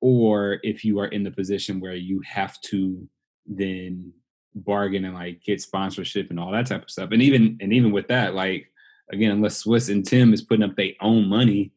or 0.00 0.60
if 0.62 0.84
you 0.84 0.98
are 1.00 1.08
in 1.08 1.22
the 1.22 1.30
position 1.30 1.80
where 1.80 1.94
you 1.94 2.20
have 2.26 2.60
to 2.62 3.06
then 3.46 4.12
bargain 4.54 5.04
and 5.04 5.14
like 5.14 5.42
get 5.44 5.60
sponsorship 5.60 6.30
and 6.30 6.40
all 6.40 6.52
that 6.52 6.66
type 6.66 6.82
of 6.82 6.90
stuff, 6.90 7.10
and 7.12 7.22
even 7.22 7.58
and 7.60 7.72
even 7.72 7.92
with 7.92 8.08
that, 8.08 8.34
like 8.34 8.70
again, 9.12 9.30
unless 9.30 9.64
Swizz 9.64 9.90
and 9.90 10.06
Tim 10.06 10.32
is 10.32 10.42
putting 10.42 10.64
up 10.64 10.76
their 10.76 10.92
own 11.00 11.28
money, 11.28 11.72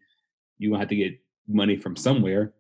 you 0.58 0.70
gonna 0.70 0.80
have 0.80 0.90
to 0.90 0.96
get 0.96 1.20
money 1.48 1.76
from 1.76 1.96
somewhere. 1.96 2.54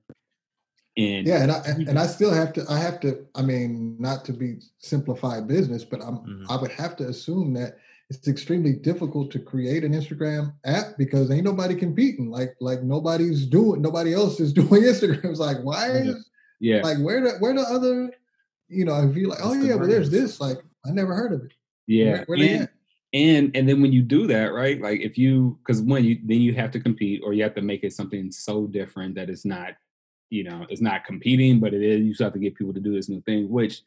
And 0.95 1.25
yeah, 1.25 1.41
and 1.41 1.51
I 1.51 1.61
and 1.65 1.97
I 1.97 2.05
still 2.05 2.31
have 2.31 2.53
to. 2.53 2.65
I 2.69 2.77
have 2.77 2.99
to. 2.99 3.25
I 3.33 3.41
mean, 3.41 3.95
not 3.99 4.23
to 4.25 4.33
be 4.33 4.59
simplified 4.77 5.47
business, 5.47 5.83
but 5.83 6.01
I'm. 6.01 6.17
Mm-hmm. 6.17 6.51
I 6.51 6.61
would 6.61 6.71
have 6.71 6.95
to 6.97 7.07
assume 7.07 7.53
that 7.55 7.77
it's 8.15 8.27
extremely 8.27 8.73
difficult 8.73 9.31
to 9.31 9.39
create 9.39 9.83
an 9.83 9.93
Instagram 9.93 10.53
app 10.65 10.97
because 10.97 11.31
ain't 11.31 11.43
nobody 11.43 11.75
competing. 11.75 12.29
Like 12.29 12.55
like 12.59 12.83
nobody's 12.83 13.45
doing. 13.45 13.81
Nobody 13.81 14.13
else 14.13 14.39
is 14.39 14.53
doing 14.61 14.83
Instagram. 14.83 15.25
It's 15.25 15.39
like 15.39 15.57
why 15.63 15.89
is 15.89 16.29
yeah. 16.59 16.81
Like 16.81 16.97
where 16.99 17.21
the 17.21 17.31
where 17.39 17.53
the 17.53 17.61
other. 17.61 18.11
You 18.69 18.85
know, 18.85 19.07
if 19.07 19.15
you 19.15 19.27
like, 19.27 19.39
oh 19.43 19.53
yeah, 19.53 19.77
but 19.77 19.87
there's 19.87 20.09
this. 20.09 20.39
Like 20.39 20.57
I 20.85 20.91
never 20.91 21.13
heard 21.13 21.33
of 21.33 21.43
it. 21.43 21.51
Yeah. 21.85 22.23
Where, 22.25 22.37
where 22.37 22.59
and, 22.59 22.69
and 23.13 23.55
and 23.55 23.69
then 23.69 23.81
when 23.81 23.93
you 23.93 24.01
do 24.01 24.25
that 24.27 24.53
right 24.53 24.81
like 24.81 24.99
if 24.99 25.17
you 25.17 25.59
because 25.59 25.81
when 25.81 26.03
you 26.03 26.17
then 26.23 26.41
you 26.41 26.53
have 26.53 26.71
to 26.71 26.79
compete 26.79 27.21
or 27.23 27.33
you 27.33 27.43
have 27.43 27.53
to 27.53 27.61
make 27.61 27.83
it 27.83 27.93
something 27.93 28.31
so 28.31 28.65
different 28.65 29.13
that 29.15 29.29
it's 29.29 29.45
not 29.45 29.73
you 30.29 30.43
know 30.43 30.65
it's 30.69 30.81
not 30.81 31.05
competing 31.05 31.59
but 31.59 31.73
it 31.73 31.83
is 31.83 32.01
you 32.01 32.13
still 32.13 32.25
have 32.25 32.33
to 32.33 32.39
get 32.39 32.55
people 32.55 32.73
to 32.73 32.79
do 32.79 32.93
this 32.93 33.09
new 33.09 33.21
thing 33.21 33.47
which 33.49 33.81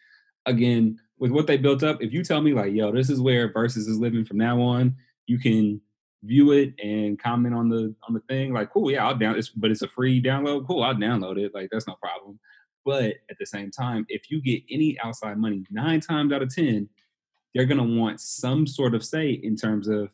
again 0.46 0.98
with 1.18 1.30
what 1.30 1.46
they 1.46 1.56
built 1.56 1.82
up 1.82 2.02
if 2.02 2.12
you 2.12 2.24
tell 2.24 2.40
me 2.40 2.52
like 2.52 2.72
yo 2.72 2.92
this 2.92 3.10
is 3.10 3.20
where 3.20 3.52
Verzuz 3.52 3.88
is 3.88 3.98
living 3.98 4.24
from 4.24 4.38
now 4.38 4.60
on 4.60 4.94
you 5.26 5.38
can 5.38 5.80
view 6.24 6.52
it 6.52 6.72
and 6.82 7.18
comment 7.18 7.54
on 7.54 7.68
the 7.68 7.94
on 8.08 8.14
the 8.14 8.20
thing 8.28 8.52
like 8.52 8.70
cool 8.70 8.90
yeah 8.90 9.06
i'll 9.06 9.14
down 9.14 9.36
it's 9.36 9.50
but 9.50 9.70
it's 9.70 9.82
a 9.82 9.88
free 9.88 10.20
download 10.20 10.66
cool 10.66 10.82
i'll 10.82 10.94
download 10.94 11.38
it 11.38 11.54
like 11.54 11.68
that's 11.70 11.86
no 11.86 11.94
problem 12.02 12.38
but 12.84 13.14
at 13.30 13.38
the 13.38 13.46
same 13.46 13.70
time 13.70 14.06
if 14.08 14.30
you 14.30 14.40
get 14.40 14.62
any 14.70 14.98
outside 15.00 15.38
money 15.38 15.64
nine 15.70 16.00
times 16.00 16.32
out 16.32 16.42
of 16.42 16.52
ten 16.52 16.88
they're 17.56 17.64
going 17.64 17.78
to 17.78 17.98
want 17.98 18.20
some 18.20 18.66
sort 18.66 18.94
of 18.94 19.02
say 19.02 19.30
in 19.30 19.56
terms 19.56 19.88
of 19.88 20.10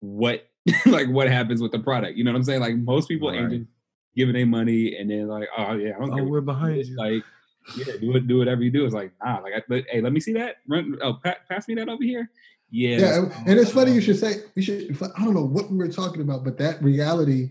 what 0.00 0.48
like 0.86 1.08
what 1.08 1.28
happens 1.28 1.60
with 1.60 1.72
the 1.72 1.78
product. 1.78 2.16
You 2.16 2.24
know 2.24 2.32
what 2.32 2.38
I'm 2.38 2.44
saying? 2.44 2.60
Like 2.60 2.76
most 2.76 3.06
people 3.06 3.28
right. 3.28 3.40
ain't 3.40 3.50
just 3.50 3.66
giving 4.16 4.34
their 4.34 4.46
money 4.46 4.96
and 4.96 5.10
then 5.10 5.28
like, 5.28 5.48
oh 5.56 5.74
yeah, 5.74 5.92
I 5.94 5.98
don't 5.98 6.18
oh, 6.18 6.24
we're 6.24 6.40
behind 6.40 6.86
you. 6.86 6.96
Like, 6.96 7.22
yeah, 7.76 7.96
do 8.00 8.16
it, 8.16 8.26
do 8.26 8.38
whatever 8.38 8.62
you 8.62 8.70
do. 8.70 8.84
It's 8.84 8.94
like, 8.94 9.12
nah, 9.24 9.40
like, 9.40 9.54
I, 9.54 9.84
hey, 9.90 10.00
let 10.00 10.12
me 10.12 10.20
see 10.20 10.32
that. 10.34 10.56
Run, 10.68 10.98
oh, 11.02 11.14
pa- 11.14 11.36
pass 11.48 11.68
me 11.68 11.74
that 11.76 11.88
over 11.88 12.02
here. 12.02 12.30
Yeah, 12.70 12.98
yeah, 12.98 13.42
and 13.46 13.58
it's 13.58 13.70
funny 13.70 13.92
you 13.92 14.00
should 14.00 14.18
say 14.18 14.42
we 14.56 14.62
should. 14.62 14.96
I 15.16 15.24
don't 15.24 15.34
know 15.34 15.44
what 15.44 15.70
we 15.70 15.76
were 15.76 15.88
talking 15.88 16.22
about, 16.22 16.44
but 16.44 16.58
that 16.58 16.82
reality. 16.82 17.50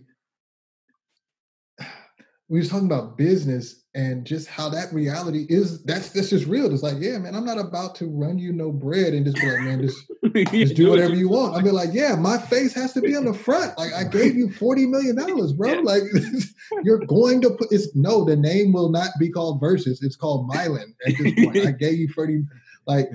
We 2.50 2.60
was 2.60 2.70
talking 2.70 2.88
about 2.88 3.18
business 3.18 3.84
and 3.96 4.26
just 4.26 4.48
how 4.48 4.70
that 4.70 4.91
reality 4.91 5.46
is 5.50 5.84
that's 5.84 6.10
that's 6.10 6.30
just 6.30 6.46
real. 6.46 6.72
It's 6.74 6.84
like, 6.84 6.98
yeah, 7.00 7.18
man, 7.18 7.36
I'm 7.36 7.46
not 7.46 7.60
about 7.60 7.96
to 7.96 8.08
run 8.08 8.38
you 8.38 8.52
no 8.52 8.72
bread 8.72 9.14
and 9.14 9.26
just 9.26 9.38
be 9.38 9.50
like, 9.50 9.62
man, 9.62 9.82
just, 9.82 9.98
just 10.52 10.76
do 10.76 10.89
whatever 10.89 11.16
you 11.16 11.30
want. 11.30 11.56
I'll 11.56 11.62
be 11.62 11.72
like, 11.72 11.89
yeah, 11.94 12.16
my 12.16 12.38
face 12.38 12.74
has 12.74 12.94
to 12.94 13.02
be 13.02 13.16
on 13.16 13.26
the 13.26 13.34
front. 13.34 13.78
Like 13.78 13.94
I 13.94 14.04
gave 14.04 14.36
you 14.36 14.50
$40 14.50 14.89
million, 14.89 15.16
bro. 15.56 15.74
Like 15.82 16.04
you're 16.84 17.06
going 17.06 17.41
to 17.41 17.52
put 17.52 17.72
it's 17.72 17.96
no, 17.96 18.26
the 18.26 18.36
name 18.36 18.74
will 18.74 18.89
not 18.89 19.10
be 19.20 19.30
called 19.30 19.62
Verzuz. 19.62 20.04
It's 20.04 20.16
called 20.16 20.50
Mylan 20.50 20.94
at 21.06 21.14
this 21.18 21.46
point. 21.46 21.68
I 21.68 21.72
gave 21.80 21.98
you 21.98 22.10
30, 22.10 22.44
like, 22.88 23.10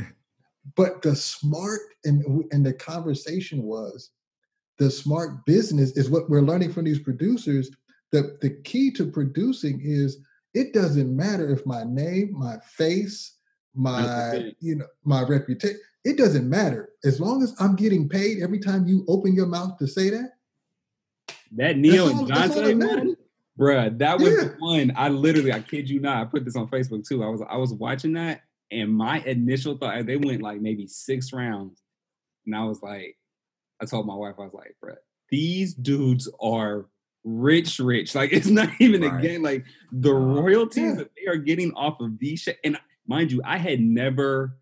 but 0.76 1.02
the 1.02 1.16
smart 1.16 1.80
and 2.04 2.44
and 2.52 2.64
the 2.64 2.72
conversation 2.72 3.62
was 3.64 4.10
the 4.78 4.90
smart 4.90 5.44
business 5.44 5.96
is 5.96 6.08
what 6.08 6.30
we're 6.30 6.40
learning 6.40 6.72
from 6.72 6.84
these 6.84 7.00
producers. 7.00 7.70
The 8.12 8.38
the 8.40 8.50
key 8.62 8.90
to 8.92 9.06
producing 9.06 9.80
is 9.82 10.18
it 10.54 10.72
doesn't 10.72 11.14
matter 11.14 11.50
if 11.50 11.66
my 11.66 11.84
name, 11.84 12.32
my 12.32 12.58
face, 12.64 13.36
my 13.74 14.52
you 14.60 14.76
know 14.76 14.86
my 15.04 15.22
reputation. 15.22 15.78
It 16.04 16.16
doesn't 16.16 16.48
matter 16.48 16.90
as 17.04 17.20
long 17.20 17.42
as 17.42 17.54
I'm 17.60 17.76
getting 17.76 18.08
paid 18.08 18.42
every 18.42 18.58
time 18.58 18.86
you 18.86 19.04
open 19.08 19.34
your 19.34 19.46
mouth 19.46 19.76
to 19.78 19.86
say 19.86 20.10
that. 20.10 20.32
That 21.52 21.76
Ne-Yo 21.76 22.08
and 22.08 22.28
Johntá 22.28 22.88
one, 22.88 23.16
bruh, 23.58 23.98
that 23.98 24.18
was 24.18 24.30
yeah. 24.30 24.44
the 24.44 24.56
one. 24.58 24.92
I 24.96 25.08
literally, 25.08 25.52
I 25.52 25.60
kid 25.60 25.88
you 25.88 26.00
not, 26.00 26.18
I 26.18 26.24
put 26.24 26.44
this 26.44 26.56
on 26.56 26.68
Facebook 26.68 27.06
too. 27.06 27.24
I 27.24 27.28
was 27.28 27.42
I 27.48 27.56
was 27.56 27.72
watching 27.72 28.14
that, 28.14 28.42
and 28.70 28.92
my 28.92 29.20
initial 29.20 29.76
thought, 29.76 30.06
they 30.06 30.16
went 30.16 30.42
like 30.42 30.60
maybe 30.60 30.86
six 30.86 31.32
rounds, 31.32 31.82
and 32.46 32.54
I 32.54 32.64
was 32.64 32.82
like, 32.82 33.16
I 33.80 33.86
told 33.86 34.06
my 34.06 34.14
wife, 34.14 34.34
I 34.38 34.42
was 34.42 34.54
like, 34.54 34.76
bruh, 34.82 34.96
these 35.30 35.74
dudes 35.74 36.28
are 36.40 36.86
rich, 37.24 37.78
rich. 37.78 38.14
Like 38.14 38.32
it's 38.32 38.48
not 38.48 38.68
even 38.80 39.02
right. 39.02 39.18
a 39.18 39.22
game. 39.22 39.42
Like 39.42 39.64
the 39.92 40.12
royalties 40.12 40.84
yeah. 40.84 40.94
that 40.94 41.10
they 41.16 41.30
are 41.30 41.36
getting 41.36 41.72
off 41.74 42.00
of 42.00 42.18
these 42.18 42.40
sh- 42.40 42.58
and 42.64 42.78
mind 43.06 43.32
you, 43.32 43.40
I 43.44 43.58
had 43.58 43.80
never 43.80 44.56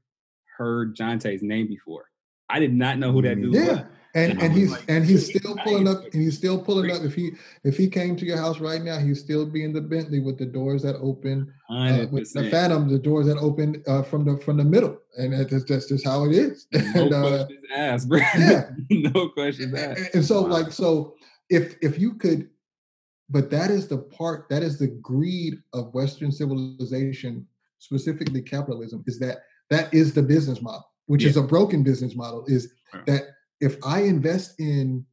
heard 0.57 0.97
Johntá's 0.97 1.43
name 1.43 1.69
before. 1.69 2.07
I 2.49 2.61
did 2.61 2.73
not 2.73 2.99
know 2.99 3.13
who 3.13 3.23
that 3.23 3.41
dude 3.41 3.55
yeah. 3.55 3.67
was. 3.69 3.79
And, 4.15 4.33
and, 4.33 4.43
and 4.45 4.55
he's 4.55 4.71
like, 4.71 4.85
and 4.89 5.05
he's 5.05 5.27
still 5.27 5.55
pulling 5.63 5.87
up 5.87 6.03
and 6.05 6.15
he's 6.15 6.39
still 6.39 6.59
pulling 6.59 6.91
up. 6.91 7.03
If 7.03 7.15
he 7.15 7.33
if 7.65 7.77
he 7.77 7.87
came 7.87 8.17
to 8.17 8.25
your 8.25 8.39
house 8.39 8.61
right 8.61 8.81
now, 8.81 8.99
he's 8.99 9.21
still 9.21 9.45
be 9.45 9.63
in 9.63 9.75
the 9.75 9.81
Bentley 9.83 10.21
with 10.21 10.39
the 10.39 10.47
doors 10.47 10.83
that 10.85 10.97
open, 11.03 11.53
uh, 11.69 12.07
with 12.11 12.33
the 12.33 12.49
Phantom, 12.51 12.89
the 12.89 12.99
doors 12.99 13.27
that 13.27 13.37
open 13.37 13.83
uh, 13.87 14.03
from 14.03 14.25
the 14.25 14.39
from 14.39 14.57
the 14.57 14.65
middle, 14.65 14.97
and 15.19 15.35
that's, 15.35 15.65
that's 15.67 15.89
just 15.89 16.07
how 16.07 16.25
it 16.25 16.33
is. 16.33 16.67
No 16.73 17.03
and, 17.03 17.13
uh, 17.13 17.21
questions 17.21 17.67
asked, 17.75 18.09
bro. 18.09 18.19
Yeah, 18.39 18.71
no 18.91 19.29
questions 19.29 19.75
asked. 19.75 19.99
And, 19.99 20.11
and 20.15 20.25
so, 20.25 20.41
wow. 20.41 20.49
like, 20.49 20.73
so 20.73 21.15
if 21.51 21.76
if 21.82 21.99
you 21.99 22.14
could 22.14 22.49
but 23.28 23.51
that 23.51 23.70
is 23.70 23.88
the 23.88 23.99
part 23.99 24.49
that 24.49 24.62
is 24.62 24.78
the 24.78 24.86
greed 24.86 25.55
of 25.72 25.92
western 25.94 26.30
civilization 26.30 27.47
specifically 27.78 28.42
capitalism 28.42 29.03
is 29.07 29.18
that 29.18 29.38
that 29.70 29.92
is 29.92 30.14
the 30.14 30.22
business 30.22 30.62
model 30.62 30.86
which 31.06 31.23
yeah. 31.23 31.31
is 31.31 31.36
a 31.36 31.43
broken 31.43 31.82
business 31.82 32.14
model 32.14 32.44
is 32.47 32.73
that 33.06 33.23
if 33.60 33.77
i 33.85 34.01
invest 34.01 34.59
in 34.59 35.05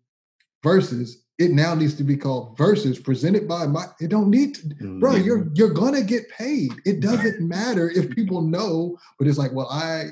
Verzuz 0.64 1.24
it 1.40 1.52
now 1.52 1.74
needs 1.74 1.96
to 1.96 2.04
be 2.04 2.16
called 2.16 2.58
Verzuz 2.58 3.04
presented 3.04 3.48
by 3.48 3.66
my 3.66 3.86
it 4.00 4.10
don't 4.10 4.30
need 4.30 4.56
to 4.56 4.62
mm-hmm. 4.62 5.00
bro 5.00 5.16
you're 5.16 5.48
you're 5.54 5.74
gonna 5.74 6.04
get 6.04 6.30
paid 6.30 6.72
it 6.86 7.00
doesn't 7.00 7.42
matter 7.42 7.90
if 7.90 8.10
people 8.12 8.42
know 8.42 8.98
but 9.18 9.28
it's 9.28 9.38
like 9.38 9.52
well 9.52 9.70
i 9.70 10.06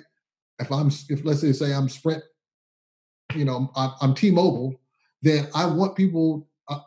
if 0.59 0.71
i'm 0.71 0.87
if 1.09 1.23
let's 1.23 1.41
say 1.41 1.51
say 1.51 1.73
i'm 1.73 1.89
sprint 1.89 2.23
you 3.35 3.45
know 3.45 3.71
i'm, 3.75 3.91
I'm 4.01 4.13
t-mobile 4.13 4.80
then 5.21 5.47
i 5.53 5.65
want 5.65 5.95
people 5.95 6.47
uh, 6.67 6.79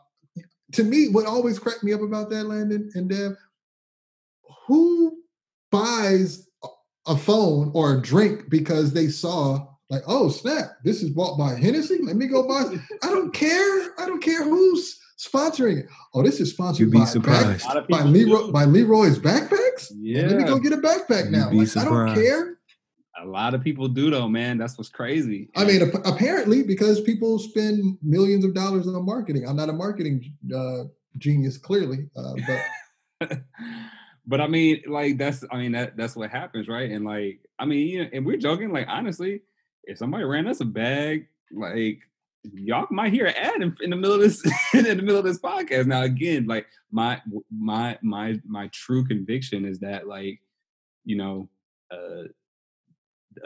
to 0.75 0.85
me, 0.85 1.09
what 1.09 1.27
always 1.27 1.59
cracked 1.59 1.85
me 1.85 1.93
up 1.93 2.03
about 2.03 2.31
that, 2.31 2.45
Landon 2.45 2.91
and 2.95 3.09
Dev, 3.09 3.37
who 4.67 5.19
buys 5.71 6.49
a 7.07 7.17
phone 7.17 7.71
or 7.75 7.95
a 7.95 8.03
drink 8.03 8.49
because 8.49 8.93
they 8.93 9.09
saw 9.09 9.67
like, 9.91 10.03
oh 10.07 10.29
snap, 10.29 10.77
this 10.83 11.03
is 11.03 11.11
bought 11.11 11.39
by 11.39 11.55
Hennessy. 11.55 11.99
Let 12.03 12.17
me 12.17 12.27
go 12.27 12.49
buy. 12.49 12.77
I 13.03 13.09
don't 13.11 13.33
care. 13.33 13.93
I 13.99 14.07
don't 14.07 14.23
care 14.23 14.43
who's 14.43 14.99
sponsoring 15.19 15.81
it. 15.81 15.87
Oh, 16.15 16.23
this 16.23 16.41
is 16.41 16.51
sponsored 16.51 16.91
by, 16.91 17.05
back, 17.21 17.89
by 17.89 18.03
Leroy 18.03 18.51
by 18.51 18.65
Leroy's 18.65 19.19
backpacks. 19.19 19.93
Yeah, 19.95 20.27
let 20.27 20.37
me 20.39 20.45
go 20.45 20.59
get 20.59 20.73
a 20.73 20.79
backpack 20.79 21.31
now. 21.31 21.51
Like, 21.51 21.77
I 21.77 21.85
don't 21.85 22.15
care. 22.15 22.54
A 23.25 23.27
lot 23.27 23.55
of 23.55 23.65
people 23.65 23.89
do 23.89 24.11
though, 24.11 24.29
man. 24.29 24.59
That's 24.59 24.77
what's 24.77 24.91
crazy. 24.91 25.49
I 25.57 25.65
mean, 25.65 25.81
apparently 26.05 26.63
because 26.63 27.01
people 27.01 27.39
spend 27.39 27.97
millions 28.03 28.45
of 28.45 28.55
dollars 28.55 28.87
on 28.87 29.05
marketing. 29.05 29.49
I'm 29.49 29.57
not 29.57 29.71
a 29.71 29.73
marketing 29.73 30.35
uh, 30.55 30.85
genius, 31.19 31.57
clearly, 31.57 32.11
uh, 32.17 32.35
but. 32.47 33.41
but 34.27 34.41
I 34.41 34.47
mean, 34.47 34.83
like 34.87 35.17
that's 35.17 35.43
I 35.51 35.57
mean 35.57 35.73
that 35.73 35.97
that's 35.97 36.17
what 36.17 36.31
happens, 36.31 36.69
right? 36.69 36.91
And 36.91 37.05
like 37.05 37.41
I 37.59 37.65
mean, 37.65 37.89
you 37.89 38.03
know, 38.03 38.11
and 38.13 38.27
we're 38.27 38.37
joking. 38.37 38.73
Like 38.73 38.87
honestly, 38.89 39.41
if 39.85 39.97
somebody 39.97 40.25
ran 40.25 40.47
us 40.47 40.61
a 40.61 40.67
bag, 40.67 41.29
like 41.51 42.01
y'all 42.53 42.87
might 42.91 43.13
hear 43.13 43.27
an 43.27 43.35
ad 43.35 43.63
in, 43.63 43.77
in, 43.81 43.91
the 43.91 43.97
middle 43.97 44.17
of 44.17 44.21
this 44.21 44.45
in 44.75 44.85
the 44.85 44.97
middle 44.97 45.19
of 45.19 45.25
this 45.25 45.39
podcast. 45.39 45.87
Now 45.87 46.03
again, 46.03 46.47
like 46.47 46.67
my 46.93 47.23
my 47.51 47.99
my 48.03 48.39
my 48.47 48.69
true 48.69 49.05
conviction 49.07 49.65
is 49.65 49.79
that 49.81 50.07
like 50.07 50.41
you 51.05 51.17
know 51.17 51.49
uh 51.91 52.29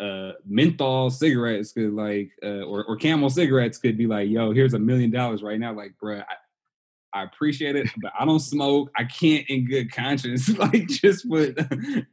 uh, 0.00 0.32
menthol 0.46 1.10
cigarettes 1.10 1.72
could 1.72 1.92
like 1.92 2.30
uh, 2.42 2.62
or, 2.62 2.84
or 2.84 2.96
camel 2.96 3.30
cigarettes 3.30 3.78
could 3.78 3.96
be 3.96 4.06
like 4.06 4.28
yo 4.28 4.52
here's 4.52 4.74
a 4.74 4.78
million 4.78 5.10
dollars 5.10 5.42
right 5.42 5.58
now. 5.58 5.72
Like 5.72 5.94
bruh 6.02 6.22
I, 6.22 7.20
I 7.20 7.24
appreciate 7.24 7.74
it 7.74 7.88
but 8.02 8.12
i 8.18 8.24
don't 8.24 8.40
smoke. 8.40 8.90
I 8.96 9.04
can't 9.04 9.48
in 9.48 9.66
good 9.66 9.92
conscience 9.92 10.48
like 10.58 10.88
just 10.88 11.28
put 11.28 11.58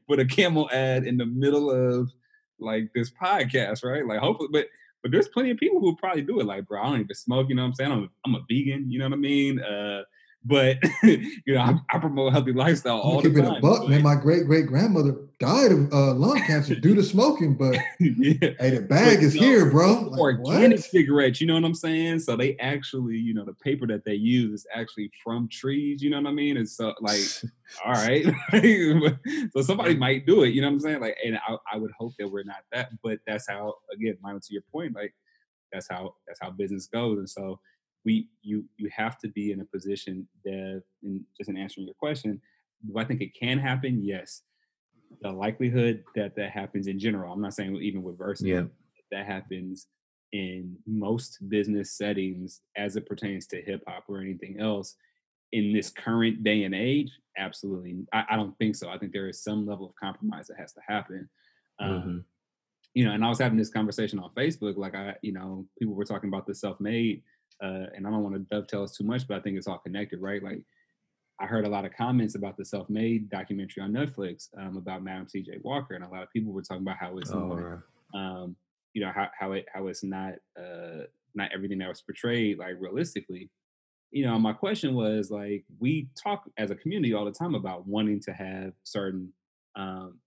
put 0.08 0.20
a 0.20 0.26
camel 0.26 0.70
ad 0.72 1.06
in 1.06 1.18
the 1.18 1.26
middle 1.26 1.70
of 1.70 2.12
like 2.60 2.90
this 2.94 3.12
podcast 3.12 3.84
right? 3.84 4.06
Like 4.06 4.20
hopefully 4.20 4.50
but 4.52 4.68
but 5.04 5.12
there's 5.12 5.28
plenty 5.28 5.52
of 5.52 5.58
people 5.58 5.80
who 5.80 5.96
probably 5.98 6.24
do 6.24 6.40
it 6.40 6.46
like 6.46 6.66
bro 6.66 6.82
i 6.82 6.86
don't 6.86 7.02
even 7.02 7.16
smoke 7.16 7.48
you 7.50 7.56
know 7.56 7.62
what 7.64 7.68
i'm 7.68 7.74
saying? 7.76 7.92
I'm, 7.92 8.10
I'm 8.26 8.36
a 8.36 8.46
vegan 8.50 8.90
you 8.90 9.00
know 9.00 9.06
what 9.06 9.14
i 9.14 9.18
mean? 9.18 9.62
Uh 9.62 10.02
but 10.46 10.78
you 11.04 11.42
know, 11.48 11.60
I, 11.60 11.74
I 11.96 12.00
promote 12.00 12.32
healthy 12.32 12.54
lifestyle 12.54 13.00
all 13.00 13.22
the 13.22 13.30
time. 13.30 13.46
it 13.46 13.58
a 13.58 13.60
buck, 13.60 13.88
man. 13.90 14.04
My 14.04 14.16
great 14.16 14.46
great 14.46 14.68
grandmother 14.68 15.18
died 15.40 15.72
of 15.72 15.92
uh, 15.92 16.14
lung 16.14 16.42
cancer 16.44 16.76
due 16.76 16.96
to 16.96 17.04
smoking, 17.04 17.56
but 17.56 17.76
yeah. 18.00 18.52
hey, 18.60 18.70
the 18.70 18.86
bag 18.88 19.18
But, 19.18 19.24
is 19.24 19.36
you 19.36 19.42
know, 19.42 19.48
here, 19.48 19.72
bro. 19.72 19.94
Like, 19.94 20.20
organic 20.20 20.78
what? 20.78 20.86
cigarettes, 20.86 21.42
you 21.42 21.48
know 21.48 21.56
what 21.56 21.66
I'm 21.66 21.74
saying? 21.74 22.20
So 22.20 22.36
they 22.36 22.56
actually, 22.58 23.18
you 23.18 23.34
know, 23.34 23.44
the 23.44 23.54
paper 23.54 23.88
that 23.88 24.06
they 24.06 24.14
use 24.14 24.62
is 24.62 24.68
actually 24.74 25.12
from 25.24 25.50
trees, 25.50 26.02
you 26.02 26.10
know 26.10 26.22
what 26.22 26.30
I 26.30 26.34
mean? 26.34 26.58
It's 26.58 26.78
so 26.78 26.94
like, 27.02 27.22
all 27.86 27.94
right. 27.94 28.26
so 29.52 29.62
somebody 29.62 29.96
might 29.96 30.26
do 30.26 30.44
it, 30.44 30.50
you 30.50 30.62
know 30.62 30.68
what 30.68 30.74
I'm 30.74 30.80
saying? 30.80 31.02
Like, 31.02 31.18
and 31.26 31.38
I, 31.38 31.58
I 31.74 31.78
would 31.78 31.92
hope 31.98 32.14
that 32.20 32.30
we're 32.30 32.44
not 32.44 32.64
that, 32.72 32.92
but 33.04 33.20
that's 33.28 33.50
how, 33.50 33.76
again, 33.92 34.18
Milo, 34.22 34.40
to 34.40 34.54
your 34.54 34.64
point, 34.72 34.96
like 34.96 35.14
that's 35.74 35.88
how 35.90 36.16
that's 36.28 36.40
how 36.42 36.52
business 36.52 36.88
goes. 36.88 37.18
And 37.18 37.30
so 37.30 37.60
we 38.06 38.30
you 38.42 38.64
you 38.78 38.90
have 38.96 39.18
to 39.20 39.28
be 39.30 39.52
in 39.52 39.60
a 39.62 39.66
position 39.66 40.28
that 40.46 40.84
and 41.04 41.22
just 41.38 41.50
in 41.50 41.58
answering 41.58 41.88
your 41.88 41.96
question, 41.96 42.40
do 42.88 42.98
I 42.98 43.04
think 43.04 43.22
it 43.22 43.34
can 43.38 43.58
happen? 43.60 44.04
Yes. 44.04 44.44
The 45.22 45.32
likelihood 45.32 46.04
that 46.16 46.36
that 46.36 46.52
happens 46.52 46.88
in 46.88 47.00
general, 47.00 47.34
I'm 47.34 47.42
not 47.42 47.54
saying 47.54 47.76
even 47.78 48.04
with 48.04 48.18
Verzuz, 48.18 48.48
Yeah. 48.48 48.64
that 49.12 49.26
happens 49.26 49.88
in 50.32 50.76
most 50.86 51.38
business 51.50 51.92
settings 51.98 52.62
as 52.76 52.96
it 52.96 53.06
pertains 53.08 53.48
to 53.48 53.62
hip 53.62 53.84
hop 53.88 54.06
or 54.08 54.22
anything 54.22 54.60
else 54.60 54.96
in 55.52 55.72
this 55.72 55.90
current 55.90 56.44
day 56.44 56.64
and 56.64 56.74
age 56.76 57.12
absolutely 57.38 57.96
I, 58.12 58.26
I 58.32 58.36
don't 58.36 58.58
think 58.58 58.76
so 58.76 58.90
i 58.90 58.98
think 58.98 59.14
there 59.14 59.30
is 59.30 59.44
some 59.44 59.66
level 59.68 59.86
of 59.86 59.94
compromise 59.96 60.48
that 60.48 60.58
has 60.58 60.74
to 60.74 60.82
happen 60.88 61.30
um, 61.80 61.90
Mhm. 61.92 62.24
you 62.96 63.06
know 63.06 63.12
and 63.12 63.24
i 63.24 63.30
was 63.30 63.40
having 63.40 63.58
this 63.58 63.70
conversation 63.70 64.18
on 64.20 64.32
facebook 64.34 64.76
like 64.78 64.96
i 64.96 65.16
you 65.22 65.32
know 65.32 65.66
people 65.80 65.94
were 65.94 66.04
talking 66.06 66.28
about 66.28 66.48
the 66.48 66.56
self-made 66.56 67.22
uh, 67.64 67.86
and 67.96 68.06
i 68.06 68.10
don't 68.10 68.24
want 68.24 68.36
to 68.36 68.40
dovetail 68.56 68.84
us 68.84 68.96
too 68.96 69.04
much 69.04 69.28
but 69.28 69.38
i 69.38 69.40
think 69.42 69.58
it's 69.58 69.68
all 69.68 69.78
connected 69.80 70.22
right 70.22 70.44
like 70.44 70.62
i 71.40 71.46
heard 71.46 71.66
a 71.66 71.70
lot 71.70 71.86
of 71.86 71.94
comments 71.94 72.36
about 72.36 72.58
the 72.58 72.66
self-made 72.66 73.30
documentary 73.30 73.82
on 73.84 73.92
netflix 73.92 74.48
um, 74.58 74.78
about 74.78 75.04
madam 75.04 75.28
C.J. 75.28 75.60
walker 75.64 75.94
and 75.96 76.04
a 76.04 76.10
lot 76.10 76.24
of 76.24 76.32
people 76.32 76.52
were 76.54 76.62
talking 76.62 76.84
about 76.84 76.98
how 77.00 77.18
it's 77.18 77.32
Oh, 77.32 77.48
not 77.48 77.82
um, 78.14 78.56
you 78.94 79.02
know 79.04 79.12
how 79.14 79.28
how 79.38 79.52
it 79.52 79.66
how 79.74 79.88
it's 79.88 80.04
not 80.04 80.34
uh, 80.60 81.04
not 81.34 81.50
everything 81.54 81.80
that 81.80 81.90
was 81.90 82.02
portrayed 82.02 82.58
like 82.58 82.76
realistically. 82.80 83.50
You 84.12 84.26
know, 84.26 84.40
my 84.40 84.54
question 84.54 84.96
was 84.96 85.30
like 85.30 85.66
we 85.80 86.08
talk 86.22 86.50
as 86.58 86.72
a 86.72 86.76
community 86.76 87.14
all 87.14 87.26
the 87.26 87.32
time 87.32 87.56
about 87.56 87.86
wanting 87.86 88.22
to 88.22 88.32
have 88.32 88.72
certain 88.84 89.34
um, 89.76 90.20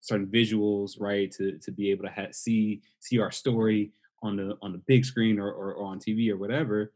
certain 0.00 0.26
visuals, 0.26 0.92
right? 0.98 1.30
To 1.32 1.58
to 1.58 1.70
be 1.70 1.90
able 1.90 2.04
to 2.04 2.10
ha- 2.10 2.32
see 2.32 2.80
see 3.00 3.18
our 3.18 3.30
story 3.30 3.92
on 4.24 4.36
the 4.36 4.56
on 4.62 4.72
the 4.72 4.82
big 4.86 5.04
screen 5.04 5.38
or, 5.38 5.50
or, 5.50 5.74
or 5.74 5.86
on 5.86 5.98
TV 5.98 6.30
or 6.30 6.36
whatever. 6.36 6.92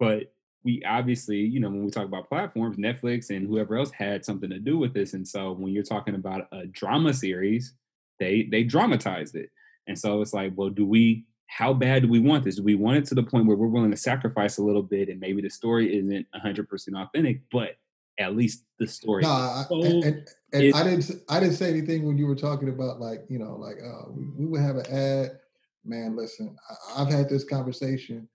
But 0.00 0.32
we 0.64 0.82
obviously, 0.84 1.38
you 1.38 1.60
know, 1.60 1.68
when 1.68 1.84
we 1.84 1.90
talk 1.90 2.06
about 2.06 2.28
platforms, 2.28 2.76
Netflix 2.76 3.30
and 3.30 3.46
whoever 3.46 3.76
else 3.76 3.92
had 3.92 4.24
something 4.24 4.50
to 4.50 4.58
do 4.58 4.78
with 4.78 4.94
this. 4.94 5.14
And 5.14 5.26
so 5.26 5.52
when 5.52 5.72
you're 5.72 5.84
talking 5.84 6.16
about 6.16 6.48
a 6.50 6.66
drama 6.66 7.14
series, 7.14 7.74
they 8.18 8.48
they 8.50 8.64
dramatized 8.64 9.36
it. 9.36 9.50
And 9.86 9.96
so 9.98 10.20
it's 10.22 10.32
like, 10.32 10.52
well, 10.56 10.70
do 10.70 10.84
we 10.84 11.26
how 11.48 11.72
bad 11.72 12.02
do 12.02 12.08
we 12.08 12.18
want 12.18 12.42
this? 12.42 12.56
Do 12.56 12.64
we 12.64 12.74
want 12.74 12.96
it 12.96 13.04
to 13.06 13.14
the 13.14 13.22
point 13.22 13.46
where 13.46 13.56
we're 13.56 13.68
willing 13.68 13.92
to 13.92 13.96
sacrifice 13.96 14.58
a 14.58 14.62
little 14.62 14.82
bit 14.82 15.08
and 15.08 15.20
maybe 15.20 15.40
the 15.40 15.50
story 15.50 15.96
isn't 15.96 16.26
100% 16.34 17.00
authentic, 17.00 17.42
but 17.52 17.76
at 18.18 18.36
least 18.36 18.64
the 18.78 18.86
story. 18.86 19.22
No, 19.22 19.28
I, 19.28 19.64
and, 19.70 20.04
and, 20.04 20.28
and 20.52 20.74
I 20.74 20.84
didn't. 20.84 21.10
I 21.28 21.40
didn't 21.40 21.54
say 21.54 21.68
anything 21.68 22.06
when 22.06 22.18
you 22.18 22.26
were 22.26 22.34
talking 22.34 22.68
about 22.68 23.00
like 23.00 23.24
you 23.28 23.38
know 23.38 23.56
like 23.56 23.76
uh, 23.76 24.10
we, 24.10 24.26
we 24.36 24.46
would 24.46 24.60
have 24.60 24.76
an 24.76 24.86
ad. 24.86 25.38
Man, 25.86 26.16
listen, 26.16 26.56
I've 26.96 27.08
had 27.08 27.28
this 27.28 27.44
conversation. 27.44 28.28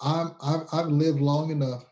I'm 0.00 0.34
I've, 0.42 0.66
I've 0.72 0.86
lived 0.86 1.20
long 1.20 1.50
enough. 1.50 1.84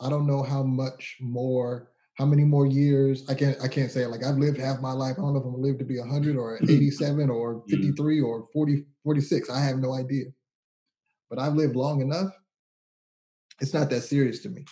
I 0.00 0.08
don't 0.08 0.26
know 0.26 0.42
how 0.42 0.62
much 0.62 1.16
more, 1.20 1.90
how 2.14 2.24
many 2.24 2.44
more 2.44 2.66
years. 2.66 3.28
I 3.28 3.34
can't 3.34 3.56
I 3.62 3.68
can't 3.68 3.90
say 3.90 4.02
it. 4.02 4.08
Like 4.10 4.24
I've 4.24 4.38
lived 4.38 4.58
half 4.58 4.80
my 4.80 4.92
life. 4.92 5.16
I 5.18 5.22
don't 5.22 5.34
know 5.34 5.40
if 5.40 5.44
I'm 5.44 5.52
gonna 5.52 5.62
live 5.62 5.78
to 5.78 5.84
be 5.84 5.98
100 5.98 6.36
or 6.36 6.58
mm. 6.62 6.70
87 6.70 7.30
or 7.30 7.56
mm. 7.56 7.70
53 7.70 8.20
or 8.20 8.48
40 8.52 8.84
46. 9.04 9.50
I 9.50 9.60
have 9.60 9.78
no 9.78 9.94
idea. 9.94 10.26
But 11.28 11.38
I've 11.38 11.54
lived 11.54 11.76
long 11.76 12.00
enough. 12.00 12.30
It's 13.60 13.74
not 13.74 13.90
that 13.90 14.02
serious 14.02 14.40
to 14.40 14.48
me. 14.48 14.64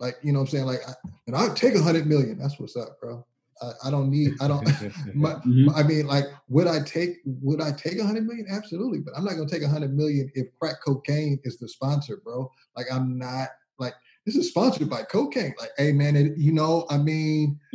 Like 0.00 0.16
you 0.22 0.32
know 0.32 0.40
what 0.40 0.46
I'm 0.46 0.50
saying. 0.50 0.66
Like 0.66 0.80
I, 0.88 0.94
and 1.26 1.36
I'd 1.36 1.56
take 1.56 1.74
100 1.74 2.06
million. 2.06 2.38
That's 2.38 2.58
what's 2.58 2.76
up, 2.76 2.98
bro. 3.00 3.24
I, 3.62 3.88
I 3.88 3.90
don't 3.90 4.10
need. 4.10 4.32
I 4.40 4.48
don't. 4.48 4.64
my, 5.14 5.34
Mhm. 5.46 5.72
I 5.74 5.82
mean, 5.82 6.06
like, 6.06 6.24
would 6.48 6.66
I 6.66 6.80
take 6.84 7.18
would 7.24 7.60
I 7.60 7.72
take 7.72 7.98
a 7.98 8.04
hundred 8.04 8.26
million? 8.26 8.46
Absolutely, 8.50 8.98
but 9.00 9.14
I'm 9.16 9.24
not 9.24 9.34
gonna 9.36 9.48
take 9.48 9.62
a 9.62 9.68
hundred 9.68 9.94
million 9.96 10.30
if 10.34 10.46
crack 10.60 10.76
cocaine 10.84 11.38
is 11.44 11.58
the 11.58 11.68
sponsor, 11.68 12.20
bro. 12.24 12.50
Like, 12.76 12.86
I'm 12.92 13.18
not 13.18 13.48
like 13.78 13.94
this 14.26 14.36
is 14.36 14.48
sponsored 14.48 14.88
by 14.90 15.02
cocaine. 15.02 15.54
Like, 15.58 15.70
hey 15.78 15.92
man, 15.92 16.16
it, 16.16 16.36
you 16.36 16.52
know, 16.52 16.86
I 16.90 16.98
mean, 16.98 17.58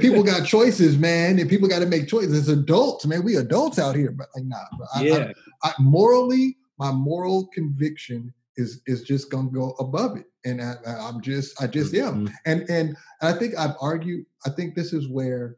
people 0.00 0.22
got 0.22 0.46
choices, 0.46 0.98
man, 0.98 1.38
and 1.38 1.48
people 1.48 1.68
got 1.68 1.78
to 1.80 1.86
make 1.86 2.08
choices. 2.08 2.38
It's 2.38 2.48
adults, 2.48 3.06
man. 3.06 3.24
We 3.24 3.36
adults 3.36 3.78
out 3.78 3.94
here, 3.96 4.10
but 4.10 4.28
like, 4.34 4.44
nah, 4.44 4.58
bro. 4.76 4.86
I, 4.94 4.98
I- 5.00 5.02
yeah. 5.02 5.32
I, 5.62 5.72
morally, 5.78 6.56
my 6.78 6.90
moral 6.90 7.46
conviction 7.54 8.34
is 8.56 8.82
is 8.86 9.02
just 9.02 9.30
gonna 9.30 9.50
go 9.50 9.70
above 9.78 10.16
it, 10.16 10.26
and 10.44 10.60
I, 10.60 10.74
I'm 10.86 11.20
just, 11.20 11.60
I 11.62 11.66
just 11.66 11.94
am 11.94 12.26
Mhm. 12.26 12.32
and 12.44 12.70
and 12.70 12.96
I 13.20 13.32
think 13.32 13.54
I've 13.56 13.76
argued. 13.80 14.26
I 14.46 14.50
think 14.50 14.74
this 14.74 14.92
is 14.92 15.08
where 15.08 15.56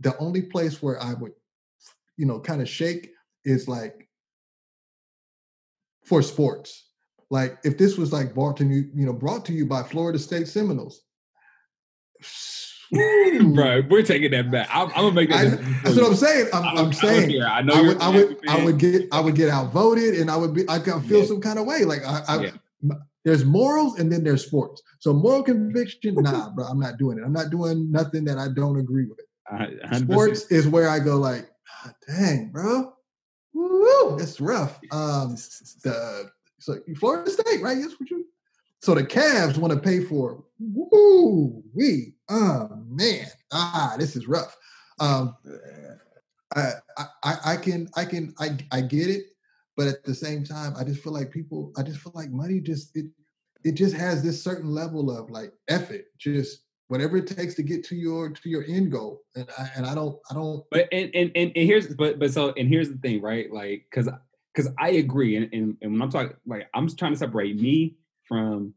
the 0.00 0.16
only 0.18 0.42
place 0.42 0.82
where 0.82 1.02
I 1.02 1.14
would, 1.14 1.32
you 2.16 2.26
know, 2.26 2.38
kind 2.40 2.60
of 2.62 2.68
shake 2.68 3.10
is 3.44 3.66
like 3.66 4.08
for 6.04 6.22
sports. 6.22 6.90
Like 7.30 7.58
if 7.64 7.76
this 7.78 7.96
was 7.96 8.12
like 8.12 8.34
brought 8.34 8.56
to 8.58 8.64
you, 8.64 8.90
you 8.94 9.06
know, 9.06 9.12
brought 9.12 9.44
to 9.46 9.52
you 9.52 9.66
by 9.66 9.82
Florida 9.82 10.18
State 10.18 10.48
Seminoles. 10.48 11.02
Bro, 12.92 13.82
we're 13.90 14.02
taking 14.02 14.30
that 14.30 14.50
back. 14.50 14.68
I'm, 14.72 14.88
I'm 14.88 14.94
gonna 14.94 15.12
make 15.12 15.30
that. 15.30 15.38
I- 15.46 15.80
That's 15.82 15.96
what. 15.96 16.06
I'm 16.06 16.14
saying. 16.14 16.46
I'm, 16.52 16.62
I 16.62 16.74
don't- 16.74 16.86
I'm 16.86 16.92
saying. 16.92 17.30
care. 17.30 17.46
I 17.48 17.62
know 17.62 17.74
I 17.74 17.80
would, 17.80 18.00
I 18.00 18.08
would, 18.10 18.36
I 18.48 18.64
would 18.64 18.78
get, 18.78 19.08
I 19.12 19.20
would 19.20 19.34
get 19.34 19.48
outvoted, 19.50 20.14
and 20.14 20.30
I 20.30 20.36
would 20.36 20.54
be, 20.54 20.64
I 20.68 20.78
could 20.78 21.02
feel 21.04 21.20
Yeah. 21.20 21.26
some 21.26 21.40
kind 21.40 21.58
of 21.58 21.66
way. 21.66 21.84
Like 21.84 22.00
I, 22.06 22.22
I 22.28 22.40
Yeah. 22.44 22.94
there's 23.24 23.44
morals, 23.44 23.98
and 23.98 24.10
then 24.12 24.22
there's 24.22 24.46
sports. 24.46 24.82
So 25.00 25.12
moral 25.12 25.42
conviction, 25.42 26.14
nah, 26.14 26.50
bro, 26.50 26.64
I'm 26.64 26.78
not 26.78 26.96
doing 26.98 27.18
it. 27.18 27.22
I'm 27.24 27.32
not 27.32 27.50
doing 27.50 27.90
nothing 27.90 28.24
that 28.26 28.38
I 28.38 28.48
don't 28.54 28.78
agree 28.78 29.06
with. 29.06 29.20
Uh, 29.50 29.66
100%. 29.88 29.98
Sports 30.10 30.46
is 30.52 30.66
where 30.68 30.88
I 30.88 30.98
go, 30.98 31.16
like, 31.16 31.48
"Ah, 31.84 31.92
dang, 32.08 32.50
bro, 32.50 32.92
woo, 33.52 34.16
it's 34.18 34.40
rough. 34.40 34.78
Um, 34.92 35.34
the 35.82 36.30
so 36.58 36.78
Florida 36.98 37.30
State, 37.30 37.62
right? 37.62 37.78
That's 37.80 37.98
what 37.98 38.10
you. 38.10 38.26
So 38.86 38.94
the 38.94 39.02
Cavs 39.02 39.58
want 39.58 39.74
to 39.74 39.80
pay 39.80 39.98
for. 39.98 40.34
it. 40.34 40.38
Woo, 40.60 41.60
we, 41.74 42.14
oh 42.28 42.68
man, 42.86 43.26
ah, 43.52 43.96
this 43.98 44.14
is 44.14 44.28
rough. 44.28 44.56
Um, 45.00 45.36
I, 46.54 46.70
I, 46.96 47.36
I 47.44 47.56
can, 47.56 47.88
I 47.96 48.04
can, 48.04 48.32
I, 48.38 48.56
I 48.70 48.82
get 48.82 49.10
it, 49.10 49.24
but 49.76 49.88
at 49.88 50.04
the 50.04 50.14
same 50.14 50.44
time, 50.44 50.72
I 50.78 50.84
just 50.84 51.02
feel 51.02 51.12
like 51.12 51.32
people, 51.32 51.72
I 51.76 51.82
just 51.82 51.98
feel 51.98 52.12
like 52.14 52.30
money 52.30 52.60
just 52.60 52.96
it, 52.96 53.06
it 53.64 53.72
just 53.72 53.96
has 53.96 54.22
this 54.22 54.40
certain 54.40 54.70
level 54.70 55.10
of 55.10 55.30
like 55.30 55.52
effort, 55.66 56.04
just 56.16 56.60
whatever 56.86 57.16
it 57.16 57.26
takes 57.26 57.54
to 57.54 57.64
get 57.64 57.84
to 57.86 57.96
your 57.96 58.30
to 58.30 58.48
your 58.48 58.64
end 58.68 58.92
goal, 58.92 59.22
and 59.34 59.48
I, 59.58 59.68
and 59.74 59.84
I 59.84 59.96
don't, 59.96 60.16
I 60.30 60.34
don't. 60.34 60.62
But 60.70 60.86
and, 60.92 61.10
and 61.12 61.32
and 61.34 61.50
and 61.56 61.66
here's 61.66 61.92
but 61.92 62.20
but 62.20 62.32
so 62.32 62.54
and 62.56 62.68
here's 62.68 62.90
the 62.90 62.98
thing, 62.98 63.20
right? 63.20 63.52
Like 63.52 63.86
because 63.90 64.08
because 64.54 64.70
I 64.78 64.90
agree, 64.90 65.34
and, 65.34 65.52
and 65.52 65.76
and 65.82 65.90
when 65.90 66.02
I'm 66.02 66.10
talking, 66.10 66.36
like 66.46 66.68
I'm 66.72 66.86
just 66.86 67.00
trying 67.00 67.14
to 67.14 67.18
separate 67.18 67.60
me 67.60 67.96
from 68.28 68.74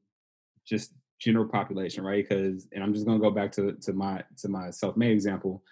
just 0.65 0.93
general 1.19 1.47
population, 1.47 2.03
right? 2.03 2.27
Because 2.27 2.67
and 2.71 2.83
I'm 2.83 2.93
just 2.93 3.05
gonna 3.05 3.19
go 3.19 3.31
back 3.31 3.51
to 3.53 3.73
to 3.73 3.93
my 3.93 4.23
to 4.37 4.49
my 4.49 4.69
self-made 4.71 5.11
example, 5.11 5.63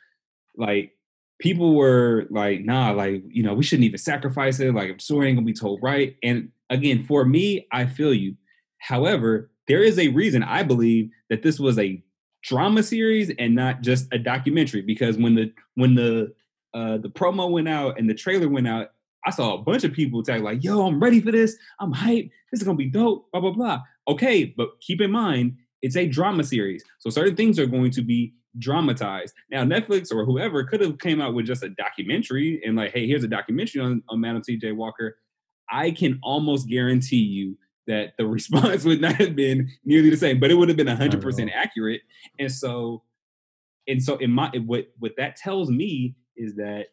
like. 0.55 0.93
People 1.39 1.75
were 1.75 2.25
like, 2.31 2.65
nah, 2.65 2.89
like, 2.89 3.21
you 3.27 3.43
know, 3.43 3.53
we 3.53 3.63
shouldn't 3.63 3.85
even 3.85 3.99
sacrifice 3.99 4.59
it. 4.59 4.73
Like, 4.73 4.99
story 4.99 5.27
ain't 5.27 5.37
gonna 5.37 5.45
be 5.45 5.53
told 5.53 5.83
right. 5.83 6.15
And 6.23 6.49
again, 6.71 7.03
for 7.03 7.25
me, 7.25 7.67
I 7.71 7.85
feel 7.85 8.11
you. 8.11 8.35
However, 8.79 9.51
there 9.67 9.83
is 9.83 9.99
a 9.99 10.07
reason 10.07 10.41
I 10.41 10.63
believe 10.63 11.11
that 11.29 11.43
this 11.43 11.59
was 11.59 11.77
a 11.77 12.03
drama 12.41 12.81
series 12.81 13.31
and 13.37 13.53
not 13.53 13.81
just 13.81 14.07
a 14.11 14.17
documentary 14.17 14.81
because 14.81 15.17
when 15.17 15.35
the 15.35 15.53
when 15.75 15.93
the 15.93 16.33
uh 16.73 16.97
the 16.97 17.09
promo 17.09 17.51
went 17.51 17.69
out 17.69 17.99
and 17.99 18.09
the 18.09 18.15
trailer 18.15 18.49
went 18.49 18.67
out 18.67 18.93
i 19.27 19.29
saw 19.29 19.53
a 19.53 19.57
bunch 19.61 19.83
of 19.83 19.93
people 19.93 20.23
tag 20.23 20.41
like 20.41 20.63
yo 20.63 20.85
i'm 20.85 20.99
ready 20.99 21.19
for 21.19 21.31
this. 21.31 21.55
I'm 21.79 21.93
hyped. 21.93 22.31
This 22.51 22.61
is 22.61 22.63
gonna 22.63 22.77
be 22.77 22.89
dope 22.89 23.29
blah 23.31 23.41
blah 23.41 23.51
blah. 23.51 23.81
Okay 24.07 24.53
but 24.57 24.69
keep 24.81 25.01
in 25.01 25.11
mind 25.11 25.57
it's 25.81 25.95
a 25.95 26.07
drama 26.07 26.43
series 26.43 26.83
so 26.99 27.09
certain 27.09 27.35
things 27.35 27.59
are 27.59 27.67
going 27.67 27.91
to 27.91 28.01
be 28.01 28.33
dramatized. 28.57 29.33
Now 29.51 29.63
netflix 29.63 30.11
or 30.11 30.25
whoever 30.25 30.63
could 30.63 30.81
have 30.81 30.97
came 30.99 31.21
out 31.21 31.33
with 31.33 31.45
just 31.45 31.63
a 31.63 31.69
documentary 31.69 32.61
and 32.65 32.75
like 32.75 32.93
hey 32.93 33.05
here's 33.07 33.23
a 33.23 33.27
documentary 33.27 33.81
on, 33.81 34.01
on 34.09 34.21
madam 34.21 34.43
C.J. 34.43 34.71
walker. 34.71 35.17
I 35.69 35.91
can 35.91 36.19
almost 36.23 36.69
guarantee 36.69 37.17
you 37.17 37.57
that 37.87 38.13
the 38.17 38.27
response 38.37 38.85
would 38.85 39.01
not 39.01 39.15
have 39.15 39.35
been 39.35 39.69
nearly 39.83 40.09
the 40.09 40.17
same, 40.17 40.39
but 40.39 40.51
it 40.51 40.55
would 40.55 40.67
have 40.67 40.77
been 40.77 40.87
at 40.87 40.99
100% 40.99 41.51
accurate. 41.53 42.01
And 42.37 42.51
so, 42.51 43.03
and 43.87 44.03
so 44.03 44.17
in 44.17 44.31
my 44.31 44.51
what 44.65 44.87
what 44.99 45.13
that 45.17 45.37
tells 45.37 45.69
me 45.69 46.15
is 46.35 46.55
that 46.55 46.87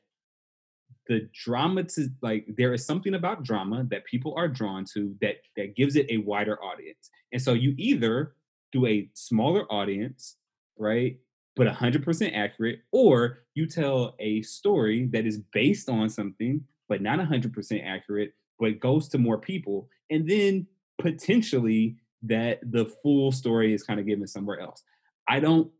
the 1.07 1.29
drama 1.33 1.85
to 1.85 2.09
like 2.23 2.47
there 2.57 2.73
is 2.73 2.87
something 2.87 3.15
about 3.15 3.43
drama 3.43 3.85
that 3.91 4.05
people 4.07 4.35
are 4.37 4.49
drawn 4.49 4.85
to 4.95 5.15
that 5.21 5.37
that 5.57 5.77
gives 5.77 5.97
it 5.97 6.07
a 6.11 6.19
wider 6.19 6.63
audience. 6.63 7.11
And 7.33 7.41
so 7.41 7.53
you 7.53 7.75
either 7.77 8.35
do 8.73 8.87
a 8.87 9.09
smaller 9.15 9.65
audience, 9.73 10.37
right? 10.79 11.19
But 11.57 11.69
100% 11.69 12.37
accurate, 12.37 12.81
or 12.91 13.45
you 13.55 13.67
tell 13.67 14.17
a 14.19 14.43
story 14.43 15.07
that 15.13 15.27
is 15.27 15.39
based 15.53 15.89
on 15.89 16.09
something, 16.09 16.63
but 16.89 17.01
not 17.01 17.21
100% 17.21 17.87
accurate, 17.87 18.33
but 18.59 18.81
goes 18.81 19.09
to 19.11 19.19
more 19.19 19.39
people. 19.39 19.89
And 20.11 20.29
then 20.29 20.67
potentially 21.01 21.97
that 22.23 22.61
the 22.63 22.87
full 23.03 23.31
story 23.31 23.75
is 23.75 23.85
kind 23.85 24.01
of 24.01 24.07
given 24.07 24.27
somewhere 24.27 24.61
else. 24.61 24.83
I 25.29 25.41
don't 25.41 25.71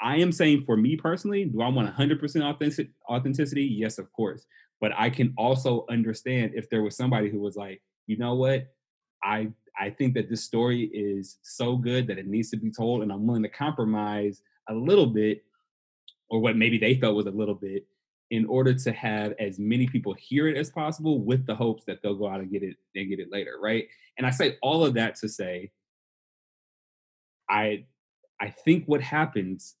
I 0.00 0.16
am 0.16 0.32
saying 0.32 0.64
for 0.64 0.76
me 0.76 0.96
personally, 0.96 1.46
do 1.46 1.62
I 1.62 1.68
want 1.68 1.94
100% 1.94 2.42
authentic, 2.42 2.90
authenticity? 3.08 3.64
Yes, 3.64 3.98
of 3.98 4.12
course. 4.12 4.44
But 4.80 4.92
I 4.96 5.08
can 5.08 5.32
also 5.38 5.86
understand 5.88 6.52
if 6.54 6.68
there 6.68 6.82
was 6.82 6.96
somebody 6.96 7.30
who 7.30 7.40
was 7.40 7.56
like, 7.56 7.80
you 8.06 8.18
know 8.18 8.34
what, 8.34 8.68
I 9.22 9.48
I 9.78 9.90
think 9.90 10.14
that 10.14 10.30
this 10.30 10.42
story 10.42 10.84
is 10.94 11.38
so 11.42 11.76
good 11.76 12.06
that 12.06 12.18
it 12.18 12.26
needs 12.26 12.50
to 12.50 12.56
be 12.56 12.70
told, 12.70 13.02
and 13.02 13.12
I'm 13.12 13.26
willing 13.26 13.42
to 13.42 13.48
compromise 13.48 14.42
a 14.68 14.74
little 14.74 15.06
bit, 15.06 15.44
or 16.30 16.40
what 16.40 16.56
maybe 16.56 16.78
they 16.78 16.94
felt 16.98 17.16
was 17.16 17.26
a 17.26 17.30
little 17.30 17.54
bit, 17.54 17.86
in 18.30 18.46
order 18.46 18.74
to 18.74 18.92
have 18.92 19.34
as 19.38 19.58
many 19.58 19.86
people 19.86 20.14
hear 20.14 20.48
it 20.48 20.56
as 20.56 20.70
possible, 20.70 21.20
with 21.20 21.46
the 21.46 21.54
hopes 21.54 21.84
that 21.86 22.02
they'll 22.02 22.14
go 22.14 22.28
out 22.28 22.40
and 22.40 22.50
get 22.50 22.62
it 22.62 22.76
and 22.94 23.08
get 23.08 23.20
it 23.20 23.30
later, 23.30 23.58
right? 23.60 23.86
And 24.18 24.26
I 24.26 24.30
say 24.30 24.56
all 24.62 24.84
of 24.84 24.94
that 24.94 25.16
to 25.16 25.28
say, 25.28 25.70
I 27.48 27.84
I 28.40 28.50
think 28.50 28.84
what 28.86 29.00
happens 29.00 29.76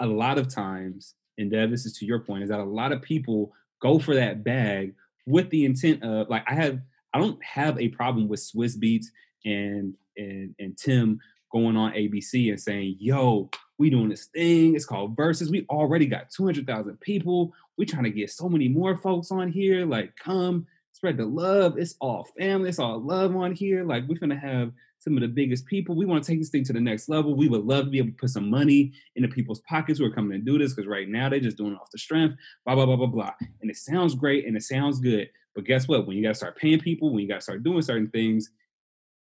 a 0.00 0.06
lot 0.06 0.38
of 0.38 0.48
times, 0.48 1.14
and 1.38 1.50
Dev, 1.50 1.70
this 1.70 1.86
is 1.86 1.96
to 1.98 2.06
your 2.06 2.20
point, 2.20 2.42
is 2.42 2.50
that 2.50 2.60
a 2.60 2.64
lot 2.64 2.92
of 2.92 3.02
people 3.02 3.52
go 3.80 3.98
for 3.98 4.14
that 4.14 4.44
bag 4.44 4.94
with 5.26 5.50
the 5.50 5.64
intent 5.64 6.02
of 6.02 6.28
like 6.28 6.44
I 6.46 6.54
have 6.54 6.80
I 7.12 7.18
don't 7.18 7.42
have 7.42 7.78
a 7.78 7.88
problem 7.88 8.28
with 8.28 8.40
Swizz 8.40 8.76
Beatz 8.76 9.06
and 9.44 9.94
and 10.16 10.54
and 10.58 10.76
Tim 10.76 11.20
going 11.52 11.76
on 11.76 11.92
ABC 11.92 12.50
and 12.50 12.60
saying, 12.60 12.96
"Yo, 12.98 13.50
we 13.78 13.90
doing 13.90 14.08
this 14.08 14.26
thing. 14.26 14.74
It's 14.74 14.86
called 14.86 15.16
Verzuz. 15.16 15.50
We 15.50 15.66
already 15.68 16.06
got 16.06 16.30
two 16.30 16.44
hundred 16.44 16.66
thousand 16.66 17.00
people. 17.00 17.52
We 17.76 17.84
trying 17.86 18.04
to 18.04 18.10
get 18.10 18.30
so 18.30 18.48
many 18.48 18.68
more 18.68 18.96
folks 18.96 19.30
on 19.30 19.50
here. 19.50 19.84
Like, 19.84 20.16
come 20.16 20.66
spread 20.96 21.18
the 21.18 21.26
love. 21.26 21.76
It's 21.78 21.94
all 22.00 22.26
family. 22.38 22.70
It's 22.70 22.78
all 22.78 22.98
love 22.98 23.36
on 23.36 23.52
here. 23.52 23.84
Like, 23.84 24.08
we're 24.08 24.18
gonna 24.18 24.38
have 24.38 24.72
some 24.98 25.14
of 25.14 25.20
the 25.20 25.28
biggest 25.28 25.66
people. 25.66 25.94
We 25.94 26.06
want 26.06 26.24
to 26.24 26.30
take 26.30 26.40
this 26.40 26.48
thing 26.48 26.64
to 26.64 26.72
the 26.72 26.80
next 26.80 27.08
level. 27.08 27.36
We 27.36 27.48
would 27.48 27.64
love 27.64 27.84
to 27.84 27.90
be 27.90 27.98
able 27.98 28.10
to 28.10 28.16
put 28.16 28.30
some 28.30 28.48
money 28.48 28.92
into 29.14 29.28
people's 29.28 29.60
pockets 29.60 29.98
who 29.98 30.06
are 30.06 30.10
coming 30.10 30.32
to 30.32 30.44
do 30.44 30.58
this 30.58 30.72
because 30.72 30.88
right 30.88 31.08
now 31.08 31.28
they're 31.28 31.38
just 31.38 31.58
doing 31.58 31.72
it 31.72 31.78
off 31.78 31.90
the 31.92 31.98
strength, 31.98 32.36
blah, 32.64 32.74
blah, 32.74 32.86
blah, 32.86 32.96
blah, 32.96 33.06
blah. 33.06 33.30
And 33.60 33.70
it 33.70 33.76
sounds 33.76 34.14
great 34.14 34.46
and 34.46 34.56
it 34.56 34.62
sounds 34.62 34.98
good. 34.98 35.28
But 35.54 35.64
guess 35.64 35.86
what? 35.86 36.06
When 36.06 36.16
you 36.16 36.22
got 36.22 36.30
to 36.30 36.34
start 36.34 36.56
paying 36.56 36.80
people, 36.80 37.12
when 37.12 37.22
you 37.22 37.28
got 37.28 37.36
to 37.36 37.40
start 37.42 37.62
doing 37.62 37.82
certain 37.82 38.08
things, 38.08 38.50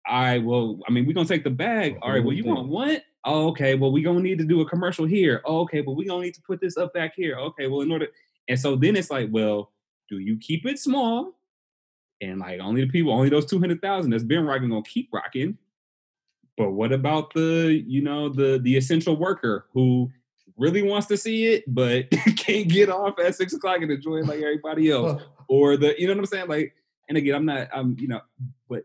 I 0.08 0.40
will, 0.40 0.80
I 0.88 0.92
mean, 0.92 1.06
we're 1.06 1.14
to 1.14 1.26
take 1.26 1.44
the 1.44 1.50
bag. 1.50 1.98
All 2.02 2.12
right, 2.12 2.24
well, 2.24 2.34
you 2.34 2.46
want 2.46 2.70
what? 2.70 3.04
Oh, 3.26 3.50
okay. 3.50 3.76
Well, 3.76 3.92
we're 3.92 4.04
going 4.04 4.18
to 4.18 4.24
need 4.24 4.40
to 4.40 4.46
do 4.46 4.62
a 4.62 4.70
commercial 4.70 5.06
here. 5.06 5.42
Oh, 5.46 5.60
okay. 5.62 5.82
Well, 5.82 5.96
we're 5.96 6.08
going 6.08 6.22
to 6.22 6.26
need 6.26 6.36
to 6.36 6.42
put 6.42 6.62
this 6.62 6.78
up 6.78 6.94
back 6.94 7.14
here. 7.16 7.38
Okay. 7.38 7.68
Well, 7.68 7.82
in 7.82 7.92
order, 7.92 8.08
and 8.48 8.60
so 8.60 8.76
then 8.76 8.96
it's 8.96 9.12
like, 9.12 9.30
well, 9.32 9.72
do 10.10 10.20
you 10.20 10.38
keep 10.38 10.66
it 10.66 10.80
small? 10.80 11.39
And 12.22 12.40
like 12.40 12.60
only 12.60 12.82
the 12.82 12.90
people, 12.90 13.14
only 13.14 13.30
those 13.30 13.46
200,000 13.46 14.12
that's 14.12 14.24
been 14.24 14.46
rocking 14.46 14.70
gonna 14.70 14.82
keep 14.84 15.10
rocking. 15.14 15.58
But 16.58 16.72
what 16.72 16.92
about 16.92 17.34
the, 17.34 17.84
you 17.88 18.02
know, 18.02 18.28
the 18.30 18.60
the 18.62 18.76
essential 18.76 19.16
worker 19.16 19.68
who 19.74 20.12
really 20.58 20.84
wants 20.84 21.08
to 21.08 21.16
see 21.16 21.46
it 21.46 21.64
but 21.68 22.10
can't 22.36 22.68
get 22.68 22.90
off 22.90 23.18
at 23.18 23.36
six 23.36 23.54
o'clock 23.54 23.82
and 23.82 23.90
enjoy 23.90 24.18
it 24.18 24.28
like 24.28 24.42
everybody 24.42 24.92
else? 24.92 25.22
Or 25.48 25.78
the, 25.78 25.96
you 25.98 26.08
know 26.08 26.14
what 26.14 26.20
I'm 26.20 26.26
saying? 26.26 26.50
Like, 26.50 26.76
and 27.08 27.18
again, 27.18 27.36
I'm 27.36 27.46
not, 27.46 27.70
I'm, 27.74 27.96
you 28.00 28.08
know, 28.08 28.22
but 28.70 28.84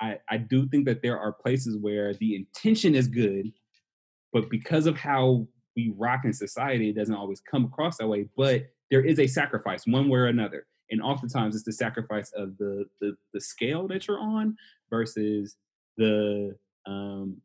I 0.00 0.18
I 0.28 0.36
do 0.36 0.68
think 0.68 0.84
that 0.86 1.02
there 1.02 1.18
are 1.18 1.32
places 1.32 1.76
where 1.78 2.14
the 2.14 2.36
intention 2.36 2.94
is 2.94 3.08
good, 3.08 3.52
but 4.32 4.50
because 4.50 4.86
of 4.86 4.96
how 4.96 5.46
we 5.76 5.94
rock 5.96 6.24
in 6.24 6.32
society, 6.32 6.90
it 6.90 6.96
doesn't 6.96 7.14
always 7.14 7.40
come 7.40 7.64
across 7.64 7.96
that 7.96 8.08
way. 8.08 8.28
But 8.36 8.66
there 8.90 9.04
is 9.04 9.18
a 9.18 9.26
sacrifice, 9.26 9.86
one 9.86 10.08
way 10.08 10.18
or 10.20 10.26
another, 10.26 10.66
and 10.94 11.02
oftentimes 11.02 11.56
it's 11.56 11.64
the 11.64 11.72
sacrifice 11.72 12.30
of 12.36 12.56
the 12.56 12.86
the, 13.00 13.16
the 13.32 13.40
scale 13.40 13.88
that 13.88 14.06
you're 14.06 14.20
on 14.20 14.56
versus 14.90 15.56
the 15.96 16.56
um, 16.86 17.36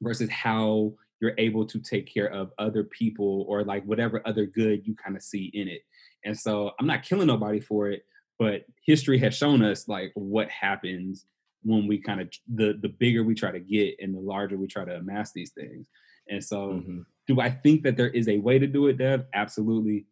versus 0.00 0.30
how 0.30 0.92
you're 1.20 1.34
able 1.38 1.66
to 1.66 1.80
take 1.80 2.12
care 2.12 2.32
of 2.32 2.52
other 2.58 2.84
people 2.84 3.44
or 3.48 3.64
like 3.64 3.84
whatever 3.84 4.22
other 4.24 4.46
good 4.46 4.86
you 4.86 4.94
kind 4.94 5.16
of 5.16 5.22
see 5.22 5.50
in 5.54 5.66
it. 5.66 5.82
And 6.24 6.38
so 6.38 6.70
I'm 6.78 6.86
not 6.86 7.02
killing 7.02 7.26
nobody 7.26 7.58
for 7.58 7.90
it, 7.90 8.04
but 8.38 8.62
history 8.86 9.18
has 9.18 9.34
shown 9.34 9.64
us 9.64 9.88
like 9.88 10.12
what 10.14 10.48
happens 10.48 11.26
when 11.64 11.88
we 11.88 11.98
kind 11.98 12.20
of 12.20 12.30
the 12.54 12.78
the 12.80 12.88
bigger 12.88 13.24
we 13.24 13.34
try 13.34 13.50
to 13.50 13.58
get 13.58 13.96
and 13.98 14.14
the 14.14 14.20
larger 14.20 14.56
we 14.56 14.68
try 14.68 14.84
to 14.84 14.96
amass 14.96 15.32
these 15.32 15.50
things. 15.50 15.88
And 16.28 16.44
so 16.44 16.74
mm-hmm. 16.74 17.00
do 17.26 17.40
I 17.40 17.50
think 17.50 17.82
that 17.82 17.96
there 17.96 18.10
is 18.10 18.28
a 18.28 18.38
way 18.38 18.60
to 18.60 18.68
do 18.68 18.86
it, 18.86 18.98
Dev? 18.98 19.24
Absolutely. 19.34 20.06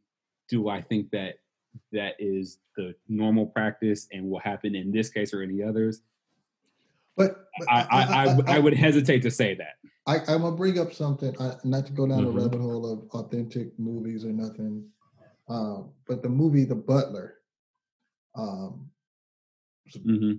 Do 0.49 0.69
I 0.69 0.83
think 0.83 1.11
that 1.13 1.37
that 1.93 2.15
is 2.19 2.59
the 2.77 2.95
normal 3.09 3.47
practice 3.47 4.07
and 4.13 4.29
will 4.29 4.41
happen 4.41 4.75
in 4.75 4.93
this 4.93 5.09
case 5.09 5.33
or 5.33 5.43
any 5.43 5.63
others? 5.63 6.03
But, 7.17 7.47
but 7.59 7.69
I, 7.69 7.87
I, 7.91 8.27
I, 8.27 8.57
I, 8.57 8.59
would 8.59 8.75
hesitate 8.75 9.23
to 9.23 9.31
say 9.31 9.55
that. 9.55 9.77
I, 10.07 10.19
I'm 10.33 10.43
gonna 10.43 10.55
bring 10.55 10.79
up 10.79 10.93
something, 10.93 11.35
not 11.65 11.87
to 11.87 11.93
go 11.93 12.07
down 12.07 12.25
mm-hmm. 12.25 12.37
the 12.37 12.43
rabbit 12.43 12.61
hole 12.61 12.93
of 12.93 13.09
authentic 13.19 13.77
movies 13.79 14.25
or 14.25 14.33
nothing, 14.33 14.87
um, 15.49 15.91
but 16.07 16.23
the 16.23 16.29
movie 16.29 16.65
The 16.65 16.75
Butler, 16.75 17.35
um, 18.37 18.91
mm-hmm. 19.97 20.33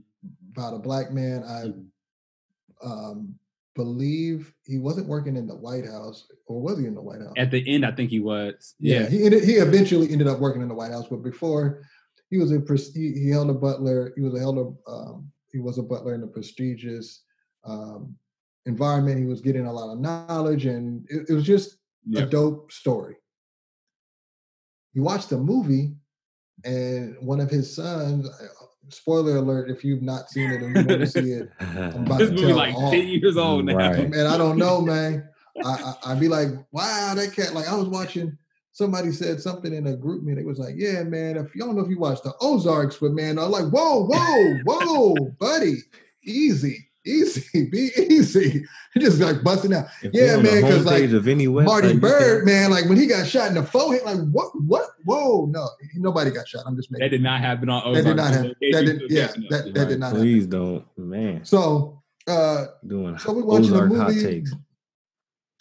about 0.56 0.76
a 0.76 0.80
black 0.80 1.12
man. 1.12 1.44
I 1.44 1.64
mm-hmm. 1.66 2.92
um, 2.92 3.40
believe 3.78 4.52
he 4.66 4.80
wasn't 4.80 5.08
working 5.08 5.38
in 5.38 5.48
the 5.48 5.56
White 5.56 5.86
House, 5.86 6.28
or 6.48 6.60
was 6.60 6.80
he 6.80 6.86
in 6.86 6.96
the 6.96 7.02
White 7.02 7.22
House? 7.22 7.34
At 7.38 7.52
the 7.52 7.64
end, 7.66 7.86
I 7.86 7.92
think 7.92 8.10
he 8.10 8.20
was. 8.20 8.74
Yeah, 8.80 9.02
yeah. 9.02 9.10
he 9.10 9.24
ended, 9.24 9.44
he 9.44 9.54
eventually 9.54 10.12
ended 10.12 10.28
up 10.28 10.40
working 10.40 10.62
in 10.64 10.68
the 10.68 10.74
White 10.74 10.92
House, 10.92 11.06
but 11.10 11.24
before 11.24 11.84
he 12.30 12.38
was 12.40 12.52
a 12.52 12.62
he, 12.94 13.14
he 13.14 13.30
held 13.30 13.50
a 13.50 13.54
butler. 13.54 14.12
He 14.16 14.22
was 14.24 14.34
a 14.34 14.40
held 14.40 14.58
a 14.58 14.92
um, 14.92 15.32
he 15.54 15.60
was 15.60 15.78
a 15.78 15.84
butler 15.84 16.16
in 16.16 16.24
a 16.24 16.28
prestigious 16.28 17.24
um, 17.64 18.16
environment. 18.66 19.20
He 19.20 19.26
was 19.26 19.42
getting 19.42 19.68
a 19.68 19.72
lot 19.72 19.94
of 19.94 20.00
knowledge, 20.00 20.66
and 20.66 21.06
it, 21.10 21.30
it 21.30 21.34
was 21.34 21.46
just 21.46 21.78
a 22.16 22.26
dope 22.26 22.72
story. 22.72 23.16
He 24.94 25.00
watched 25.00 25.30
the 25.30 25.38
movie, 25.38 25.94
and 26.66 27.16
one 27.22 27.40
of 27.40 27.52
his 27.52 27.74
sons. 27.74 28.28
Spoiler 28.90 29.38
alert! 29.38 29.70
If 29.70 29.84
you've 29.84 30.02
not 30.02 30.30
seen 30.30 30.52
it 30.52 30.62
and 30.62 30.76
you 30.76 30.86
want 30.86 31.02
to 31.02 31.08
see 31.08 31.32
it, 31.32 31.50
I'm 31.60 32.06
about 32.06 32.20
this 32.20 32.30
to 32.30 32.36
movie 32.36 32.54
like 32.54 32.76
all. 32.76 32.92
ten 32.92 33.08
years 33.08 33.38
old 33.38 33.66
now. 33.66 33.76
Right. 33.76 34.10
Man, 34.10 34.26
I 34.26 34.38
don't 34.38 34.58
know, 34.58 34.82
man. 34.82 35.28
I, 35.64 35.94
I 36.06 36.14
would 36.14 36.20
be 36.20 36.28
like, 36.28 36.50
wow, 36.72 37.14
that 37.16 37.34
cat. 37.34 37.54
Like 37.54 37.68
I 37.68 37.76
was 37.76 37.88
watching 37.88 38.38
somebody 38.72 39.12
said 39.12 39.42
something 39.42 39.74
in 39.74 39.88
a 39.88 39.96
group 39.96 40.24
meeting. 40.24 40.44
It 40.44 40.48
was 40.48 40.60
like, 40.60 40.76
yeah, 40.78 41.04
man, 41.04 41.36
if 41.36 41.56
you 41.56 41.62
don't 41.62 41.76
know 41.76 41.84
if 41.84 41.90
you 41.90 42.00
watched 42.00 42.24
the 42.24 42.34
Ozarks, 42.42 42.98
but 42.98 43.12
man, 43.12 43.40
I'm 43.40 43.50
like, 43.50 43.66
whoa, 43.66 44.06
whoa, 44.06 44.58
whoa, 44.66 45.16
buddy, 45.40 45.78
easy. 46.24 46.87
Easy, 47.08 47.66
be 47.72 47.92
easy. 47.98 48.66
just 48.98 49.20
like 49.20 49.44
busting 49.44 49.74
out. 49.74 49.86
If 50.04 50.14
yeah, 50.14 50.38
man, 50.38 50.62
because 50.62 50.86
like 50.86 51.10
of 51.12 51.28
any 51.28 51.48
Marty 51.48 51.94
Byrde, 51.94 52.46
man, 52.46 52.72
like 52.72 52.86
when 52.86 52.98
he 52.98 53.08
got 53.08 53.28
shot 53.28 53.48
in 53.50 53.56
the 53.56 53.64
forehead, 53.64 54.04
like 54.04 54.20
what, 54.32 54.50
what? 54.62 54.90
Whoa, 55.06 55.46
no, 55.46 55.68
nobody 55.96 56.32
got 56.32 56.48
shot. 56.48 56.64
I'm 56.66 56.76
just 56.76 56.92
making. 56.92 57.06
That 57.06 57.10
did 57.10 57.24
not 57.24 57.42
happen 57.42 57.70
on 57.70 57.84
Ozarks. 57.84 58.04
That 58.04 58.10
did 58.10 58.18
not 58.18 58.34
happen. 58.34 58.56
That 58.72 58.86
did, 58.86 59.02
yeah, 59.10 59.28
that, 59.50 59.74
that 59.74 59.88
did 59.88 60.00
not. 60.00 60.14
Please 60.14 60.44
happen. 60.44 60.60
don't, 60.60 60.86
man. 60.98 61.46
So, 61.46 62.02
uh, 62.28 62.66
doing 62.86 63.18
so 63.18 63.34
we 63.34 63.44
watching 63.44 63.74
Ozark 63.74 63.90
the 63.90 63.96
movie. 63.96 64.44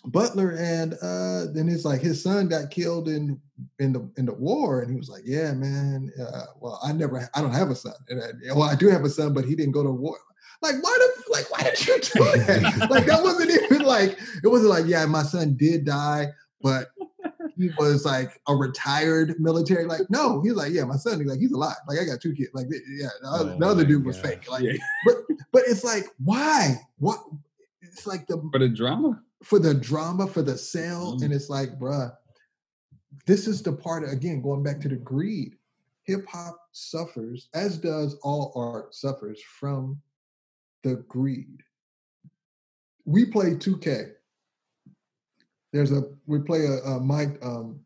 Butler, 0.06 0.50
and 0.52 0.94
uh, 1.02 1.52
then 1.52 1.68
it's 1.68 1.84
like 1.84 2.00
his 2.00 2.22
son 2.22 2.48
got 2.48 2.70
killed 2.70 3.08
in 3.08 3.40
in 3.78 3.92
the 3.92 4.08
in 4.16 4.26
the 4.26 4.34
war, 4.34 4.82
and 4.82 4.90
he 4.90 4.96
was 4.96 5.08
like, 5.08 5.22
"Yeah, 5.24 5.52
man. 5.52 6.12
Uh, 6.20 6.44
well, 6.60 6.80
I 6.82 6.92
never, 6.92 7.28
I 7.34 7.40
don't 7.40 7.52
have 7.52 7.70
a 7.70 7.74
son. 7.74 7.94
And 8.08 8.22
I, 8.22 8.54
well, 8.54 8.68
I 8.68 8.76
do 8.76 8.88
have 8.88 9.04
a 9.04 9.10
son, 9.10 9.32
but 9.32 9.44
he 9.44 9.54
didn't 9.54 9.72
go 9.72 9.82
to 9.82 9.90
war. 9.90 10.18
Like, 10.62 10.82
why 10.82 10.96
did 10.98 11.24
like 11.32 11.50
why 11.50 11.62
did 11.62 11.86
you 11.86 12.00
do 12.00 12.24
that? 12.24 12.88
like 12.90 13.06
that 13.06 13.22
wasn't 13.22 13.50
even 13.50 13.86
like 13.86 14.18
it 14.42 14.48
wasn't 14.48 14.70
like, 14.70 14.86
yeah, 14.86 15.06
my 15.06 15.22
son 15.22 15.56
did 15.56 15.84
die, 15.84 16.26
but 16.62 16.88
he 17.56 17.70
was 17.78 18.04
like 18.04 18.40
a 18.48 18.54
retired 18.54 19.34
military. 19.38 19.84
Like, 19.84 20.02
no, 20.10 20.42
he's 20.42 20.54
like, 20.54 20.72
yeah, 20.72 20.84
my 20.84 20.96
son, 20.96 21.20
he's 21.20 21.28
like, 21.28 21.40
he's 21.40 21.52
alive. 21.52 21.76
Like, 21.88 21.98
I 22.00 22.04
got 22.04 22.20
two 22.20 22.34
kids. 22.34 22.50
Like, 22.52 22.66
yeah, 22.70 23.08
the, 23.22 23.28
other, 23.28 23.50
oh 23.52 23.58
the 23.58 23.66
other 23.66 23.84
dude 23.84 24.04
was 24.04 24.18
fake. 24.18 24.50
Like, 24.50 24.62
yeah. 24.62 24.72
but 25.04 25.16
but 25.52 25.62
it's 25.66 25.84
like, 25.84 26.06
why? 26.24 26.80
What? 26.98 27.22
It's 27.82 28.06
like 28.06 28.26
the 28.26 28.36
for 28.52 28.58
the 28.58 28.68
drama 28.68 29.22
for 29.42 29.58
the 29.58 29.74
drama, 29.74 30.26
for 30.26 30.42
the 30.42 30.58
sale. 30.58 31.14
Mm-hmm. 31.14 31.24
And 31.24 31.32
it's 31.32 31.48
like, 31.48 31.78
bruh, 31.78 32.12
this 33.26 33.46
is 33.46 33.62
the 33.62 33.72
part, 33.72 34.10
again, 34.10 34.42
going 34.42 34.62
back 34.62 34.80
to 34.80 34.88
the 34.88 34.96
greed. 34.96 35.56
Hip 36.04 36.26
hop 36.28 36.56
suffers, 36.72 37.48
as 37.54 37.78
does 37.78 38.16
all 38.22 38.52
art, 38.54 38.94
suffers 38.94 39.42
from 39.42 40.00
the 40.86 41.02
greed. 41.08 41.62
We 43.04 43.24
play 43.24 43.54
2K. 43.54 44.12
There's 45.72 45.90
a, 45.90 46.02
we 46.26 46.38
play 46.38 46.64
a, 46.64 46.78
a 46.90 47.00
Mike, 47.00 47.38
um, 47.42 47.80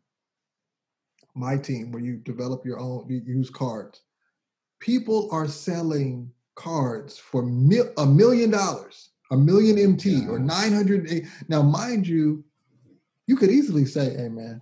MyTEAM 1.35 1.91
where 1.91 2.03
you 2.03 2.17
develop 2.17 2.63
your 2.63 2.79
own, 2.79 3.07
you 3.09 3.21
use 3.25 3.49
cards. 3.49 4.01
People 4.79 5.29
are 5.31 5.47
selling 5.47 6.31
cards 6.55 7.17
for 7.17 7.41
mil- 7.41 7.91
a 7.97 8.05
million 8.05 8.51
dollars, 8.51 9.09
a 9.31 9.37
million 9.37 9.79
MT 9.79 10.27
or 10.27 10.37
900. 10.37 11.27
Now, 11.47 11.63
mind 11.63 12.07
you, 12.07 12.43
you 13.25 13.35
could 13.35 13.49
easily 13.49 13.85
say, 13.85 14.15
hey 14.15 14.29
man, 14.29 14.61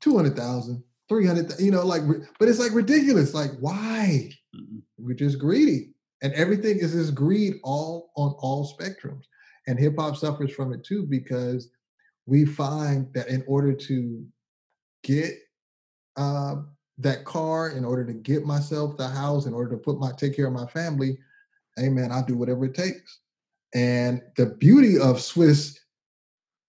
200,000, 0.00 0.82
300, 1.08 1.60
you 1.60 1.70
know, 1.70 1.84
like, 1.84 2.02
but 2.38 2.48
it's 2.48 2.58
like 2.58 2.72
ridiculous. 2.74 3.34
Like, 3.34 3.52
why? 3.60 4.30
Mm-hmm. 4.56 4.78
We're 4.98 5.14
just 5.14 5.38
greedy. 5.38 5.92
And 6.22 6.32
everything 6.34 6.78
is 6.78 6.94
this 6.94 7.10
greed 7.10 7.54
all 7.62 8.10
on 8.16 8.34
all 8.38 8.76
spectrums. 8.78 9.24
And 9.66 9.78
hip 9.78 9.94
hop 9.98 10.16
suffers 10.16 10.52
from 10.52 10.72
it 10.72 10.84
too 10.84 11.04
because 11.04 11.70
we 12.26 12.44
find 12.44 13.12
that 13.14 13.28
in 13.28 13.44
order 13.46 13.72
to 13.72 14.24
get 15.02 15.32
uh, 16.16 16.56
that 16.98 17.24
car, 17.24 17.70
in 17.70 17.84
order 17.84 18.04
to 18.04 18.12
get 18.12 18.44
myself 18.44 18.96
the 18.96 19.08
house, 19.08 19.46
in 19.46 19.54
order 19.54 19.70
to 19.70 19.76
put 19.76 20.00
my 20.00 20.10
take 20.16 20.34
care 20.34 20.46
of 20.46 20.52
my 20.52 20.66
family, 20.66 21.18
hey 21.76 21.88
man, 21.88 22.10
I'll 22.10 22.24
do 22.24 22.36
whatever 22.36 22.64
it 22.64 22.74
takes. 22.74 23.20
And 23.74 24.22
the 24.36 24.46
beauty 24.46 24.96
of 24.96 25.16
Swizz 25.16 25.78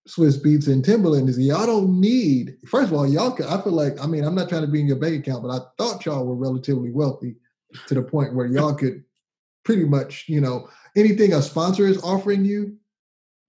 Swizz 0.07 0.41
Beatz 0.41 0.67
and 0.67 0.83
Timbaland 0.83 1.29
is 1.29 1.39
y'all 1.39 1.65
don't 1.65 1.99
need. 1.99 2.57
First 2.67 2.91
of 2.91 2.97
all, 2.97 3.07
y'all. 3.07 3.31
Can, 3.31 3.45
I 3.45 3.61
feel 3.61 3.73
like 3.73 4.01
I 4.01 4.07
mean 4.07 4.23
I'm 4.23 4.35
not 4.35 4.49
trying 4.49 4.61
to 4.61 4.67
be 4.67 4.79
in 4.79 4.87
your 4.87 4.97
bank 4.97 5.15
account, 5.15 5.43
but 5.43 5.51
I 5.51 5.59
thought 5.77 6.05
y'all 6.05 6.25
were 6.25 6.35
relatively 6.35 6.91
wealthy 6.91 7.35
to 7.87 7.93
the 7.93 8.01
point 8.01 8.33
where 8.33 8.47
y'all 8.47 8.73
could 8.73 9.03
pretty 9.69 9.85
much 9.85 10.25
you 10.27 10.41
know 10.41 10.67
anything 10.95 11.33
a 11.33 11.41
sponsor 11.41 11.85
is 11.85 12.01
offering 12.03 12.43
you, 12.43 12.75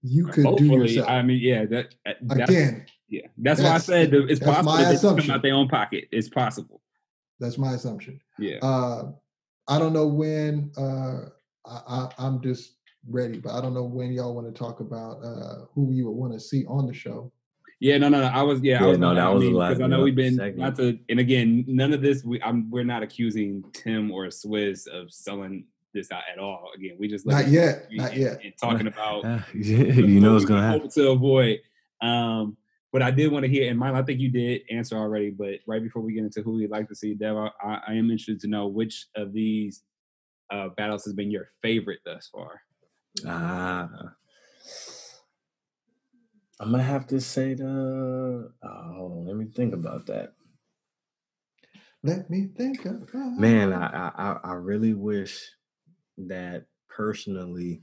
you 0.03 0.27
could 0.27 0.45
Hopefully, 0.45 0.69
do 0.69 0.75
yourself. 0.75 1.09
I 1.09 1.23
mean, 1.23 1.39
yeah, 1.41 1.65
that 1.65 1.95
again. 2.29 2.85
Yeah, 3.07 3.21
that's, 3.39 3.59
that's 3.59 3.61
why 3.61 3.75
I 3.75 3.77
said 3.79 4.13
it's 4.13 4.39
possible 4.39 4.77
that 4.77 5.01
they 5.01 5.01
come 5.01 5.31
out 5.31 5.41
their 5.41 5.55
own 5.55 5.67
pocket. 5.67 6.07
It's 6.11 6.29
possible. 6.29 6.81
That's 7.41 7.57
my 7.57 7.73
assumption. 7.73 8.21
Yeah. 8.39 8.57
Uh, 8.61 9.11
I 9.67 9.79
don't 9.79 9.93
know 9.93 10.07
when. 10.07 10.71
Uh, 10.77 11.29
I, 11.65 12.07
I, 12.17 12.27
am 12.27 12.41
just 12.41 12.77
ready, 13.09 13.39
but 13.39 13.53
I 13.53 13.61
don't 13.61 13.73
know 13.73 13.83
when 13.83 14.13
y'all 14.13 14.33
want 14.33 14.47
to 14.47 14.57
talk 14.57 14.79
about 14.79 15.23
uh, 15.23 15.65
who 15.73 15.91
you 15.91 16.05
would 16.05 16.15
want 16.15 16.33
to 16.33 16.39
see 16.39 16.65
on 16.67 16.87
the 16.87 16.93
show. 16.93 17.31
Yeah, 17.81 17.97
no, 17.97 18.09
no, 18.09 18.21
no. 18.21 18.27
I 18.27 18.43
was, 18.43 18.61
yeah, 18.61 18.79
yeah 18.79 18.85
I 18.85 18.89
was, 18.89 18.99
no, 18.99 19.15
that 19.15 19.33
was 19.33 19.43
because 19.43 19.81
I 19.81 19.87
know 19.87 20.03
we've 20.03 20.15
been 20.15 20.35
segment. 20.35 20.57
not 20.57 20.75
to, 20.77 20.97
and 21.09 21.19
again, 21.19 21.65
none 21.67 21.93
of 21.93 22.01
this. 22.01 22.23
We, 22.23 22.41
I'm, 22.41 22.69
we're 22.69 22.83
not 22.83 23.03
accusing 23.03 23.63
Tim 23.73 24.11
or 24.11 24.27
Swizz 24.27 24.87
of 24.87 25.11
selling 25.11 25.65
this 25.93 26.11
out 26.11 26.23
at 26.31 26.39
all. 26.39 26.69
Again, 26.75 26.95
we 26.99 27.07
just 27.07 27.25
not 27.25 27.47
yet, 27.47 27.87
not 27.91 28.11
and, 28.11 28.21
yet, 28.21 28.39
and 28.43 28.53
talking 28.59 28.87
about 28.87 29.23
you 29.53 30.19
know 30.19 30.33
what's 30.33 30.45
gonna 30.45 30.67
happen 30.67 30.89
to 30.89 31.09
avoid. 31.11 31.59
Um, 32.01 32.57
but 32.91 33.01
I 33.01 33.11
did 33.11 33.31
want 33.31 33.43
to 33.43 33.49
hear, 33.49 33.69
and 33.69 33.79
mine, 33.79 33.95
I 33.95 34.01
think 34.01 34.19
you 34.19 34.29
did 34.29 34.61
answer 34.69 34.97
already. 34.97 35.29
But 35.29 35.59
right 35.65 35.81
before 35.81 36.01
we 36.01 36.13
get 36.13 36.23
into 36.23 36.41
who 36.41 36.53
we'd 36.53 36.69
like 36.69 36.89
to 36.89 36.95
see, 36.95 37.13
Dev, 37.13 37.37
I, 37.37 37.49
I 37.63 37.93
am 37.93 38.11
interested 38.11 38.41
to 38.41 38.47
know 38.47 38.67
which 38.67 39.07
of 39.15 39.31
these 39.31 39.83
uh, 40.51 40.69
battles 40.75 41.05
has 41.05 41.13
been 41.13 41.31
your 41.31 41.49
favorite 41.61 41.99
thus 42.05 42.27
far. 42.31 42.61
Ah, 43.25 43.89
uh, 43.93 44.09
I'm 46.59 46.71
gonna 46.71 46.83
have 46.83 47.07
to 47.07 47.21
say 47.21 47.53
the. 47.53 48.51
Oh, 48.63 49.23
let 49.25 49.35
me 49.37 49.45
think 49.45 49.73
about 49.73 50.05
that. 50.07 50.33
Let 52.03 52.29
me 52.29 52.49
think 52.57 52.85
about. 52.85 53.37
Man, 53.37 53.73
I 53.73 54.11
I 54.15 54.39
I 54.43 54.53
really 54.53 54.93
wish 54.93 55.49
that 56.27 56.65
personally, 56.89 57.81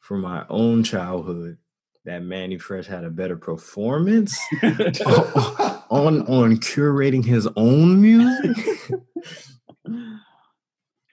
for 0.00 0.16
my 0.16 0.44
own 0.48 0.82
childhood, 0.82 1.58
that 2.04 2.22
Mannie 2.22 2.58
Fresh 2.58 2.86
had 2.86 3.04
a 3.04 3.10
better 3.10 3.36
performance 3.36 4.38
on 4.62 6.22
on 6.22 6.56
curating 6.56 7.24
his 7.24 7.48
own 7.56 8.00
music. 8.00 8.56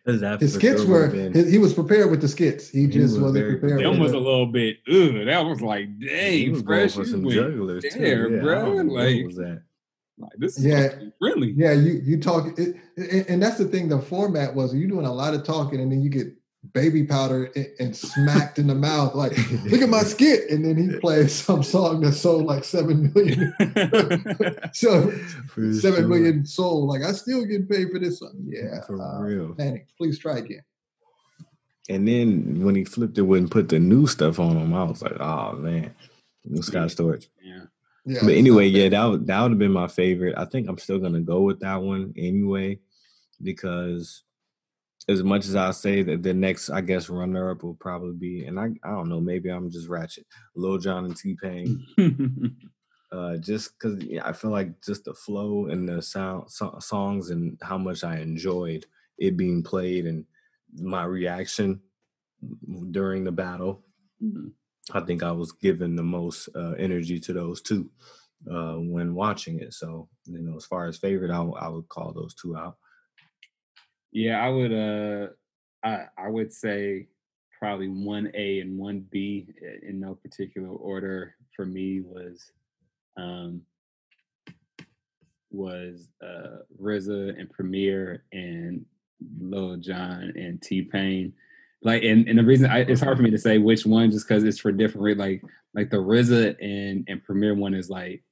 his 0.39 0.53
skits 0.53 0.83
sure 0.83 0.89
were 0.89 1.07
been, 1.09 1.49
he 1.49 1.57
was 1.57 1.73
prepared 1.73 2.09
with 2.09 2.21
the 2.21 2.27
skits. 2.27 2.69
He, 2.69 2.81
he 2.81 2.87
just 2.87 3.15
was 3.15 3.33
wasn't 3.33 3.59
prepared. 3.59 3.81
That 3.81 3.99
was 3.99 4.13
a 4.13 4.17
little 4.17 4.45
bit. 4.45 4.77
Ugh, 4.87 5.25
that 5.25 5.45
was 5.45 5.61
like, 5.61 5.99
dang, 5.99 6.63
fresh 6.63 6.95
for 6.95 7.05
some 7.05 7.29
jugglers 7.29 7.83
there, 7.93 8.29
yeah, 8.29 8.41
bro. 8.41 8.71
Like, 8.71 9.25
was 9.25 9.35
that? 9.35 9.63
Like 10.19 10.31
this 10.37 10.57
is 10.57 10.65
yeah, 10.65 10.89
really. 11.21 11.51
Yeah, 11.51 11.73
you 11.73 12.01
you 12.03 12.19
talk, 12.19 12.57
it, 12.57 12.75
and 13.29 13.43
that's 13.43 13.57
the 13.57 13.65
thing. 13.65 13.87
The 13.89 13.99
format 13.99 14.55
was 14.55 14.73
you 14.73 14.87
doing 14.87 15.05
a 15.05 15.13
lot 15.13 15.35
of 15.35 15.43
talking, 15.43 15.79
and 15.79 15.91
then 15.91 16.01
you 16.01 16.09
get 16.09 16.27
baby 16.73 17.03
powder 17.03 17.45
and, 17.55 17.67
and 17.79 17.95
smacked 17.95 18.59
in 18.59 18.67
the 18.67 18.75
mouth 18.75 19.13
like 19.15 19.37
look 19.65 19.81
at 19.81 19.89
my 19.89 20.01
skit 20.01 20.49
and 20.49 20.65
then 20.65 20.75
he 20.75 20.97
plays 20.99 21.33
some 21.33 21.63
song 21.63 22.01
that 22.01 22.13
sold 22.13 22.45
like 22.45 22.63
seven 22.63 23.11
million 23.13 23.53
so 24.73 25.09
for 25.47 25.71
seven 25.73 26.01
sure. 26.01 26.07
million 26.07 26.45
sold 26.45 26.89
like 26.89 27.03
i 27.03 27.11
still 27.11 27.45
get 27.45 27.69
paid 27.69 27.89
for 27.91 27.99
this 27.99 28.19
song. 28.19 28.33
Yeah 28.45 28.81
for 28.85 29.01
uh, 29.01 29.19
real. 29.19 29.53
panic 29.55 29.87
please 29.97 30.19
try 30.19 30.39
again. 30.39 30.63
And 31.89 32.05
then 32.05 32.65
when 32.65 32.75
he 32.75 32.83
flipped 32.83 33.17
it 33.17 33.23
and 33.23 33.49
put 33.49 33.69
the 33.69 33.79
new 33.79 34.07
stuff 34.07 34.39
on 34.39 34.57
him 34.57 34.73
i 34.73 34.83
was 34.83 35.01
like 35.01 35.19
oh 35.19 35.53
man 35.53 35.93
new 36.43 36.61
Scott 36.61 36.89
Storch 36.89 37.27
yeah. 37.41 37.63
Yeah, 38.09 38.21
but 38.23 38.35
anyway, 38.35 38.67
yeah, 38.67 38.87
that 38.87 39.03
would 39.03 39.27
that 39.27 39.41
would 39.41 39.51
have 39.51 39.59
been 39.59 39.73
my 39.73 39.89
favorite. 39.89 40.37
I 40.37 40.45
think 40.45 40.69
I'm 40.69 40.77
still 40.77 40.97
gonna 40.97 41.19
go 41.19 41.41
with 41.41 41.59
that 41.59 41.81
one 41.81 42.13
anyway, 42.15 42.79
because 43.43 44.23
as 45.09 45.23
much 45.23 45.45
as 45.45 45.55
I 45.55 45.71
say 45.71 46.03
that 46.03 46.23
the 46.23 46.33
next, 46.33 46.69
I 46.69 46.81
guess, 46.81 47.09
runner 47.09 47.51
up 47.51 47.63
will 47.63 47.75
probably 47.75 48.13
be, 48.13 48.45
and 48.45 48.59
I, 48.59 48.67
I 48.83 48.91
don't 48.91 49.09
know, 49.09 49.21
maybe 49.21 49.49
I'm 49.49 49.71
just 49.71 49.87
ratchet, 49.87 50.25
Lil 50.55 50.77
Jon 50.79 51.05
and 51.05 51.15
T 51.15 51.37
Pain. 51.41 51.85
uh, 53.11 53.37
just 53.37 53.71
because 53.79 54.03
yeah, 54.03 54.27
I 54.27 54.33
feel 54.33 54.51
like 54.51 54.81
just 54.83 55.05
the 55.05 55.13
flow 55.13 55.67
and 55.67 55.87
the 55.87 56.01
sound 56.01 56.51
so, 56.51 56.77
songs 56.79 57.29
and 57.29 57.57
how 57.61 57.77
much 57.77 58.03
I 58.03 58.17
enjoyed 58.17 58.85
it 59.17 59.37
being 59.37 59.63
played 59.63 60.05
and 60.05 60.25
my 60.75 61.05
reaction 61.05 61.79
during 62.91 63.23
the 63.23 63.31
battle. 63.31 63.83
Mm-hmm. 64.21 64.47
I 64.93 65.01
think 65.01 65.23
I 65.23 65.31
was 65.31 65.51
given 65.53 65.95
the 65.95 66.03
most 66.03 66.49
uh, 66.55 66.71
energy 66.71 67.19
to 67.21 67.33
those 67.33 67.61
two 67.61 67.89
uh, 68.51 68.75
when 68.75 69.15
watching 69.15 69.59
it. 69.59 69.73
So, 69.73 70.09
you 70.25 70.39
know, 70.39 70.57
as 70.57 70.65
far 70.65 70.87
as 70.87 70.97
favorite, 70.97 71.31
I, 71.31 71.41
I 71.41 71.67
would 71.69 71.87
call 71.89 72.13
those 72.13 72.35
two 72.35 72.55
out. 72.55 72.77
Yeah, 74.11 74.39
I 74.43 74.49
would. 74.49 74.73
Uh, 74.73 75.27
I 75.83 76.05
I 76.17 76.29
would 76.29 76.51
say 76.51 77.07
probably 77.59 77.87
one 77.87 78.31
A 78.35 78.59
and 78.59 78.77
one 78.77 79.05
B 79.09 79.47
in 79.83 79.99
no 79.99 80.15
particular 80.15 80.69
order 80.69 81.35
for 81.55 81.65
me 81.65 82.01
was 82.01 82.51
um, 83.17 83.61
was 85.51 86.09
uh, 86.23 86.59
RZA 86.81 87.39
and 87.39 87.49
Premier 87.49 88.23
and 88.31 88.85
Lil 89.39 89.77
Jon 89.77 90.33
and 90.35 90.61
T 90.61 90.83
Pain. 90.83 91.33
Like, 91.83 92.03
and, 92.03 92.27
and 92.27 92.39
the 92.39 92.43
reason 92.43 92.69
I, 92.69 92.79
it's 92.79 93.01
hard 93.01 93.17
for 93.17 93.23
me 93.23 93.29
to 93.31 93.37
say 93.37 93.59
which 93.59 93.85
one, 93.85 94.11
just 94.11 94.27
because 94.27 94.43
it's 94.43 94.59
for 94.59 94.71
different. 94.71 95.17
Like, 95.17 95.43
like 95.73 95.89
the 95.89 95.97
RZA 95.97 96.55
and 96.61 97.05
and 97.07 97.23
Premier 97.23 97.53
one 97.55 97.73
is 97.73 97.89
like, 97.89 98.23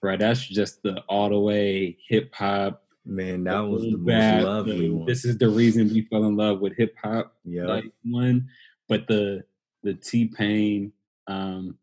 bro, 0.00 0.16
that's 0.16 0.44
just 0.44 0.82
the 0.82 1.00
all 1.08 1.28
the 1.28 1.38
way 1.38 1.98
hip 2.08 2.32
hop 2.34 2.84
Man, 3.04 3.44
that 3.44 3.60
was 3.60 3.82
the 3.82 3.96
most 3.96 4.44
lovely 4.44 4.90
one. 4.90 5.06
This 5.06 5.24
is 5.24 5.36
the 5.36 5.48
reason 5.48 5.88
we 5.88 6.02
fell 6.02 6.24
in 6.24 6.36
love 6.36 6.60
with 6.60 6.76
hip 6.76 6.94
hop. 7.02 7.34
Yeah, 7.44 7.64
like 7.64 7.92
one, 8.04 8.48
but 8.88 9.08
the 9.08 9.42
the 9.82 9.94
T 9.94 10.26
Pain, 10.26 10.92
um, 11.26 11.76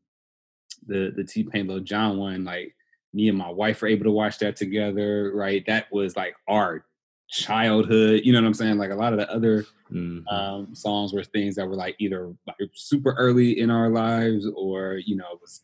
the 0.87 1.11
the 1.15 1.25
T 1.25 1.43
Pain 1.43 1.67
Lil 1.67 1.81
Jon 1.81 2.17
one, 2.17 2.45
like 2.45 2.73
me 3.13 3.27
and 3.27 3.37
my 3.37 3.49
wife 3.49 3.81
were 3.81 3.89
able 3.89 4.05
to 4.05 4.11
watch 4.11 4.39
that 4.39 4.55
together. 4.55 5.31
Right, 5.35 5.65
that 5.67 5.91
was 5.91 6.15
like 6.15 6.35
our 6.47 6.85
childhood. 7.27 8.21
You 8.23 8.31
know 8.31 8.39
what 8.39 8.47
I'm 8.47 8.53
saying? 8.53 8.77
Like 8.77 8.91
a 8.91 8.95
lot 8.95 9.11
of 9.11 9.19
the 9.19 9.29
other 9.29 9.65
mm-hmm. 9.91 10.25
um, 10.33 10.73
songs 10.73 11.11
were 11.11 11.25
things 11.25 11.55
that 11.55 11.67
were 11.67 11.75
like 11.75 11.95
either 11.99 12.33
like 12.47 12.55
super 12.73 13.13
early 13.17 13.59
in 13.59 13.69
our 13.69 13.89
lives, 13.89 14.47
or 14.55 15.01
you 15.05 15.17
know, 15.17 15.37
was 15.41 15.63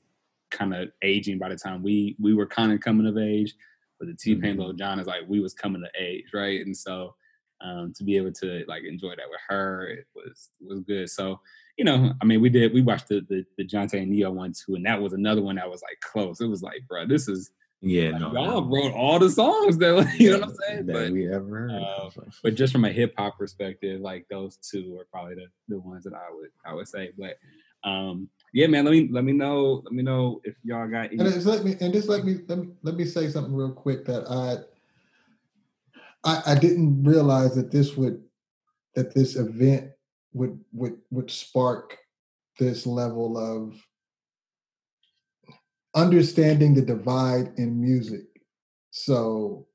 kind 0.52 0.76
of 0.76 0.90
aging 1.02 1.40
by 1.40 1.48
the 1.48 1.56
time 1.56 1.82
we 1.82 2.18
we 2.20 2.34
were 2.34 2.46
kind 2.46 2.74
of 2.74 2.82
coming 2.82 3.08
of 3.08 3.18
age. 3.18 3.54
But 4.00 4.08
the 4.08 4.16
T 4.16 4.36
Pain 4.36 4.54
mm-hmm. 4.54 4.62
Lil 4.62 4.74
Jon 4.74 5.00
is 5.00 5.08
like 5.08 5.22
we 5.28 5.40
was 5.40 5.54
coming 5.54 5.82
to 5.82 6.04
age, 6.04 6.26
right? 6.34 6.66
And 6.66 6.76
so 6.76 7.16
um, 7.62 7.94
to 7.96 8.04
be 8.04 8.18
able 8.18 8.34
to 8.34 8.64
like 8.68 8.84
enjoy 8.84 9.10
that 9.10 9.30
with 9.30 9.40
her, 9.48 9.88
it 9.88 10.06
was 10.16 10.50
was 10.60 10.82
good. 10.82 11.10
So 11.10 11.40
you 11.78 11.86
know, 11.86 12.14
I 12.22 12.26
mean, 12.26 12.42
we 12.42 12.50
did 12.50 12.74
we 12.74 12.82
watched 12.82 13.08
the 13.08 13.26
the, 13.30 13.46
the 13.58 13.66
Johntá 13.66 14.02
and 14.02 14.10
Ne-Yo 14.10 14.32
one 14.32 14.54
too, 14.54 14.76
and 14.76 14.86
that 14.86 15.02
was 15.02 15.14
another 15.14 15.42
one 15.42 15.56
that 15.56 15.70
was 15.70 15.82
like 15.82 16.00
close. 16.02 16.42
It 16.42 16.48
was 16.48 16.62
like, 16.62 16.82
bro, 16.88 17.06
this 17.06 17.28
is 17.28 17.52
yeah, 17.82 18.12
like, 18.12 18.22
no, 18.22 18.34
y'all 18.34 18.62
no. 18.62 18.68
wrote 18.68 18.94
all 18.94 19.20
the 19.20 19.30
songs 19.30 19.78
that 19.78 20.16
you 20.20 20.32
know 20.32 20.40
what 20.40 20.50
I'm 20.50 20.56
saying. 20.56 20.86
That 20.88 20.94
but, 20.94 21.12
we 21.12 21.32
ever 21.32 21.48
heard. 21.48 21.72
Uh, 21.72 22.10
but 22.44 22.56
just 22.56 22.74
from 22.74 22.86
a 22.86 22.92
hip 22.92 23.14
hop 23.18 23.38
perspective, 23.38 24.02
like 24.02 24.26
those 24.30 24.58
two 24.58 24.98
are 25.00 25.06
probably 25.12 25.36
the, 25.36 25.48
the 25.68 25.80
ones 25.80 26.04
that 26.06 26.14
I 26.14 26.34
would 26.34 26.50
I 26.66 26.74
would 26.74 26.88
say. 26.88 27.12
But 27.18 27.38
um, 27.88 28.30
yeah, 28.56 28.68
man, 28.68 28.86
let 28.86 28.92
me 28.92 29.10
let 29.12 29.26
me 29.26 29.34
know 29.34 29.82
let 29.84 29.92
me 29.92 30.02
know 30.02 30.40
if 30.46 30.56
y'all 30.64 30.88
got. 30.88 31.08
Any- 31.08 31.18
and 31.20 31.34
just 31.34 31.46
let 31.46 31.66
me 31.66 31.76
and 31.82 31.94
just 31.94 32.08
let 32.08 32.24
me 32.24 32.38
let 32.48 32.58
me 32.58 32.70
let 32.84 32.96
me 32.96 33.04
say 33.04 33.30
something 33.30 33.54
real 33.54 33.74
quick 33.74 34.06
that 34.06 34.24
I 34.32 34.64
I, 36.24 36.54
I 36.54 36.56
didn't 36.56 37.04
realize 37.04 37.54
that 37.56 37.70
this 37.70 37.98
would 37.98 38.24
that 38.96 39.14
this 39.14 39.36
event 39.36 39.92
would 40.32 40.58
would 40.72 40.98
would 41.12 41.30
spark 41.30 41.98
this 42.58 42.88
level 42.88 43.38
of 43.38 43.76
understanding 45.94 46.74
the 46.74 46.82
divide 46.82 47.52
in 47.58 47.82
music 47.82 48.24
So, 48.92 49.68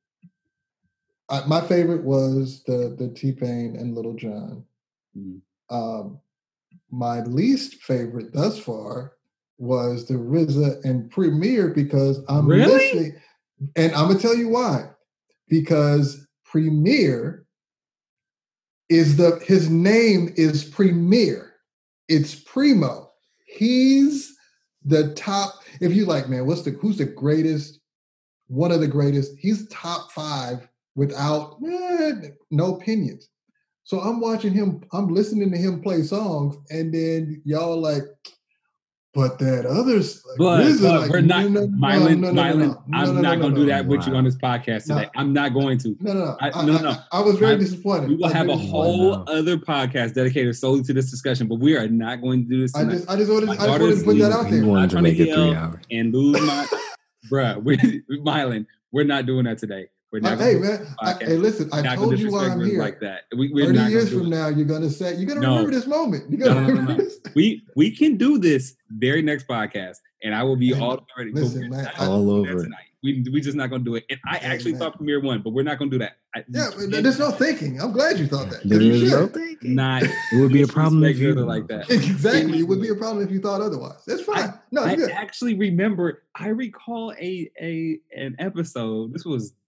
I, 1.29 1.45
my 1.47 1.61
favorite 1.61 2.03
was 2.03 2.63
the 2.65 2.97
the 2.99 3.11
T 3.11 3.33
Pain 3.33 3.77
and 3.77 3.95
Lil 3.95 4.15
Jon. 4.15 4.65
Mhm. 5.15 5.43
Um, 5.69 6.19
my 6.91 7.21
least 7.23 7.77
favorite 7.83 8.33
thus 8.33 8.59
far 8.59 9.13
was 9.59 10.07
the 10.07 10.15
RZA 10.15 10.85
and 10.85 11.11
Premier 11.11 11.69
because 11.69 12.21
I'm 12.29 12.47
Really? 12.47 12.67
listening, 12.73 13.15
and 13.77 13.93
I'm 13.95 14.09
gonna 14.09 14.19
tell 14.19 14.37
you 14.37 14.49
why. 14.49 14.91
Because 15.49 16.27
Premier 16.45 17.47
is 18.89 19.17
the 19.17 19.39
his 19.47 19.69
name 19.71 20.33
is 20.37 20.65
Premier. 20.65 21.55
It's 22.09 22.35
Primo. 22.35 23.11
He's 23.47 24.35
the 24.85 25.15
top. 25.15 25.55
If 25.81 25.95
you 25.95 26.07
like, 26.07 26.29
man, 26.29 26.47
what's 26.47 26.63
the 26.63 26.71
who's 26.73 26.99
the 26.99 27.05
greatest? 27.05 27.81
One 28.49 28.73
of 28.73 28.81
the 28.81 28.89
greatest. 28.89 29.33
He's 29.39 29.69
top 29.69 30.11
five 30.11 30.67
without 30.97 31.57
eh, 31.65 32.31
no 32.51 32.75
opinions. 32.77 33.29
So 33.91 33.99
I'm 33.99 34.21
watching 34.21 34.53
him, 34.53 34.85
I'm 34.93 35.09
listening 35.09 35.51
to 35.51 35.59
him 35.59 35.83
play 35.83 36.03
songs, 36.03 36.57
and 36.71 36.95
then 36.95 37.43
y'all 37.45 37.77
like, 37.81 38.05
but 39.15 39.41
that 39.41 39.67
others, 39.67 40.23
like, 40.25 40.39
But, 40.39 40.81
but 40.81 41.01
like, 41.01 41.11
we're 41.11 41.21
not, 41.23 41.51
no, 41.51 41.63
no, 41.63 41.67
no, 41.67 41.77
Mylan, 41.77 42.21
no, 42.21 42.31
no, 42.31 42.33
no, 42.33 42.41
Mylan, 42.41 42.83
I'm 42.93 43.05
no, 43.07 43.13
no, 43.15 43.21
not 43.21 43.41
going 43.41 43.53
to 43.55 43.59
no, 43.59 43.65
do 43.65 43.67
that 43.67 43.87
with 43.87 44.07
you 44.07 44.15
on 44.15 44.23
this 44.23 44.37
podcast 44.37 44.87
No. 44.89 44.95
today. 44.95 45.11
I'm 45.17 45.33
not 45.33 45.55
going 45.55 45.77
to. 45.79 45.97
No, 45.99 46.13
no, 46.13 46.25
no. 46.27 46.37
I- 46.41 46.51
I, 46.53 46.65
no, 46.65 46.77
I- 46.77 46.83
no. 46.83 46.97
I, 47.11 47.21
was 47.21 47.37
very 47.39 47.55
I- 47.55 47.59
disappointed. 47.59 48.11
We 48.11 48.15
will 48.15 48.27
I 48.27 48.33
have 48.33 48.49
a 48.49 48.57
whole 48.57 49.11
Wow. 49.11 49.25
other 49.27 49.57
podcast 49.57 50.15
dedicated 50.15 50.55
solely 50.55 50.85
to 50.85 50.93
this 50.93 51.11
discussion, 51.11 51.49
but 51.49 51.57
we 51.59 51.77
are 51.77 51.89
not 51.89 52.23
going 52.23 52.45
to 52.45 52.49
do 52.49 52.61
this 52.61 52.77
I 52.77 52.85
just, 52.85 53.11
I 53.11 53.17
just 53.17 53.29
wanted, 53.33 53.47
My 53.47 53.55
I 53.55 53.57
just 53.57 53.69
wanted 53.71 53.99
to 53.99 54.05
put 54.05 54.19
that 54.19 54.31
out 54.31 54.49
there. 54.49 54.65
wanted 54.67 54.73
Not 54.73 54.91
to 54.91 54.95
trying 54.95 55.05
to 55.05 55.11
make 55.11 55.19
it 55.19 55.35
three 55.35 55.53
hours. 55.57 55.85
and 55.91 56.15
lose 56.15 56.41
my, 56.43 56.67
bruh, 57.29 57.61
we, 57.65 57.77
Mylan, 58.25 58.67
we're 58.93 59.03
not 59.03 59.27
doing 59.27 59.47
that 59.47 59.59
today. 59.59 59.89
We're 60.13 60.19
Uh, 60.19 60.31
not 60.31 60.39
hey 60.41 60.55
man, 60.57 60.87
I, 61.01 61.13
hey 61.21 61.37
listen, 61.37 61.69
I 61.73 61.83
not 61.83 61.95
told 61.97 62.19
you 62.19 62.33
why 62.33 62.49
I'm 62.49 62.65
here. 62.65 62.81
like 62.81 62.99
that. 63.01 63.21
We, 63.37 63.53
we're 63.53 63.67
Thirty 63.67 63.79
not 63.79 63.91
years 63.91 64.09
from 64.11 64.27
it. 64.27 64.29
now, 64.31 64.49
you're 64.49 64.67
gonna 64.67 64.91
say, 64.91 65.15
you're 65.15 65.29
gonna 65.29 65.41
No. 65.41 65.51
remember 65.53 65.71
this 65.71 65.87
moment. 65.87 66.29
You're 66.31 66.41
gonna 66.49 66.55
no, 66.55 66.61
no, 66.63 66.67
remember 66.69 66.93
no. 66.95 66.99
this. 66.99 67.19
We 67.35 67.63
we 67.77 67.95
can 67.95 68.17
do 68.17 68.37
this 68.39 68.75
very 68.91 69.23
next 69.23 69.47
podcast, 69.47 69.99
and 70.25 70.35
I 70.35 70.43
will 70.43 70.57
be 70.57 70.73
Man, 70.73 70.83
all 70.83 71.07
ready. 71.17 71.31
but 71.31 71.43
listen, 71.43 71.71
man, 71.71 71.85
not 71.85 72.01
I- 72.01 72.07
All 72.07 72.29
over 72.31 72.51
it. 72.59 72.63
tonight. 72.65 72.87
We 73.03 73.25
we 73.33 73.41
just 73.41 73.57
not 73.57 73.71
gonna 73.71 73.85
do 73.85 73.95
it. 73.95 74.05
And 74.11 74.19
I 74.27 74.37
Hey, 74.39 74.47
actually 74.49 74.73
man. 74.73 74.81
thought 74.81 74.97
Premier 74.97 75.21
won, 75.21 75.41
but 75.43 75.51
we're 75.55 75.63
not 75.63 75.79
gonna 75.79 75.91
do 75.93 75.99
that. 76.01 76.17
I, 76.35 76.45
Yeah, 76.51 76.71
but 76.77 77.03
there's 77.03 77.19
no 77.19 77.31
thinking. 77.31 77.81
I'm 77.81 77.93
glad 77.93 78.19
you 78.19 78.27
thought 78.27 78.51
that. 78.51 78.61
There 78.65 78.81
is 78.81 79.11
no 79.11 79.27
thinking. 79.29 79.75
not. 79.77 80.03
It 80.03 80.11
would 80.41 80.53
be 80.53 80.63
a 80.63 80.67
problem 80.67 81.03
if 81.05 81.19
you 81.19 81.35
like 81.35 81.67
that. 81.69 81.89
Exactly. 81.91 82.59
It 82.59 82.65
would 82.69 82.83
be 82.83 82.89
a 82.89 82.95
problem 82.97 83.25
if 83.25 83.31
you 83.31 83.41
thought 83.41 83.61
otherwise. 83.63 84.03
That's 84.09 84.23
fine. 84.23 84.53
no, 84.73 84.83
I 84.83 84.97
good. 84.97 85.11
actually 85.11 85.55
remember. 85.55 86.25
I 86.35 86.49
recall 86.49 87.13
a 87.13 87.51
a 87.61 88.01
an 88.17 88.37
episode. 88.39 89.15
This 89.15 89.25
was 89.25 89.45
a 89.47 89.53
couple 89.53 89.60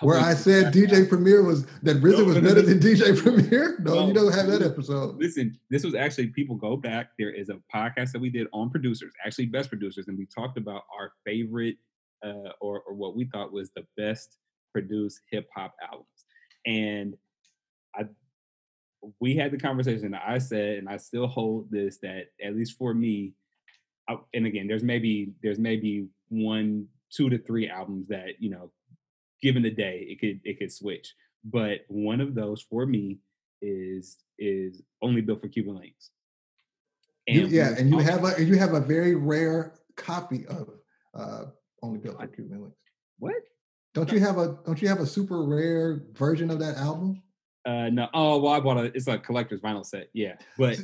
Where 0.00 0.18
I 0.18 0.34
said 0.34 0.72
DJ. 0.72 1.08
Premier 1.08 1.42
was 1.42 1.66
that 1.82 1.96
RZA 2.02 2.18
No, 2.18 2.24
was 2.24 2.38
better 2.40 2.62
than 2.62 2.78
DJ 2.78 3.20
Premier. 3.20 3.78
No, 3.80 3.94
No, 3.94 4.06
you 4.08 4.14
don't 4.14 4.32
have 4.32 4.46
that 4.48 4.62
episode. 4.62 5.16
Listen, 5.16 5.58
this 5.70 5.82
was 5.82 5.94
actually 5.94 6.28
people 6.28 6.56
go 6.56 6.76
back. 6.76 7.10
There 7.18 7.32
is 7.32 7.48
a 7.48 7.58
podcast 7.74 8.12
that 8.12 8.20
we 8.20 8.30
did 8.30 8.48
on 8.52 8.70
producers, 8.70 9.12
actually 9.24 9.46
best 9.46 9.70
producers, 9.70 10.06
and 10.08 10.18
we 10.18 10.26
talked 10.26 10.58
about 10.58 10.82
our 10.96 11.12
favorite 11.24 11.76
uh, 12.24 12.52
or 12.60 12.82
or 12.82 12.94
what 12.94 13.16
we 13.16 13.24
thought 13.24 13.52
was 13.52 13.70
the 13.74 13.86
best 13.96 14.36
produced 14.72 15.20
hip 15.30 15.48
hop 15.54 15.74
albums. 15.82 16.06
And 16.66 17.16
I 17.94 18.04
we 19.20 19.36
had 19.36 19.52
the 19.52 19.58
conversation. 19.58 20.14
I 20.14 20.38
said, 20.38 20.78
and 20.78 20.88
I 20.88 20.96
still 20.96 21.26
hold 21.26 21.70
this 21.70 21.98
that 22.02 22.26
at 22.44 22.54
least 22.54 22.76
for 22.76 22.94
me, 22.94 23.34
I, 24.08 24.16
and 24.34 24.46
again, 24.46 24.66
there's 24.66 24.82
maybe 24.82 25.32
there's 25.42 25.58
maybe 25.58 26.08
one, 26.28 26.86
two 27.10 27.28
to 27.30 27.38
three 27.38 27.68
albums 27.68 28.08
that 28.08 28.40
you 28.40 28.50
know, 28.50 28.70
given 29.42 29.62
the 29.62 29.70
day, 29.70 30.06
it 30.08 30.20
could 30.20 30.40
it 30.44 30.58
could 30.58 30.72
switch. 30.72 31.14
But 31.44 31.80
one 31.88 32.20
of 32.20 32.34
those 32.34 32.62
for 32.62 32.86
me 32.86 33.18
is 33.62 34.18
is 34.38 34.82
only 35.02 35.20
built 35.20 35.40
for 35.40 35.48
Cuban 35.48 35.74
Linx. 35.76 36.10
You- 37.26 37.46
yeah, 37.46 37.74
and 37.76 37.90
you 37.90 37.98
have 37.98 38.24
a 38.24 38.42
you 38.42 38.56
have 38.58 38.74
a 38.74 38.80
very 38.80 39.14
rare 39.14 39.74
copy 39.96 40.46
of 40.46 40.68
uh 41.14 41.44
only 41.82 41.98
built 41.98 42.18
for 42.20 42.26
Cuban 42.26 42.58
Linx. 42.58 42.72
what? 43.18 43.34
Don't 43.94 44.12
you 44.12 44.20
have 44.20 44.38
a 44.38 44.58
don't 44.64 44.80
you 44.80 44.88
have 44.88 45.00
a 45.00 45.06
super 45.06 45.42
rare 45.44 46.02
version 46.12 46.50
of 46.50 46.58
that 46.60 46.76
album? 46.76 47.22
Uh, 47.66 47.90
no. 47.90 48.08
Oh, 48.14 48.38
well, 48.38 48.52
I 48.52 48.60
bought 48.60 48.78
a. 48.78 48.84
It's 48.84 49.08
a 49.08 49.18
collector's 49.18 49.60
vinyl 49.60 49.84
set. 49.84 50.08
Yeah, 50.14 50.34
but 50.56 50.78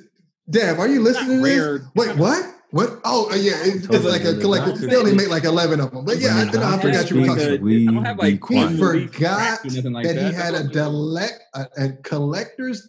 Damn, 0.50 0.78
are 0.78 0.88
you 0.88 1.00
listening 1.00 1.42
to 1.42 1.42
this? 1.42 1.86
Wait, 1.94 2.16
what? 2.16 2.53
What? 2.74 3.00
Oh, 3.04 3.30
uh, 3.30 3.36
yeah, 3.36 3.52
it's, 3.62 3.86
Told 3.86 4.00
it's 4.00 4.04
like 4.04 4.24
a 4.24 4.32
the 4.32 4.40
collector. 4.40 4.72
They 4.72 4.96
only 4.96 5.12
said- 5.12 5.16
make 5.16 5.28
like 5.28 5.44
eleven 5.44 5.78
of 5.78 5.92
them. 5.92 6.04
But 6.04 6.18
yeah, 6.18 6.34
I, 6.34 6.44
When 6.44 6.54
no, 6.54 6.62
I 6.64 6.80
forgot 6.80 7.08
you 7.08 7.20
were 7.20 7.26
talking. 7.26 7.46
About. 7.46 7.60
we 7.60 7.86
I 7.88 7.92
don't 7.92 8.04
have, 8.04 8.18
like, 8.18 8.48
He 8.48 8.76
forgot 8.76 9.12
cracks 9.12 9.64
or 9.64 9.76
nothing 9.76 9.92
like 9.92 10.06
that, 10.06 10.16
that. 10.16 10.30
he 10.30 10.34
had 10.34 10.54
a 10.54 10.64
That's 10.64 10.76
all. 10.78 10.92
delect 10.92 11.38
a, 11.54 11.66
a 11.76 11.92
collector's 12.02 12.88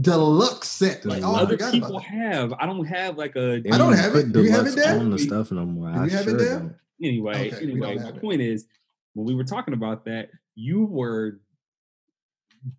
deluxe 0.00 0.68
set. 0.68 1.04
Like, 1.04 1.22
oh, 1.22 1.34
I 1.34 1.40
Other 1.42 1.52
forgot 1.56 1.72
people 1.72 1.88
about 1.90 2.02
have. 2.02 2.52
I 2.54 2.66
don't 2.66 2.84
have 2.84 3.16
like 3.16 3.36
a. 3.36 3.60
They 3.60 3.70
don't 3.70 3.92
have 3.92 4.16
it. 4.16 4.32
Do 4.32 4.42
you 4.42 4.50
have 4.50 4.64
deluxe 4.64 4.76
it, 4.76 4.84
Dad? 4.84 4.98
on 4.98 5.10
the 5.10 5.18
stuff 5.18 5.52
no 5.52 5.64
more. 5.64 5.92
Do 5.92 5.98
I 6.00 6.04
you 6.04 6.10
have 6.10 6.26
it, 6.26 6.30
sure 6.30 6.38
Dad? 6.38 6.58
don't. 6.58 6.74
Anyway, 7.00 7.52
Okay, 7.52 7.62
anyway, 7.62 7.96
my 7.96 8.12
point 8.12 8.40
is, 8.40 8.66
when 9.14 9.26
we 9.26 9.34
were 9.34 9.44
talking 9.44 9.74
about 9.74 10.04
that, 10.06 10.30
you 10.54 10.84
were 10.84 11.38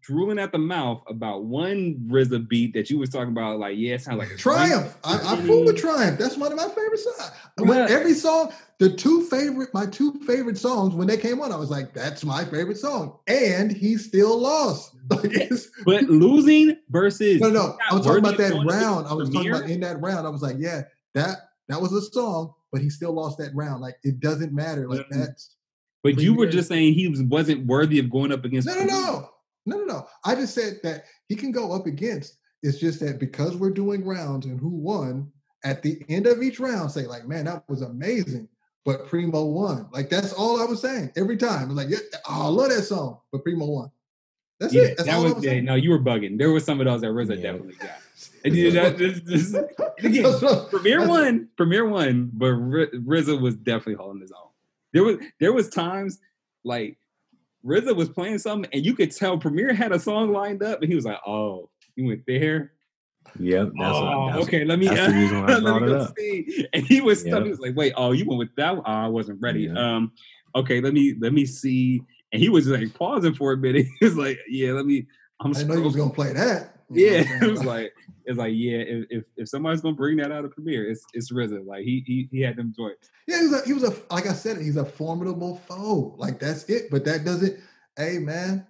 drooling 0.02 0.40
at 0.40 0.52
the 0.52 0.58
mouth 0.58 1.04
about 1.08 1.44
one 1.46 2.08
RZA 2.10 2.48
beat 2.48 2.74
that 2.74 2.90
you 2.90 2.98
was 3.00 3.10
talking 3.10 3.30
about. 3.32 3.60
Like, 3.60 3.76
yeah, 3.78 3.96
it 3.96 4.02
sounds 4.02 4.20
like 4.20 4.32
a 4.32 4.38
Triumph. 4.38 4.98
I, 5.04 5.34
I 5.34 5.42
fool 5.46 5.66
with 5.66 5.78
Triumph. 5.78 6.18
That's 6.18 6.38
one 6.38 6.52
of 6.52 6.58
my 6.58 6.68
favorite 6.70 7.00
songs. 7.00 7.32
When 7.58 7.68
Bruh. 7.80 7.90
every 7.90 8.14
song, 8.14 8.52
the 8.80 8.90
two 8.94 9.24
favorite, 9.26 9.74
my 9.74 9.86
two 9.86 10.14
favorite 10.26 10.58
songs, 10.58 10.94
when 10.94 11.08
they 11.08 11.18
came 11.18 11.42
on, 11.42 11.52
I 11.52 11.58
was 11.58 11.70
like, 11.70 11.94
that's 11.94 12.24
my 12.24 12.46
favorite 12.46 12.78
song. 12.78 13.18
And 13.28 13.72
he 13.72 13.98
still 13.98 14.38
lost. 14.40 14.96
But 15.86 16.04
losing 16.04 16.78
versus 16.90 17.42
no, 17.42 17.50
no, 17.50 17.78
I 17.90 17.94
was 17.94 18.06
talking 18.06 18.20
about 18.20 18.38
that 18.38 18.48
of 18.48 18.54
going 18.54 18.68
to 18.70 18.74
round. 18.74 19.08
I 19.08 19.14
was 19.14 19.30
talking 19.30 19.52
about 19.52 19.70
in 19.70 19.82
that 19.82 20.00
round. 20.02 20.26
I 20.26 20.30
was 20.30 20.42
like, 20.42 20.56
yeah, 20.60 20.84
that 21.14 21.38
that 21.68 21.82
was 21.82 21.92
a 21.92 22.02
song, 22.02 22.54
but 22.72 22.82
he 22.82 22.90
still 22.90 23.12
lost 23.12 23.38
that 23.40 23.52
round. 23.54 23.82
Like, 23.82 23.96
it 24.04 24.20
doesn't 24.22 24.54
matter. 24.54 24.88
Like, 24.88 25.02
Mhm. 25.08 25.26
that's 25.26 25.56
But 26.04 26.20
you 26.20 26.34
were 26.34 26.48
just 26.48 26.70
saying 26.70 26.94
he 26.94 27.08
was, 27.10 27.22
wasn't 27.22 27.66
worthy 27.66 28.00
of 28.00 28.10
going 28.10 28.32
up 28.32 28.46
against. 28.46 28.68
no, 28.68 28.76
no, 28.76 28.86
no, 28.86 29.30
no, 29.66 29.78
no, 29.78 29.86
no. 29.86 30.08
I 30.26 30.36
just 30.36 30.54
said 30.54 30.80
that 30.84 31.06
he 31.28 31.36
can 31.36 31.52
go 31.52 31.72
up 31.74 31.86
against. 31.86 32.38
It's 32.64 32.80
just 32.80 33.00
that 33.02 33.20
because 33.20 33.56
we're 33.58 33.72
doing 33.72 34.06
rounds 34.06 34.46
and 34.46 34.60
who 34.60 34.70
won 34.70 35.32
at 35.66 35.82
the 35.82 36.02
end 36.10 36.28
of 36.28 36.42
each 36.42 36.60
round, 36.60 36.92
say 36.92 37.06
like, 37.06 37.28
man, 37.28 37.46
that 37.46 37.64
was 37.70 37.82
amazing. 37.82 38.48
But 38.86 39.08
Primo 39.08 39.46
won. 39.46 39.88
Like 39.92 40.10
that's 40.10 40.34
all 40.34 40.62
I 40.62 40.66
was 40.66 40.82
saying 40.82 41.12
every 41.16 41.38
time. 41.38 41.64
I 41.64 41.66
was 41.66 41.76
like, 41.78 41.90
yeah, 41.90 41.98
oh, 42.30 42.46
I 42.46 42.48
love 42.48 42.70
that 42.70 42.84
song, 42.84 43.20
but 43.32 43.44
Primo 43.44 43.66
won. 43.66 43.92
That's 44.60 44.74
Yeah, 44.74 44.84
it. 44.84 44.98
That's 44.98 45.08
that 45.10 45.16
all 45.16 45.22
I 45.22 45.24
was, 45.26 45.36
was 45.36 45.44
yeah, 45.46 45.52
saying. 45.52 45.66
no, 45.66 45.76
you 45.76 45.90
were 45.90 46.00
bugging. 46.00 46.38
There 46.38 46.52
was 46.52 46.64
some 46.66 46.80
of 46.80 46.86
those 46.86 47.02
that 47.02 47.08
RZA 47.08 47.38
Yeah. 47.38 47.42
definitely 47.52 47.76
got. 47.76 47.90
And 48.46 48.56
you 48.56 48.72
know, 48.72 48.90
this, 48.92 49.20
this, 49.22 49.54
again, 50.04 50.24
what- 50.24 50.70
Premier 50.70 51.06
won, 51.08 51.50
Premier 51.58 51.88
won, 51.88 52.30
but 52.34 52.48
R- 52.52 52.88
RZA 52.88 53.42
was 53.42 53.56
definitely 53.56 53.96
holding 53.96 54.22
his 54.22 54.32
own. 54.32 54.50
There 54.94 55.04
was 55.04 55.18
there 55.40 55.52
was 55.52 55.68
times 55.70 56.20
like 56.64 56.98
RZA 57.66 57.96
was 57.96 58.10
playing 58.10 58.40
something, 58.40 58.70
and 58.74 58.86
you 58.86 58.94
could 58.96 59.12
tell 59.12 59.38
Premier 59.38 59.74
had 59.74 59.92
a 59.92 60.00
song 60.00 60.32
lined 60.32 60.64
up, 60.64 60.82
and 60.82 60.90
he 60.90 60.96
was 60.96 61.06
like, 61.06 61.20
"Oh, 61.26 61.70
you 61.96 62.08
went 62.08 62.24
there? 62.28 62.74
Yep. 63.40 63.72
That's, 63.80 63.96
oh, 63.96 64.20
what, 64.26 64.34
that's, 64.34 64.48
okay, 64.48 64.66
let 64.66 64.80
me 64.80 64.88
that's 64.88 65.14
the 65.14 65.20
reason 65.20 65.42
why 65.42 65.48
I 65.48 65.54
let 65.56 65.64
brought 65.64 65.82
me 65.82 65.88
it 65.88 65.92
go 65.92 66.00
up. 66.00 66.14
see." 66.18 66.68
And 66.74 66.86
he 66.86 67.02
was 67.02 67.22
stuck. 67.22 67.34
Yep. 67.34 67.44
He 67.44 67.50
was 67.50 67.60
like, 67.60 67.76
"Wait, 67.76 67.94
oh, 67.96 68.12
you 68.12 68.26
went 68.26 68.40
with 68.40 68.56
that? 68.58 68.76
one? 68.76 68.84
Oh, 68.86 68.92
I 68.92 69.08
wasn't 69.08 69.42
ready. 69.42 69.62
Yeah. 69.62 69.96
Um, 69.96 70.12
okay, 70.56 70.82
let 70.82 70.94
me 70.94 71.16
let 71.20 71.34
me 71.34 71.46
see." 71.46 72.02
And 72.32 72.42
he 72.42 72.50
was 72.50 72.68
like 72.68 72.94
pausing 72.96 73.34
for 73.34 73.54
a 73.54 73.58
minute. 73.58 73.86
He 74.00 74.06
was 74.06 74.18
like, 74.18 74.40
"Yeah, 74.48 74.74
let 74.74 74.86
me." 74.86 75.08
I'm 75.40 75.52
I 75.52 75.54
didn't 75.54 75.70
know 75.70 75.76
he 75.76 75.82
was 75.82 75.96
gonna 75.96 76.14
play 76.14 76.34
that. 76.34 76.73
You 76.94 77.08
Yeah, 77.08 77.24
what 77.40 77.44
it 77.44 77.52
was 77.52 77.64
like 77.64 77.94
it's 78.26 78.38
like 78.38 78.54
yeah, 78.56 78.78
if, 78.78 79.06
if 79.10 79.24
if 79.38 79.50
somebody's 79.50 79.82
gonna 79.82 79.96
bring 79.96 80.18
that 80.18 80.32
out 80.32 80.46
of 80.46 80.52
Premier, 80.52 80.90
it's 80.90 81.06
it's 81.14 81.32
RZA. 81.32 81.66
Like 81.66 81.84
he 81.84 82.04
he 82.06 82.30
he 82.32 82.42
had 82.42 82.56
them 82.56 82.74
joints. 82.76 83.10
Yeah, 83.28 83.40
he 83.40 83.48
was 83.48 83.62
a, 83.62 83.66
he 83.66 83.74
was 83.74 83.84
a 83.84 83.96
like 84.14 84.28
I 84.28 84.34
said, 84.34 84.62
he's 84.62 84.78
a 84.78 84.86
formidable 84.86 85.58
foe. 85.68 86.16
Like 86.18 86.40
that's 86.40 86.64
it. 86.66 86.90
But 86.90 87.06
that 87.06 87.26
doesn't. 87.26 87.60
Hey 87.98 88.20
man, 88.20 88.66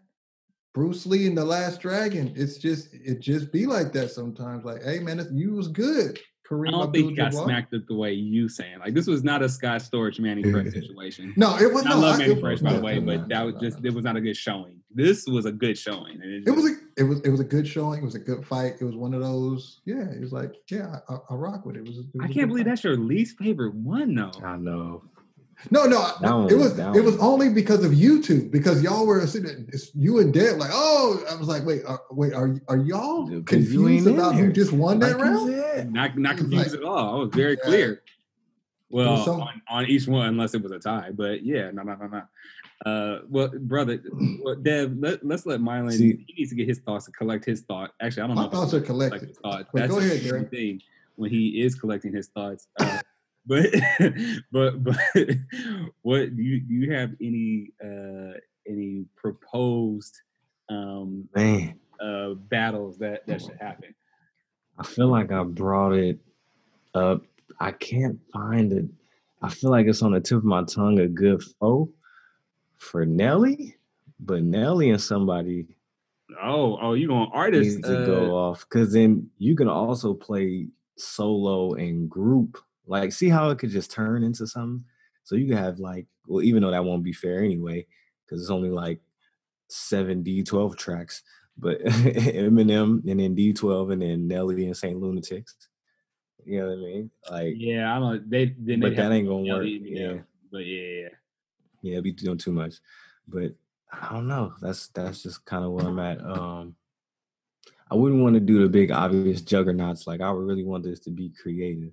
Bruce 0.74 1.06
Lee 1.06 1.28
and 1.28 1.38
the 1.38 1.45
Last 1.45 1.82
Dragon. 1.82 2.34
It's 2.36 2.58
just 2.58 2.94
it 2.94 3.20
just 3.20 3.52
be 3.52 3.66
like 3.66 3.94
that 3.94 4.12
sometimes. 4.12 4.66
Like, 4.66 4.84
hey 4.84 5.00
man, 5.00 5.20
it's, 5.20 5.32
you 5.32 5.54
was 5.54 5.68
good. 5.68 6.20
Kareem 6.50 6.70
I 6.70 6.72
don't 6.72 6.91
think 6.91 7.10
he 7.12 7.16
got 7.16 7.28
Abdul-Jabbar. 7.28 7.44
smacked 7.45 7.74
it 7.74 7.88
the 7.88 7.95
way 7.95 8.12
you 8.12 8.50
saying. 8.50 8.80
Like 8.80 8.94
this 8.94 9.08
was 9.08 9.24
not 9.24 9.41
a 9.41 9.48
Scott 9.50 9.82
Storch 9.82 10.20
Mannie 10.20 10.44
Fresh 10.44 10.72
situation. 10.74 11.34
No, 11.38 11.58
it 11.58 11.72
was. 11.72 11.86
Not. 11.86 11.94
I 11.94 11.95
no, 11.95 12.02
love 12.02 12.20
Manny 12.20 12.40
Fresh 12.40 12.60
by 12.60 12.74
the 12.74 12.82
way, 12.82 13.00
but 13.00 13.30
that 13.30 13.44
was 13.45 13.56
just 13.62 13.84
it 13.84 13.94
was 13.94 14.04
not 14.04 14.18
a 14.18 14.22
good 14.22 14.36
showing. 14.36 14.80
This 14.95 15.26
was 15.26 15.45
a 15.45 15.52
good 15.52 15.78
showing. 15.78 16.22
and 16.22 16.48
It 16.48 16.52
was 16.52 16.65
a 16.65 16.76
it 16.98 17.03
was 17.03 17.22
it 17.22 17.30
was 17.30 17.40
a 17.40 17.44
good 17.45 17.68
showing. 17.68 18.02
It 18.02 18.06
was 18.06 18.15
a 18.15 18.20
good 18.20 18.45
fight. 18.45 18.76
It 18.80 18.84
was 18.86 18.95
one 18.95 19.14
of 19.14 19.22
those. 19.22 19.82
Yeah, 19.86 20.10
it 20.11 20.22
was 20.22 20.32
like 20.32 20.53
yeah, 20.70 20.98
I, 21.10 21.15
I 21.30 21.36
rock 21.36 21.65
with 21.65 21.76
it. 21.76 21.80
It 21.80 21.88
was. 21.88 21.98
It 21.99 22.06
was 22.14 22.22
I 22.22 22.26
a 22.26 22.34
can't 22.34 22.48
believe 22.49 22.65
fight. 22.65 22.72
that's 22.72 22.84
your 22.84 22.98
least 22.98 23.38
favorite 23.38 23.74
one 23.76 24.14
though. 24.15 24.32
I 24.44 24.57
know. 24.57 25.03
No, 25.72 25.86
no, 25.86 26.02
That 26.20 26.34
one 26.34 26.49
it 26.49 26.56
was- 26.56 26.64
was 26.64 26.76
that 26.76 26.95
it 26.95 27.03
was 27.03 27.18
only 27.20 27.48
because 27.49 27.86
of 27.86 27.91
YouTube 27.94 28.52
because 28.52 28.84
y'all 28.84 29.06
were 29.07 29.26
sitting, 29.28 29.65
it's 29.72 29.95
you 29.95 30.20
and 30.20 30.34
Dev 30.34 30.57
like, 30.57 30.72
oh, 30.74 31.24
I 31.32 31.36
was 31.36 31.48
like, 31.48 31.64
wait, 31.65 31.86
are, 31.86 32.02
wait, 32.11 32.34
are 32.34 32.60
are 32.68 32.78
y'all 32.78 33.26
Dude, 33.28 33.45
'cause 33.45 33.60
confused 33.60 34.07
about 34.07 34.36
who 34.36 34.52
just 34.52 34.74
won 34.74 34.99
that 34.99 35.14
Like 35.18 35.22
round? 35.26 35.52
said. 35.52 35.94
Not 35.94 36.18
not 36.18 36.38
confused 36.38 36.72
like- 36.72 36.80
at 36.82 36.84
all. 36.84 37.15
I 37.15 37.20
was 37.24 37.30
very 37.34 37.52
Yeah. 37.53 37.65
clear. 37.70 38.03
Well, 38.90 39.24
some- 39.24 39.41
on, 39.41 39.61
on 39.70 39.86
each 39.86 40.06
one, 40.07 40.28
unless 40.28 40.53
it 40.53 40.61
was 40.61 40.72
a 40.72 40.80
tie. 40.80 41.11
But 41.15 41.44
yeah, 41.44 41.72
no, 41.72 41.82
no, 41.84 41.95
no, 41.95 42.07
no. 42.07 42.22
Uh, 42.86 43.20
well, 43.30 43.50
brother, 43.60 44.02
well, 44.44 44.56
Dev, 44.56 44.95
let, 44.98 45.26
let's 45.26 45.45
let 45.45 45.60
Mylan. 45.60 45.94
See- 45.94 46.24
he 46.28 46.34
needs 46.38 46.50
to 46.50 46.56
get 46.56 46.68
his 46.68 46.80
thoughts 46.80 47.06
to 47.06 47.12
collect 47.12 47.45
his 47.45 47.62
thought. 47.62 47.91
Actually, 48.02 48.24
I 48.24 48.28
don't 48.28 48.36
know. 48.36 48.44
My 48.44 48.50
thoughts 48.50 48.72
he 48.72 48.78
are 48.78 48.82
collect 48.82 49.12
collected. 49.12 49.30
his 49.30 49.38
thoughts. 49.38 49.70
But 49.74 49.90
go 49.90 49.98
ahead, 50.00 50.12
interesting 50.12 50.32
Derek. 50.32 50.52
Thing 50.52 50.82
when 51.16 51.30
he 51.30 51.62
is 51.62 51.76
collecting 51.76 52.14
his 52.14 52.28
thoughts. 52.28 52.68
Uh, 52.80 53.00
but 53.45 53.66
but 54.52 54.84
but 54.84 54.95
what 56.02 56.36
do 56.36 56.41
you 56.41 56.62
do? 56.62 56.74
You 56.74 56.94
have 56.94 57.12
any 57.22 57.72
uh 57.84 58.38
any 58.68 59.06
proposed 59.18 60.16
um 60.70 61.28
Man, 61.36 61.78
uh 62.02 62.36
battles 62.36 62.98
that 63.00 63.28
that 63.28 63.41
should 63.41 63.58
happen? 63.60 63.94
I 64.80 64.86
feel 64.86 65.08
like 65.10 65.32
I 65.32 65.44
brought 65.44 65.91
it 65.94 66.20
up. 66.95 67.24
I 67.60 67.72
can't 67.74 68.18
find 68.32 68.72
it. 68.72 68.86
I 69.41 69.50
feel 69.50 69.72
like 69.72 69.88
it's 69.88 70.02
on 70.02 70.14
the 70.14 70.22
tip 70.22 70.38
of 70.38 70.45
my 70.45 70.64
tongue. 70.64 71.00
A 71.00 71.08
good 71.08 71.44
foe 71.60 71.90
for 72.84 73.05
Nelly, 73.05 73.76
but 74.19 74.43
Nelly 74.43 74.91
and 74.91 75.01
somebody 75.01 75.68
Oh, 76.41 76.77
oh, 76.81 76.93
you 76.93 77.07
going 77.07 77.30
artist? 77.34 77.76
needs 77.77 77.88
to 77.88 78.01
uh, 78.01 78.05
go 78.05 78.35
off 78.35 78.61
because 78.61 78.93
then 78.93 79.30
you 79.38 79.55
can 79.55 79.68
also 79.68 80.14
play 80.14 80.68
solo 80.97 81.73
and 81.73 82.10
group. 82.10 82.57
Like, 82.85 83.11
see 83.11 83.30
how 83.30 83.49
it 83.49 83.60
could 83.60 83.69
just 83.69 83.91
turn 83.91 84.23
into 84.23 84.47
something. 84.47 84.84
So 85.23 85.35
you 85.35 85.47
can 85.47 85.57
have 85.57 85.80
like, 85.80 86.07
well, 86.27 86.43
even 86.43 86.64
though 86.64 86.72
that 86.72 86.84
won't 86.84 87.03
be 87.03 87.14
fair 87.14 87.43
anyway, 87.43 87.85
because 88.26 88.41
it's 88.41 88.51
only 88.51 88.69
like 88.69 88.99
seven 89.69 90.23
D12 90.23 90.77
tracks, 90.77 91.23
but 91.57 91.81
Eminem 91.84 93.07
and 93.10 93.19
then 93.19 93.35
D12 93.35 93.93
and 93.93 94.01
then 94.01 94.27
Nelly 94.27 94.65
and 94.65 94.76
Saint 94.76 94.99
Lunatics. 94.99 95.55
You 96.45 96.60
know 96.60 96.68
what 96.68 96.73
I 96.73 96.81
mean? 96.81 97.11
Like, 97.30 97.53
Yeah, 97.57 97.95
I 97.95 97.99
don't. 97.99 98.30
They 98.30 98.53
then 98.57 98.80
but 98.80 98.95
that 98.95 99.11
ain't 99.11 99.27
gonna 99.27 99.43
Nelly 99.43 99.80
work. 99.80 99.88
Yeah. 99.89 100.18
But 100.51 100.65
yeah, 100.65 101.10
yeah, 101.84 101.99
be 101.99 102.11
doing 102.11 102.38
too 102.39 102.51
much. 102.51 102.76
But 103.27 103.53
I 103.91 104.11
don't 104.11 104.27
know. 104.27 104.53
That's 104.61 104.88
that's 104.88 105.22
just 105.22 105.45
kind 105.45 105.64
of 105.64 105.72
where 105.72 105.85
I'm 105.85 105.99
at. 105.99 106.19
Um 106.23 106.76
I 107.91 107.95
wouldn't 107.95 108.23
want 108.23 108.34
to 108.34 108.39
do 108.39 108.64
the 108.64 108.69
big 108.69 108.89
obvious 108.89 109.41
juggernauts. 109.41 110.07
Like 110.07 110.22
I 110.22 110.31
would 110.31 110.47
really 110.47 110.64
want 110.64 110.84
this 110.84 110.99
to 111.01 111.11
be 111.11 111.31
creative. 111.39 111.91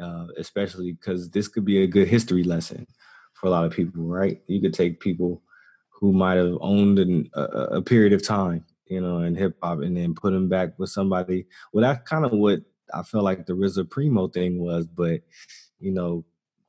Uh, 0.00 0.28
especially 0.36 0.92
because 0.92 1.28
this 1.30 1.48
could 1.48 1.64
be 1.64 1.82
a 1.82 1.86
good 1.86 2.06
history 2.06 2.44
lesson 2.44 2.86
for 3.34 3.48
a 3.48 3.50
lot 3.50 3.64
of 3.64 3.72
people, 3.72 4.04
right? 4.04 4.40
You 4.46 4.60
could 4.60 4.72
take 4.72 5.00
people 5.00 5.42
who 5.90 6.12
might 6.12 6.36
have 6.36 6.56
owned 6.60 7.00
an, 7.00 7.28
a, 7.34 7.40
a 7.40 7.62
a 7.78 7.82
period 7.82 8.12
of 8.12 8.22
time, 8.22 8.64
you 8.86 9.00
know, 9.00 9.22
in 9.22 9.34
hip 9.34 9.56
hop, 9.60 9.80
and 9.80 9.96
then 9.96 10.14
put 10.14 10.32
them 10.32 10.48
back 10.48 10.78
with 10.78 10.90
somebody. 10.90 11.46
Well, 11.72 11.82
that's 11.82 12.08
kind 12.08 12.24
of 12.24 12.30
what 12.30 12.60
I 12.94 13.02
felt 13.02 13.24
like 13.24 13.44
the 13.44 13.54
RZA 13.54 13.90
Primo 13.90 14.28
thing 14.28 14.60
was, 14.60 14.86
but 14.86 15.20
you 15.80 15.90
know, 15.90 16.24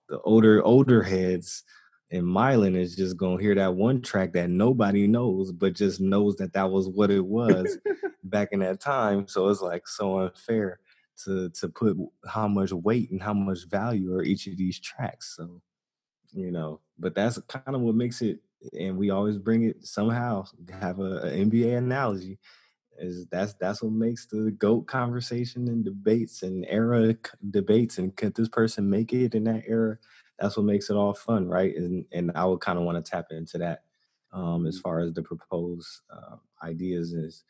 the 0.07 0.19
older 0.21 0.63
older 0.63 1.03
heads 1.03 1.63
and 2.11 2.23
Mylan 2.23 2.75
is 2.75 2.95
just 2.95 3.17
gonna 3.17 3.41
hear 3.41 3.55
that 3.55 3.75
one 3.75 4.01
track 4.01 4.33
that 4.33 4.49
nobody 4.49 5.07
knows, 5.07 5.51
but 5.51 5.73
just 5.73 5.99
knows 5.99 6.35
that 6.37 6.53
that 6.53 6.69
was 6.69 6.87
what 6.87 7.11
it 7.11 7.23
was 7.23 7.77
back 8.23 8.49
in 8.51 8.59
that 8.59 8.79
time. 8.79 9.27
So 9.27 9.47
it's 9.49 9.61
like 9.61 9.87
so 9.87 10.19
unfair 10.19 10.79
to 11.25 11.49
to 11.49 11.69
put 11.69 11.97
how 12.27 12.47
much 12.47 12.71
weight 12.71 13.11
and 13.11 13.21
how 13.21 13.33
much 13.33 13.67
value 13.67 14.13
are 14.15 14.23
each 14.23 14.47
of 14.47 14.57
these 14.57 14.79
tracks. 14.79 15.35
So 15.35 15.61
you 16.33 16.51
know, 16.51 16.79
but 16.97 17.15
that's 17.15 17.39
kind 17.47 17.75
of 17.75 17.81
what 17.81 17.95
makes 17.95 18.21
it. 18.21 18.39
And 18.77 18.97
we 18.97 19.09
always 19.09 19.37
bring 19.37 19.63
it 19.63 19.85
somehow 19.85 20.45
have 20.81 20.99
a, 20.99 21.27
a 21.27 21.31
NBA 21.31 21.77
analogy. 21.77 22.39
Is 22.97 23.27
that's 23.27 23.53
that's 23.53 23.81
what 23.81 23.93
makes 23.93 24.25
the 24.25 24.51
goat 24.57 24.87
conversation 24.87 25.67
and 25.69 25.85
debates 25.85 26.43
and 26.43 26.65
era 26.67 27.15
debates 27.51 27.97
and 27.97 28.13
could 28.17 28.35
this 28.35 28.49
person 28.49 28.89
make 28.89 29.13
it 29.13 29.35
in 29.35 29.45
that 29.45 29.63
era? 29.67 29.97
That's 30.39 30.57
what 30.57 30.65
makes 30.65 30.89
it 30.89 30.95
all 30.95 31.13
fun, 31.13 31.47
right? 31.47 31.75
And 31.75 32.05
and 32.11 32.31
I 32.35 32.45
would 32.45 32.61
kind 32.61 32.77
of 32.79 32.85
want 32.85 33.03
to 33.03 33.11
tap 33.11 33.27
into 33.31 33.57
that 33.59 33.83
um, 34.31 34.65
as 34.67 34.79
far 34.79 34.99
as 34.99 35.13
the 35.13 35.23
proposed 35.23 35.87
uh, 36.11 36.37
ideas 36.63 37.13
is 37.13 37.43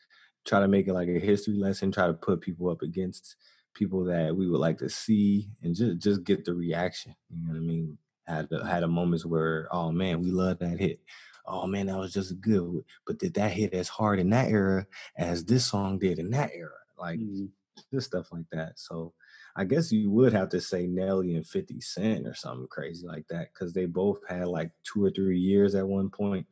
try 0.46 0.60
to 0.60 0.68
make 0.68 0.88
it 0.88 0.94
like 0.94 1.08
a 1.08 1.18
history 1.18 1.54
lesson, 1.54 1.92
try 1.92 2.06
to 2.06 2.14
put 2.14 2.40
people 2.40 2.68
up 2.70 2.82
against 2.82 3.36
people 3.74 4.04
that 4.04 4.34
we 4.34 4.48
would 4.48 4.60
like 4.60 4.78
to 4.78 4.88
see 4.88 5.50
and 5.62 5.74
just 5.76 5.98
just 5.98 6.24
get 6.24 6.44
the 6.44 6.54
reaction. 6.54 7.14
You 7.28 7.42
know 7.46 7.52
what 7.52 7.58
I 7.58 7.60
mean? 7.60 7.98
Had 8.26 8.48
a, 8.52 8.66
had 8.66 8.82
a 8.82 8.88
moments 8.88 9.26
where, 9.26 9.68
oh 9.70 9.90
man, 9.92 10.20
we 10.20 10.30
love 10.30 10.58
that 10.60 10.78
hit. 10.78 11.00
Oh 11.46 11.66
man, 11.66 11.86
that 11.86 11.98
was 11.98 12.12
just 12.12 12.40
good. 12.40 12.84
But 13.06 13.18
did 13.18 13.34
that 13.34 13.52
hit 13.52 13.74
as 13.74 13.88
hard 13.88 14.18
in 14.20 14.30
that 14.30 14.50
era 14.50 14.86
as 15.16 15.44
this 15.44 15.66
song 15.66 15.98
did 15.98 16.18
in 16.18 16.30
that 16.30 16.50
era? 16.54 16.70
Like 16.98 17.18
Mhm. 17.20 17.50
just 17.92 18.06
stuff 18.08 18.32
like 18.32 18.46
that. 18.52 18.78
So 18.78 19.14
I 19.56 19.64
guess 19.64 19.90
you 19.92 20.10
would 20.10 20.32
have 20.32 20.48
to 20.50 20.60
say 20.60 20.86
Nelly 20.86 21.34
and 21.34 21.46
50 21.46 21.80
Cent 21.80 22.26
or 22.26 22.34
something 22.34 22.68
crazy 22.68 23.06
like 23.06 23.26
that 23.28 23.52
because 23.52 23.72
they 23.72 23.86
both 23.86 24.20
had 24.28 24.46
like 24.46 24.70
two 24.84 25.04
or 25.04 25.10
three 25.10 25.38
years 25.38 25.74
at 25.74 25.86
one 25.86 26.08
point 26.10 26.46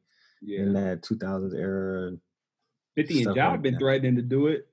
in 0.46 0.72
that 0.74 1.02
2000s 1.02 1.54
era. 1.54 2.12
Fifty 2.96 3.14
and 3.18 3.22
stuff 3.22 3.36
Job 3.36 3.52
like 3.52 3.62
been 3.62 3.74
that. 3.74 3.80
threatening 3.80 4.16
to 4.16 4.22
do 4.22 4.48
it. 4.48 4.66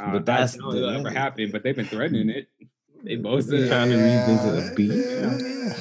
Uh, 0.00 0.12
But 0.12 0.26
that's 0.26 0.54
I 0.54 0.58
don't 0.58 0.70
know 0.70 0.76
it'll 0.76 0.90
ever 0.90 1.10
happen, 1.10 1.50
but 1.50 1.62
they've 1.62 1.76
been 1.76 1.86
threatening 1.86 2.28
it. 2.30 2.48
They 3.02 3.16
both 3.16 3.50
Yeah. 3.50 3.68
Trying 3.68 3.90
to 3.90 3.96
revisit 3.96 4.72
a 4.72 4.74
beat. 4.74 4.92
Yeah. 4.92 5.74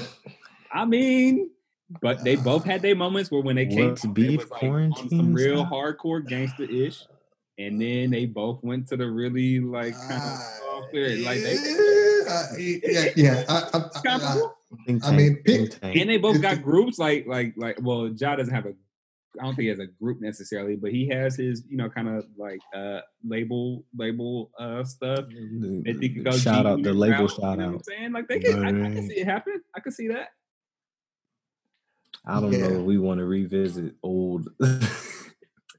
I 0.72 0.86
mean, 0.86 1.50
but 2.02 2.24
they 2.24 2.36
both 2.36 2.64
had 2.64 2.82
their 2.82 2.96
moments 2.96 3.32
where 3.32 3.42
when 3.42 3.56
they 3.56 3.66
came, 3.66 3.90
What's 3.90 4.06
out, 4.06 4.16
they 4.16 4.28
beef, 4.28 4.50
like, 4.52 4.52
on 4.52 4.60
some 4.60 4.70
quarantine 4.70 5.34
real 5.34 5.66
hardcore 5.66 6.26
gangster 6.28 6.64
ish, 6.64 7.06
and 7.58 7.82
then 7.82 8.12
they 8.12 8.26
both 8.26 8.64
went 8.64 8.88
to 8.90 8.98
the 8.98 9.10
really 9.10 9.60
like 9.60 9.96
kind 9.98 10.22
of 10.24 10.55
Soft 10.94 11.26
like 11.26 11.42
they. 11.42 11.56
yeah, 12.58 12.82
yeah, 12.88 13.12
yeah. 13.16 13.44
I, 13.48 13.78
I, 13.78 13.78
I, 13.78 13.90
I, 14.88 15.00
I 15.04 15.16
mean, 15.16 15.36
pick- 15.44 15.78
and 15.84 16.10
they 16.10 16.18
both 16.18 16.42
got 16.42 16.62
groups 16.62 16.98
like 17.00 17.26
like 17.28 17.54
like 17.58 17.78
well 17.82 18.08
Ja 18.08 18.36
doesn't 18.36 18.54
have 18.54 18.66
a 18.66 18.74
I 19.40 19.44
don't 19.44 19.54
think 19.56 19.64
he 19.64 19.68
has 19.68 19.80
a 19.80 19.88
group 19.88 20.22
necessarily, 20.22 20.76
but 20.78 20.92
he 20.92 21.08
has 21.10 21.36
his 21.36 21.64
you 21.70 21.76
know 21.78 21.90
kind 21.90 22.08
of 22.08 22.26
like 22.38 22.60
uh 22.74 23.02
label 23.28 23.84
label 23.98 24.52
uh 24.60 24.84
stuff. 24.84 25.26
The- 25.30 25.82
They 25.86 25.94
think 25.94 26.16
the 26.16 26.24
goes 26.24 26.42
shout 26.42 26.66
out 26.66 26.82
the 26.82 26.94
label 26.94 27.18
route, 27.20 27.32
shout 27.32 27.40
you 27.40 27.64
know 27.64 27.68
what 27.68 27.76
I'm 27.76 27.84
saying? 27.84 28.12
Like 28.14 28.28
they 28.28 28.40
can, 28.40 28.64
I, 28.66 28.70
I 28.70 28.72
can 28.94 29.08
see 29.10 29.16
it 29.20 29.26
happen. 29.28 29.62
I 29.76 29.80
can 29.82 29.92
see 29.92 30.08
that. 30.10 30.30
I 32.26 32.40
don't 32.42 32.52
know 32.52 32.80
if 32.80 32.82
we 32.82 32.98
want 32.98 33.20
to 33.20 33.26
revisit 33.26 33.94
old. 34.02 34.48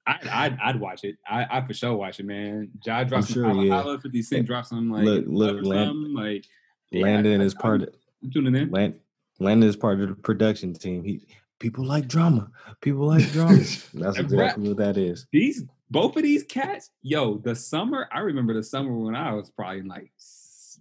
I, 0.07 0.19
I'd, 0.31 0.59
I'd 0.63 0.81
watch 0.81 1.03
it. 1.05 1.17
I, 1.29 1.47
I 1.51 1.61
for 1.67 1.75
sure 1.75 1.95
watch 1.95 2.21
it, 2.21 2.27
man. 2.27 2.71
Ja 2.85 3.03
drops 3.05 3.27
some 3.29 3.35
sure, 3.35 3.45
holla, 3.47 3.65
yeah. 3.65 3.83
holla, 3.83 3.99
50 3.99 4.23
Cent 4.23 4.47
drops 4.47 4.69
some 4.69 4.91
like 4.91 5.05
Look- 5.05 5.25
look, 5.27 5.57
or 5.59 5.63
Lan- 5.65 5.87
something, 5.89 6.15
like 6.15 6.45
yeah, 6.91 7.03
Landon 7.03 7.41
I- 7.41 7.45
is 7.45 7.55
part 7.55 7.83
I'm, 7.83 7.89
of 7.89 7.95
I'm 8.23 8.31
tuning 8.31 8.55
in. 8.55 8.71
Land, 8.71 8.95
Landon 9.41 9.69
is 9.69 9.77
part 9.77 10.01
of 10.01 10.09
the 10.09 10.15
production 10.15 10.75
team. 10.75 11.03
He 11.05 11.27
people 11.59 11.85
like 11.85 12.07
drama. 12.09 12.51
People 12.81 13.07
like 13.07 13.31
drama. 13.33 13.57
That's 13.95 14.19
exactly 14.19 14.69
what 14.69 14.77
that 14.79 14.97
is. 14.97 15.27
These 15.33 15.65
both 15.91 16.17
of 16.17 16.23
these 16.23 16.43
cats, 16.45 16.91
yo, 17.03 17.39
the 17.39 17.55
summer. 17.55 18.09
I 18.13 18.21
remember 18.21 18.55
the 18.55 18.63
summer 18.63 18.97
when 18.97 19.15
I 19.17 19.33
was 19.33 19.51
probably 19.51 19.81
in 19.81 19.89
like 19.89 20.11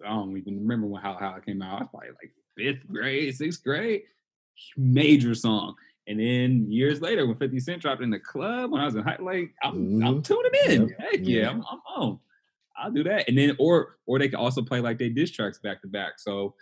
I 0.05 0.09
don't 0.09 0.37
even 0.37 0.59
remember 0.59 0.87
when 0.87 1.01
how 1.01 1.15
how 1.19 1.35
it 1.35 1.45
came 1.45 1.61
out. 1.61 1.77
I 1.77 1.79
was 1.79 1.89
probably 1.89 2.09
like 2.09 2.31
fifth 2.57 2.87
grade, 2.87 3.35
sixth 3.35 3.63
grade. 3.63 4.03
Major 4.77 5.35
song. 5.35 5.75
And 6.07 6.19
then 6.19 6.71
years 6.71 7.01
later, 7.01 7.25
when 7.25 7.35
50 7.35 7.59
Cent 7.59 7.81
dropped 7.81 8.01
in 8.03 8.09
the 8.11 8.19
club 8.19 8.71
when 8.71 8.79
I 8.81 8.85
was 8.85 8.95
in 8.95 9.01
high, 9.03 9.17
like 9.19 9.53
I'm, 9.63 10.03
I'm 10.03 10.21
Mhm. 10.21 10.23
tuning 10.23 10.51
in. 10.69 10.81
Yep. 10.89 10.99
Heck 10.99 11.19
yeah, 11.23 11.41
Yeah. 11.41 11.49
I'm, 11.49 11.57
I'm 11.69 11.79
on. 11.95 12.19
I'll 12.77 12.91
do 12.91 13.03
that. 13.05 13.27
And 13.27 13.37
then 13.37 13.55
or 13.57 13.97
or 14.05 14.19
they 14.19 14.27
can 14.29 14.37
also 14.39 14.61
play 14.61 14.81
like 14.81 14.99
they 14.99 15.09
diss 15.09 15.31
tracks 15.31 15.57
back 15.59 15.81
to 15.81 15.87
back. 15.87 16.13
So 16.19 16.53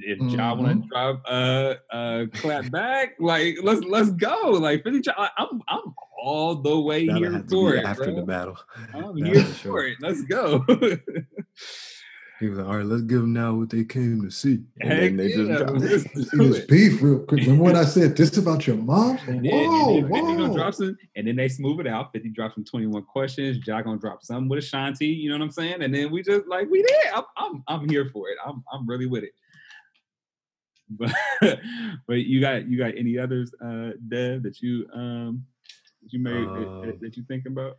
if 0.00 0.18
Ja 0.32 0.52
want 0.54 0.82
to 0.82 0.88
drop 0.88 1.22
uh 1.26 1.74
uh 1.92 2.26
clap 2.34 2.70
back, 2.72 3.14
like 3.20 3.56
let's 3.62 3.82
let's 3.84 4.10
go. 4.10 4.50
Like 4.50 4.82
50 4.82 5.00
Ja, 5.06 5.12
I- 5.16 5.30
I'm 5.38 5.62
I'm 5.68 5.94
all 6.20 6.56
the 6.56 6.78
way 6.80 7.06
That'll 7.06 7.22
here 7.22 7.44
for 7.48 7.74
it. 7.76 7.84
after 7.86 8.04
bro. 8.06 8.16
the 8.16 8.22
battle. 8.22 8.58
I'm 8.92 9.16
That's 9.20 9.32
here 9.32 9.42
for 9.42 9.48
for 9.48 9.54
sure. 9.54 9.86
it. 9.86 9.96
Let's 10.00 10.22
go. 10.22 10.64
He 12.40 12.48
was 12.48 12.58
like, 12.58 12.66
"All 12.66 12.76
right, 12.78 12.86
let's 12.86 13.02
give 13.02 13.20
them 13.20 13.34
now 13.34 13.54
what 13.54 13.68
they 13.68 13.84
came 13.84 14.22
to 14.22 14.30
see." 14.30 14.62
And 14.80 14.90
Heck 14.90 15.00
then 15.00 15.16
they 15.18 15.28
yeah, 15.28 15.36
just 15.36 15.58
dropped 15.58 15.82
it. 15.82 15.90
let's 15.90 16.30
see 16.30 16.36
do 16.38 16.48
this 16.52 16.64
beef 16.64 17.02
real 17.02 17.18
quick. 17.20 17.42
Remember 17.42 17.64
when 17.64 17.76
I 17.76 17.84
said 17.84 18.16
this 18.16 18.34
about 18.38 18.66
your 18.66 18.76
mom? 18.76 19.18
And 19.28 19.44
then, 19.44 19.52
Whoa, 19.68 19.98
and 19.98 20.04
then 20.04 20.10
50 20.10 20.36
gonna 20.36 20.48
whoa. 20.48 20.56
drop 20.56 20.74
some, 20.74 20.96
and 21.16 21.26
then 21.28 21.36
they 21.36 21.48
smooth 21.48 21.80
it 21.80 21.86
out. 21.86 22.12
50 22.12 22.30
drops 22.30 22.54
some 22.54 22.64
21 22.64 23.02
questions. 23.04 23.58
Ja 23.66 23.82
gonna 23.82 23.98
drop 23.98 24.22
some 24.24 24.48
with 24.48 24.58
Ashanti, 24.60 25.06
you 25.06 25.28
know 25.28 25.36
what 25.36 25.44
I'm 25.44 25.50
saying? 25.50 25.82
And 25.82 25.94
then 25.94 26.10
we 26.10 26.22
just 26.22 26.46
like 26.46 26.68
we 26.70 26.82
did. 26.82 26.96
I'm 27.14 27.24
I'm, 27.36 27.62
I'm 27.68 27.88
here 27.90 28.08
for 28.08 28.28
it. 28.30 28.38
I'm 28.44 28.64
I'm 28.72 28.86
really 28.88 29.06
with 29.06 29.24
it. 29.24 29.32
But 30.98 31.12
but 32.08 32.18
you 32.24 32.40
got 32.40 32.66
you 32.68 32.76
got 32.78 32.94
any 32.96 33.16
others, 33.18 33.52
uh, 33.64 33.90
Dev, 34.08 34.42
that 34.42 34.60
you 34.60 34.88
um 34.92 35.44
that 36.02 36.12
you 36.12 36.18
made 36.18 36.48
that, 36.48 36.66
Um, 36.68 36.86
that, 36.86 37.00
that 37.00 37.16
you 37.16 37.22
think 37.24 37.46
about? 37.46 37.76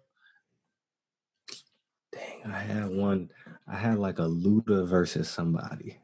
Dang, 2.14 2.52
I 2.52 2.60
had 2.60 2.90
one. 2.90 3.30
I 3.72 3.76
had 3.78 4.00
like 4.00 4.20
a 4.20 4.24
Luda 4.24 4.86
versus 4.88 5.30
somebody, 5.30 5.98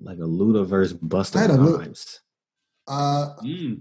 like 0.00 0.18
a 0.18 0.22
Luda 0.22 0.66
versus 0.66 0.92
Buster 0.92 1.38
I 1.38 1.42
had 1.42 1.50
a 1.50 1.54
Lu- 1.54 1.78
Rhymes. 1.78 2.20
Uh, 2.86 3.34
Mm. 3.42 3.80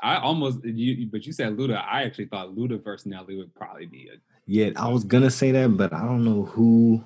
I 0.00 0.16
almost 0.18 0.62
you, 0.64 1.06
but 1.06 1.24
you 1.24 1.32
said 1.32 1.56
Luda. 1.56 1.82
I 1.82 2.02
actually 2.04 2.26
thought 2.26 2.54
Luda 2.54 2.82
versus 2.82 3.06
Nelly 3.06 3.36
would 3.36 3.54
probably 3.54 3.86
be 3.86 4.10
a 4.12 4.18
Yeah, 4.46 4.70
I 4.76 4.88
was 4.88 5.02
gonna 5.02 5.30
say 5.30 5.50
that, 5.52 5.76
but 5.76 5.92
I 5.94 6.02
don't 6.04 6.24
know 6.24 6.44
who. 6.44 7.02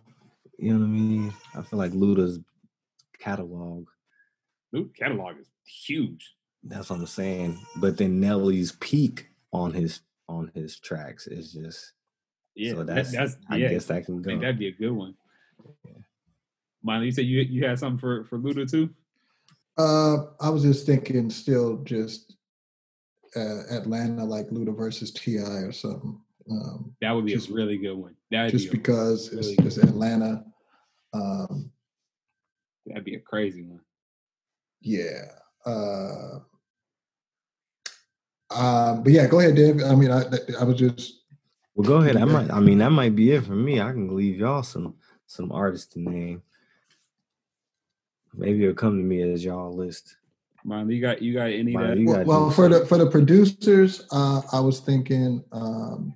You 0.59 0.73
know 0.75 0.81
what 0.81 0.87
I 0.87 0.89
mean? 0.89 1.33
I 1.55 1.63
feel 1.63 1.79
like 1.79 1.93
Luda's 1.93 2.41
catalog. 3.21 3.87
Luke 4.73 4.95
catalog 4.97 5.39
is 5.39 5.47
huge. 5.65 6.35
That's 6.65 6.91
what 6.91 6.99
I'm 6.99 7.07
saying. 7.07 7.59
But 7.77 7.97
then 7.97 8.19
Nelly's 8.21 8.73
peak 8.73 9.29
on 9.53 9.73
his 9.73 10.01
on 10.29 10.51
his 10.55 10.79
tracks 10.81 11.29
is 11.29 11.53
just 11.53 11.93
Yeah, 12.59 12.73
so 12.73 12.83
that's, 12.85 13.13
that's 13.13 13.37
I 13.49 13.57
yeah, 13.57 13.69
guess 13.69 13.85
that 13.87 14.05
can 14.05 14.21
go. 14.21 14.29
I 14.31 14.33
think 14.33 14.41
that'd 14.43 14.59
be 14.59 14.67
a 14.69 14.73
good 14.73 14.91
one. 14.91 15.15
Miley, 16.83 17.07
you 17.07 17.13
said 17.13 17.25
you 17.27 17.41
you 17.41 17.65
had 17.65 17.79
something 17.79 17.99
for 17.99 18.25
for 18.25 18.39
Luda 18.39 18.69
too. 18.69 18.91
Uh, 19.77 20.27
I 20.41 20.51
was 20.51 20.63
just 20.65 20.85
thinking, 20.87 21.31
still 21.31 21.77
just 21.85 22.35
uh, 23.37 23.63
Atlanta, 23.71 24.25
like 24.25 24.49
Luda 24.49 24.77
versus 24.77 25.13
T.I. 25.13 25.41
or 25.63 25.71
something. 25.71 26.21
Um, 26.51 26.95
That 27.01 27.13
would 27.13 27.27
be 27.27 27.35
Just- 27.35 27.51
a 27.51 27.53
really 27.53 27.77
good 27.79 27.95
one. 27.95 28.17
That'd 28.31 28.51
just 28.53 28.73
be 28.73 28.77
because 28.79 29.29
it's, 29.33 29.35
really 29.47 29.57
good 29.57 29.67
it's 29.67 29.77
Atlanta. 29.79 30.45
Um, 31.13 31.71
that'd 32.87 33.05
be 33.05 33.15
a 33.15 33.21
crazy 33.21 33.63
one. 33.63 33.81
yeah. 34.81 35.27
Uh, 35.65 36.41
um, 38.51 39.03
but 39.03 39.13
yeah, 39.13 39.27
go 39.27 39.39
ahead, 39.41 39.55
Dave. 39.55 39.83
I 39.85 39.95
mean, 39.95 40.11
I, 40.11 40.25
I 40.59 40.65
was 40.65 40.77
just 40.79 41.18
Well, 41.79 41.87
go 41.87 41.97
ahead. 41.99 42.17
I 42.17 42.25
might. 42.25 42.51
I 42.51 42.59
mean, 42.59 42.79
that 42.79 42.91
might 42.91 43.15
be 43.15 43.31
it 43.31 43.45
for 43.45 43.55
me. 43.55 43.81
I 43.81 43.93
can 43.93 44.17
leave 44.17 44.41
y'all 44.41 44.65
some 44.65 44.97
some 45.29 45.53
artists 45.53 45.87
to 45.93 46.01
name. 46.01 46.43
Maybe 48.35 48.65
it'll 48.65 48.75
come 48.75 48.97
to 48.97 49.05
me 49.05 49.23
as 49.23 49.45
y'all 49.45 49.73
list. 49.73 50.17
Miley, 50.65 50.97
you 50.97 51.01
got 51.01 51.23
you 51.23 51.33
got 51.33 51.51
any 51.51 51.71
Miley, 51.71 51.87
that 51.87 51.99
you 51.99 52.07
well, 52.07 52.17
gotta 52.17 52.29
well 52.29 52.51
for 52.51 52.69
the 52.69 52.85
for 52.85 52.99
the 52.99 53.09
producers. 53.09 54.09
Uh, 54.11 54.43
I 54.53 54.59
was 54.59 54.81
thinking 54.81 55.45
um, 55.53 56.15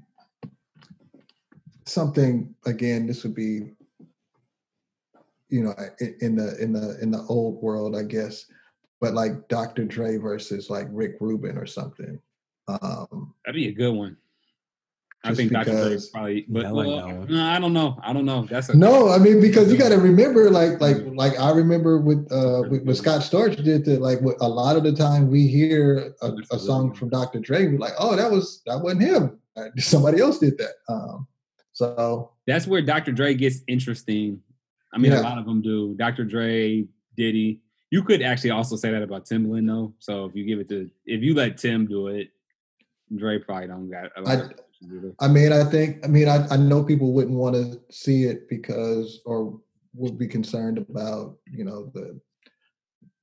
something 1.86 2.52
again. 2.66 3.06
This 3.06 3.22
would 3.22 3.36
be, 3.36 3.70
you 5.48 5.62
know, 5.62 5.76
in 6.20 6.34
the 6.34 6.60
in 6.60 6.72
the 6.72 6.98
in 7.00 7.12
the 7.12 7.24
old 7.28 7.62
world, 7.62 7.94
I 7.94 8.02
guess. 8.02 8.46
But 9.00 9.14
like 9.14 9.46
Dr. 9.46 9.84
Dre 9.84 10.16
versus 10.16 10.70
like 10.70 10.88
Rick 10.90 11.18
Rubin 11.20 11.56
or 11.56 11.66
something. 11.66 12.18
Um, 12.66 13.32
that'd 13.44 13.54
be 13.54 13.68
a 13.68 13.72
good 13.72 13.94
one. 13.94 14.16
I 15.24 15.34
think 15.34 15.52
Dr. 15.52 15.70
Dre 15.70 15.98
probably, 16.12 16.46
but 16.48 16.72
well, 16.72 17.24
no, 17.28 17.44
I 17.44 17.60
don't 17.60 17.72
know. 17.72 17.98
I 18.02 18.12
don't 18.12 18.24
know. 18.24 18.44
That's 18.50 18.68
a, 18.70 18.76
No, 18.76 19.08
I 19.08 19.18
mean 19.18 19.40
because 19.40 19.70
you 19.70 19.78
got 19.78 19.90
to 19.90 19.98
remember, 19.98 20.50
like, 20.50 20.80
like, 20.80 20.96
like 21.14 21.38
I 21.38 21.52
remember 21.52 21.98
with 22.00 22.26
uh 22.32 22.64
with, 22.68 22.82
with 22.84 22.96
Scott 22.96 23.20
Storch 23.20 23.62
did 23.62 23.84
that. 23.84 24.00
Like, 24.00 24.18
a 24.40 24.48
lot 24.48 24.74
of 24.76 24.82
the 24.82 24.92
time 24.92 25.30
we 25.30 25.46
hear 25.46 26.12
a, 26.22 26.32
a 26.50 26.58
song 26.58 26.92
from 26.94 27.08
Dr. 27.08 27.38
Dre, 27.38 27.68
we're 27.68 27.78
like, 27.78 27.92
oh, 28.00 28.16
that 28.16 28.30
was 28.30 28.62
that 28.66 28.80
wasn't 28.80 29.02
him. 29.02 29.38
Somebody 29.78 30.20
else 30.20 30.38
did 30.38 30.58
that. 30.58 30.72
Um, 30.88 31.28
so 31.72 32.32
that's 32.46 32.66
where 32.66 32.82
Dr. 32.82 33.12
Dre 33.12 33.34
gets 33.34 33.60
interesting. 33.68 34.42
I 34.92 34.98
mean, 34.98 35.12
Yeah. 35.12 35.20
a 35.20 35.22
lot 35.22 35.38
of 35.38 35.44
them 35.46 35.62
do. 35.62 35.94
Dr. 35.94 36.24
Dre, 36.24 36.84
Diddy. 37.16 37.60
You 37.90 38.02
could 38.02 38.22
actually 38.22 38.50
also 38.50 38.74
say 38.76 38.90
that 38.90 39.02
about 39.02 39.26
Timbaland, 39.26 39.66
though. 39.66 39.94
So 40.00 40.24
if 40.24 40.34
you 40.34 40.44
give 40.44 40.58
it 40.58 40.68
to, 40.70 40.90
if 41.06 41.22
you 41.22 41.34
let 41.34 41.58
Tim 41.58 41.86
do 41.86 42.08
it, 42.08 42.30
Dre 43.14 43.38
probably 43.38 43.68
don't 43.68 43.88
got 43.90 44.10
a 44.16 44.20
lot 44.22 44.28
I- 44.38 44.40
of. 44.40 44.52
I 45.20 45.28
mean, 45.28 45.52
I 45.52 45.64
think, 45.64 46.04
I 46.04 46.08
mean, 46.08 46.28
I, 46.28 46.46
I 46.48 46.56
know 46.56 46.82
people 46.82 47.12
wouldn't 47.12 47.36
want 47.36 47.54
to 47.54 47.80
see 47.90 48.24
it 48.24 48.48
because, 48.48 49.20
or 49.24 49.60
would 49.94 50.18
be 50.18 50.26
concerned 50.26 50.78
about, 50.78 51.36
you 51.46 51.64
know, 51.64 51.90
the 51.94 52.18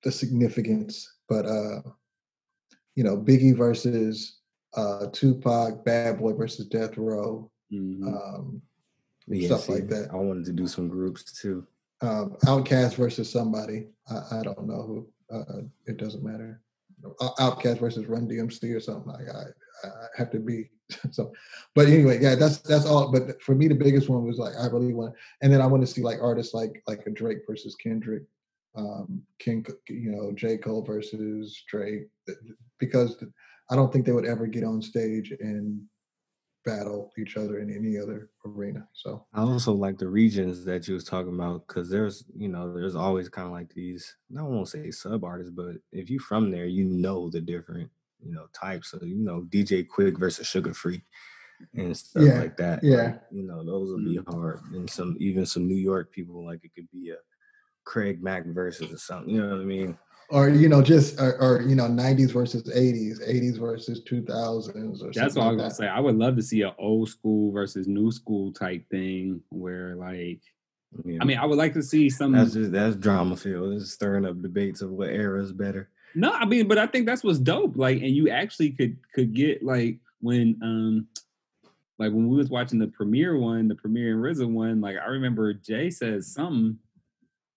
the 0.03 0.11
significance. 0.11 1.07
But 1.27 1.45
uh, 1.45 1.81
you 2.95 3.03
know, 3.03 3.17
Biggie 3.17 3.55
versus 3.55 4.39
uh 4.75 5.07
Tupac, 5.11 5.83
Bad 5.83 6.19
Boy 6.19 6.33
versus 6.33 6.67
Death 6.67 6.97
Row, 6.97 7.49
Mhm. 7.73 8.03
um, 8.07 8.61
Yeah, 9.27 9.47
stuff 9.47 9.61
see, 9.65 9.73
like 9.73 9.87
that. 9.89 10.09
I 10.11 10.15
wanted 10.15 10.45
to 10.45 10.53
do 10.53 10.67
some 10.67 10.87
groups 10.87 11.23
too. 11.41 11.65
um, 12.01 12.37
OutKast 12.45 12.95
versus 12.95 13.29
somebody. 13.29 13.87
I, 14.09 14.39
I 14.39 14.41
don't 14.43 14.65
know 14.67 14.83
who. 14.83 15.07
Uh, 15.35 15.61
it 15.85 15.97
doesn't 15.97 16.23
matter. 16.23 16.61
OutKast 17.39 17.79
versus 17.79 18.05
Run 18.07 18.27
DMC 18.27 18.73
or 18.75 18.79
something. 18.79 19.11
Like 19.11 19.27
I, 19.35 19.43
I 19.83 20.17
have 20.17 20.31
to 20.31 20.39
be 20.39 20.69
so. 21.11 21.31
But 21.75 21.87
anyway, 21.87 22.19
yeah, 22.21 22.35
that's 22.35 22.59
that's 22.59 22.85
all. 22.85 23.11
But 23.11 23.41
for 23.41 23.55
me, 23.55 23.67
the 23.67 23.75
biggest 23.75 24.09
one 24.09 24.25
was 24.25 24.37
like 24.37 24.53
I 24.59 24.67
really 24.67 24.93
want, 24.93 25.15
and 25.41 25.51
then 25.51 25.61
I 25.61 25.67
want 25.67 25.81
to 25.81 25.87
see 25.87 26.01
like 26.01 26.19
artists 26.21 26.53
like 26.53 26.81
like 26.87 27.05
a 27.05 27.11
Drake 27.11 27.39
versus 27.47 27.75
Kendrick, 27.75 28.23
um, 28.75 29.21
King, 29.39 29.65
you 29.87 30.11
know, 30.11 30.31
J 30.33 30.57
Cole 30.57 30.83
versus 30.83 31.63
Drake, 31.67 32.07
because 32.79 33.23
I 33.69 33.75
don't 33.75 33.91
think 33.93 34.05
they 34.05 34.11
would 34.11 34.25
ever 34.25 34.47
get 34.47 34.63
on 34.63 34.81
stage 34.81 35.31
and 35.39 35.81
battle 36.65 37.11
each 37.17 37.37
other 37.37 37.59
in 37.59 37.73
any 37.73 37.97
other 37.97 38.29
arena. 38.45 38.87
So 38.93 39.25
I 39.33 39.41
also 39.41 39.73
like 39.73 39.97
the 39.97 40.07
regions 40.07 40.65
that 40.65 40.87
you 40.87 40.93
was 40.93 41.03
talking 41.03 41.33
about 41.33 41.67
because 41.67 41.89
there's, 41.89 42.25
you 42.35 42.49
know, 42.49 42.73
there's 42.73 42.95
always 42.95 43.29
kind 43.29 43.47
of 43.47 43.53
like 43.53 43.73
these. 43.73 44.15
I 44.37 44.41
won't 44.41 44.67
say 44.67 44.91
sub 44.91 45.23
artists, 45.23 45.53
but 45.55 45.75
if 45.91 46.09
you 46.09 46.19
from 46.19 46.51
there, 46.51 46.65
you 46.65 46.83
know 46.83 47.29
the 47.29 47.41
different, 47.41 47.89
you 48.23 48.33
know, 48.33 48.47
types 48.53 48.93
of, 48.93 49.03
you 49.03 49.23
know, 49.23 49.45
DJ 49.49 49.85
Quik 49.87 50.17
versus 50.19 50.47
Suga 50.47 50.75
Free 50.75 51.01
and 51.75 51.95
stuff 51.95 52.23
Yeah, 52.23 52.39
like 52.39 52.57
that. 52.57 52.83
yeah. 52.83 53.03
Like, 53.03 53.21
you 53.31 53.43
know, 53.43 53.63
those 53.65 53.91
would 53.91 54.05
be 54.05 54.17
mm-hmm. 54.17 54.39
hard. 54.39 54.59
And 54.73 54.89
some 54.89 55.15
even 55.19 55.45
some 55.45 55.67
New 55.67 55.77
York 55.77 56.11
people, 56.11 56.45
like 56.45 56.59
it 56.63 56.71
could 56.75 56.89
be 56.91 57.11
a 57.11 57.17
Craig 57.85 58.21
Mack 58.21 58.45
versus 58.47 58.91
or 58.93 58.97
something. 58.97 59.33
You 59.33 59.41
know 59.41 59.55
what 59.55 59.61
I 59.61 59.65
mean? 59.65 59.97
or 60.31 60.49
you 60.49 60.69
know 60.69 60.81
just 60.81 61.19
or, 61.19 61.41
or 61.41 61.61
you 61.63 61.75
know 61.75 61.85
90s 61.85 62.31
versus 62.31 62.63
80s 62.63 63.27
80s 63.27 63.57
versus 63.59 64.01
2000s 64.09 65.01
or 65.01 65.11
That's 65.11 65.33
something 65.33 65.43
what 65.43 65.43
I 65.43 65.47
like 65.47 65.53
was 65.53 65.61
gonna 65.61 65.73
say. 65.73 65.87
I 65.87 65.99
would 65.99 66.15
love 66.15 66.35
to 66.35 66.43
see 66.43 66.61
an 66.61 66.73
old 66.77 67.09
school 67.09 67.51
versus 67.51 67.87
new 67.87 68.11
school 68.11 68.53
type 68.53 68.87
thing 68.89 69.41
where, 69.49 69.95
like, 69.95 70.41
Yeah. 71.03 71.17
I 71.21 71.25
mean, 71.25 71.37
I 71.37 71.45
would 71.45 71.57
like 71.57 71.73
to 71.73 71.83
see 71.83 72.09
some. 72.09 72.31
that's 72.33 72.53
just 72.53 72.71
that's 72.71 72.95
drama 72.95 73.35
filled. 73.35 73.73
It's 73.73 73.91
stirring 73.91 74.25
up 74.25 74.41
debates 74.41 74.81
of 74.81 74.91
what 74.91 75.09
era 75.09 75.41
is 75.41 75.51
better. 75.51 75.89
No, 76.15 76.31
I 76.31 76.45
mean, 76.45 76.67
but 76.67 76.77
I 76.77 76.87
think 76.87 77.05
that's 77.05 77.23
what's 77.23 77.39
dope. 77.39 77.77
Like, 77.77 77.97
and 77.97 78.09
you 78.15 78.29
actually 78.29 78.71
could 78.71 78.97
could 79.13 79.33
get 79.33 79.63
like 79.63 79.97
when 80.21 80.57
um 80.61 81.07
like 81.97 82.11
when 82.11 82.27
we 82.27 82.37
was 82.37 82.49
watching 82.49 82.79
the 82.79 82.87
Premier 82.87 83.37
one, 83.37 83.67
the 83.67 83.75
Premier 83.75 84.13
and 84.13 84.23
RZA 84.23 84.49
one. 84.49 84.81
Like, 84.81 84.97
I 84.97 85.09
remember 85.09 85.53
Jay 85.53 85.89
says 85.89 86.27
something 86.33 86.77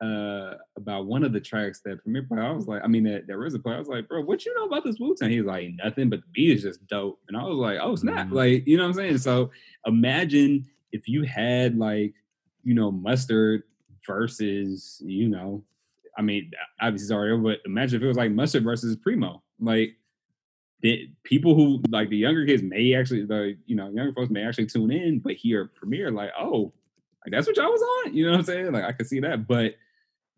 uh 0.03 0.55
about 0.77 1.07
one 1.07 1.23
of 1.23 1.33
the 1.33 1.41
tracks 1.41 1.81
that 1.85 2.03
Premier 2.03 2.25
played. 2.25 2.41
I 2.41 2.51
was 2.51 2.67
like, 2.67 2.83
I 2.83 2.89
mean, 2.89 3.05
that 3.05 3.27
that 3.29 3.35
RZA 3.37 3.63
played. 3.63 3.77
I 3.77 3.79
was 3.79 3.89
like, 3.89 4.09
bro, 4.09 4.23
what 4.23 4.45
you 4.45 4.55
know 4.55 4.65
about 4.65 4.85
this 4.85 4.99
Wu 4.99 5.15
Tang? 5.15 5.31
He 5.31 5.41
was 5.41 5.47
like, 5.47 5.71
nothing, 5.83 6.11
but 6.11 6.21
the 6.21 6.29
beat 6.33 6.57
is 6.57 6.63
just 6.63 6.85
dope. 6.89 7.21
And 7.29 7.37
I 7.37 7.45
was 7.45 7.57
like, 7.57 7.79
oh 7.81 7.95
snap! 7.97 8.29
Mhm. 8.29 8.33
Like, 8.33 8.67
you 8.67 8.77
know 8.77 8.83
what 8.83 8.89
I'm 8.91 8.95
saying? 8.95 9.19
So 9.19 9.51
imagine 9.87 10.67
if 10.91 11.09
you 11.09 11.23
had 11.23 11.79
like, 11.79 12.15
you 12.65 12.75
know, 12.75 12.91
mustard 12.91 13.63
versus, 14.07 15.01
you 15.05 15.29
know, 15.29 15.63
I 16.17 16.23
mean, 16.23 16.51
obviously 16.81 17.15
over, 17.15 17.37
but 17.39 17.59
imagine 17.65 17.97
if 17.97 18.03
it 18.03 18.09
was 18.09 18.17
like 18.17 18.31
Mustard 18.31 18.65
versus 18.65 18.97
Primo. 18.97 19.43
Like, 19.61 19.97
the 20.81 21.09
people 21.23 21.55
who 21.55 21.81
like 21.91 22.09
the 22.11 22.17
younger 22.17 22.45
kids 22.45 22.63
may 22.63 22.95
actually, 22.95 23.25
the 23.25 23.57
you 23.67 23.77
know, 23.77 23.89
younger 23.91 24.13
folks 24.13 24.31
may 24.31 24.45
actually 24.45 24.67
tune 24.67 24.91
in, 24.91 25.21
but 25.21 25.35
hear 25.35 25.71
Premier 25.77 26.11
like, 26.11 26.31
oh, 26.39 26.73
like 27.25 27.31
that's 27.31 27.47
what 27.47 27.57
y'all 27.57 27.71
was 27.71 27.83
on. 27.83 28.15
You 28.15 28.27
know 28.27 28.33
what 28.33 28.41
I'm 28.41 28.45
saying? 28.45 28.73
Like, 28.73 28.85
I 28.85 28.93
could 28.93 29.07
see 29.07 29.21
that, 29.21 29.47
but 29.47 29.77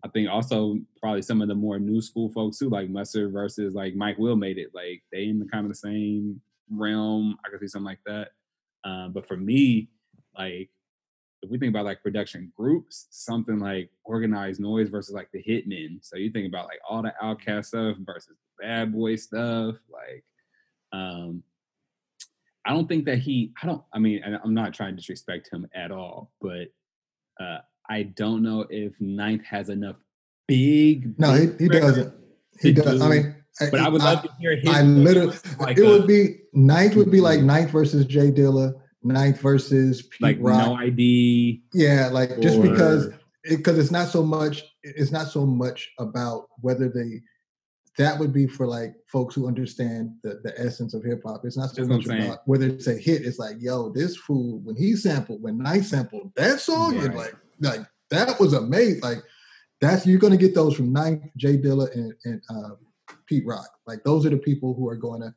I 0.05 0.09
think 0.09 0.29
also 0.29 0.79
probably 1.01 1.23
some 1.23 1.41
of 1.41 1.49
the 1.49 1.55
more 1.55 1.79
new 1.79 2.03
school 2.03 2.29
folks 2.29 2.59
too, 2.59 2.69
like 2.69 2.91
Mustard 2.91 3.33
versus 3.33 3.75
like 3.75 3.95
Mike 3.95 4.19
Will 4.19 4.37
made 4.37 4.59
it. 4.59 4.69
Like 4.75 5.03
they 5.11 5.25
in 5.25 5.39
the 5.39 5.47
kind 5.47 5.65
of 5.65 5.71
the 5.71 5.77
same 5.77 6.43
realm. 6.71 7.39
I 7.45 7.49
could 7.49 7.61
see 7.61 7.69
something 7.69 7.87
like 7.87 8.01
that. 8.05 8.33
Um, 8.85 9.13
but 9.13 9.27
for 9.27 9.39
me, 9.39 9.89
like 10.37 10.69
if 11.45 11.51
we 11.51 11.59
think 11.59 11.71
about 11.71 11.85
like 11.85 12.03
production 12.03 12.51
groups, 12.57 13.07
something 13.11 13.59
like 13.59 13.91
Organized 14.05 14.61
Noize 14.61 14.91
versus 14.91 15.15
like 15.15 15.29
the 15.33 15.43
hitmen. 15.43 15.99
So 16.03 16.17
you 16.17 16.31
think 16.31 16.49
about 16.49 16.67
like 16.67 16.81
all 16.89 17.03
the 17.03 17.13
OutKast 17.23 17.67
stuff 17.67 17.97
versus 18.01 18.29
the 18.59 18.65
bad 18.67 18.93
boy 18.93 19.17
stuff. 19.17 19.77
Like, 19.93 20.25
um, 20.93 21.43
I 22.67 22.73
don't 22.73 22.89
think 22.89 23.05
that 23.05 23.19
he, 23.19 23.53
I 23.63 23.67
don't, 23.67 23.83
I 23.93 23.99
mean, 23.99 24.23
and 24.25 24.39
I'm 24.43 24.55
not 24.55 24.73
trying 24.73 24.93
to 24.93 24.97
disrespect 24.97 25.51
him 25.53 25.67
at 25.75 25.91
all, 25.91 26.33
but 26.41 26.69
uh, 27.41 27.59
I 27.91 28.05
don't 28.05 28.43
know 28.43 28.65
if 28.71 28.99
Ninth 29.01 29.45
has 29.45 29.69
enough 29.69 29.97
big. 30.49 31.19
no 31.19 31.33
he, 31.35 31.47
big 31.47 31.61
he 31.61 31.69
doesn't 31.69 32.15
he 32.61 32.73
does 32.73 33.01
i 33.03 33.07
do- 33.09 33.11
mean 33.23 33.35
But 33.71 33.81
I 33.81 33.89
would 33.89 34.03
love 34.03 34.23
to 34.23 34.31
hear 34.39 34.57
his. 34.57 34.69
I 34.69 34.83
literally, 34.83 35.37
like 35.61 35.79
it 35.79 35.83
a- 35.85 35.89
would 35.89 36.07
be 36.07 36.41
ninth 36.53 36.97
would 36.97 37.11
be 37.11 37.21
like 37.21 37.41
ninth 37.41 37.71
versus 37.71 38.05
Jay 38.07 38.31
Dilla, 38.31 38.75
ninth 39.05 39.41
versus 39.41 40.03
Pete 40.03 40.21
like 40.23 40.37
Rock. 40.41 40.67
no 40.67 40.75
ID. 40.77 41.63
yeah, 41.73 42.09
like 42.13 42.41
just 42.41 42.61
because 42.63 43.07
or- 43.09 43.19
because 43.49 43.79
it's 43.79 43.91
not 43.91 44.09
so 44.09 44.23
much 44.23 44.65
it's 44.83 45.13
not 45.13 45.27
so 45.29 45.45
much 45.45 45.91
about 45.99 46.49
whether 46.63 46.89
they 46.89 47.21
that 47.97 48.19
would 48.19 48.33
be 48.33 48.47
for 48.47 48.67
like 48.67 48.97
folks 49.07 49.35
who 49.37 49.47
understand 49.47 50.13
the, 50.25 50.41
the 50.43 50.53
essence 50.59 50.95
of 50.95 51.05
hip 51.05 51.21
hop. 51.25 51.45
It's 51.45 51.57
not 51.57 51.71
so 51.71 51.85
That's 51.85 52.07
much 52.09 52.19
about 52.19 52.41
whether 52.47 52.67
it's 52.67 52.89
a 52.89 52.95
hit. 52.97 53.23
It's 53.25 53.39
like, 53.39 53.55
yo, 53.61 53.91
this 53.91 54.17
fool 54.17 54.59
when 54.65 54.75
he 54.75 54.97
sampled 54.97 55.43
when 55.43 55.59
Ninth 55.59 55.87
sampled 55.87 56.33
that 56.35 56.59
song, 56.61 56.99
Right. 56.99 57.15
like 57.15 57.35
like 57.61 57.81
that 58.11 58.41
was 58.41 58.53
amazing. 58.53 59.01
Like 59.03 59.19
that's 59.81 60.07
you're 60.07 60.19
gonna 60.19 60.37
get 60.39 60.55
those 60.55 60.75
from 60.75 60.93
Ninth, 60.93 61.23
Jay 61.37 61.57
Dilla, 61.59 61.93
and 61.95 62.13
and 62.25 62.43
uh, 62.51 62.71
Pete 63.27 63.47
Rock. 63.47 63.69
Like 63.87 64.03
those 64.05 64.25
are 64.27 64.31
the 64.31 64.39
people 64.39 64.75
who 64.75 64.89
are 64.89 64.97
going 64.97 65.21
to. 65.21 65.35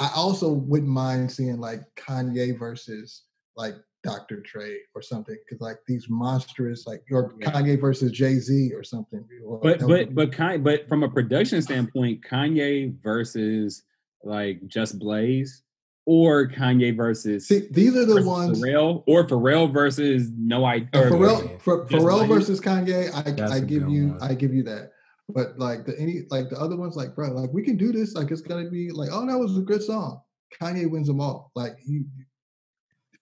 I 0.00 0.10
also 0.16 0.50
wouldn't 0.50 0.90
mind 0.90 1.30
seeing 1.30 1.60
like 1.60 1.82
Kanye 1.96 2.58
versus 2.58 3.24
like 3.54 3.74
Dr. 4.02 4.40
Dre 4.40 4.74
or 4.94 5.02
something 5.02 5.36
because 5.44 5.60
like 5.60 5.76
these 5.86 6.06
monstrous 6.08 6.86
like 6.86 7.02
or 7.10 7.34
yeah. 7.38 7.50
Kanye 7.50 7.78
versus 7.78 8.10
Jay 8.10 8.38
Z 8.38 8.72
or 8.74 8.82
something. 8.82 9.22
Well, 9.42 9.60
but 9.62 9.80
but 9.80 10.14
but 10.14 10.30
Kanye, 10.30 10.64
but 10.64 10.88
from 10.88 11.02
a 11.02 11.08
production 11.08 11.60
standpoint, 11.60 12.22
Kanye 12.28 12.94
versus 13.02 13.82
like 14.24 14.66
Just 14.66 14.98
Blaze 14.98 15.62
or 16.06 16.48
Kanye 16.48 16.96
versus 16.96 17.46
See, 17.46 17.68
these 17.70 17.94
are 17.94 18.06
the 18.06 18.22
ones 18.22 18.58
Pharrell 18.58 19.04
or 19.06 19.26
Pharrell 19.26 19.70
versus 19.70 20.30
No 20.34 20.64
I 20.64 20.76
uh, 20.94 21.02
Pharrell 21.02 21.60
for, 21.60 21.86
Pharrell 21.86 22.26
versus 22.26 22.58
Kanye. 22.58 23.12
I 23.12 23.54
I 23.54 23.60
give 23.60 23.88
you 23.90 24.08
one. 24.08 24.22
I 24.22 24.32
give 24.32 24.54
you 24.54 24.62
that. 24.62 24.92
But 25.34 25.58
like 25.58 25.86
the 25.86 25.98
any 25.98 26.22
like 26.30 26.50
the 26.50 26.58
other 26.58 26.76
ones, 26.76 26.96
like 26.96 27.14
bro, 27.14 27.30
like 27.32 27.52
we 27.52 27.62
can 27.62 27.76
do 27.76 27.92
this. 27.92 28.14
Like 28.14 28.30
it's 28.30 28.40
gonna 28.40 28.68
be 28.68 28.90
like, 28.90 29.10
oh, 29.12 29.26
that 29.26 29.38
was 29.38 29.56
a 29.56 29.62
good 29.62 29.82
song. 29.82 30.20
Kanye 30.60 30.90
wins 30.90 31.06
them 31.06 31.20
all. 31.20 31.52
Like 31.54 31.78
he 31.78 32.02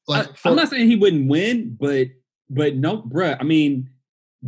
like 0.06 0.28
I, 0.44 0.48
am 0.48 0.56
not 0.56 0.68
saying 0.68 0.88
he 0.88 0.96
wouldn't 0.96 1.28
win, 1.28 1.76
but 1.78 2.08
but 2.50 2.76
no, 2.76 3.02
bruh. 3.02 3.36
I 3.38 3.44
mean, 3.44 3.90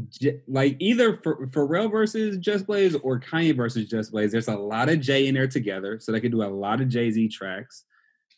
j- 0.08 0.40
like 0.48 0.76
either 0.80 1.16
for 1.16 1.46
Pharrell 1.48 1.90
versus 1.90 2.38
Just 2.38 2.66
Blaze 2.66 2.94
or 2.96 3.20
Kanye 3.20 3.54
versus 3.54 3.88
Just 3.88 4.12
Blaze. 4.12 4.32
There's 4.32 4.48
a 4.48 4.56
lot 4.56 4.88
of 4.88 5.00
Jay 5.00 5.26
in 5.26 5.34
there 5.34 5.46
together, 5.46 6.00
so 6.00 6.12
they 6.12 6.20
could 6.20 6.32
do 6.32 6.42
a 6.42 6.44
lot 6.44 6.80
of 6.80 6.88
Jay 6.88 7.10
Z 7.10 7.28
tracks. 7.28 7.84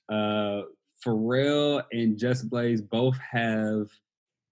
Uh, 0.09 0.63
Pharrell 1.05 1.85
and 1.93 2.19
Just 2.19 2.51
Blaze 2.51 2.83
both 2.83 3.17
have 3.19 3.89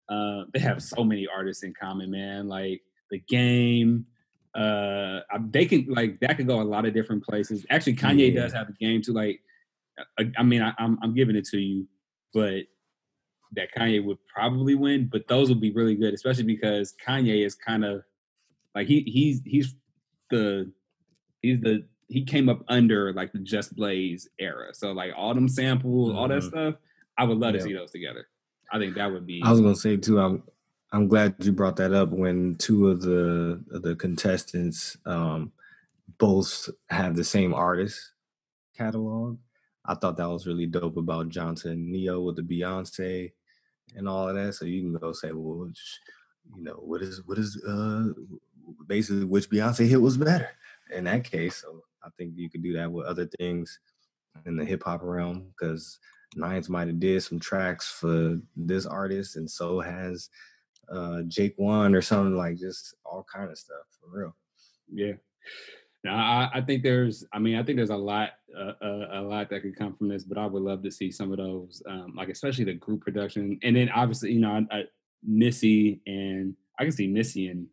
uh, 0.08 0.44
they 0.52 0.60
have 0.60 0.82
so 0.82 1.04
many 1.04 1.26
artists 1.26 1.62
in 1.62 1.72
common, 1.74 2.10
man. 2.10 2.48
Like 2.48 2.82
the 3.10 3.18
game. 3.18 4.06
Uh, 4.54 5.20
they 5.50 5.64
can 5.64 5.86
like 5.88 6.18
that 6.20 6.36
could 6.36 6.46
go 6.46 6.60
a 6.60 6.64
lot 6.64 6.84
of 6.84 6.92
different 6.92 7.24
places. 7.24 7.64
Actually, 7.70 7.94
Kanye 7.94 8.32
yeah. 8.34 8.42
does 8.42 8.52
have 8.52 8.68
a 8.68 8.72
game 8.72 9.00
too. 9.00 9.12
Like, 9.12 9.40
I, 10.18 10.30
I 10.36 10.42
mean, 10.42 10.62
I, 10.62 10.72
I'm 10.78 10.98
I'm 11.02 11.14
giving 11.14 11.36
it 11.36 11.46
to 11.46 11.58
you 11.58 11.86
but 12.32 12.64
that 13.52 13.74
Kanye 13.76 14.04
would 14.04 14.18
probably 14.26 14.74
win. 14.74 15.08
But 15.10 15.26
those 15.28 15.48
would 15.48 15.60
be 15.60 15.72
really 15.72 15.94
good, 15.94 16.14
especially 16.14 16.44
because 16.44 16.94
Kanye 17.04 17.44
is 17.44 17.54
kind 17.54 17.84
of 17.84 18.02
like 18.74 18.86
he 18.86 19.00
he's 19.00 19.42
he's 19.44 19.74
the 20.30 20.70
he's 21.42 21.60
the 21.60 21.86
he 22.08 22.24
came 22.24 22.48
up 22.48 22.62
under 22.68 23.12
like 23.12 23.32
the 23.32 23.38
Just 23.38 23.74
Blaze 23.76 24.28
era. 24.38 24.74
So 24.74 24.92
like 24.92 25.12
all 25.16 25.34
them 25.34 25.48
samples, 25.48 26.14
all 26.14 26.28
that 26.28 26.40
mm-hmm. 26.40 26.48
stuff, 26.48 26.74
I 27.18 27.24
would 27.24 27.38
love 27.38 27.54
yeah. 27.54 27.60
to 27.60 27.64
see 27.64 27.72
those 27.72 27.90
together. 27.90 28.26
I 28.72 28.78
think 28.78 28.94
that 28.96 29.10
would 29.10 29.26
be. 29.26 29.42
I 29.44 29.50
was 29.50 29.60
gonna 29.60 29.74
say 29.74 29.96
too. 29.96 30.20
I'm 30.20 30.42
I'm 30.92 31.06
glad 31.06 31.36
you 31.38 31.52
brought 31.52 31.76
that 31.76 31.92
up 31.92 32.10
when 32.10 32.56
two 32.56 32.88
of 32.88 33.00
the 33.00 33.62
of 33.70 33.82
the 33.82 33.94
contestants 33.94 34.96
um, 35.06 35.52
both 36.18 36.68
have 36.88 37.14
the 37.14 37.24
same 37.24 37.54
artist 37.54 38.12
catalog. 38.76 39.38
I 39.86 39.94
thought 39.94 40.16
that 40.16 40.28
was 40.28 40.46
really 40.46 40.66
dope 40.66 40.96
about 40.96 41.28
Johnson 41.28 41.90
Ne-Yo 41.90 42.20
with 42.20 42.36
the 42.36 42.42
Beyonce 42.42 43.32
and 43.96 44.08
all 44.08 44.28
of 44.28 44.34
that. 44.34 44.54
So 44.54 44.64
you 44.64 44.82
can 44.82 44.94
go 44.94 45.12
say, 45.12 45.32
well, 45.32 45.70
you 46.56 46.62
know, 46.62 46.74
what 46.74 47.02
is 47.02 47.22
what 47.24 47.38
is 47.38 47.62
uh 47.64 48.08
basically 48.86 49.24
which 49.24 49.48
Beyonce 49.48 49.88
hit 49.88 50.00
was 50.00 50.16
better 50.16 50.50
in 50.92 51.04
that 51.04 51.24
case. 51.24 51.56
So 51.56 51.82
I 52.02 52.08
think 52.18 52.32
you 52.36 52.50
could 52.50 52.62
do 52.62 52.72
that 52.74 52.90
with 52.90 53.06
other 53.06 53.28
things 53.38 53.78
in 54.44 54.56
the 54.56 54.64
hip 54.64 54.82
hop 54.84 55.02
realm 55.02 55.52
because 55.52 55.98
Nines 56.36 56.68
might 56.68 56.86
have 56.88 57.00
did 57.00 57.22
some 57.22 57.40
tracks 57.40 57.90
for 57.90 58.38
this 58.56 58.86
artist, 58.86 59.36
and 59.36 59.50
so 59.50 59.80
has 59.80 60.28
uh 60.94 61.22
Jake 61.28 61.54
One 61.56 61.94
or 61.94 62.02
something 62.02 62.36
like 62.36 62.56
just 62.56 62.94
all 63.04 63.24
kind 63.32 63.50
of 63.50 63.58
stuff 63.58 63.84
for 64.00 64.18
real. 64.18 64.36
Yeah. 64.92 65.12
Now, 66.02 66.16
I, 66.16 66.50
I, 66.54 66.60
think 66.62 66.82
there's, 66.82 67.26
I 67.32 67.38
mean, 67.38 67.56
I 67.56 67.62
think 67.62 67.76
there's 67.76 67.90
a 67.90 67.96
lot, 67.96 68.30
uh, 68.58 68.72
a, 68.80 68.86
uh, 68.86 69.20
a, 69.20 69.22
lot 69.22 69.50
that 69.50 69.60
could 69.60 69.76
come 69.76 69.94
from 69.94 70.08
this, 70.08 70.24
but 70.24 70.38
I 70.38 70.46
would 70.46 70.62
love 70.62 70.82
to 70.82 70.90
see 70.90 71.10
some 71.10 71.30
of 71.30 71.36
those, 71.36 71.82
um, 71.86 72.14
like 72.16 72.30
especially 72.30 72.64
the 72.64 72.72
group 72.72 73.02
production, 73.02 73.58
and 73.62 73.76
then 73.76 73.90
obviously, 73.90 74.32
you 74.32 74.40
know, 74.40 74.50
I, 74.70 74.76
I, 74.76 74.84
Missy 75.22 76.00
and 76.06 76.54
I 76.78 76.84
can 76.84 76.92
see 76.92 77.06
Missy 77.06 77.48
and 77.48 77.66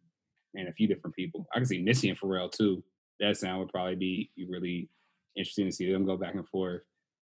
and 0.56 0.68
a 0.68 0.74
few 0.74 0.88
different 0.88 1.16
people. 1.16 1.48
I 1.54 1.60
can 1.60 1.66
see 1.66 1.82
Missy 1.82 2.10
and 2.10 2.20
Pharrell 2.20 2.52
too. 2.52 2.84
That 3.20 3.38
sound 3.38 3.60
would 3.60 3.70
probably 3.70 3.96
be 3.96 4.32
really 4.50 4.90
interesting 5.38 5.68
to 5.68 5.72
see 5.72 5.92
them 5.92 6.06
go 6.06 6.18
back 6.18 6.36
and 6.36 6.48
forth. 6.48 6.82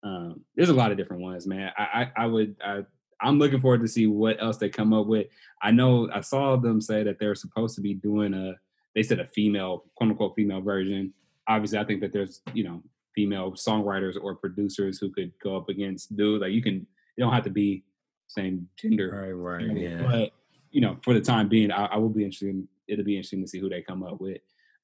Um, 0.02 0.44
there's 0.54 0.68
a 0.68 0.74
lot 0.74 0.92
of 0.92 0.96
different 0.96 1.22
ones, 1.22 1.46
man. 1.46 1.70
I, 1.76 1.82
I, 1.82 2.24
I 2.24 2.26
would, 2.26 2.56
I, 2.64 2.84
I'm 3.20 3.38
looking 3.38 3.60
forward 3.60 3.80
to 3.80 3.88
see 3.88 4.06
what 4.06 4.42
else 4.42 4.58
they 4.58 4.68
come 4.68 4.92
up 4.92 5.06
with. 5.06 5.26
I 5.62 5.70
know 5.70 6.08
I 6.12 6.20
saw 6.20 6.56
them 6.56 6.80
say 6.80 7.02
that 7.02 7.18
they're 7.18 7.34
supposed 7.34 7.74
to 7.76 7.80
be 7.80 7.94
doing 7.94 8.34
a 8.34 8.54
they 8.94 9.02
said 9.02 9.20
a 9.20 9.26
female, 9.26 9.84
quote 9.94 10.10
unquote, 10.10 10.34
female 10.36 10.60
version. 10.62 11.12
Obviously, 11.48 11.78
I 11.78 11.84
think 11.84 12.00
that 12.00 12.12
there's 12.12 12.40
you 12.54 12.64
know 12.64 12.82
female 13.14 13.52
songwriters 13.52 14.16
or 14.20 14.34
producers 14.34 14.98
who 14.98 15.10
could 15.10 15.32
go 15.42 15.56
up 15.56 15.68
against 15.68 16.16
dude. 16.16 16.40
Like 16.40 16.52
you 16.52 16.62
can, 16.62 16.74
you 16.74 17.24
don't 17.24 17.32
have 17.32 17.44
to 17.44 17.50
be 17.50 17.84
same 18.26 18.68
gender, 18.76 19.34
right? 19.36 19.66
Right. 19.66 19.76
yeah. 19.76 20.02
But 20.02 20.32
you 20.70 20.80
know, 20.80 20.98
for 21.02 21.14
the 21.14 21.20
time 21.20 21.48
being, 21.48 21.70
I, 21.70 21.86
I 21.86 21.96
will 21.96 22.08
be 22.08 22.24
interested. 22.24 22.50
In, 22.50 22.68
it'll 22.88 23.04
be 23.04 23.16
interesting 23.16 23.42
to 23.42 23.48
see 23.48 23.58
who 23.58 23.68
they 23.68 23.82
come 23.82 24.02
up 24.02 24.20
with. 24.20 24.38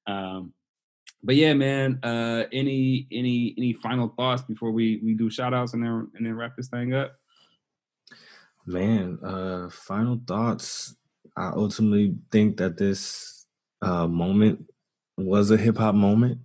Um, 0.07 0.53
but 1.23 1.35
yeah, 1.35 1.53
man. 1.53 1.99
Uh, 2.03 2.43
any 2.51 3.07
any 3.11 3.55
any 3.57 3.73
final 3.73 4.09
thoughts 4.09 4.41
before 4.41 4.71
we 4.71 4.99
we 5.03 5.13
do 5.13 5.29
shout 5.29 5.53
outs 5.53 5.73
and 5.73 5.83
then 5.83 6.07
and 6.15 6.25
then 6.25 6.35
wrap 6.35 6.55
this 6.55 6.67
thing 6.67 6.93
up? 6.93 7.15
Man, 8.65 9.19
uh, 9.23 9.69
final 9.69 10.19
thoughts. 10.25 10.95
I 11.35 11.49
ultimately 11.49 12.15
think 12.31 12.57
that 12.57 12.77
this 12.77 13.45
uh, 13.81 14.07
moment 14.07 14.65
was 15.17 15.51
a 15.51 15.57
hip 15.57 15.77
hop 15.77 15.95
moment, 15.95 16.39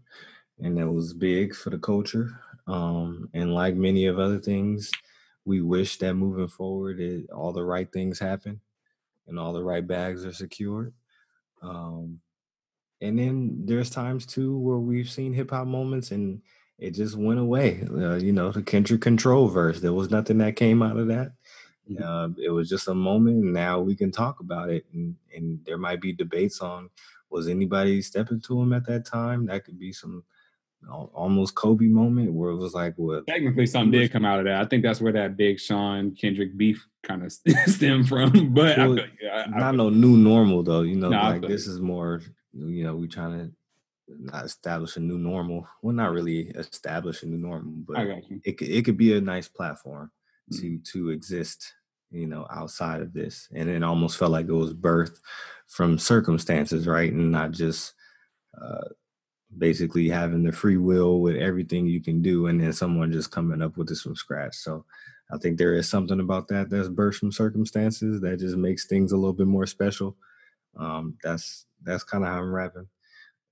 and 0.59 0.79
it 0.79 0.87
was 0.87 1.13
big 1.15 1.55
for 1.55 1.71
the 1.71 1.79
culture. 1.79 2.41
Um, 2.67 3.29
and 3.35 3.55
like 3.55 3.77
many 3.77 4.07
of 4.07 4.19
other 4.19 4.39
things, 4.39 4.91
we 5.45 5.61
wish 5.63 5.99
that 5.99 6.15
moving 6.15 6.49
forward, 6.49 7.01
it, 7.01 7.31
all 7.31 7.53
the 7.53 7.65
right 7.65 7.91
things 7.93 8.19
happen, 8.19 8.61
and 9.27 9.39
all 9.39 9.53
the 9.53 9.65
right 9.65 9.87
bags 9.87 10.25
are 10.25 10.33
secured. 10.33 10.93
Um, 11.63 12.21
and 13.01 13.19
then 13.19 13.63
there's 13.65 13.91
times 13.91 14.27
too 14.27 14.59
where 14.59 14.79
we've 14.79 15.11
seen 15.11 15.33
hip 15.33 15.51
hop 15.51 15.67
moments 15.67 16.11
and 16.11 16.43
it 16.79 16.93
just 16.93 17.17
went 17.17 17.41
away. 17.41 17.83
Uh, 17.91 18.15
you 18.15 18.33
know, 18.33 18.51
the 18.51 18.63
Kendrick 18.63 19.01
Control 19.01 19.49
verse. 19.49 19.81
There 19.81 19.93
was 19.93 20.11
nothing 20.11 20.39
that 20.39 20.57
came 20.57 20.83
out 20.83 20.97
of 20.97 21.09
that. 21.09 21.33
Mm-hmm. 21.91 22.03
Uh, 22.03 22.29
it 22.43 22.51
was 22.51 22.69
just 22.69 22.89
a 22.89 22.95
moment, 22.95 23.45
and 23.45 23.53
now 23.53 23.81
we 23.81 23.97
can 23.97 24.11
talk 24.11 24.41
about 24.41 24.71
it, 24.71 24.85
and, 24.93 25.17
and 25.35 25.61
there 25.65 25.79
might 25.79 26.01
be 26.01 26.13
debates 26.13 26.61
on 26.61 26.91
was 27.31 27.49
anybody 27.49 28.01
stepping 28.03 28.41
to 28.41 28.61
him 28.61 28.73
at 28.73 28.87
that 28.87 29.05
time? 29.05 29.47
That 29.47 29.65
could 29.65 29.79
be 29.79 29.93
some 29.93 30.25
almost 30.89 31.55
Kobe 31.55 31.87
moment 31.87 32.33
where 32.33 32.51
it 32.51 32.57
was 32.57 32.75
like, 32.75 32.95
what? 32.97 33.27
Technically, 33.27 33.67
something 33.67 33.93
did 33.93 34.13
come 34.13 34.25
out 34.25 34.39
of 34.39 34.45
that. 34.47 34.61
I 34.61 34.65
think 34.65 34.83
that's 34.83 35.01
where 35.01 35.13
that 35.13 35.37
big 35.37 35.59
Sean 35.59 36.15
Kendrick 36.15 36.57
beef 36.57 36.87
kind 37.03 37.25
of 37.25 37.33
stemmed 37.67 38.09
from. 38.09 38.55
But 38.55 38.79
well, 38.79 38.99
I, 39.01 39.29
I, 39.29 39.47
not 39.47 39.75
I, 39.75 39.77
no 39.77 39.91
new 39.91 40.17
normal 40.17 40.63
though. 40.63 40.83
You 40.83 40.97
know, 40.97 41.09
like 41.09 41.43
this 41.43 41.67
is 41.67 41.81
more. 41.81 42.23
You 42.53 42.85
know, 42.85 42.97
we're 42.97 43.09
trying 43.09 43.39
to 43.39 43.53
not 44.09 44.45
establish 44.45 44.97
a 44.97 45.01
new 45.01 45.19
normal. 45.19 45.67
Well, 45.83 45.95
not 45.95 46.13
really 46.13 46.49
establish 46.55 47.23
a 47.23 47.27
new 47.27 47.39
normal, 47.39 47.73
but 47.87 47.99
it 48.45 48.57
could, 48.59 48.69
it 48.69 48.85
could 48.85 48.97
be 48.97 49.17
a 49.17 49.21
nice 49.21 49.49
platform 49.49 50.11
mm-hmm. 50.51 50.61
to 50.61 50.79
to 50.93 51.11
exist 51.11 51.75
you 52.11 52.27
know, 52.27 52.47
outside 52.51 53.03
of 53.03 53.13
this. 53.13 53.49
And 53.55 53.69
it 53.69 53.83
almost 53.83 54.19
felt 54.19 54.33
like 54.33 54.47
it 54.47 54.53
was 54.53 54.75
birthed 54.75 55.19
from 55.67 55.99
circumstances, 55.99 56.87
right? 56.87 57.13
And 57.13 57.31
not 57.31 57.51
just 57.51 57.95
uh, 58.61 58.89
basically 59.57 60.09
having 60.09 60.43
the 60.43 60.53
free 60.53 60.77
will 60.77 61.21
with 61.21 61.37
everything 61.37 61.87
you 61.87 62.03
can 62.03 62.23
do 62.23 62.47
and 62.47 62.61
then 62.61 62.73
someone 62.73 63.13
just 63.13 63.31
coming 63.31 63.63
up 63.63 63.77
with 63.77 63.89
this 63.89 64.03
from 64.03 64.17
scratch. 64.17 64.57
So 64.57 64.85
I 65.31 65.39
think 65.39 65.59
there 65.59 65.75
is 65.75 65.89
something 65.89 66.21
about 66.21 66.49
that 66.49 66.71
that's 66.71 66.89
birthed 66.89 67.17
from 67.17 67.33
circumstances 67.33 68.21
that 68.21 68.39
just 68.39 68.57
makes 68.57 68.87
things 68.87 69.13
a 69.13 69.17
little 69.17 69.35
bit 69.35 69.47
more 69.47 69.67
special. 69.67 70.17
Um, 70.77 71.17
that's 71.23 71.67
that's 71.83 72.05
kind 72.05 72.25
of 72.25 72.31
how 72.31 72.39
I'm 72.39 72.53
rapping. 72.53 72.89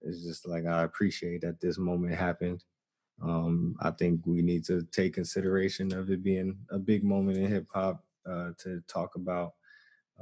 It's 0.02 0.22
just 0.22 0.46
like 0.48 0.66
I 0.66 0.82
appreciate 0.82 1.42
that 1.42 1.60
this 1.60 1.78
moment 1.78 2.14
happened. 2.14 2.62
Um, 3.22 3.76
I 3.80 3.90
think 3.90 4.20
we 4.26 4.42
need 4.42 4.64
to 4.66 4.86
take 4.92 5.14
consideration 5.14 5.92
of 5.92 6.10
it 6.10 6.22
being 6.22 6.58
a 6.70 6.78
big 6.78 7.02
moment 7.02 7.38
in 7.38 7.46
hip 7.48 7.66
hop 7.72 8.02
uh, 8.28 8.50
to 8.58 8.82
talk 8.88 9.14
about 9.14 9.52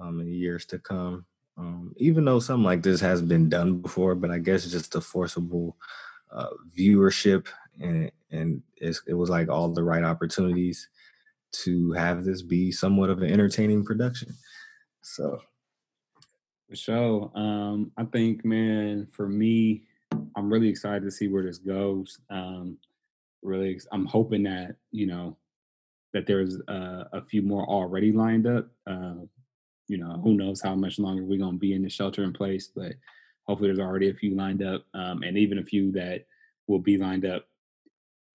um, 0.01 0.21
in 0.21 0.29
years 0.29 0.65
to 0.67 0.79
come. 0.79 1.27
Um, 1.57 1.95
even 1.99 2.25
though 2.25 2.41
something 2.41 2.65
like 2.65 2.83
this 2.83 3.01
has 3.01 3.23
been 3.23 3.49
done 3.49 3.79
before, 3.79 4.15
but 4.15 4.31
I 4.31 4.39
guess 4.39 4.67
just 4.67 4.95
a 4.97 5.01
forcible 5.01 5.77
uh, 6.33 6.51
viewership 6.77 7.47
and 7.81 8.11
and 8.31 8.63
it 8.81 9.15
was 9.15 9.31
like 9.31 9.49
all 9.49 9.69
the 9.69 9.83
right 9.83 10.05
opportunities 10.05 10.89
to 11.53 11.93
have 11.93 12.25
this 12.25 12.43
be 12.43 12.73
somewhat 12.73 13.11
of 13.11 13.23
an 13.23 13.31
entertaining 13.31 13.85
production. 13.85 14.35
So, 15.03 15.41
for 16.69 16.77
sure. 16.77 17.31
Um, 17.35 17.93
I 17.97 18.05
think, 18.05 18.45
man, 18.45 19.07
for 19.13 19.29
me, 19.29 19.83
I'm 20.37 20.53
really 20.53 20.69
excited 20.69 21.05
to 21.05 21.11
see 21.11 21.29
where 21.29 21.45
this 21.45 21.59
goes. 21.59 22.19
Um, 22.29 22.79
really, 23.43 23.79
I'm 23.93 24.07
hoping 24.07 24.43
that 24.45 24.77
you 24.91 25.07
know 25.07 25.37
that 26.15 26.27
there's 26.27 26.59
uh, 26.69 27.05
a 27.13 27.23
few 27.23 27.43
more 27.43 27.69
already 27.69 28.13
lined 28.13 28.47
up. 28.47 28.69
Uh, 28.87 29.17
you 29.87 29.99
know, 29.99 30.19
who 30.25 30.33
knows 30.33 30.63
how 30.63 30.75
much 30.75 30.99
longer 30.99 31.23
we're 31.23 31.39
going 31.39 31.57
to 31.57 31.59
be 31.59 31.75
in 31.75 31.83
the 31.83 31.91
shelter 31.91 32.25
in 32.25 32.33
place, 32.33 32.69
but 32.75 32.95
hopefully 33.43 33.69
there's 33.69 33.87
already 33.87 34.09
a 34.09 34.15
few 34.15 34.35
lined 34.35 34.63
up, 34.63 34.87
um, 34.95 35.23
and 35.23 35.37
even 35.37 35.59
a 35.59 35.63
few 35.63 35.93
that 35.93 36.25
will 36.67 36.79
be 36.79 36.97
lined 36.97 37.27
up 37.27 37.47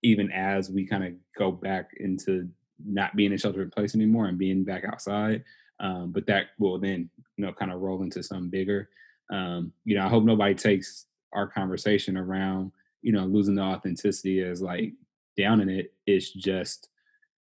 even 0.03 0.31
as 0.31 0.69
we 0.69 0.85
kind 0.85 1.03
of 1.03 1.13
go 1.37 1.51
back 1.51 1.91
into 1.97 2.47
not 2.85 3.15
being 3.15 3.31
in 3.31 3.37
shelter 3.37 3.61
in 3.61 3.69
place 3.69 3.95
anymore 3.95 4.27
and 4.27 4.37
being 4.37 4.63
back 4.63 4.85
outside. 4.85 5.43
Um, 5.79 6.11
but 6.11 6.25
that 6.27 6.47
will 6.57 6.77
then, 6.77 7.09
you 7.37 7.45
know, 7.45 7.53
kind 7.53 7.71
of 7.71 7.81
roll 7.81 8.03
into 8.03 8.23
something 8.23 8.49
bigger. 8.49 8.89
Um, 9.31 9.73
you 9.83 9.95
know, 9.95 10.05
I 10.05 10.09
hope 10.09 10.23
nobody 10.23 10.55
takes 10.55 11.05
our 11.33 11.47
conversation 11.47 12.17
around, 12.17 12.71
you 13.01 13.11
know, 13.11 13.25
losing 13.25 13.55
the 13.55 13.61
authenticity 13.61 14.41
as 14.41 14.61
like 14.61 14.93
down 15.37 15.61
in 15.61 15.69
it. 15.69 15.93
It's 16.05 16.31
just, 16.31 16.89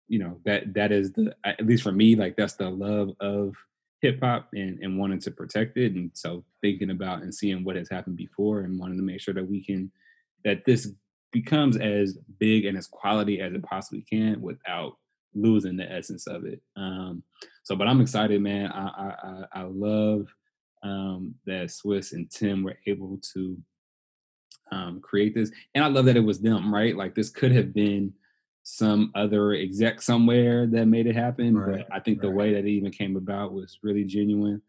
you 0.08 0.18
know, 0.18 0.38
that 0.44 0.74
that 0.74 0.92
is 0.92 1.12
the 1.12 1.34
at 1.44 1.64
least 1.66 1.82
for 1.82 1.92
me, 1.92 2.14
like 2.16 2.36
that's 2.36 2.54
the 2.54 2.68
love 2.70 3.10
of 3.20 3.54
hip 4.00 4.20
hop 4.22 4.48
and, 4.52 4.78
and 4.80 4.98
wanting 4.98 5.18
to 5.20 5.30
protect 5.30 5.76
it. 5.78 5.94
And 5.94 6.10
so 6.14 6.44
thinking 6.62 6.90
about 6.90 7.22
and 7.22 7.34
seeing 7.34 7.64
what 7.64 7.76
has 7.76 7.88
happened 7.88 8.16
before 8.16 8.60
and 8.60 8.78
wanting 8.78 8.98
to 8.98 9.02
make 9.02 9.20
sure 9.20 9.34
that 9.34 9.48
we 9.48 9.64
can 9.64 9.90
that 10.44 10.64
this 10.66 10.88
becomes 11.32 11.76
as 11.78 12.18
big 12.38 12.66
and 12.66 12.76
as 12.76 12.86
quality 12.86 13.40
as 13.40 13.54
it 13.54 13.62
possibly 13.62 14.02
can 14.02 14.40
without 14.42 14.98
losing 15.34 15.76
the 15.76 15.90
essence 15.90 16.26
of 16.26 16.44
it. 16.44 16.60
Um, 16.76 17.22
so, 17.62 17.74
but 17.74 17.88
I'm 17.88 18.00
excited, 18.00 18.40
man. 18.40 18.70
I 18.70 19.14
I, 19.54 19.60
I 19.60 19.62
love 19.62 20.28
um, 20.82 21.34
that 21.46 21.68
Swizz 21.68 22.12
and 22.12 22.30
Tim 22.30 22.62
were 22.62 22.76
able 22.86 23.18
to 23.32 23.56
um, 24.70 25.00
create 25.00 25.34
this, 25.34 25.50
and 25.74 25.82
I 25.82 25.88
love 25.88 26.04
that 26.04 26.16
it 26.16 26.20
was 26.20 26.40
them. 26.40 26.72
Right, 26.72 26.96
like 26.96 27.14
this 27.14 27.30
could 27.30 27.52
have 27.52 27.72
been 27.72 28.12
some 28.64 29.12
other 29.14 29.52
exec 29.52 30.00
somewhere 30.00 30.66
that 30.66 30.86
made 30.86 31.06
it 31.06 31.14
happen, 31.14 31.56
right, 31.56 31.84
but 31.86 31.94
I 31.94 32.00
think 32.00 32.18
right. 32.18 32.28
the 32.28 32.34
way 32.34 32.54
that 32.54 32.64
it 32.64 32.70
even 32.70 32.90
came 32.90 33.16
about 33.16 33.52
was 33.52 33.78
really 33.82 34.04
genuine. 34.04 34.60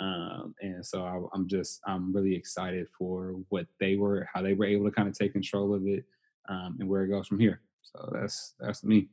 Um, 0.00 0.54
and 0.60 0.84
so 0.84 1.02
I, 1.02 1.18
I'm 1.34 1.48
just 1.48 1.80
I'm 1.86 2.12
really 2.12 2.36
excited 2.36 2.86
for 2.96 3.34
what 3.48 3.66
they 3.80 3.96
were, 3.96 4.28
how 4.32 4.42
they 4.42 4.52
were 4.52 4.66
able 4.66 4.84
to 4.84 4.92
kind 4.92 5.08
of 5.08 5.18
take 5.18 5.32
control 5.32 5.74
of 5.74 5.86
it, 5.86 6.04
um, 6.48 6.76
and 6.78 6.88
where 6.88 7.02
it 7.02 7.08
goes 7.08 7.26
from 7.26 7.40
here. 7.40 7.62
So 7.82 8.10
that's 8.12 8.54
that's 8.60 8.84
me. 8.84 9.08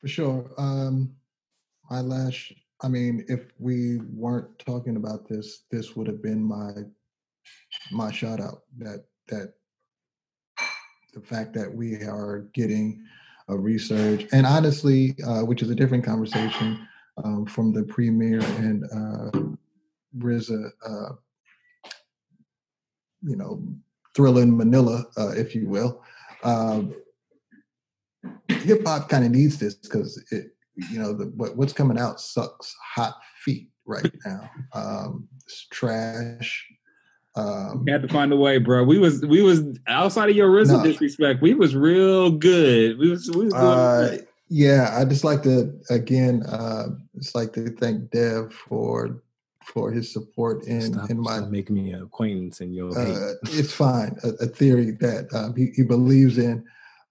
For 0.00 0.08
sure. 0.08 0.50
Um, 0.56 1.16
my 1.90 2.00
last, 2.00 2.52
I 2.82 2.88
mean, 2.88 3.24
if 3.28 3.52
we 3.58 3.98
weren't 4.12 4.58
talking 4.60 4.96
about 4.96 5.28
this, 5.28 5.64
this 5.72 5.96
would 5.96 6.06
have 6.06 6.22
been 6.22 6.42
my 6.42 6.70
my 7.90 8.12
shout 8.12 8.40
out. 8.40 8.62
That 8.78 9.04
that 9.26 9.54
the 11.14 11.20
fact 11.20 11.54
that 11.54 11.72
we 11.72 11.94
are 12.02 12.46
getting 12.52 13.02
a 13.48 13.56
research, 13.56 14.26
and 14.32 14.46
honestly, 14.46 15.14
uh, 15.26 15.42
which 15.42 15.62
is 15.62 15.70
a 15.70 15.74
different 15.74 16.04
conversation 16.04 16.86
um, 17.22 17.46
from 17.46 17.72
the 17.72 17.82
premier 17.84 18.40
and 18.40 18.84
uh, 18.84 19.30
RZA, 20.18 20.70
uh, 20.86 21.12
you 23.22 23.36
know, 23.36 23.62
Thrilla 24.14 24.42
in 24.42 24.56
Manila, 24.56 25.04
uh, 25.16 25.30
if 25.30 25.54
you 25.54 25.68
will. 25.68 26.02
Um, 26.42 26.94
hip 28.48 28.86
hop 28.86 29.08
kind 29.08 29.24
of 29.24 29.30
needs 29.30 29.58
this 29.58 29.74
because 29.74 30.22
it, 30.30 30.56
you 30.90 30.98
know, 30.98 31.12
the, 31.12 31.26
what, 31.36 31.56
what's 31.56 31.72
coming 31.72 31.98
out 31.98 32.20
sucks 32.20 32.74
hot 32.94 33.14
feet 33.44 33.68
right 33.86 34.12
now. 34.24 34.50
Um, 34.72 35.28
it's 35.44 35.66
trash. 35.70 36.66
Um, 37.36 37.84
we 37.84 37.90
had 37.90 38.02
to 38.02 38.08
find 38.08 38.32
a 38.32 38.36
way, 38.36 38.58
bro. 38.58 38.84
We 38.84 38.98
was 38.98 39.24
we 39.26 39.42
was 39.42 39.62
outside 39.88 40.30
of 40.30 40.36
your 40.36 40.50
RZA 40.50 40.78
no, 40.78 40.82
disrespect. 40.84 41.42
We 41.42 41.54
was 41.54 41.74
real 41.74 42.30
good. 42.30 42.98
We 42.98 43.10
was 43.10 43.28
we 43.30 43.46
was 43.46 43.54
uh, 43.54 44.18
yeah, 44.48 44.96
I 44.96 45.04
just 45.04 45.24
like 45.24 45.42
to 45.42 45.72
again, 45.90 46.44
uh, 46.44 46.88
just 47.18 47.34
like 47.34 47.52
to 47.54 47.70
thank 47.70 48.10
Dev 48.10 48.52
for 48.52 49.20
for 49.64 49.90
his 49.90 50.12
support 50.12 50.64
in 50.64 50.92
stop, 50.92 51.10
in 51.10 51.18
my 51.18 51.40
make 51.40 51.70
me 51.70 51.92
an 51.92 52.02
acquaintance 52.02 52.60
in 52.60 52.72
your. 52.72 52.96
Uh, 52.96 53.32
it's 53.44 53.72
fine. 53.72 54.16
A, 54.22 54.44
a 54.44 54.46
theory 54.46 54.92
that 55.00 55.28
um, 55.34 55.56
he, 55.56 55.72
he 55.74 55.82
believes 55.82 56.38
in. 56.38 56.64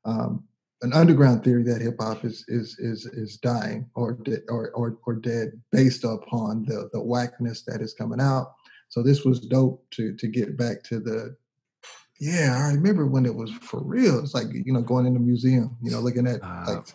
Um, 0.06 0.44
an 0.84 0.94
underground 0.94 1.44
theory 1.44 1.64
that 1.64 1.82
hip 1.82 1.96
hop 2.00 2.24
is 2.24 2.46
is 2.48 2.78
is 2.80 3.06
is 3.06 3.38
dying 3.38 3.90
or 3.96 4.14
de- 4.14 4.46
or, 4.50 4.72
or 4.72 4.98
or 5.06 5.14
dead 5.16 5.60
based 5.72 6.04
upon 6.04 6.66
the 6.66 6.90
the 6.94 7.02
whackness 7.02 7.64
that 7.64 7.82
is 7.82 7.94
coming 7.94 8.22
out. 8.22 8.54
So 8.94 9.02
this 9.02 9.26
was 9.26 9.40
dope 9.40 9.84
to 9.96 10.14
to 10.18 10.28
get 10.28 10.56
back 10.56 10.84
to 10.84 11.00
the 11.00 11.36
yeah, 12.20 12.56
I 12.56 12.74
remember 12.74 13.08
when 13.08 13.26
it 13.26 13.34
was 13.34 13.52
for 13.54 13.82
real. 13.82 14.20
It's 14.20 14.36
like 14.36 14.46
you 14.54 14.72
know 14.72 14.84
going 14.84 15.08
in 15.08 15.16
the 15.16 15.20
museum, 15.20 15.76
you 15.82 15.90
know, 15.90 16.00
looking 16.00 16.28
at 16.28 16.44
uh, 16.44 16.64
like 16.68 16.88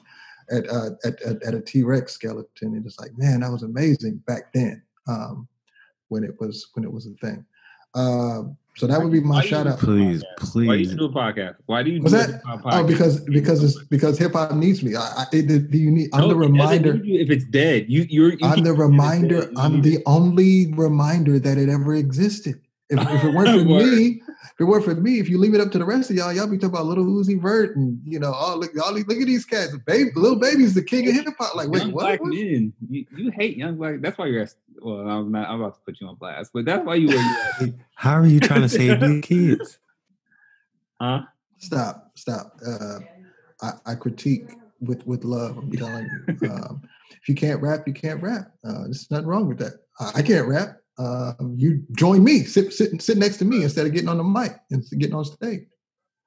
at, 0.48 0.70
uh, 0.70 0.90
at, 1.04 1.20
at 1.22 1.42
at 1.42 1.54
a 1.54 1.60
T 1.60 1.82
Rex 1.82 2.12
skeleton, 2.12 2.76
and 2.76 2.86
it's 2.86 3.00
like, 3.00 3.18
man, 3.18 3.40
that 3.40 3.50
was 3.50 3.64
amazing 3.64 4.22
back 4.28 4.52
then 4.52 4.80
um, 5.08 5.48
when 6.06 6.22
it 6.22 6.36
was 6.38 6.68
when 6.74 6.84
it 6.84 6.92
was 6.92 7.08
a 7.08 7.14
thing. 7.14 7.44
Uh, 7.98 8.42
so 8.76 8.86
that 8.86 9.02
would 9.02 9.10
be 9.10 9.20
my 9.20 9.44
shout 9.44 9.66
out. 9.66 9.80
Please, 9.80 10.22
please. 10.36 10.68
Why 10.68 10.76
do 10.76 10.82
you 10.84 10.96
do 10.96 11.04
a 11.06 11.12
podcast? 11.12 11.56
Why 11.66 11.82
do 11.82 11.90
you 11.90 11.98
do 11.98 12.10
that? 12.10 12.40
Oh, 12.64 12.84
because 12.84 13.20
because 13.22 13.64
it's 13.64 13.82
because 13.86 14.16
hip 14.18 14.34
hop 14.34 14.54
needs 14.54 14.84
me. 14.84 14.94
I, 14.94 15.00
I 15.00 15.24
it, 15.32 15.74
you 15.74 15.90
need? 15.90 16.10
I'm 16.12 16.20
no, 16.20 16.28
the 16.28 16.36
reminder. 16.36 17.00
If 17.02 17.28
it's 17.28 17.44
dead, 17.46 17.86
you 17.88 18.06
you're. 18.08 18.34
You 18.34 18.46
I'm 18.46 18.62
the 18.62 18.72
reminder. 18.72 19.50
I'm 19.56 19.82
the 19.82 19.98
only 20.06 20.72
reminder 20.74 21.40
that 21.40 21.58
it 21.58 21.68
ever 21.68 21.96
existed. 21.96 22.60
If, 22.88 23.00
if 23.00 23.24
it 23.24 23.34
weren't 23.34 23.48
for 23.58 23.64
me, 23.64 24.22
if 24.44 24.60
it 24.60 24.64
weren't 24.64 24.84
for 24.84 24.94
me, 24.94 25.18
if 25.18 25.28
you 25.28 25.38
leave 25.38 25.54
it 25.54 25.60
up 25.60 25.70
to 25.72 25.78
the 25.78 25.84
rest 25.84 26.10
of 26.10 26.16
y'all, 26.16 26.32
y'all 26.32 26.46
be 26.46 26.58
talking 26.58 26.70
about 26.70 26.86
Lil 26.86 27.04
Uzi 27.04 27.40
Vert 27.40 27.76
and 27.76 28.00
you 28.04 28.18
know, 28.18 28.32
all 28.32 28.58
look, 28.58 28.70
all 28.82 28.92
look 28.92 29.10
at 29.10 29.26
these 29.26 29.44
cats, 29.44 29.76
baby, 29.86 30.10
Lil 30.14 30.36
Baby's 30.36 30.74
the 30.74 30.82
king 30.82 31.08
of 31.08 31.14
hip 31.14 31.34
hop. 31.38 31.54
Like, 31.54 31.68
wait, 31.68 31.82
young 31.82 31.92
what? 31.92 32.02
Black 32.02 32.22
men, 32.22 32.72
you, 32.88 33.06
you, 33.16 33.30
hate 33.30 33.56
young 33.56 33.76
black. 33.76 34.00
That's 34.00 34.16
why 34.18 34.26
you're. 34.26 34.48
Well, 34.80 35.08
I'm 35.08 35.32
not. 35.32 35.48
I'm 35.48 35.60
about 35.60 35.74
to 35.74 35.80
put 35.80 36.00
you 36.00 36.06
on 36.06 36.14
blast, 36.16 36.52
but 36.52 36.64
that's 36.64 36.84
why 36.84 36.96
you. 36.96 37.08
Were, 37.08 37.68
How 37.94 38.14
are 38.14 38.26
you 38.26 38.40
trying 38.40 38.62
to 38.62 38.68
save 38.68 39.00
the 39.00 39.20
kids? 39.20 39.78
Huh? 41.00 41.22
Stop! 41.58 42.10
Stop! 42.16 42.56
Uh, 42.66 42.98
I, 43.62 43.70
I 43.86 43.94
critique 43.94 44.50
with 44.80 45.06
with 45.06 45.22
love. 45.22 45.56
I'm 45.56 45.70
telling 45.70 46.10
you. 46.26 46.50
Um, 46.50 46.82
if 47.22 47.28
you 47.28 47.36
can't 47.36 47.62
rap, 47.62 47.86
you 47.86 47.92
can't 47.92 48.20
rap. 48.20 48.50
Uh, 48.64 48.82
there's 48.82 49.08
nothing 49.08 49.28
wrong 49.28 49.46
with 49.46 49.58
that. 49.58 49.74
I, 50.00 50.12
I 50.16 50.22
can't 50.22 50.48
rap 50.48 50.80
uh, 50.98 51.32
you 51.56 51.84
join 51.92 52.24
me, 52.24 52.42
sit, 52.44 52.72
sit, 52.72 53.00
sit 53.00 53.18
next 53.18 53.36
to 53.38 53.44
me 53.44 53.62
instead 53.62 53.86
of 53.86 53.92
getting 53.92 54.08
on 54.08 54.18
the 54.18 54.24
mic 54.24 54.56
and 54.70 54.84
getting 54.98 55.14
on 55.14 55.24
stage. 55.24 55.66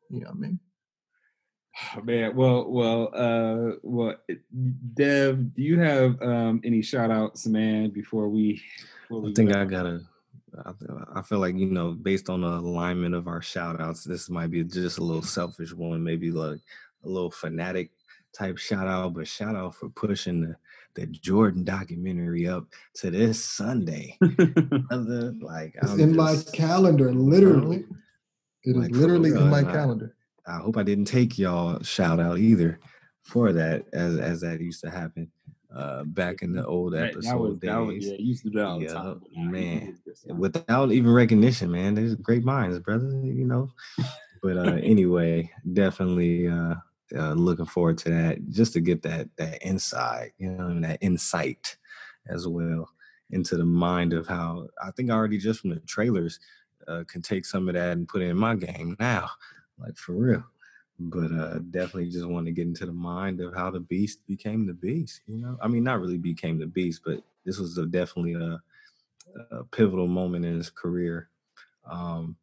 You 0.09 0.21
know 0.21 0.27
what 0.27 0.35
I 0.35 0.39
mean? 0.39 0.59
Oh, 1.95 2.01
man, 2.01 2.35
well, 2.35 2.69
well, 2.69 3.09
uh, 3.13 3.75
well, 3.81 4.15
Dev, 4.93 5.53
do 5.53 5.61
you 5.61 5.79
have 5.79 6.21
um, 6.21 6.61
any 6.63 6.81
shout 6.81 7.11
outs, 7.11 7.47
man, 7.47 7.89
before 7.89 8.29
we? 8.29 8.61
Before 9.03 9.21
we 9.21 9.31
I 9.31 9.33
think 9.33 9.53
go? 9.53 9.61
I 9.61 9.65
gotta. 9.65 10.01
I 11.15 11.21
feel 11.21 11.39
like 11.39 11.55
you 11.55 11.67
know, 11.67 11.91
based 11.93 12.29
on 12.29 12.41
the 12.41 12.47
alignment 12.47 13.15
of 13.15 13.29
our 13.29 13.41
shout 13.41 13.79
outs, 13.79 14.03
this 14.03 14.29
might 14.29 14.51
be 14.51 14.65
just 14.65 14.97
a 14.97 15.03
little 15.03 15.21
selfish 15.23 15.73
one, 15.73 16.03
maybe 16.03 16.29
like 16.29 16.59
a 17.05 17.07
little 17.07 17.31
fanatic 17.31 17.91
type 18.33 18.57
shout 18.57 18.87
out, 18.87 19.13
but 19.13 19.27
shout 19.27 19.55
out 19.55 19.75
for 19.75 19.89
pushing 19.89 20.41
the 20.41 20.55
the 20.95 21.05
Jordan 21.07 21.63
documentary 21.63 22.47
up 22.47 22.67
to 22.95 23.11
this 23.11 23.43
Sunday. 23.43 24.17
Other, 24.91 25.33
like 25.41 25.75
it's 25.75 25.91
I'm 25.91 25.99
in 25.99 26.13
just, 26.13 26.53
my 26.53 26.57
calendar, 26.57 27.13
literally. 27.13 27.85
It 28.63 28.75
like, 28.75 28.91
is 28.91 28.97
literally 28.97 29.31
in 29.31 29.49
my 29.49 29.63
calendar. 29.63 30.15
I 30.47 30.57
hope 30.57 30.77
I 30.77 30.83
didn't 30.83 31.05
take 31.05 31.37
y'all 31.37 31.81
shout 31.81 32.19
out 32.19 32.39
either 32.39 32.79
for 33.23 33.51
that, 33.53 33.85
as 33.93 34.17
as 34.17 34.41
that 34.41 34.59
used 34.59 34.81
to 34.81 34.89
happen 34.89 35.31
uh, 35.75 36.03
back 36.03 36.41
in 36.41 36.53
the 36.53 36.65
old 36.65 36.95
episode 36.95 37.21
that 37.23 37.37
was, 37.37 37.59
days. 37.59 37.69
That 37.69 37.77
was, 37.77 38.05
yeah, 38.07 38.15
used 38.17 38.43
to 38.43 38.49
do 38.49 38.61
all 38.61 38.81
yeah, 38.81 38.93
time. 38.93 39.21
Man, 39.35 39.97
without 40.35 40.91
even 40.91 41.11
recognition, 41.11 41.71
man. 41.71 41.95
There's 41.95 42.15
great 42.15 42.43
minds, 42.43 42.79
brother. 42.79 43.07
You 43.23 43.45
know. 43.45 43.69
But 44.43 44.57
uh, 44.57 44.79
anyway, 44.81 45.51
definitely 45.71 46.47
uh, 46.47 46.73
uh, 47.15 47.33
looking 47.33 47.65
forward 47.65 47.97
to 47.99 48.09
that 48.09 48.49
just 48.49 48.73
to 48.73 48.81
get 48.81 49.01
that 49.03 49.29
that 49.37 49.65
insight, 49.65 50.31
you 50.37 50.51
know, 50.51 50.67
and 50.67 50.83
that 50.83 50.99
insight 51.01 51.77
as 52.27 52.47
well 52.47 52.89
into 53.31 53.57
the 53.57 53.65
mind 53.65 54.13
of 54.13 54.27
how 54.27 54.67
I 54.83 54.91
think 54.91 55.09
already 55.09 55.37
just 55.37 55.61
from 55.61 55.71
the 55.71 55.79
trailers 55.81 56.39
uh, 56.87 57.03
can 57.07 57.21
take 57.21 57.45
some 57.45 57.67
of 57.67 57.75
that 57.75 57.93
and 57.93 58.07
put 58.07 58.21
it 58.21 58.29
in 58.29 58.37
my 58.37 58.55
game 58.55 58.95
now, 58.99 59.29
like 59.79 59.95
for 59.97 60.13
real. 60.13 60.43
But 60.99 61.31
uh, 61.31 61.59
definitely 61.71 62.09
just 62.09 62.27
want 62.27 62.45
to 62.45 62.51
get 62.51 62.67
into 62.67 62.85
the 62.85 62.91
mind 62.93 63.41
of 63.41 63.55
how 63.55 63.71
the 63.71 63.79
beast 63.79 64.25
became 64.27 64.67
the 64.67 64.73
beast. 64.73 65.21
You 65.27 65.37
know, 65.37 65.57
I 65.61 65.67
mean, 65.67 65.83
not 65.83 65.99
really 65.99 66.17
became 66.17 66.59
the 66.59 66.67
beast, 66.67 67.01
but 67.03 67.23
this 67.45 67.57
was 67.57 67.77
a, 67.77 67.85
definitely 67.85 68.33
a, 68.33 68.61
a 69.51 69.63
pivotal 69.65 70.07
moment 70.07 70.45
in 70.45 70.57
his 70.57 70.69
career. 70.69 71.29
Um, 71.89 72.35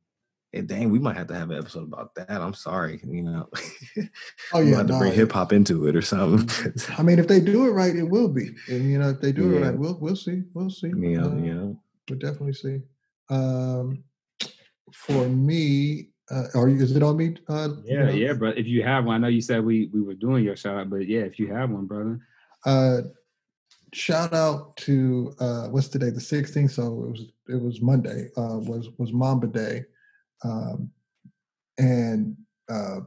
and 0.52 0.66
dang, 0.66 0.90
we 0.90 0.98
might 0.98 1.16
have 1.16 1.26
to 1.28 1.34
have 1.34 1.50
an 1.50 1.58
episode 1.58 1.84
about 1.84 2.14
that. 2.14 2.30
I'm 2.30 2.54
sorry, 2.54 3.00
you 3.06 3.22
know. 3.22 3.48
Oh 4.54 4.60
yeah, 4.60 4.82
to 4.82 4.98
bring 4.98 5.12
hip 5.12 5.32
hop 5.32 5.52
into 5.52 5.86
it 5.88 5.96
or 5.96 6.02
something. 6.02 6.72
I 6.96 7.02
mean, 7.02 7.18
if 7.18 7.28
they 7.28 7.40
do 7.40 7.66
it 7.66 7.70
right, 7.70 7.94
it 7.94 8.08
will 8.08 8.28
be. 8.28 8.50
And 8.68 8.90
you 8.90 8.98
know, 8.98 9.10
if 9.10 9.20
they 9.20 9.32
do 9.32 9.50
yeah. 9.50 9.56
it 9.56 9.60
right, 9.62 9.78
we'll 9.78 9.98
we'll 10.00 10.16
see. 10.16 10.42
We'll 10.54 10.70
see. 10.70 10.92
Yeah, 10.96 11.26
uh, 11.26 11.36
yeah. 11.36 11.72
We'll 12.08 12.18
definitely 12.18 12.54
see. 12.54 12.80
Um, 13.28 14.04
for 14.92 15.28
me, 15.28 16.10
uh, 16.30 16.44
are 16.54 16.68
you? 16.68 16.82
Is 16.82 16.96
it 16.96 17.02
on 17.02 17.16
me? 17.16 17.36
Uh, 17.48 17.70
yeah, 17.84 17.92
you 17.92 18.04
know? 18.04 18.12
yeah, 18.12 18.32
bro. 18.32 18.50
If 18.50 18.66
you 18.66 18.82
have 18.84 19.04
one, 19.04 19.16
I 19.16 19.18
know 19.18 19.28
you 19.28 19.42
said 19.42 19.64
we 19.64 19.90
we 19.92 20.00
were 20.00 20.14
doing 20.14 20.44
your 20.44 20.56
shout 20.56 20.78
out, 20.78 20.90
but 20.90 21.06
yeah, 21.06 21.20
if 21.20 21.38
you 21.38 21.52
have 21.52 21.70
one, 21.70 21.86
brother. 21.86 22.20
Uh, 22.64 23.02
shout 23.92 24.32
out 24.32 24.76
to 24.78 25.34
uh, 25.40 25.68
what's 25.68 25.88
today? 25.88 26.10
The 26.10 26.20
16th. 26.20 26.70
So 26.70 27.04
it 27.04 27.10
was 27.10 27.32
it 27.48 27.62
was 27.62 27.80
Monday. 27.80 28.28
Uh, 28.36 28.58
was 28.58 28.88
was 28.98 29.12
Mamba 29.12 29.46
Day. 29.46 29.84
Um, 30.44 30.90
and 31.78 32.36
uh, 32.68 33.00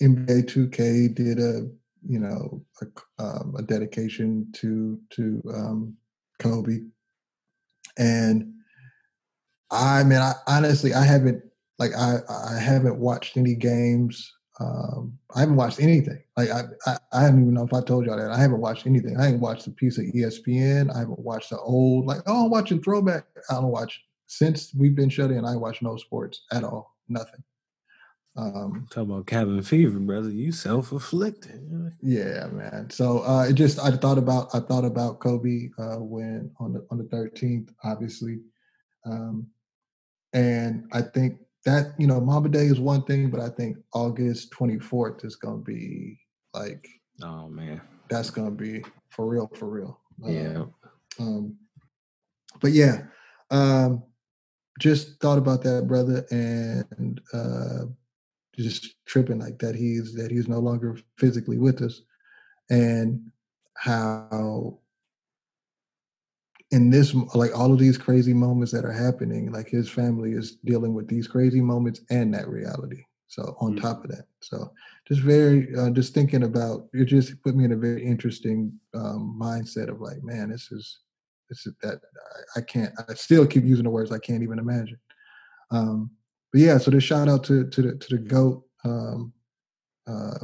NBA 0.00 0.44
2K 0.44 1.14
did 1.14 1.38
a 1.38 1.68
you 2.06 2.18
know, 2.18 2.62
a, 2.82 3.22
um, 3.22 3.54
a 3.58 3.62
dedication 3.62 4.46
to 4.52 4.98
to 5.10 5.42
um, 5.54 5.96
Kobe. 6.38 6.80
And 7.96 8.52
I 9.70 10.04
mean, 10.04 10.18
I 10.18 10.34
honestly, 10.46 10.94
I 10.94 11.04
haven't 11.04 11.42
like 11.78 11.92
I 11.96 12.18
I 12.28 12.58
haven't 12.58 12.98
watched 12.98 13.36
any 13.36 13.54
games. 13.54 14.32
Um, 14.60 15.18
I 15.34 15.40
haven't 15.40 15.56
watched 15.56 15.80
anything. 15.80 16.22
Like 16.36 16.50
I, 16.50 16.62
I, 16.86 16.98
I 17.12 17.20
don't 17.22 17.42
even 17.42 17.54
know 17.54 17.64
if 17.64 17.72
I 17.72 17.80
told 17.80 18.06
y'all 18.06 18.16
that. 18.16 18.30
I 18.30 18.38
haven't 18.38 18.60
watched 18.60 18.86
anything. 18.86 19.16
I 19.18 19.24
haven't 19.24 19.40
watched 19.40 19.66
a 19.66 19.72
piece 19.72 19.98
of 19.98 20.04
ESPN. 20.04 20.94
I 20.94 21.00
haven't 21.00 21.18
watched 21.18 21.50
the 21.50 21.58
old 21.58 22.06
like 22.06 22.20
oh 22.26 22.44
I'm 22.44 22.50
watching 22.50 22.82
throwback. 22.82 23.24
I 23.50 23.54
don't 23.54 23.72
watch 23.72 24.00
since 24.26 24.74
we've 24.74 24.94
been 24.96 25.08
shut 25.08 25.30
in. 25.30 25.44
I 25.44 25.56
watch 25.56 25.82
no 25.82 25.96
sports 25.96 26.44
at 26.52 26.64
all. 26.64 26.94
Nothing. 27.08 27.42
Um, 28.36 28.86
Talk 28.90 29.04
about 29.04 29.26
cabin 29.26 29.62
fever, 29.62 29.98
brother. 30.00 30.30
You 30.30 30.50
self 30.50 30.92
afflicted. 30.92 31.92
Yeah, 32.02 32.48
man. 32.48 32.90
So 32.90 33.20
uh, 33.20 33.46
it 33.48 33.52
just 33.52 33.78
I 33.78 33.92
thought 33.92 34.18
about 34.18 34.48
I 34.52 34.60
thought 34.60 34.84
about 34.84 35.20
Kobe 35.20 35.68
uh, 35.78 35.98
when 35.98 36.50
on 36.58 36.72
the 36.72 36.84
on 36.90 36.98
the 36.98 37.04
thirteenth, 37.04 37.70
obviously, 37.84 38.40
um, 39.06 39.46
and 40.32 40.86
I 40.92 41.02
think 41.02 41.38
that 41.64 41.94
you 41.96 42.08
know 42.08 42.20
Mamba 42.20 42.48
Day 42.48 42.66
is 42.66 42.80
one 42.80 43.04
thing, 43.04 43.30
but 43.30 43.40
I 43.40 43.50
think 43.50 43.76
August 43.92 44.50
twenty 44.50 44.80
fourth 44.80 45.24
is 45.24 45.36
gonna 45.36 45.58
be 45.58 46.18
like 46.54 46.88
oh 47.22 47.48
man, 47.48 47.80
that's 48.08 48.30
gonna 48.30 48.50
be 48.50 48.82
for 49.10 49.26
real, 49.26 49.48
for 49.54 49.68
real. 49.68 50.00
Yeah. 50.24 50.64
Um, 51.20 51.56
but 52.60 52.72
yeah, 52.72 53.02
um, 53.50 54.02
just 54.80 55.20
thought 55.20 55.38
about 55.38 55.62
that, 55.62 55.86
brother, 55.86 56.26
and 56.30 57.20
uh, 57.32 57.84
just 58.56 58.94
tripping 59.06 59.38
like 59.38 59.58
that. 59.60 59.74
He's 59.74 60.14
that 60.14 60.30
he's 60.30 60.48
no 60.48 60.58
longer 60.58 60.98
physically 61.18 61.58
with 61.58 61.82
us 61.82 62.02
and 62.70 63.20
how 63.76 64.78
in 66.70 66.90
this 66.90 67.14
like 67.34 67.56
all 67.56 67.72
of 67.72 67.78
these 67.78 67.98
crazy 67.98 68.32
moments 68.32 68.72
that 68.72 68.84
are 68.84 68.92
happening 68.92 69.52
like 69.52 69.68
his 69.68 69.88
family 69.88 70.32
is 70.32 70.56
dealing 70.64 70.94
with 70.94 71.08
these 71.08 71.28
crazy 71.28 71.60
moments 71.60 72.00
and 72.10 72.32
that 72.34 72.48
reality. 72.48 73.02
So 73.28 73.56
on 73.60 73.72
mm-hmm. 73.72 73.84
top 73.84 74.04
of 74.04 74.10
that. 74.10 74.26
So 74.40 74.70
just 75.08 75.20
very 75.20 75.68
uh, 75.76 75.90
just 75.90 76.14
thinking 76.14 76.44
about 76.44 76.88
it 76.92 77.06
just 77.06 77.40
put 77.42 77.54
me 77.54 77.64
in 77.64 77.72
a 77.72 77.76
very 77.76 78.04
interesting 78.04 78.72
um, 78.94 79.38
mindset 79.40 79.88
of 79.88 80.00
like 80.00 80.22
man 80.22 80.50
this 80.50 80.70
is 80.72 81.00
is 81.66 81.74
that 81.82 82.00
I, 82.56 82.60
can't 82.60 82.92
i 83.08 83.14
still 83.14 83.46
keep 83.46 83.64
using 83.64 83.84
the 83.84 83.90
words 83.90 84.12
i 84.12 84.18
can't 84.18 84.42
even 84.42 84.58
imagine 84.58 84.98
um, 85.70 86.10
but 86.52 86.60
yeah, 86.60 86.78
so 86.78 86.90
the 86.92 87.00
shout 87.00 87.28
out 87.28 87.42
to 87.44 87.68
to 87.68 87.82
the 87.82 87.96
to 87.96 88.16
the 88.16 88.22
goat. 88.22 88.64
Um, 88.84 89.32
uh, 90.06 90.38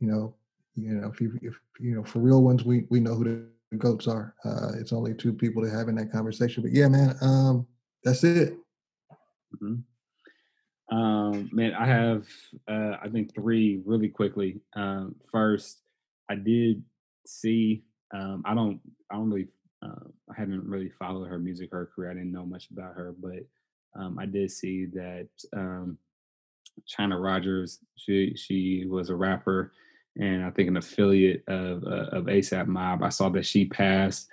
you 0.00 0.08
know, 0.10 0.34
you 0.74 0.94
know, 0.94 1.08
if 1.08 1.20
you 1.20 1.38
if 1.42 1.54
you 1.78 1.94
know 1.94 2.02
for 2.02 2.18
real 2.18 2.42
ones, 2.42 2.64
we 2.64 2.86
we 2.90 2.98
know 2.98 3.14
who 3.14 3.24
the 3.70 3.76
goats 3.76 4.08
are. 4.08 4.34
Uh, 4.44 4.72
it's 4.80 4.92
only 4.92 5.14
two 5.14 5.32
people 5.32 5.62
to 5.62 5.70
having 5.70 5.94
that 5.96 6.10
conversation. 6.10 6.62
But 6.62 6.72
yeah, 6.72 6.88
man, 6.88 7.14
um, 7.20 7.66
that's 8.02 8.24
it. 8.24 8.54
Mm-hmm. 9.62 10.96
Um, 10.96 11.50
man, 11.52 11.74
I 11.74 11.86
have 11.86 12.26
uh, 12.68 12.96
I 13.00 13.08
think 13.08 13.32
three 13.32 13.82
really 13.84 14.08
quickly. 14.08 14.60
Um, 14.74 15.14
first, 15.30 15.82
I 16.28 16.34
did 16.34 16.82
see. 17.26 17.84
Um, 18.12 18.42
I 18.44 18.54
don't. 18.54 18.80
I 19.08 19.14
don't 19.14 19.30
really. 19.30 19.46
Uh, 19.82 20.08
I 20.30 20.34
haven't 20.38 20.64
really 20.64 20.90
followed 20.90 21.28
her 21.28 21.38
music, 21.38 21.70
her 21.72 21.90
career. 21.94 22.10
I 22.10 22.14
didn't 22.14 22.32
know 22.32 22.46
much 22.46 22.70
about 22.70 22.94
her, 22.94 23.14
but 23.20 23.46
um, 23.98 24.18
I 24.18 24.26
did 24.26 24.50
see 24.50 24.86
that 24.86 25.28
um, 25.54 25.98
Chynna 26.88 27.22
Rogers, 27.22 27.80
she 27.96 28.34
she 28.36 28.84
was 28.86 29.10
a 29.10 29.16
rapper 29.16 29.72
and 30.18 30.44
I 30.44 30.50
think 30.50 30.68
an 30.68 30.76
affiliate 30.76 31.42
of 31.46 31.84
uh, 31.84 32.16
of 32.16 32.24
ASAP 32.24 32.66
Mob. 32.66 33.02
I 33.02 33.10
saw 33.10 33.28
that 33.30 33.46
she 33.46 33.66
passed. 33.66 34.28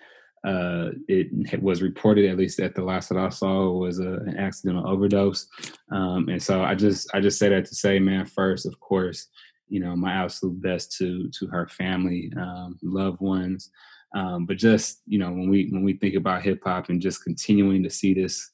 Uh, 0.45 0.89
it 1.07 1.63
was 1.63 1.81
reported, 1.81 2.29
at 2.29 2.37
least 2.37 2.59
at 2.59 2.75
the 2.75 2.83
last 2.83 3.07
that 3.07 3.17
I 3.17 3.29
saw, 3.29 3.71
was 3.71 3.99
a, 3.99 4.13
an 4.13 4.37
accidental 4.37 4.85
overdose. 4.85 5.47
Um, 5.89 6.27
and 6.27 6.41
so 6.41 6.63
I 6.63 6.75
just 6.75 7.09
I 7.13 7.21
just 7.21 7.39
say 7.39 7.49
that 7.49 7.65
to 7.65 7.75
say, 7.75 7.99
man, 7.99 8.25
first, 8.25 8.65
of 8.65 8.79
course, 8.79 9.27
you 9.69 9.79
know, 9.79 9.95
my 9.95 10.11
absolute 10.11 10.61
best 10.61 10.97
to 10.97 11.29
to 11.29 11.47
her 11.47 11.67
family, 11.67 12.31
um, 12.37 12.77
loved 12.81 13.21
ones. 13.21 13.69
Um, 14.13 14.45
but 14.45 14.57
just 14.57 15.01
you 15.07 15.17
know, 15.17 15.31
when 15.31 15.49
we 15.49 15.69
when 15.69 15.83
we 15.83 15.93
think 15.93 16.15
about 16.15 16.43
hip 16.43 16.61
hop 16.63 16.89
and 16.89 17.01
just 17.01 17.23
continuing 17.23 17.83
to 17.83 17.89
see 17.89 18.13
this 18.13 18.51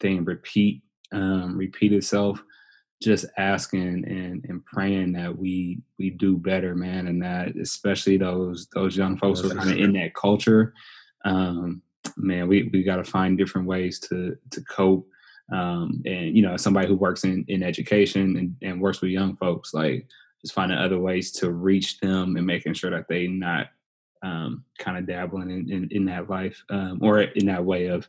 thing 0.00 0.24
repeat 0.24 0.82
um, 1.12 1.56
repeat 1.56 1.92
itself 1.92 2.42
just 3.02 3.26
asking 3.36 4.04
and, 4.06 4.44
and 4.48 4.64
praying 4.64 5.12
that 5.12 5.36
we 5.36 5.80
we 5.98 6.10
do 6.10 6.36
better 6.36 6.74
man 6.74 7.08
and 7.08 7.22
that 7.22 7.54
especially 7.56 8.16
those 8.16 8.68
those 8.74 8.96
young 8.96 9.16
folks 9.16 9.40
who 9.40 9.50
are 9.50 9.54
kind 9.54 9.70
of 9.70 9.76
in 9.76 9.92
that 9.92 10.14
culture 10.14 10.72
um, 11.24 11.82
man 12.16 12.48
we, 12.48 12.70
we 12.72 12.82
got 12.82 12.96
to 12.96 13.04
find 13.04 13.36
different 13.36 13.66
ways 13.66 14.00
to 14.00 14.36
to 14.50 14.62
cope 14.62 15.06
um, 15.52 16.02
and 16.06 16.34
you 16.36 16.42
know 16.42 16.56
somebody 16.56 16.88
who 16.88 16.96
works 16.96 17.24
in 17.24 17.44
in 17.48 17.62
education 17.62 18.36
and, 18.36 18.56
and 18.62 18.80
works 18.80 19.00
with 19.00 19.10
young 19.10 19.36
folks 19.36 19.74
like 19.74 20.06
just 20.40 20.54
finding 20.54 20.78
other 20.78 20.98
ways 20.98 21.30
to 21.32 21.52
reach 21.52 21.98
them 22.00 22.36
and 22.36 22.46
making 22.46 22.74
sure 22.74 22.90
that 22.90 23.08
they 23.08 23.26
not 23.26 23.68
um, 24.22 24.64
kind 24.78 24.98
of 24.98 25.06
dabbling 25.06 25.50
in, 25.50 25.70
in, 25.70 25.88
in 25.90 26.04
that 26.06 26.28
life 26.28 26.62
um, 26.70 26.98
or 27.02 27.20
in 27.20 27.46
that 27.46 27.64
way 27.64 27.86
of 27.86 28.08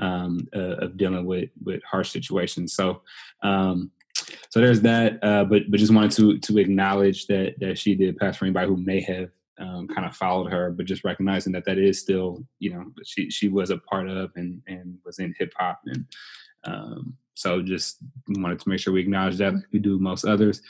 um, 0.00 0.46
uh, 0.54 0.76
of 0.76 0.96
dealing 0.96 1.24
with 1.24 1.50
with 1.62 1.82
harsh 1.84 2.10
situations. 2.10 2.74
So 2.74 3.02
um, 3.42 3.90
so 4.50 4.60
there's 4.60 4.80
that. 4.82 5.18
Uh, 5.22 5.44
but 5.44 5.70
but 5.70 5.78
just 5.78 5.92
wanted 5.92 6.12
to 6.12 6.38
to 6.38 6.58
acknowledge 6.58 7.26
that 7.26 7.54
that 7.60 7.78
she 7.78 7.94
did 7.94 8.16
pass 8.16 8.36
for 8.36 8.44
anybody 8.44 8.68
who 8.68 8.76
may 8.76 9.00
have 9.00 9.30
um, 9.58 9.86
kind 9.86 10.06
of 10.06 10.16
followed 10.16 10.50
her, 10.50 10.70
but 10.70 10.86
just 10.86 11.04
recognizing 11.04 11.52
that 11.52 11.64
that 11.64 11.78
is 11.78 12.00
still 12.00 12.44
you 12.58 12.72
know 12.72 12.84
she 13.04 13.30
she 13.30 13.48
was 13.48 13.70
a 13.70 13.78
part 13.78 14.08
of 14.08 14.32
and 14.36 14.62
and 14.66 14.98
was 15.04 15.18
in 15.18 15.34
hip 15.38 15.52
hop 15.56 15.80
and. 15.86 16.04
Um, 16.66 17.18
so 17.34 17.60
just 17.60 17.98
wanted 18.28 18.58
to 18.60 18.68
make 18.68 18.78
sure 18.78 18.92
we 18.92 19.00
acknowledge 19.00 19.36
that 19.36 19.52
we 19.70 19.80
do 19.80 19.98
most 19.98 20.24
others. 20.24 20.62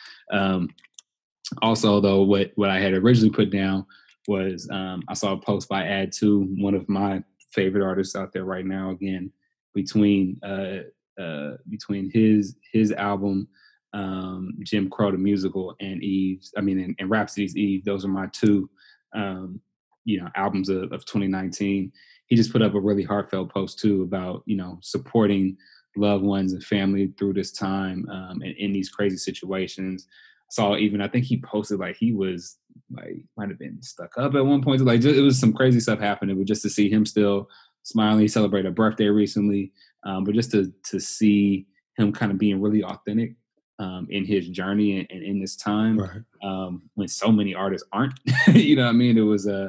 Also, 1.62 2.00
though, 2.00 2.22
what 2.22 2.52
what 2.56 2.70
I 2.70 2.80
had 2.80 2.94
originally 2.94 3.30
put 3.30 3.50
down 3.50 3.86
was 4.28 4.68
um, 4.70 5.02
I 5.08 5.14
saw 5.14 5.32
a 5.32 5.40
post 5.40 5.68
by 5.68 5.84
Add-2, 5.84 6.60
one 6.60 6.74
of 6.74 6.88
my 6.88 7.22
favorite 7.52 7.84
artists 7.84 8.16
out 8.16 8.32
there 8.32 8.44
right 8.44 8.64
now. 8.64 8.90
Again, 8.90 9.32
between 9.74 10.40
uh, 10.42 11.20
uh, 11.20 11.56
between 11.68 12.10
his 12.12 12.56
his 12.72 12.92
album 12.92 13.48
um, 13.94 14.58
Jim 14.62 14.90
Crow 14.90 15.12
the 15.12 15.16
musical 15.16 15.74
and 15.80 16.02
Eve's, 16.02 16.52
I 16.58 16.60
mean, 16.60 16.80
and, 16.80 16.96
and 16.98 17.08
Rapsody's 17.08 17.56
Eve. 17.56 17.84
Those 17.84 18.04
are 18.04 18.08
my 18.08 18.26
two, 18.32 18.68
um, 19.14 19.60
you 20.04 20.20
know, 20.20 20.28
albums 20.34 20.68
of, 20.68 20.92
of 20.92 21.06
2019. 21.06 21.92
He 22.26 22.36
just 22.36 22.52
put 22.52 22.62
up 22.62 22.74
a 22.74 22.80
really 22.80 23.04
heartfelt 23.04 23.52
post 23.52 23.78
too 23.78 24.02
about 24.02 24.42
you 24.46 24.56
know 24.56 24.78
supporting 24.82 25.56
loved 25.96 26.24
ones 26.24 26.52
and 26.52 26.64
family 26.64 27.14
through 27.16 27.34
this 27.34 27.52
time 27.52 28.08
um, 28.10 28.42
and 28.42 28.56
in 28.58 28.72
these 28.72 28.90
crazy 28.90 29.16
situations. 29.16 30.08
I 30.10 30.50
saw 30.50 30.76
even 30.76 31.00
I 31.00 31.08
think 31.08 31.24
he 31.24 31.40
posted 31.40 31.78
like 31.78 31.96
he 31.96 32.12
was 32.12 32.58
like 32.90 33.24
might 33.36 33.48
have 33.48 33.58
been 33.58 33.82
stuck 33.82 34.16
up 34.18 34.34
at 34.34 34.44
one 34.44 34.62
point. 34.62 34.80
Like 34.80 35.00
just, 35.00 35.16
it 35.16 35.22
was 35.22 35.38
some 35.38 35.52
crazy 35.52 35.80
stuff 35.80 35.98
happening, 36.00 36.36
but 36.36 36.46
just 36.46 36.62
to 36.62 36.70
see 36.70 36.90
him 36.90 37.06
still 37.06 37.48
smiling, 37.82 38.20
he 38.20 38.28
celebrated 38.28 38.68
a 38.68 38.72
birthday 38.72 39.08
recently, 39.08 39.72
um, 40.04 40.24
but 40.24 40.34
just 40.34 40.50
to 40.52 40.72
to 40.90 41.00
see 41.00 41.66
him 41.96 42.12
kind 42.12 42.32
of 42.32 42.38
being 42.38 42.60
really 42.60 42.82
authentic 42.82 43.34
um, 43.78 44.06
in 44.10 44.24
his 44.24 44.48
journey 44.48 44.98
and, 44.98 45.06
and 45.10 45.22
in 45.22 45.40
this 45.40 45.56
time 45.56 45.98
right. 45.98 46.20
um, 46.42 46.82
when 46.94 47.08
so 47.08 47.30
many 47.30 47.54
artists 47.54 47.86
aren't. 47.92 48.18
you 48.48 48.76
know 48.76 48.84
what 48.84 48.90
I 48.90 48.92
mean? 48.92 49.18
It 49.18 49.22
was 49.22 49.46
a. 49.46 49.66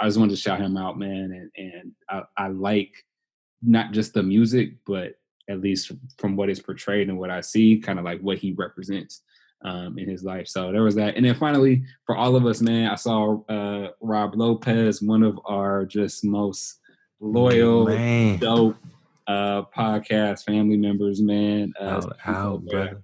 Uh, 0.00 0.04
just 0.04 0.16
wanted 0.16 0.30
to 0.30 0.40
shout 0.40 0.60
him 0.60 0.76
out, 0.76 0.98
man, 0.98 1.32
and 1.32 1.50
and 1.56 1.92
I, 2.08 2.44
I 2.44 2.48
like 2.48 2.92
not 3.62 3.92
just 3.92 4.14
the 4.14 4.22
music, 4.22 4.74
but 4.86 5.14
at 5.50 5.60
least 5.60 5.90
from 6.18 6.36
what 6.36 6.50
is 6.50 6.60
portrayed 6.60 7.08
and 7.08 7.18
what 7.18 7.30
I 7.30 7.40
see, 7.40 7.78
kind 7.78 7.98
of 7.98 8.04
like 8.04 8.20
what 8.20 8.38
he 8.38 8.52
represents 8.52 9.22
um, 9.62 9.98
in 9.98 10.08
his 10.08 10.22
life. 10.22 10.48
So 10.48 10.72
there 10.72 10.82
was 10.82 10.94
that. 10.96 11.16
And 11.16 11.24
then 11.24 11.34
finally, 11.34 11.82
for 12.06 12.16
all 12.16 12.36
of 12.36 12.46
us, 12.46 12.60
man, 12.60 12.90
I 12.90 12.94
saw 12.94 13.42
uh, 13.48 13.88
Rob 14.00 14.34
Lopez, 14.34 15.02
one 15.02 15.22
of 15.22 15.38
our 15.44 15.84
just 15.84 16.24
most 16.24 16.80
loyal, 17.20 17.86
man. 17.86 18.38
dope 18.38 18.76
uh, 19.26 19.62
podcast 19.76 20.44
family 20.44 20.76
members, 20.76 21.20
man. 21.20 21.72
Uh, 21.78 22.02
out, 22.26 22.62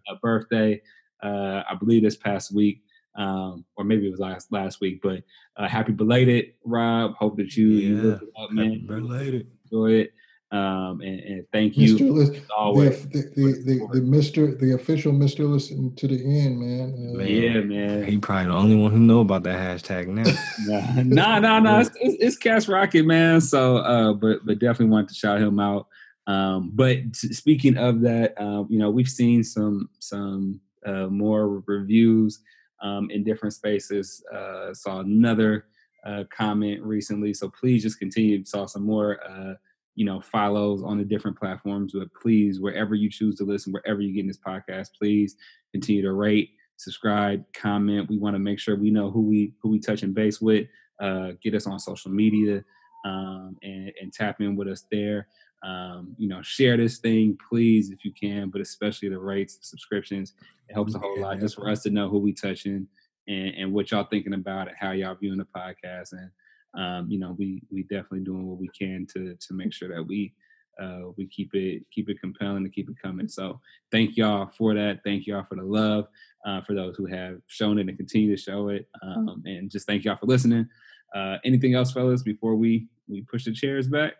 A 0.08 0.16
birthday, 0.16 0.80
uh, 1.22 1.62
I 1.68 1.74
believe 1.78 2.02
this 2.02 2.16
past 2.16 2.54
week. 2.54 2.80
Um, 3.16 3.64
or 3.76 3.84
maybe 3.84 4.08
it 4.08 4.10
was 4.10 4.18
last 4.18 4.50
last 4.50 4.80
week, 4.80 4.98
but 5.00 5.22
uh, 5.56 5.68
happy 5.68 5.92
belated, 5.92 6.54
Rob. 6.64 7.14
Hope 7.14 7.36
that 7.36 7.56
you, 7.56 7.68
yeah. 7.68 8.02
you 8.02 8.32
up, 8.36 8.50
man. 8.50 8.70
Happy 8.70 8.86
belated. 8.86 9.46
Enjoy 9.70 9.92
it. 9.92 10.14
Um, 10.54 11.00
and, 11.00 11.20
and, 11.20 11.46
thank 11.52 11.76
you. 11.76 11.96
Mr. 11.96 12.12
Listen, 12.12 12.42
always. 12.56 13.08
The, 13.08 13.22
the, 13.34 13.52
the, 13.64 13.88
the, 13.92 14.00
Mr. 14.00 14.58
The 14.58 14.74
official 14.74 15.12
Mr. 15.12 15.50
Listen 15.50 15.92
to 15.96 16.06
the 16.06 16.14
end, 16.14 16.60
man. 16.60 16.94
Uh, 16.94 17.18
man. 17.18 17.26
Yeah, 17.26 17.60
man. 17.60 18.04
He 18.04 18.18
probably 18.18 18.46
the 18.46 18.52
only 18.52 18.76
one 18.76 18.92
who 18.92 18.98
know 18.98 19.20
about 19.20 19.42
that 19.42 19.58
hashtag 19.58 20.06
now. 20.06 21.02
nah, 21.02 21.40
nah, 21.40 21.58
nah. 21.58 21.80
It's, 21.80 21.90
it's, 21.96 22.16
it's 22.22 22.36
Cash 22.36 22.68
Rocket, 22.68 23.04
man. 23.04 23.40
So, 23.40 23.78
uh, 23.78 24.12
but 24.12 24.46
but 24.46 24.60
definitely 24.60 24.92
wanted 24.92 25.08
to 25.08 25.14
shout 25.14 25.40
him 25.40 25.58
out. 25.58 25.88
Um, 26.28 26.70
but 26.72 26.98
speaking 27.14 27.76
of 27.76 28.00
that, 28.02 28.40
uh, 28.40 28.64
you 28.68 28.78
know, 28.78 28.90
we've 28.90 29.08
seen 29.08 29.42
some 29.42 29.90
some 29.98 30.60
uh, 30.86 31.06
more 31.06 31.62
reviews 31.66 32.40
um, 32.80 33.10
in 33.10 33.24
different 33.24 33.54
spaces. 33.54 34.22
Uh, 34.32 34.72
saw 34.72 35.00
another 35.00 35.66
uh, 36.04 36.24
comment 36.30 36.82
recently, 36.82 37.34
so 37.34 37.48
please 37.48 37.82
just 37.82 37.98
continue. 37.98 38.44
Saw 38.44 38.66
some 38.66 38.84
more, 38.84 39.18
uh, 39.28 39.54
you 39.94 40.04
know, 40.04 40.20
follows 40.20 40.82
on 40.82 40.98
the 40.98 41.04
different 41.04 41.38
platforms. 41.38 41.92
But 41.96 42.08
please, 42.20 42.60
wherever 42.60 42.94
you 42.94 43.10
choose 43.10 43.36
to 43.36 43.44
listen, 43.44 43.72
wherever 43.72 44.00
you 44.00 44.12
get 44.12 44.20
in 44.20 44.26
this 44.26 44.38
podcast, 44.38 44.88
please 44.98 45.36
continue 45.72 46.02
to 46.02 46.12
rate, 46.12 46.50
subscribe, 46.76 47.44
comment. 47.52 48.08
We 48.08 48.18
want 48.18 48.34
to 48.34 48.40
make 48.40 48.58
sure 48.58 48.76
we 48.76 48.90
know 48.90 49.10
who 49.10 49.22
we 49.22 49.54
who 49.62 49.70
we 49.70 49.78
touch 49.78 50.02
and 50.02 50.14
base 50.14 50.40
with. 50.40 50.66
Uh, 51.00 51.32
get 51.42 51.54
us 51.54 51.66
on 51.66 51.78
social 51.78 52.10
media 52.10 52.64
um, 53.04 53.56
and, 53.62 53.92
and 54.00 54.12
tap 54.12 54.40
in 54.40 54.56
with 54.56 54.68
us 54.68 54.84
there. 54.90 55.28
Um, 55.64 56.14
you 56.18 56.28
know, 56.28 56.42
share 56.42 56.76
this 56.76 56.98
thing, 56.98 57.38
please, 57.48 57.90
if 57.90 58.04
you 58.04 58.12
can, 58.12 58.50
but 58.50 58.60
especially 58.60 59.08
the 59.08 59.18
rates, 59.18 59.58
subscriptions. 59.62 60.34
It 60.68 60.74
helps 60.74 60.94
a 60.94 60.98
whole 60.98 61.20
lot 61.20 61.40
just 61.40 61.56
for 61.56 61.70
us 61.70 61.82
to 61.84 61.90
know 61.90 62.08
who 62.08 62.18
we 62.18 62.32
touching 62.32 62.86
and, 63.26 63.54
and 63.56 63.72
what 63.72 63.90
y'all 63.90 64.06
thinking 64.10 64.34
about 64.34 64.68
it, 64.68 64.74
how 64.78 64.92
y'all 64.92 65.16
viewing 65.18 65.38
the 65.38 65.46
podcast. 65.46 66.12
And, 66.12 66.30
um, 66.76 67.06
you 67.08 67.18
know, 67.18 67.34
we, 67.38 67.62
we 67.70 67.82
definitely 67.82 68.20
doing 68.20 68.46
what 68.46 68.58
we 68.58 68.68
can 68.68 69.06
to, 69.14 69.34
to 69.34 69.54
make 69.54 69.72
sure 69.72 69.88
that 69.88 70.02
we, 70.02 70.32
uh, 70.80 71.10
we 71.16 71.26
keep 71.26 71.54
it, 71.54 71.82
keep 71.92 72.08
it 72.08 72.20
compelling 72.20 72.64
to 72.64 72.70
keep 72.70 72.88
it 72.88 72.96
coming. 73.00 73.28
So 73.28 73.60
thank 73.92 74.16
y'all 74.16 74.50
for 74.56 74.74
that. 74.74 75.00
Thank 75.04 75.26
y'all 75.26 75.46
for 75.48 75.56
the 75.56 75.62
love, 75.62 76.06
uh, 76.46 76.62
for 76.62 76.74
those 76.74 76.96
who 76.96 77.06
have 77.06 77.38
shown 77.46 77.78
it 77.78 77.88
and 77.88 77.96
continue 77.96 78.34
to 78.34 78.40
show 78.40 78.68
it. 78.68 78.88
Um, 79.02 79.42
and 79.46 79.70
just 79.70 79.86
thank 79.86 80.04
y'all 80.04 80.16
for 80.16 80.26
listening. 80.26 80.68
Uh, 81.14 81.36
anything 81.44 81.74
else, 81.74 81.92
fellas, 81.92 82.22
before 82.22 82.56
we, 82.56 82.88
we 83.08 83.22
push 83.22 83.44
the 83.44 83.52
chairs 83.52 83.86
back? 83.86 84.14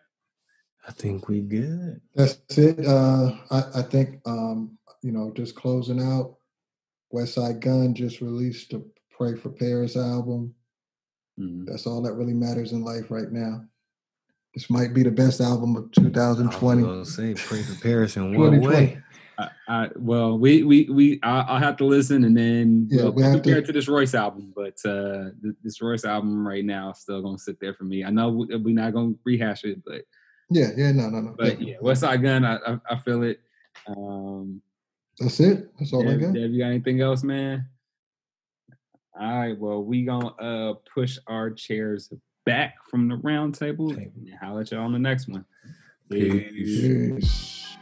I 0.86 0.92
think 0.92 1.28
we 1.28 1.40
good. 1.40 2.00
That's 2.14 2.38
it. 2.58 2.86
Uh, 2.86 3.32
I, 3.50 3.64
I 3.76 3.82
think 3.82 4.20
um, 4.26 4.78
you 5.02 5.12
know, 5.12 5.32
just 5.34 5.54
closing 5.54 6.00
out. 6.00 6.36
Westside 7.12 7.60
Gunn 7.60 7.94
just 7.94 8.20
released 8.20 8.70
the 8.70 8.84
Pray 9.10 9.36
for 9.36 9.50
Paris 9.50 9.96
album. 9.96 10.54
Mm-hmm. 11.38 11.64
That's 11.66 11.86
all 11.86 12.02
that 12.02 12.14
really 12.14 12.34
matters 12.34 12.72
in 12.72 12.84
life 12.84 13.10
right 13.10 13.30
now. 13.30 13.64
This 14.54 14.70
might 14.70 14.94
be 14.94 15.02
the 15.02 15.10
best 15.10 15.40
album 15.40 15.76
of 15.76 15.90
2020. 15.92 16.82
I 16.82 16.86
was 16.86 17.14
say 17.14 17.34
Pray 17.34 17.62
for 17.62 17.80
Paris 17.82 18.16
in 18.16 18.38
one 18.38 18.60
way. 18.60 18.98
I, 19.36 19.48
I, 19.66 19.88
well, 19.96 20.38
we 20.38 20.62
we 20.62 20.84
we 20.84 21.18
I'll, 21.24 21.44
I'll, 21.48 21.58
have 21.58 21.76
to 21.78 21.84
listen 21.84 22.22
and 22.22 22.36
then 22.36 22.86
yeah, 22.88 23.02
we'll, 23.02 23.12
we 23.12 23.22
we'll 23.24 23.32
compare 23.32 23.60
to, 23.60 23.66
to 23.66 23.72
this 23.72 23.88
Royce 23.88 24.14
album. 24.14 24.52
But 24.54 24.78
uh, 24.88 25.30
this 25.64 25.82
Royce 25.82 26.04
album 26.04 26.46
right 26.46 26.64
now 26.64 26.90
is 26.90 27.00
still 27.00 27.20
gonna 27.20 27.38
sit 27.38 27.58
there 27.58 27.74
for 27.74 27.82
me. 27.82 28.04
I 28.04 28.10
know 28.10 28.46
we're 28.48 28.74
not 28.74 28.92
gonna 28.92 29.14
rehash 29.24 29.64
it, 29.64 29.82
but 29.84 30.02
yeah, 30.50 30.68
yeah, 30.76 30.92
no, 30.92 31.08
no, 31.08 31.20
no. 31.20 31.34
But 31.36 31.60
yeah, 31.60 31.76
Westside 31.82 32.22
Gunn, 32.22 32.44
I, 32.44 32.56
I, 32.56 32.78
I 32.90 32.98
feel 32.98 33.22
it. 33.24 33.40
Um, 33.88 34.60
That's 35.18 35.40
it. 35.40 35.76
That's 35.78 35.92
all 35.92 36.02
Dev, 36.04 36.12
I 36.12 36.16
got. 36.16 36.34
Dev, 36.34 36.50
you 36.52 36.60
got 36.60 36.68
anything 36.68 37.00
else, 37.00 37.24
man? 37.24 37.66
All 39.18 39.38
right. 39.38 39.58
Well, 39.58 39.82
we 39.82 40.04
gonna 40.04 40.28
uh 40.28 40.74
push 40.92 41.18
our 41.26 41.50
chairs 41.50 42.12
back 42.44 42.76
from 42.90 43.08
the 43.08 43.16
round 43.16 43.54
table 43.54 43.90
and 43.90 44.12
holler 44.40 44.62
at 44.62 44.70
y'all 44.70 44.80
on 44.82 44.92
the 44.92 44.98
next 44.98 45.28
one. 45.28 45.44
Peace. 46.10 46.80
Peace. 46.80 47.73